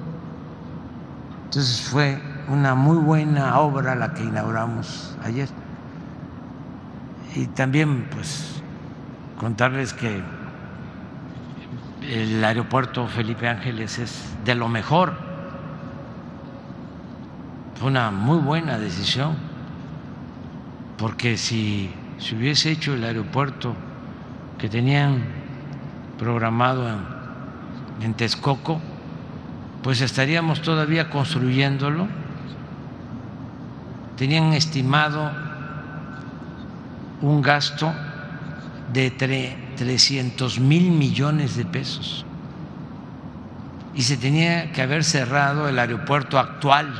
Entonces 1.45 1.81
fue 1.81 2.21
una 2.47 2.75
muy 2.75 2.97
buena 2.97 3.59
obra 3.59 3.95
la 3.95 4.13
que 4.13 4.23
inauguramos 4.23 5.15
ayer 5.23 5.49
y 7.35 7.47
también 7.47 8.07
pues 8.11 8.61
contarles 9.39 9.93
que 9.93 10.21
el 12.09 12.43
aeropuerto 12.43 13.07
Felipe 13.07 13.47
Ángeles 13.47 13.99
es 13.99 14.35
de 14.45 14.55
lo 14.55 14.69
mejor. 14.69 15.13
Fue 17.75 17.87
una 17.87 18.11
muy 18.11 18.37
buena 18.37 18.77
decisión, 18.77 19.35
porque 20.97 21.37
si 21.37 21.91
se 22.19 22.35
hubiese 22.35 22.71
hecho 22.71 22.93
el 22.93 23.03
aeropuerto 23.03 23.73
que 24.57 24.69
tenían 24.69 25.23
programado 26.19 26.87
en, 26.87 26.99
en 28.01 28.13
Texcoco, 28.13 28.79
pues 29.81 30.01
estaríamos 30.01 30.61
todavía 30.61 31.09
construyéndolo. 31.09 32.07
Tenían 34.17 34.53
estimado 34.53 35.31
un 37.23 37.41
gasto 37.41 37.93
de 38.91 39.09
300 39.09 40.59
mil 40.59 40.91
millones 40.91 41.55
de 41.55 41.63
pesos 41.63 42.25
y 43.95 44.01
se 44.01 44.17
tenía 44.17 44.73
que 44.73 44.81
haber 44.81 45.05
cerrado 45.05 45.69
el 45.69 45.79
aeropuerto 45.79 46.37
actual 46.37 46.93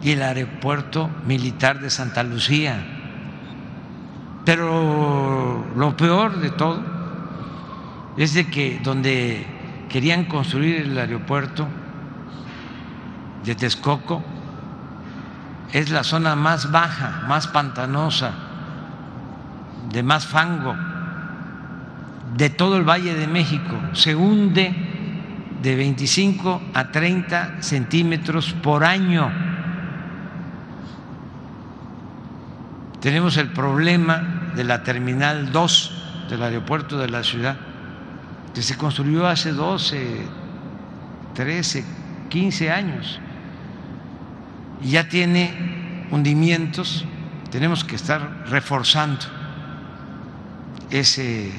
y 0.00 0.12
el 0.12 0.22
aeropuerto 0.22 1.10
militar 1.26 1.80
de 1.80 1.90
Santa 1.90 2.22
Lucía. 2.22 2.86
Pero 4.44 5.66
lo 5.74 5.96
peor 5.96 6.38
de 6.38 6.50
todo 6.50 6.80
es 8.16 8.34
de 8.34 8.46
que 8.48 8.78
donde 8.80 9.44
querían 9.88 10.26
construir 10.26 10.82
el 10.82 10.96
aeropuerto 10.96 11.66
de 13.44 13.56
Texcoco 13.56 14.22
es 15.72 15.90
la 15.90 16.04
zona 16.04 16.36
más 16.36 16.70
baja, 16.70 17.24
más 17.28 17.48
pantanosa, 17.48 18.32
de 19.90 20.02
más 20.02 20.26
fango 20.26 20.74
de 22.36 22.50
todo 22.50 22.76
el 22.76 22.84
Valle 22.84 23.14
de 23.14 23.26
México. 23.26 23.76
Se 23.92 24.14
hunde 24.14 24.74
de 25.62 25.76
25 25.76 26.62
a 26.74 26.92
30 26.92 27.62
centímetros 27.62 28.52
por 28.52 28.84
año. 28.84 29.30
Tenemos 33.00 33.36
el 33.36 33.48
problema 33.48 34.50
de 34.54 34.64
la 34.64 34.82
Terminal 34.82 35.52
2 35.52 36.26
del 36.30 36.42
aeropuerto 36.42 36.98
de 36.98 37.08
la 37.08 37.22
ciudad, 37.22 37.56
que 38.54 38.62
se 38.62 38.76
construyó 38.76 39.26
hace 39.26 39.52
12, 39.52 40.26
13, 41.34 41.84
15 42.28 42.70
años 42.70 43.20
y 44.82 44.90
ya 44.90 45.08
tiene 45.08 46.06
hundimientos, 46.10 47.04
tenemos 47.50 47.84
que 47.84 47.96
estar 47.96 48.44
reforzando 48.48 49.24
ese 50.90 51.50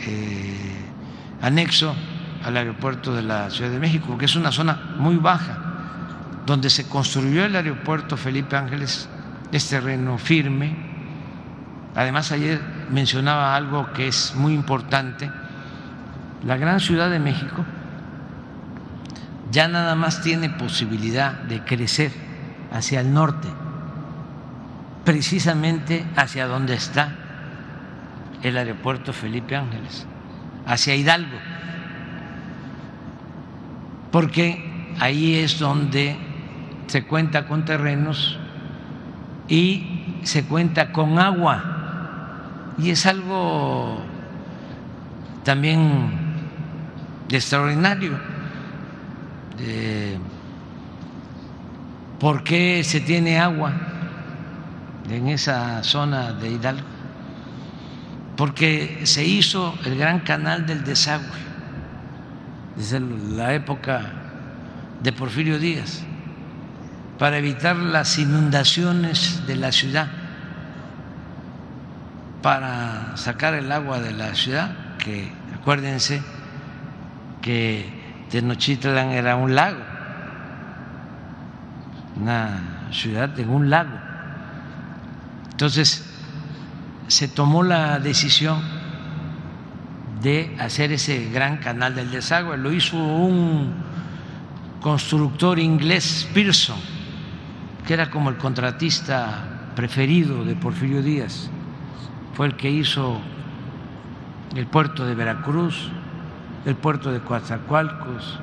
eh, 0.00 0.84
anexo 1.42 1.94
al 2.44 2.56
aeropuerto 2.56 3.14
de 3.14 3.22
la 3.22 3.50
Ciudad 3.50 3.70
de 3.70 3.78
México, 3.78 4.18
que 4.18 4.24
es 4.24 4.36
una 4.36 4.52
zona 4.52 4.94
muy 4.98 5.16
baja, 5.16 5.58
donde 6.46 6.68
se 6.70 6.88
construyó 6.88 7.44
el 7.44 7.56
aeropuerto 7.56 8.16
Felipe 8.16 8.56
Ángeles, 8.56 9.08
es 9.50 9.68
terreno 9.68 10.18
firme. 10.18 10.76
Además, 11.94 12.32
ayer 12.32 12.60
mencionaba 12.90 13.54
algo 13.54 13.92
que 13.92 14.08
es 14.08 14.34
muy 14.34 14.52
importante, 14.52 15.30
la 16.44 16.56
gran 16.56 16.80
Ciudad 16.80 17.10
de 17.10 17.18
México 17.18 17.64
ya 19.50 19.68
nada 19.68 19.94
más 19.94 20.20
tiene 20.20 20.50
posibilidad 20.50 21.32
de 21.32 21.60
crecer 21.60 22.10
hacia 22.72 23.00
el 23.00 23.12
norte, 23.12 23.48
precisamente 25.04 26.04
hacia 26.16 26.46
donde 26.46 26.74
está 26.74 27.12
el 28.42 28.56
aeropuerto 28.56 29.12
Felipe 29.12 29.56
Ángeles, 29.56 30.06
hacia 30.66 30.94
Hidalgo 30.94 31.38
porque 34.14 34.94
ahí 35.00 35.34
es 35.34 35.58
donde 35.58 36.16
se 36.86 37.02
cuenta 37.02 37.48
con 37.48 37.64
terrenos 37.64 38.38
y 39.48 40.20
se 40.22 40.44
cuenta 40.44 40.92
con 40.92 41.18
agua. 41.18 41.64
Y 42.78 42.90
es 42.90 43.06
algo 43.06 43.98
también 45.42 46.10
extraordinario. 47.28 48.12
¿Por 52.24 52.42
qué 52.42 52.82
se 52.84 53.02
tiene 53.02 53.38
agua 53.38 53.74
en 55.10 55.28
esa 55.28 55.84
zona 55.84 56.32
de 56.32 56.52
Hidalgo? 56.52 56.86
Porque 58.34 59.02
se 59.04 59.26
hizo 59.26 59.74
el 59.84 59.98
gran 59.98 60.20
canal 60.20 60.64
del 60.64 60.84
desagüe 60.84 61.26
desde 62.76 63.00
la 63.00 63.52
época 63.52 64.06
de 65.02 65.12
Porfirio 65.12 65.58
Díaz, 65.58 66.02
para 67.18 67.36
evitar 67.36 67.76
las 67.76 68.18
inundaciones 68.18 69.46
de 69.46 69.56
la 69.56 69.70
ciudad, 69.70 70.08
para 72.40 73.18
sacar 73.18 73.52
el 73.52 73.70
agua 73.70 74.00
de 74.00 74.14
la 74.14 74.34
ciudad, 74.34 74.96
que 74.96 75.30
acuérdense 75.60 76.22
que 77.42 77.84
Tenochtitlan 78.30 79.10
era 79.10 79.36
un 79.36 79.54
lago, 79.54 79.93
una 82.24 82.88
ciudad 82.90 83.38
en 83.38 83.50
un 83.50 83.68
lago. 83.68 83.98
Entonces 85.50 86.10
se 87.06 87.28
tomó 87.28 87.62
la 87.62 87.98
decisión 87.98 88.62
de 90.22 90.56
hacer 90.58 90.90
ese 90.92 91.30
gran 91.30 91.58
canal 91.58 91.94
del 91.94 92.10
desagüe. 92.10 92.56
Lo 92.56 92.72
hizo 92.72 92.96
un 92.96 93.74
constructor 94.80 95.58
inglés, 95.58 96.26
Pearson, 96.32 96.78
que 97.86 97.92
era 97.92 98.10
como 98.10 98.30
el 98.30 98.36
contratista 98.36 99.72
preferido 99.76 100.44
de 100.46 100.54
Porfirio 100.54 101.02
Díaz. 101.02 101.50
Fue 102.32 102.46
el 102.46 102.56
que 102.56 102.70
hizo 102.70 103.20
el 104.56 104.66
puerto 104.66 105.04
de 105.04 105.14
Veracruz, 105.14 105.90
el 106.64 106.74
puerto 106.74 107.12
de 107.12 107.20
Coatzacoalcos, 107.20 108.40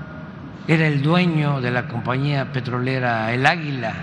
era 0.67 0.87
el 0.87 1.01
dueño 1.01 1.61
de 1.61 1.71
la 1.71 1.87
compañía 1.87 2.51
petrolera 2.51 3.31
El 3.33 3.45
Águila. 3.45 3.93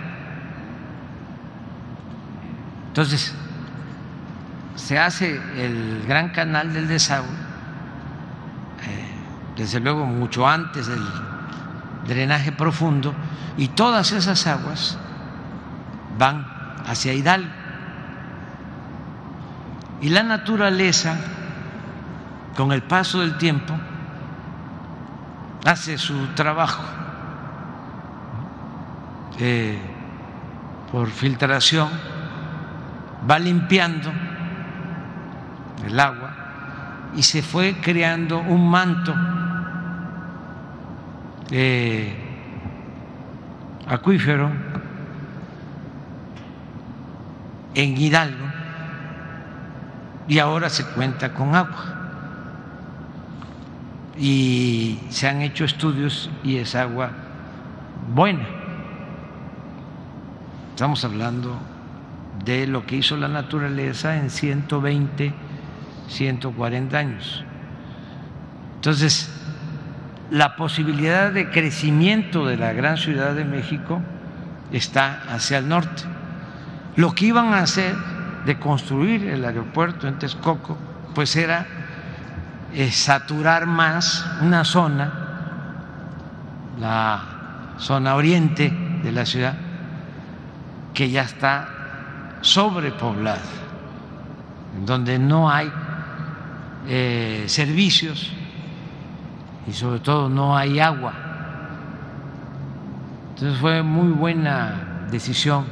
Entonces, 2.89 3.35
se 4.75 4.99
hace 4.99 5.41
el 5.57 6.05
gran 6.07 6.31
canal 6.31 6.73
del 6.73 6.89
desagüe 6.89 7.49
desde 9.59 9.81
luego 9.81 10.07
mucho 10.07 10.49
antes 10.49 10.87
del 10.87 11.05
drenaje 12.07 12.53
profundo, 12.53 13.13
y 13.57 13.69
todas 13.69 14.13
esas 14.13 14.47
aguas 14.47 14.97
van 16.17 16.47
hacia 16.87 17.13
Hidalgo. 17.13 17.51
Y 20.01 20.11
la 20.11 20.23
naturaleza, 20.23 21.17
con 22.57 22.71
el 22.71 22.83
paso 22.83 23.19
del 23.19 23.37
tiempo, 23.37 23.75
hace 25.65 25.99
su 25.99 26.29
trabajo 26.29 26.83
eh, 29.41 29.79
por 30.91 31.11
filtración, 31.11 31.89
va 33.29 33.39
limpiando 33.39 34.11
el 35.87 36.01
agua 36.01 36.31
y 37.15 37.23
se 37.23 37.43
fue 37.43 37.77
creando 37.81 38.39
un 38.41 38.71
manto 38.71 39.15
eh, 41.51 42.15
acuífero 43.87 44.51
en 47.75 47.97
Hidalgo 47.97 48.47
y 50.27 50.39
ahora 50.39 50.69
se 50.69 50.85
cuenta 50.85 51.33
con 51.33 51.55
agua. 51.55 51.98
Y 54.19 54.99
se 55.11 55.29
han 55.29 55.43
hecho 55.43 55.65
estudios 55.65 56.31
y 56.43 56.57
es 56.57 56.75
agua 56.75 57.13
buena. 58.15 58.47
Estamos 60.71 61.05
hablando 61.05 61.59
de 62.45 62.67
lo 62.67 62.87
que 62.87 62.97
hizo 62.97 63.17
la 63.17 63.29
naturaleza 63.29 64.17
en 64.17 64.31
120, 64.31 65.33
140 66.09 66.99
años. 66.99 67.45
Entonces, 68.77 69.31
la 70.31 70.57
posibilidad 70.57 71.33
de 71.33 71.51
crecimiento 71.51 72.47
de 72.47 72.57
la 72.57 72.73
gran 72.73 72.97
Ciudad 72.97 73.35
de 73.35 73.45
México 73.45 74.01
está 74.73 75.23
hacia 75.29 75.59
el 75.59 75.69
norte. 75.69 76.03
Lo 76.97 77.15
que 77.15 77.27
iban 77.27 77.55
a 77.55 77.61
hacer 77.61 77.95
de 78.45 78.59
construir 78.59 79.27
el 79.27 79.45
aeropuerto 79.45 80.07
en 80.07 80.19
Texcoco, 80.19 80.77
pues 81.15 81.35
era 81.37 81.67
eh, 82.75 82.91
saturar 82.91 83.67
más 83.67 84.25
una 84.43 84.65
zona, 84.65 85.13
la 86.79 87.23
zona 87.79 88.15
oriente 88.15 88.71
de 89.03 89.13
la 89.13 89.25
ciudad, 89.25 89.55
que 90.95 91.11
ya 91.11 91.23
está 91.23 91.69
sobrepoblada, 92.41 93.41
donde 94.85 95.19
no 95.19 95.51
hay 95.51 95.71
eh, 96.87 97.45
servicios 97.47 98.33
y 99.67 99.73
sobre 99.73 100.01
todo 100.01 100.29
no 100.29 100.57
hay 100.57 100.81
agua. 100.81 101.13
Entonces 103.35 103.61
fue 103.61 103.83
muy 103.83 104.09
buena 104.09 105.07
decisión 105.11 105.65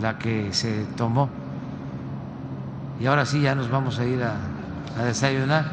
la 0.00 0.18
que 0.18 0.52
se 0.52 0.84
tomó. 0.96 1.30
Y 3.00 3.06
ahora 3.06 3.24
sí 3.24 3.40
ya 3.40 3.54
nos 3.54 3.70
vamos 3.70 3.98
a 3.98 4.04
ir 4.04 4.22
a, 4.22 5.04
desayunar. 5.04 5.64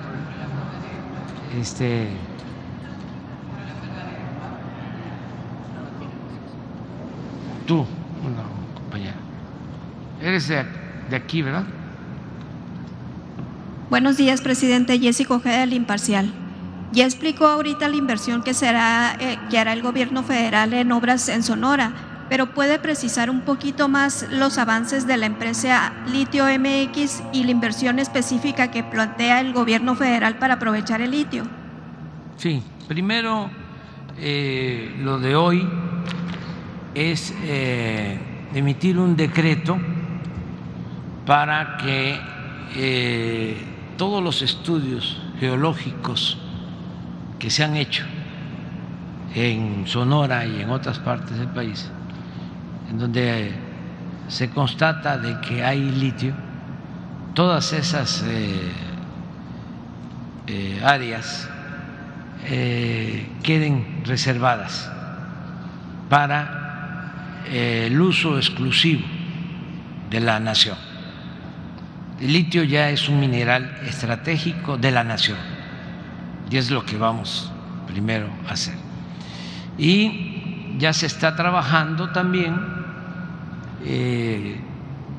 Este 1.54 2.10
tú, 7.66 7.86
una 8.24 8.44
compañera. 8.76 9.16
Eres 10.22 10.48
de 10.48 11.16
aquí, 11.16 11.42
¿verdad? 11.42 11.66
Buenos 13.90 14.18
días, 14.18 14.42
presidente. 14.42 15.00
Jessica 15.00 15.36
Ojeda 15.36 15.60
del 15.60 15.74
Imparcial. 15.74 16.34
Ya 16.92 17.06
explicó 17.06 17.48
ahorita 17.48 17.88
la 17.88 17.96
inversión 17.96 18.42
que, 18.42 18.54
será, 18.54 19.16
eh, 19.20 19.38
que 19.50 19.58
hará 19.58 19.74
el 19.74 19.82
gobierno 19.82 20.24
federal 20.24 20.74
en 20.74 20.92
obras 20.92 21.28
en 21.30 21.44
Sonora, 21.44 21.92
pero 22.30 22.48
puede 22.54 22.80
precisar 22.80 23.30
un 23.30 23.42
poquito 23.42 23.88
más 23.88 24.28
los 24.32 24.58
avances 24.58 25.06
de 25.08 25.18
la 25.18 25.26
empresa 25.26 25.94
Litio 26.08 26.46
MX 26.46 27.24
y 27.34 27.44
la 27.44 27.52
inversión 27.52 28.00
específica 28.00 28.72
que 28.72 28.84
plantea 28.84 29.42
el 29.42 29.54
gobierno 29.54 29.96
federal 29.96 30.38
para 30.38 30.56
aprovechar 30.56 31.02
el 31.02 31.12
litio. 31.12 31.44
Sí, 32.38 32.62
primero 32.88 33.50
eh, 34.18 34.96
lo 35.00 35.20
de 35.20 35.36
hoy 35.36 35.68
es 36.94 37.34
eh, 37.44 38.18
emitir 38.54 38.98
un 38.98 39.16
decreto 39.16 39.78
para 41.26 41.78
que 41.78 42.20
eh, 42.76 43.58
todos 43.98 44.24
los 44.24 44.42
estudios 44.42 45.22
geológicos 45.40 46.38
que 47.40 47.50
se 47.50 47.64
han 47.64 47.76
hecho 47.76 48.06
en 49.34 49.86
Sonora 49.86 50.46
y 50.46 50.62
en 50.62 50.70
otras 50.70 51.00
partes 51.00 51.38
del 51.38 51.50
país, 51.50 51.92
en 52.90 52.98
donde 52.98 53.52
se 54.28 54.50
constata 54.50 55.18
de 55.18 55.40
que 55.42 55.64
hay 55.64 55.80
litio, 55.80 56.34
todas 57.34 57.74
esas 57.74 58.24
áreas 60.84 61.50
queden 63.44 64.04
reservadas 64.06 64.92
para 66.10 67.44
el 67.52 68.00
uso 68.00 68.38
exclusivo 68.38 69.04
de 70.10 70.20
la 70.20 70.40
nación. 70.40 70.78
El 72.20 72.34
litio 72.34 72.64
ya 72.64 72.90
es 72.90 73.10
un 73.10 73.20
mineral 73.20 73.78
estratégico 73.86 74.78
de 74.78 74.92
la 74.92 75.04
nación 75.04 75.38
y 76.50 76.58
es 76.58 76.72
lo 76.72 76.86
que 76.86 76.98
vamos 76.98 77.52
primero 77.88 78.30
a 78.48 78.54
hacer. 78.54 78.76
Y 79.78 80.35
ya 80.78 80.94
se 80.94 81.06
está 81.06 81.36
trabajando 81.36 82.10
también 82.10 82.56
eh, 83.84 84.60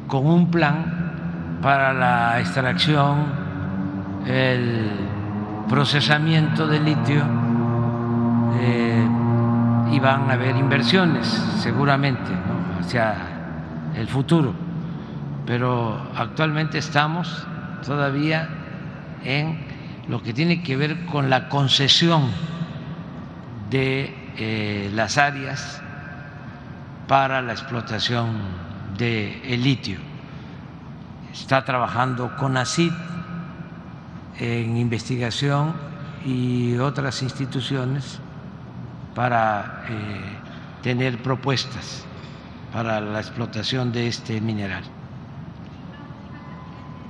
con 0.06 0.26
un 0.26 0.50
plan 0.50 1.58
para 1.62 1.92
la 1.92 2.40
extracción, 2.40 3.24
el 4.26 4.90
procesamiento 5.68 6.66
del 6.66 6.84
litio 6.84 7.22
eh, 8.60 9.08
y 9.92 9.98
van 10.00 10.30
a 10.30 10.34
haber 10.34 10.56
inversiones 10.56 11.26
seguramente 11.58 12.30
hacia 12.80 13.14
el 13.96 14.08
futuro, 14.08 14.52
pero 15.46 16.00
actualmente 16.16 16.78
estamos 16.78 17.46
todavía 17.84 18.48
en 19.24 19.58
lo 20.08 20.22
que 20.22 20.32
tiene 20.32 20.62
que 20.62 20.76
ver 20.76 21.06
con 21.06 21.30
la 21.30 21.48
concesión 21.48 22.30
de 23.70 24.14
eh, 24.38 24.90
las 24.94 25.18
áreas 25.18 25.80
para 27.08 27.42
la 27.42 27.52
explotación 27.52 28.36
del 28.96 29.40
el 29.44 29.62
litio. 29.62 29.98
Está 31.32 31.64
trabajando 31.64 32.36
con 32.36 32.56
ACID 32.56 32.92
en 34.38 34.76
investigación 34.76 35.74
y 36.24 36.76
otras 36.78 37.22
instituciones 37.22 38.18
para 39.14 39.84
eh, 39.88 40.20
tener 40.82 41.22
propuestas 41.22 42.04
para 42.72 43.00
la 43.00 43.20
explotación 43.20 43.92
de 43.92 44.08
este 44.08 44.40
mineral. 44.40 44.84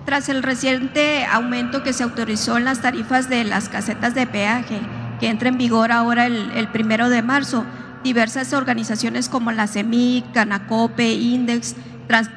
Tras 0.05 0.28
el 0.28 0.44
reciente 0.44 1.24
aumento 1.24 1.82
que 1.82 1.93
se 1.93 2.05
autorizó 2.05 2.57
en 2.57 2.65
las 2.65 2.81
tarifas 2.81 3.28
de 3.28 3.43
las 3.43 3.69
casetas 3.69 4.15
de 4.15 4.27
peaje, 4.27 4.81
que 5.18 5.28
entra 5.28 5.48
en 5.48 5.59
vigor 5.59 5.93
ahora 5.93 6.26
el, 6.26 6.68
primero 6.68 7.09
de 7.09 7.22
marzo, 7.22 7.64
diversas 8.05 8.52
organizaciones 8.52 9.28
como 9.28 9.52
la 9.52 9.66
CEMIC, 9.66 10.32
Canacope, 10.32 11.12
Index, 11.14 11.74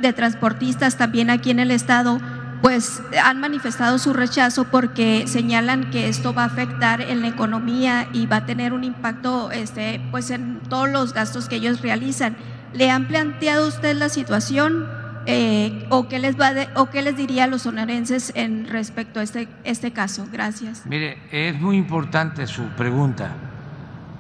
de 0.02 0.14
transportistas 0.14 0.98
también 0.98 1.30
aquí 1.30 1.52
en 1.52 1.60
el 1.60 1.72
estado, 1.72 2.20
pues 2.62 3.02
han 3.24 3.40
manifestado 3.40 4.00
su 4.00 4.14
rechazo 4.14 4.66
porque 4.66 5.26
señalan 5.28 5.92
que 5.92 6.10
esto 6.10 6.34
va 6.34 6.44
a 6.44 6.48
afectar 6.48 7.02
en 7.02 7.22
la 7.22 7.28
economía 7.28 8.08
y 8.12 8.26
va 8.26 8.38
a 8.38 8.46
tener 8.46 8.74
un 8.74 8.84
impacto 8.84 9.52
este, 9.52 10.02
pues 10.12 10.30
en 10.32 10.60
todos 10.70 10.90
los 10.90 11.14
gastos 11.14 11.48
que 11.48 11.58
ellos 11.58 11.82
realizan. 11.82 12.36
¿Le 12.74 12.90
han 12.90 13.08
planteado 13.08 13.68
usted 13.68 13.96
la 13.96 14.10
situación 14.10 14.88
eh, 15.26 15.86
o, 15.90 16.08
qué 16.08 16.20
les 16.20 16.40
va 16.40 16.52
o 16.76 16.90
qué 16.90 17.02
les 17.02 17.16
diría 17.16 17.46
a 17.46 17.48
los 17.48 17.64
sonorenses 17.64 18.32
en 18.36 18.68
respecto 18.68 19.20
a 19.20 19.24
este, 19.24 19.48
este 19.64 19.92
caso? 19.92 20.28
Gracias. 20.32 20.86
Mire, 20.86 21.18
es 21.32 21.60
muy 21.60 21.78
importante 21.78 22.48
su 22.48 22.64
pregunta 22.70 23.32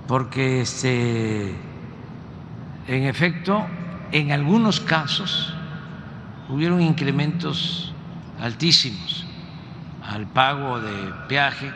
porque 0.07 0.61
este, 0.61 1.55
en 2.88 3.03
efecto, 3.03 3.65
en 4.11 4.31
algunos 4.31 4.80
casos 4.80 5.53
hubieron 6.49 6.81
incrementos 6.81 7.93
altísimos 8.41 9.27
al 10.01 10.26
pago 10.26 10.80
de 10.80 11.13
peaje 11.27 11.71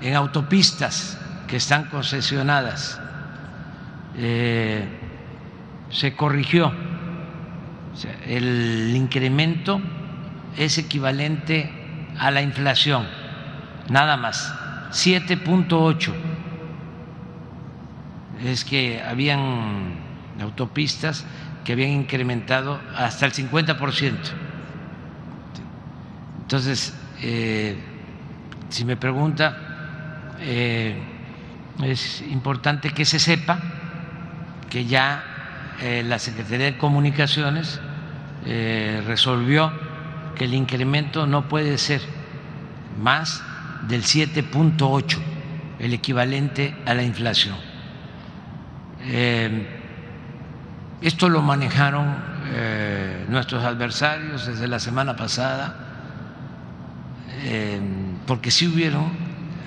en 0.00 0.14
autopistas 0.14 1.18
que 1.48 1.56
están 1.56 1.86
concesionadas. 1.86 3.00
Eh, 4.16 4.86
se 5.90 6.14
corrigió. 6.14 6.72
El 8.26 8.92
incremento 8.94 9.80
es 10.56 10.78
equivalente 10.78 11.70
a 12.18 12.30
la 12.30 12.42
inflación, 12.42 13.06
nada 13.88 14.16
más, 14.16 14.54
7.8. 14.90 16.12
Es 18.44 18.64
que 18.64 19.00
habían 19.02 19.94
autopistas 20.40 21.24
que 21.64 21.72
habían 21.72 21.90
incrementado 21.90 22.80
hasta 22.96 23.26
el 23.26 23.32
50%. 23.32 24.16
Entonces, 26.42 26.94
eh, 27.22 27.78
si 28.68 28.84
me 28.84 28.96
pregunta, 28.96 30.36
eh, 30.40 30.96
es 31.82 32.22
importante 32.22 32.90
que 32.90 33.04
se 33.04 33.18
sepa 33.18 33.58
que 34.68 34.84
ya 34.84 35.31
eh, 35.80 36.04
la 36.06 36.18
Secretaría 36.18 36.66
de 36.66 36.78
Comunicaciones 36.78 37.80
resolvió 39.06 39.72
que 40.34 40.46
el 40.46 40.54
incremento 40.54 41.28
no 41.28 41.48
puede 41.48 41.78
ser 41.78 42.00
más 43.00 43.40
del 43.86 44.02
7.8, 44.02 45.18
el 45.78 45.94
equivalente 45.94 46.74
a 46.86 46.94
la 46.94 47.04
inflación. 47.04 47.54
esto 51.00 51.28
lo 51.28 51.40
manejaron 51.40 52.16
nuestros 53.28 53.62
adversarios 53.62 54.46
desde 54.46 54.66
la 54.66 54.80
semana 54.80 55.14
pasada 55.14 55.76
porque 58.26 58.50
sí 58.50 58.66
hubieron 58.66 59.12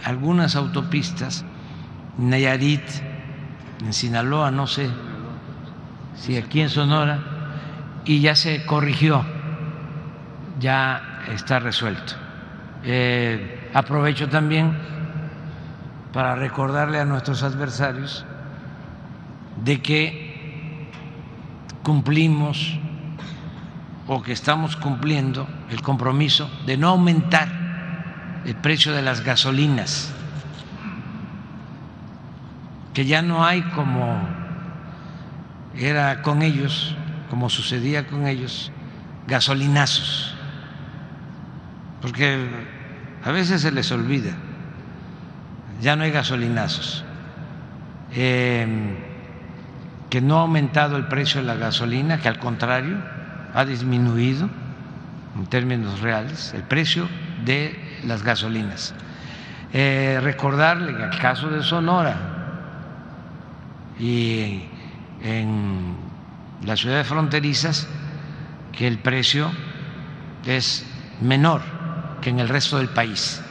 algunas 0.04 0.56
autopistas, 0.56 1.44
Nayarit, 2.18 2.84
en 3.84 3.94
Sinaloa, 3.94 4.52
no 4.52 4.68
sé 4.68 4.90
si 6.16 6.38
aquí 6.38 6.62
en 6.62 6.70
Sonora, 6.70 7.20
y 8.06 8.22
ya 8.22 8.36
se 8.36 8.66
corrigió, 8.66 9.26
ya 10.60 11.24
está 11.34 11.60
resuelto. 11.60 12.14
Eh, 12.84 13.70
aprovecho 13.74 14.30
también 14.30 14.78
para 16.14 16.36
recordarle 16.36 17.00
a 17.00 17.06
nuestros 17.06 17.44
adversarios 17.44 18.26
de 19.64 19.82
que 19.82 20.90
cumplimos 21.84 22.78
o 24.08 24.22
que 24.22 24.34
estamos 24.34 24.76
cumpliendo 24.76 25.48
el 25.72 25.82
compromiso 25.82 26.50
de 26.66 26.78
no 26.78 26.90
aumentar 26.90 27.48
el 28.46 28.56
precio 28.56 28.94
de 28.94 29.02
las 29.02 29.22
gasolinas, 29.24 30.14
que 32.94 33.06
ya 33.06 33.24
no 33.24 33.44
hay 33.44 33.62
como 33.62 34.45
era 35.78 36.22
con 36.22 36.42
ellos, 36.42 36.96
como 37.30 37.50
sucedía 37.50 38.08
con 38.08 38.28
ellos, 38.28 38.72
gasolinazos, 39.28 40.36
porque 42.02 42.48
a 43.24 43.32
veces 43.32 43.62
se 43.62 43.72
les 43.72 43.92
olvida, 43.92 44.34
ya 45.82 45.96
no 45.96 46.04
hay 46.04 46.12
gasolinazos, 46.12 47.04
em, 48.14 48.96
que 50.10 50.22
no 50.22 50.38
ha 50.38 50.42
aumentado 50.42 50.98
el 50.98 51.08
precio 51.08 51.42
de 51.42 51.48
la 51.48 51.56
gasolina, 51.56 52.20
que 52.20 52.28
al 52.28 52.40
contrario 52.40 52.98
ha 53.54 53.66
disminuido 53.66 54.50
en 55.36 55.46
términos 55.48 56.00
reales 56.02 56.54
el 56.54 56.64
precio 56.64 57.10
de 57.44 58.00
las 58.06 58.24
gasolinas. 58.24 58.94
Eh, 59.74 60.20
recordarle 60.22 60.92
en 60.92 61.02
el 61.02 61.20
caso 61.20 61.50
de 61.50 61.62
Sonora 61.62 62.16
y 64.00 64.62
en 65.26 65.96
las 66.64 66.80
ciudades 66.80 67.08
fronterizas 67.08 67.88
que 68.72 68.88
el 68.88 69.00
precio 69.00 69.50
es 70.46 70.86
menor 71.20 71.62
que 72.22 72.30
en 72.30 72.40
el 72.40 72.48
resto 72.48 72.78
del 72.78 72.90
país, 72.90 73.42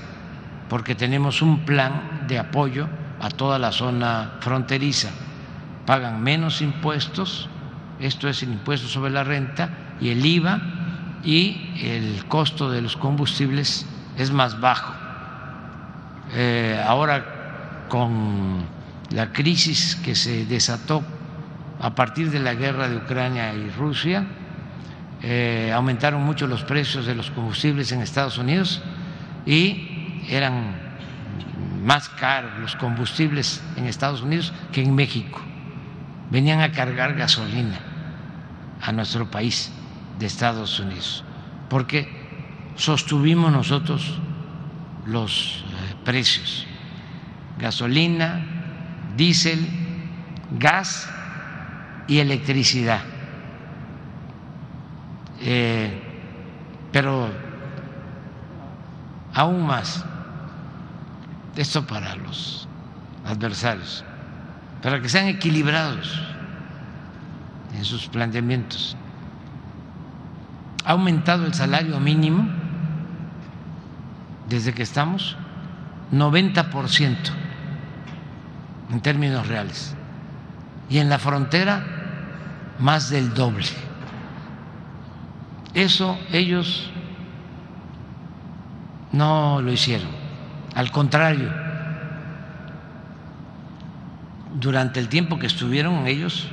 porque 0.69 0.95
tenemos 0.95 1.43
un 1.43 1.65
plan 1.65 2.25
de 2.29 2.39
apoyo 2.39 2.89
a 3.21 3.29
toda 3.29 3.59
la 3.59 3.73
zona 3.73 4.35
fronteriza. 4.41 5.11
Pagan 5.85 6.23
menos 6.23 6.63
impuestos, 6.63 7.49
esto 8.01 8.29
es 8.29 8.43
el 8.43 8.51
impuesto 8.51 8.89
sobre 8.89 9.11
la 9.11 9.25
renta 9.25 9.71
y 10.01 10.11
el 10.11 10.25
IVA, 10.25 10.61
y 11.25 11.73
el 11.83 12.27
costo 12.27 12.71
de 12.71 12.83
los 12.83 12.97
combustibles 12.97 13.87
es 14.17 14.31
más 14.31 14.61
bajo. 14.61 14.93
Eh, 16.35 16.81
ahora, 16.87 17.87
con 17.89 18.65
la 19.11 19.33
crisis 19.33 19.97
que 19.97 20.15
se 20.15 20.45
desató 20.47 21.03
a 21.81 21.95
partir 21.95 22.31
de 22.31 22.39
la 22.39 22.55
guerra 22.55 22.89
de 22.89 22.97
Ucrania 22.97 23.55
y 23.55 23.71
Rusia, 23.71 24.27
eh, 25.23 25.73
aumentaron 25.75 26.23
mucho 26.23 26.47
los 26.47 26.65
precios 26.65 27.07
de 27.07 27.15
los 27.15 27.31
combustibles 27.31 27.93
en 27.93 28.03
Estados 28.03 28.39
Unidos 28.39 28.83
y 29.47 30.23
eran 30.29 30.75
más 31.83 32.09
caros 32.09 32.53
los 32.59 32.77
combustibles 32.77 33.63
en 33.77 33.87
Estados 33.87 34.23
Unidos 34.23 34.53
que 34.73 34.83
en 34.83 34.95
México. 34.95 35.41
Venían 36.31 36.61
a 36.61 36.73
cargar 36.73 37.15
gasolina 37.15 37.79
a 38.81 38.93
nuestro 38.93 39.31
país 39.31 39.71
de 40.19 40.27
Estados 40.27 40.79
Unidos, 40.81 41.25
porque 41.69 42.09
sostuvimos 42.77 43.53
nosotros 43.53 44.19
los 45.07 45.65
eh, 45.69 45.95
precios, 46.05 46.67
gasolina, 47.59 48.45
diésel, 49.17 49.67
gas 50.59 51.09
y 52.07 52.19
electricidad. 52.19 53.03
Eh, 55.41 56.01
pero 56.93 57.29
aún 59.35 59.67
más, 59.67 60.05
esto 61.57 61.87
para 61.87 62.15
los 62.17 62.69
adversarios, 63.27 64.05
para 64.83 65.01
que 65.01 65.09
sean 65.09 65.27
equilibrados 65.27 66.21
en 67.77 67.85
sus 67.85 68.07
planteamientos. 68.07 68.97
Ha 70.85 70.93
aumentado 70.93 71.47
el 71.47 71.55
salario 71.55 71.99
mínimo 71.99 72.49
desde 74.49 74.73
que 74.73 74.83
estamos 74.83 75.37
90% 76.13 77.17
en 78.93 79.01
términos 79.01 79.49
reales 79.49 79.95
y 80.89 80.99
en 80.99 81.09
la 81.09 81.19
frontera 81.19 81.94
más 82.79 83.11
del 83.11 83.35
doble. 83.35 83.67
Eso 85.75 86.19
ellos 86.33 86.91
no 89.13 89.61
lo 89.61 89.73
hicieron, 89.73 90.09
al 90.75 90.91
contrario, 90.91 91.51
durante 94.55 95.01
el 95.01 95.09
tiempo 95.09 95.39
que 95.39 95.47
estuvieron 95.47 96.07
ellos, 96.07 96.49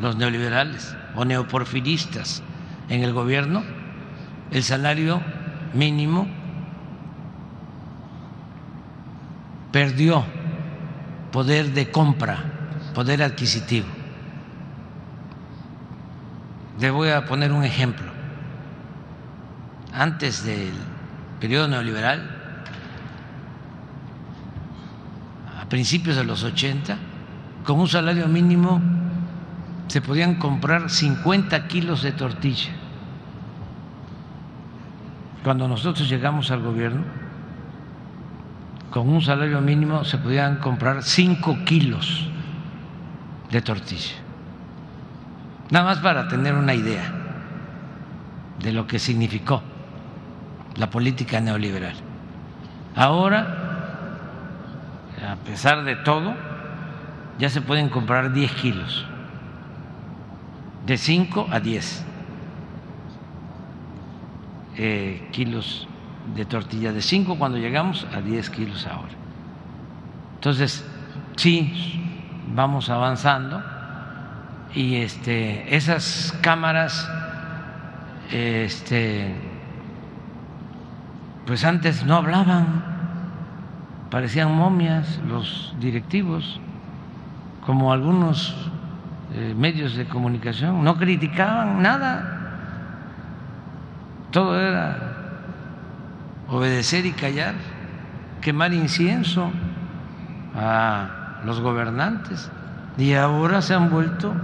los 0.00 0.16
neoliberales 0.16 0.96
o 1.14 1.24
neoporfiristas, 1.24 2.42
en 2.88 3.02
el 3.02 3.12
gobierno, 3.12 3.62
el 4.50 4.62
salario 4.64 5.20
mínimo 5.74 6.26
perdió 9.72 10.24
poder 11.30 11.72
de 11.72 11.90
compra, 11.90 12.38
poder 12.94 13.22
adquisitivo. 13.22 13.99
Le 16.80 16.90
voy 16.90 17.10
a 17.10 17.24
poner 17.26 17.52
un 17.52 17.64
ejemplo. 17.64 18.06
Antes 19.92 20.44
del 20.44 20.72
periodo 21.38 21.68
neoliberal, 21.68 22.38
a 25.60 25.68
principios 25.68 26.16
de 26.16 26.24
los 26.24 26.42
80, 26.42 26.96
con 27.64 27.80
un 27.80 27.88
salario 27.88 28.26
mínimo 28.28 28.80
se 29.88 30.00
podían 30.00 30.36
comprar 30.36 30.88
50 30.90 31.66
kilos 31.68 32.02
de 32.02 32.12
tortilla 32.12 32.70
cuando 35.42 35.66
nosotros 35.66 36.08
llegamos 36.08 36.50
al 36.50 36.62
gobierno, 36.62 37.02
con 38.90 39.08
un 39.08 39.22
salario 39.22 39.60
mínimo 39.60 40.04
se 40.04 40.18
podían 40.18 40.56
comprar 40.56 41.02
cinco 41.02 41.56
kilos 41.64 42.28
de 43.50 43.62
tortilla. 43.62 44.29
Nada 45.70 45.84
más 45.84 45.98
para 45.98 46.26
tener 46.28 46.54
una 46.54 46.74
idea 46.74 47.12
de 48.58 48.72
lo 48.72 48.86
que 48.86 48.98
significó 48.98 49.62
la 50.76 50.90
política 50.90 51.40
neoliberal. 51.40 51.94
Ahora, 52.96 53.46
a 55.30 55.36
pesar 55.44 55.84
de 55.84 55.96
todo, 55.96 56.34
ya 57.38 57.48
se 57.48 57.60
pueden 57.60 57.88
comprar 57.88 58.32
10 58.32 58.52
kilos, 58.52 59.06
de 60.86 60.98
5 60.98 61.48
a 61.50 61.60
10. 61.60 62.06
Eh, 64.76 65.28
kilos 65.30 65.86
de 66.34 66.44
tortilla, 66.46 66.92
de 66.92 67.02
5 67.02 67.38
cuando 67.38 67.58
llegamos 67.58 68.06
a 68.12 68.20
10 68.20 68.50
kilos 68.50 68.86
ahora. 68.86 69.12
Entonces, 70.36 70.84
sí, 71.36 72.02
vamos 72.54 72.88
avanzando 72.88 73.62
y 74.74 74.96
este, 74.96 75.74
esas 75.74 76.36
cámaras, 76.42 77.08
este, 78.30 79.34
pues 81.46 81.64
antes 81.64 82.04
no 82.04 82.16
hablaban, 82.16 82.84
parecían 84.10 84.54
momias 84.54 85.20
los 85.28 85.74
directivos, 85.80 86.60
como 87.66 87.92
algunos 87.92 88.70
eh, 89.34 89.54
medios 89.56 89.96
de 89.96 90.06
comunicación, 90.06 90.82
no 90.82 90.96
criticaban 90.96 91.82
nada 91.82 92.40
todo 94.30 94.60
era 94.60 94.96
obedecer 96.48 97.06
y 97.06 97.12
callar, 97.12 97.54
quemar 98.40 98.72
incienso 98.72 99.50
a 100.54 101.40
los 101.44 101.60
gobernantes. 101.60 102.50
Y 102.96 103.14
ahora 103.14 103.62
se 103.62 103.74
han 103.74 103.90
vuelto, 103.90 104.34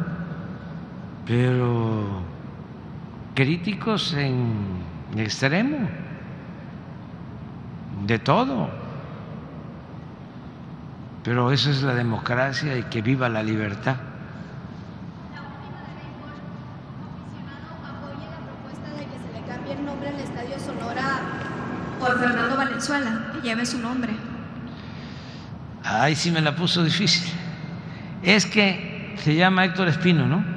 pero 1.26 2.22
críticos 3.34 4.14
en 4.14 4.78
extremo, 5.16 5.88
de 8.06 8.18
todo. 8.18 8.70
Pero 11.24 11.50
eso 11.50 11.70
es 11.70 11.82
la 11.82 11.94
democracia 11.94 12.78
y 12.78 12.84
que 12.84 13.02
viva 13.02 13.28
la 13.28 13.42
libertad. 13.42 13.96
que 23.32 23.40
lleve 23.48 23.66
su 23.66 23.78
nombre. 23.78 24.12
Ay, 25.82 26.14
sí 26.14 26.30
me 26.30 26.40
la 26.40 26.54
puso 26.54 26.84
difícil. 26.84 27.32
Es 28.22 28.46
que 28.46 29.14
se 29.18 29.34
llama 29.34 29.64
Héctor 29.64 29.88
Espino, 29.88 30.26
¿no? 30.26 30.55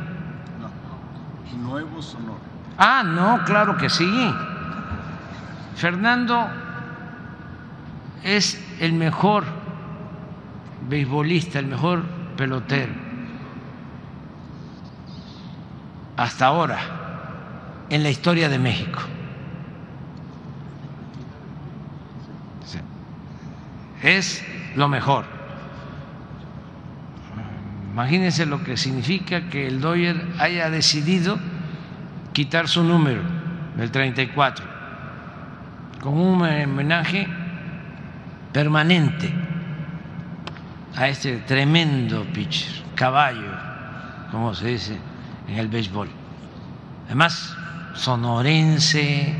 No, 1.57 1.69
Nuevo 1.69 2.01
Sonora. 2.01 2.39
Ah, 2.77 3.03
no, 3.05 3.43
claro 3.45 3.77
que 3.77 3.89
sí. 3.89 4.33
Fernando 5.75 6.47
es 8.23 8.63
el 8.79 8.93
mejor 8.93 9.43
beisbolista, 10.89 11.59
el 11.59 11.67
mejor 11.67 12.03
pelotero. 12.37 12.93
Hasta 16.17 16.47
ahora, 16.47 16.79
en 17.89 18.03
la 18.03 18.09
historia 18.09 18.49
de 18.49 18.59
México. 18.59 18.99
es 24.01 24.43
lo 24.75 24.87
mejor. 24.87 25.38
Imagínense 27.91 28.45
lo 28.45 28.63
que 28.63 28.77
significa 28.77 29.49
que 29.49 29.67
el 29.67 29.81
Doyer 29.81 30.15
haya 30.39 30.69
decidido 30.69 31.39
quitar 32.33 32.67
su 32.67 32.83
número, 32.83 33.21
el 33.77 33.91
34, 33.91 34.65
con 35.99 36.13
un 36.13 36.41
homenaje 36.41 37.27
permanente 38.53 39.33
a 40.95 41.07
este 41.07 41.37
tremendo 41.37 42.23
pitcher, 42.25 42.83
caballo, 42.95 43.51
como 44.31 44.53
se 44.53 44.67
dice 44.67 44.97
en 45.47 45.57
el 45.57 45.67
béisbol. 45.67 46.09
Además, 47.07 47.55
sonorense, 47.95 49.33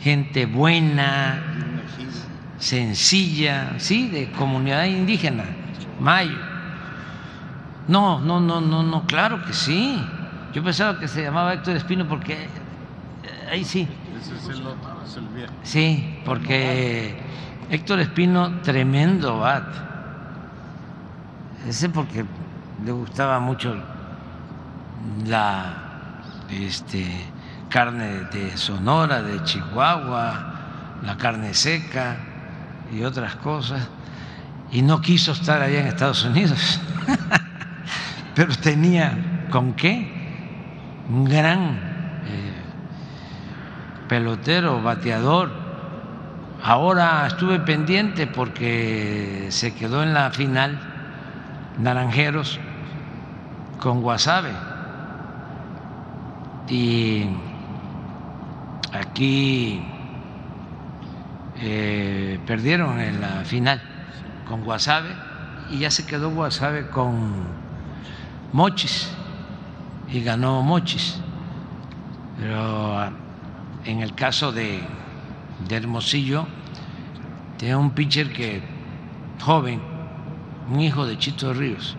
gente 0.00 0.46
buena, 0.46 1.40
sencilla, 2.58 3.74
sí, 3.78 4.08
de 4.08 4.30
comunidad 4.32 4.84
indígena, 4.84 5.44
mayo. 6.00 6.53
No, 7.88 8.20
no, 8.20 8.40
no, 8.40 8.60
no, 8.60 8.82
no, 8.82 9.06
claro 9.06 9.44
que 9.44 9.52
sí. 9.52 10.02
Yo 10.52 10.62
pensaba 10.62 10.98
que 10.98 11.08
se 11.08 11.22
llamaba 11.22 11.54
Héctor 11.54 11.76
Espino 11.76 12.06
porque 12.08 12.34
eh, 12.34 13.48
ahí 13.50 13.64
sí. 13.64 13.88
Ese 14.20 14.36
es 14.36 14.58
el 14.58 14.66
otro. 14.66 15.02
es 15.04 15.16
el 15.16 15.26
bien. 15.28 15.50
Sí, 15.62 16.20
porque 16.24 17.16
Héctor 17.70 18.00
Espino, 18.00 18.60
tremendo 18.62 19.38
bat. 19.38 19.66
Ese 21.66 21.88
porque 21.88 22.24
le 22.84 22.92
gustaba 22.92 23.40
mucho 23.40 23.74
la 25.26 25.74
este, 26.50 27.06
carne 27.68 28.26
de 28.32 28.56
Sonora, 28.56 29.22
de 29.22 29.42
Chihuahua, 29.44 30.54
la 31.02 31.16
carne 31.16 31.54
seca 31.54 32.16
y 32.92 33.02
otras 33.02 33.36
cosas, 33.36 33.88
y 34.70 34.82
no 34.82 35.00
quiso 35.00 35.32
estar 35.32 35.62
allá 35.62 35.80
en 35.80 35.86
Estados 35.86 36.24
Unidos, 36.24 36.80
pero 38.34 38.54
tenía 38.56 39.46
con 39.50 39.74
qué, 39.74 40.10
un 41.08 41.24
gran 41.24 41.78
eh, 42.26 42.52
pelotero, 44.08 44.82
bateador. 44.82 45.50
Ahora 46.62 47.26
estuve 47.26 47.60
pendiente 47.60 48.26
porque 48.26 49.46
se 49.50 49.74
quedó 49.74 50.02
en 50.02 50.14
la 50.14 50.30
final 50.30 50.78
Naranjeros 51.78 52.58
con 53.78 54.00
Guasave. 54.00 54.52
Y 56.68 57.26
aquí 58.92 59.84
eh, 61.60 62.40
perdieron 62.46 62.98
en 62.98 63.20
la 63.20 63.44
final 63.44 63.80
con 64.48 64.64
Guasave 64.64 65.10
y 65.70 65.80
ya 65.80 65.90
se 65.90 66.06
quedó 66.06 66.30
Guasave 66.30 66.88
con 66.88 67.63
Mochis 68.54 69.10
y 70.12 70.20
ganó 70.20 70.62
Mochis. 70.62 71.18
Pero 72.38 72.96
ah, 72.96 73.10
en 73.84 74.00
el 74.00 74.14
caso 74.14 74.52
de, 74.52 74.80
Hermosillo, 75.68 76.46
tiene 77.58 77.74
un 77.74 77.90
pitcher 77.90 78.32
que 78.32 78.62
joven, 79.40 79.82
un 80.70 80.80
hijo 80.80 81.04
de 81.04 81.18
Chito 81.18 81.52
Ríos, 81.52 81.96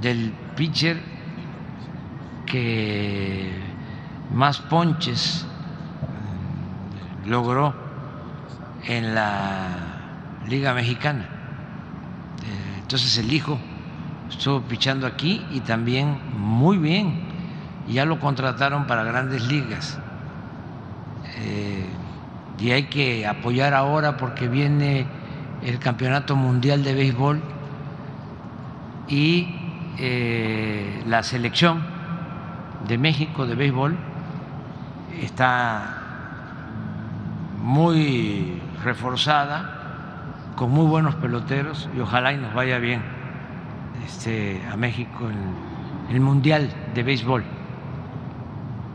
del 0.00 0.32
pitcher 0.56 1.02
que 2.46 3.52
más 4.32 4.58
ponches 4.58 5.44
mm, 7.26 7.28
logró 7.28 7.74
en 8.86 9.14
la 9.14 9.68
Liga 10.48 10.72
Mexicana. 10.72 11.28
Eh, 12.42 12.78
entonces 12.80 13.18
el 13.18 13.30
hijo 13.30 13.58
estuvo 14.30 14.60
pichando 14.62 15.06
aquí 15.06 15.44
y 15.50 15.60
también 15.60 16.18
muy 16.36 16.78
bien. 16.78 17.20
Ya 17.88 18.04
lo 18.04 18.20
contrataron 18.20 18.86
para 18.86 19.02
grandes 19.02 19.46
ligas. 19.48 19.98
Eh, 21.38 21.86
y 22.58 22.70
hay 22.70 22.84
que 22.84 23.26
apoyar 23.26 23.74
ahora 23.74 24.16
porque 24.16 24.48
viene 24.48 25.06
el 25.62 25.78
Campeonato 25.78 26.36
Mundial 26.36 26.84
de 26.84 26.94
Béisbol 26.94 27.40
y 29.08 29.54
eh, 29.98 31.02
la 31.06 31.22
selección 31.22 31.82
de 32.86 32.98
México 32.98 33.46
de 33.46 33.54
béisbol 33.54 33.96
está 35.20 35.96
muy 37.60 38.60
reforzada, 38.84 40.52
con 40.54 40.70
muy 40.70 40.86
buenos 40.86 41.14
peloteros 41.16 41.88
y 41.96 42.00
ojalá 42.00 42.32
y 42.32 42.36
nos 42.36 42.54
vaya 42.54 42.78
bien 42.78 43.17
este, 44.04 44.60
a 44.70 44.76
México 44.76 45.28
en 45.28 46.14
el 46.14 46.20
Mundial 46.20 46.70
de 46.94 47.02
Béisbol. 47.02 47.44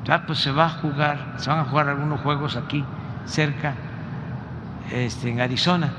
Ya 0.06 0.26
pues 0.26 0.40
se 0.40 0.52
va 0.52 0.66
a 0.66 0.70
jugar, 0.70 1.36
se 1.38 1.50
van 1.50 1.60
a 1.60 1.66
jugar 1.66 1.88
algunos 1.88 2.20
juegos 2.22 2.58
aquí 2.58 2.84
cerca, 3.26 3.74
este, 4.92 5.30
en 5.30 5.40
Arizona. 5.40 5.92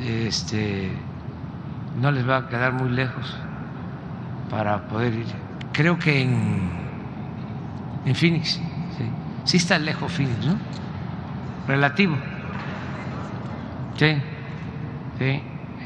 Este, 0.00 0.92
no 2.00 2.10
les 2.12 2.28
va 2.28 2.38
a 2.38 2.48
quedar 2.48 2.72
muy 2.72 2.90
lejos 2.90 3.36
para 4.50 4.86
poder 4.88 5.14
ir. 5.14 5.26
Creo 5.72 5.98
que 5.98 6.22
en, 6.22 6.70
en 8.04 8.14
Phoenix, 8.14 8.60
sí. 8.96 9.10
sí 9.44 9.56
está 9.56 9.78
lejos 9.78 10.12
Phoenix, 10.12 10.46
¿no? 10.46 10.56
Relativo. 11.66 12.16
Sí, 13.96 14.16
sí, 15.18 15.42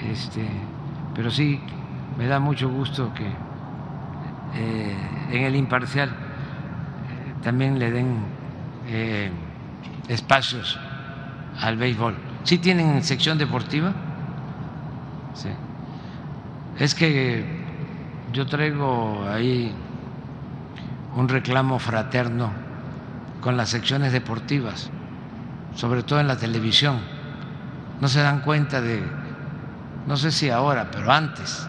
este, 0.09 0.47
pero 1.15 1.31
sí, 1.31 1.61
me 2.19 2.27
da 2.27 2.39
mucho 2.41 2.69
gusto 2.69 3.13
que 3.15 3.27
eh, 4.57 4.97
en 5.31 5.43
el 5.43 5.57
imparcial 5.57 6.11
eh, 6.11 7.35
también 7.43 7.79
le 7.79 7.91
den 7.91 8.19
eh, 8.89 9.31
espacios 10.09 10.79
al 11.61 11.77
béisbol. 11.77 12.17
¿Sí 12.45 12.59
tienen 12.59 13.03
sección 13.03 13.39
deportiva? 13.39 13.93
Sí. 15.35 15.49
Es 16.79 16.95
que 16.95 17.45
yo 18.33 18.47
traigo 18.47 19.27
ahí 19.29 19.73
un 21.17 21.29
reclamo 21.29 21.79
fraterno 21.79 22.51
con 23.41 23.57
las 23.57 23.69
secciones 23.69 24.13
deportivas, 24.13 24.91
sobre 25.75 26.03
todo 26.03 26.21
en 26.21 26.27
la 26.27 26.37
televisión. 26.37 26.99
No 28.01 28.09
se 28.09 28.21
dan 28.21 28.41
cuenta 28.41 28.81
de, 28.81 29.03
no 30.07 30.17
sé 30.17 30.31
si 30.31 30.51
ahora, 30.51 30.89
pero 30.91 31.11
antes, 31.11 31.67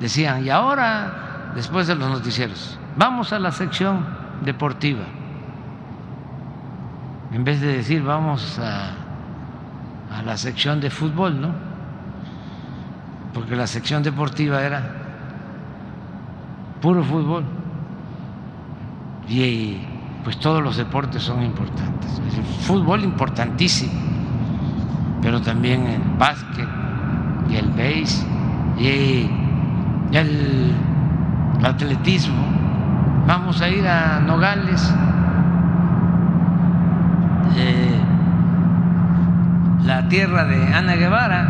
decían, 0.00 0.44
y 0.44 0.50
ahora, 0.50 1.52
después 1.54 1.86
de 1.86 1.94
los 1.94 2.08
noticieros, 2.08 2.78
vamos 2.96 3.32
a 3.32 3.38
la 3.38 3.52
sección 3.52 4.04
deportiva, 4.42 5.04
en 7.32 7.44
vez 7.44 7.60
de 7.60 7.76
decir, 7.76 8.02
vamos 8.02 8.58
a, 8.58 8.94
la 10.24 10.36
sección 10.36 10.80
de 10.80 10.90
fútbol, 10.90 11.40
¿no? 11.40 11.50
Porque 13.34 13.54
la 13.54 13.66
sección 13.66 14.02
deportiva 14.02 14.62
era 14.62 14.82
puro 16.80 17.04
fútbol. 17.04 17.44
Y 19.28 19.78
pues 20.24 20.40
todos 20.40 20.62
los 20.62 20.76
deportes 20.76 21.22
son 21.22 21.42
importantes. 21.42 22.20
El 22.34 22.44
fútbol 22.44 23.04
importantísimo, 23.04 23.92
pero 25.20 25.40
también 25.40 25.86
el 25.86 26.02
básquet 26.18 26.77
y 27.48 27.56
el 27.56 27.70
béis 27.70 28.24
y 28.78 29.28
el 30.12 30.72
atletismo. 31.62 32.44
Vamos 33.26 33.60
a 33.60 33.68
ir 33.68 33.86
a 33.86 34.20
Nogales. 34.20 34.94
Eh, 37.56 38.00
la 39.84 40.08
tierra 40.08 40.44
de 40.44 40.74
Ana 40.74 40.94
Guevara. 40.94 41.48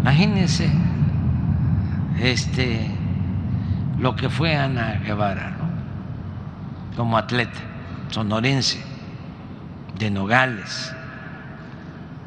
Imagínense 0.00 0.70
este, 2.20 2.90
lo 3.98 4.14
que 4.16 4.28
fue 4.28 4.56
Ana 4.56 5.00
Guevara 5.04 5.50
¿no? 5.58 6.96
como 6.96 7.16
atleta 7.16 7.58
sonorense 8.10 8.84
de 9.98 10.10
Nogales 10.10 10.93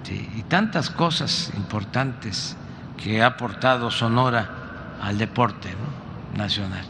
sí, 0.07 0.29
y 0.35 0.43
tantas 0.43 0.89
cosas 0.89 1.51
importantes 1.57 2.55
que 3.01 3.21
ha 3.21 3.27
aportado 3.27 3.91
Sonora 3.91 4.49
al 5.01 5.17
deporte 5.17 5.69
nacional. 6.35 6.85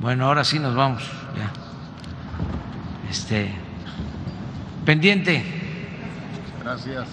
Bueno, 0.00 0.26
ahora 0.26 0.44
sí 0.44 0.58
nos 0.58 0.74
vamos 0.74 1.02
ya. 1.36 1.50
Este, 3.08 3.54
pendiente. 4.84 5.44
Gracias. 6.62 7.06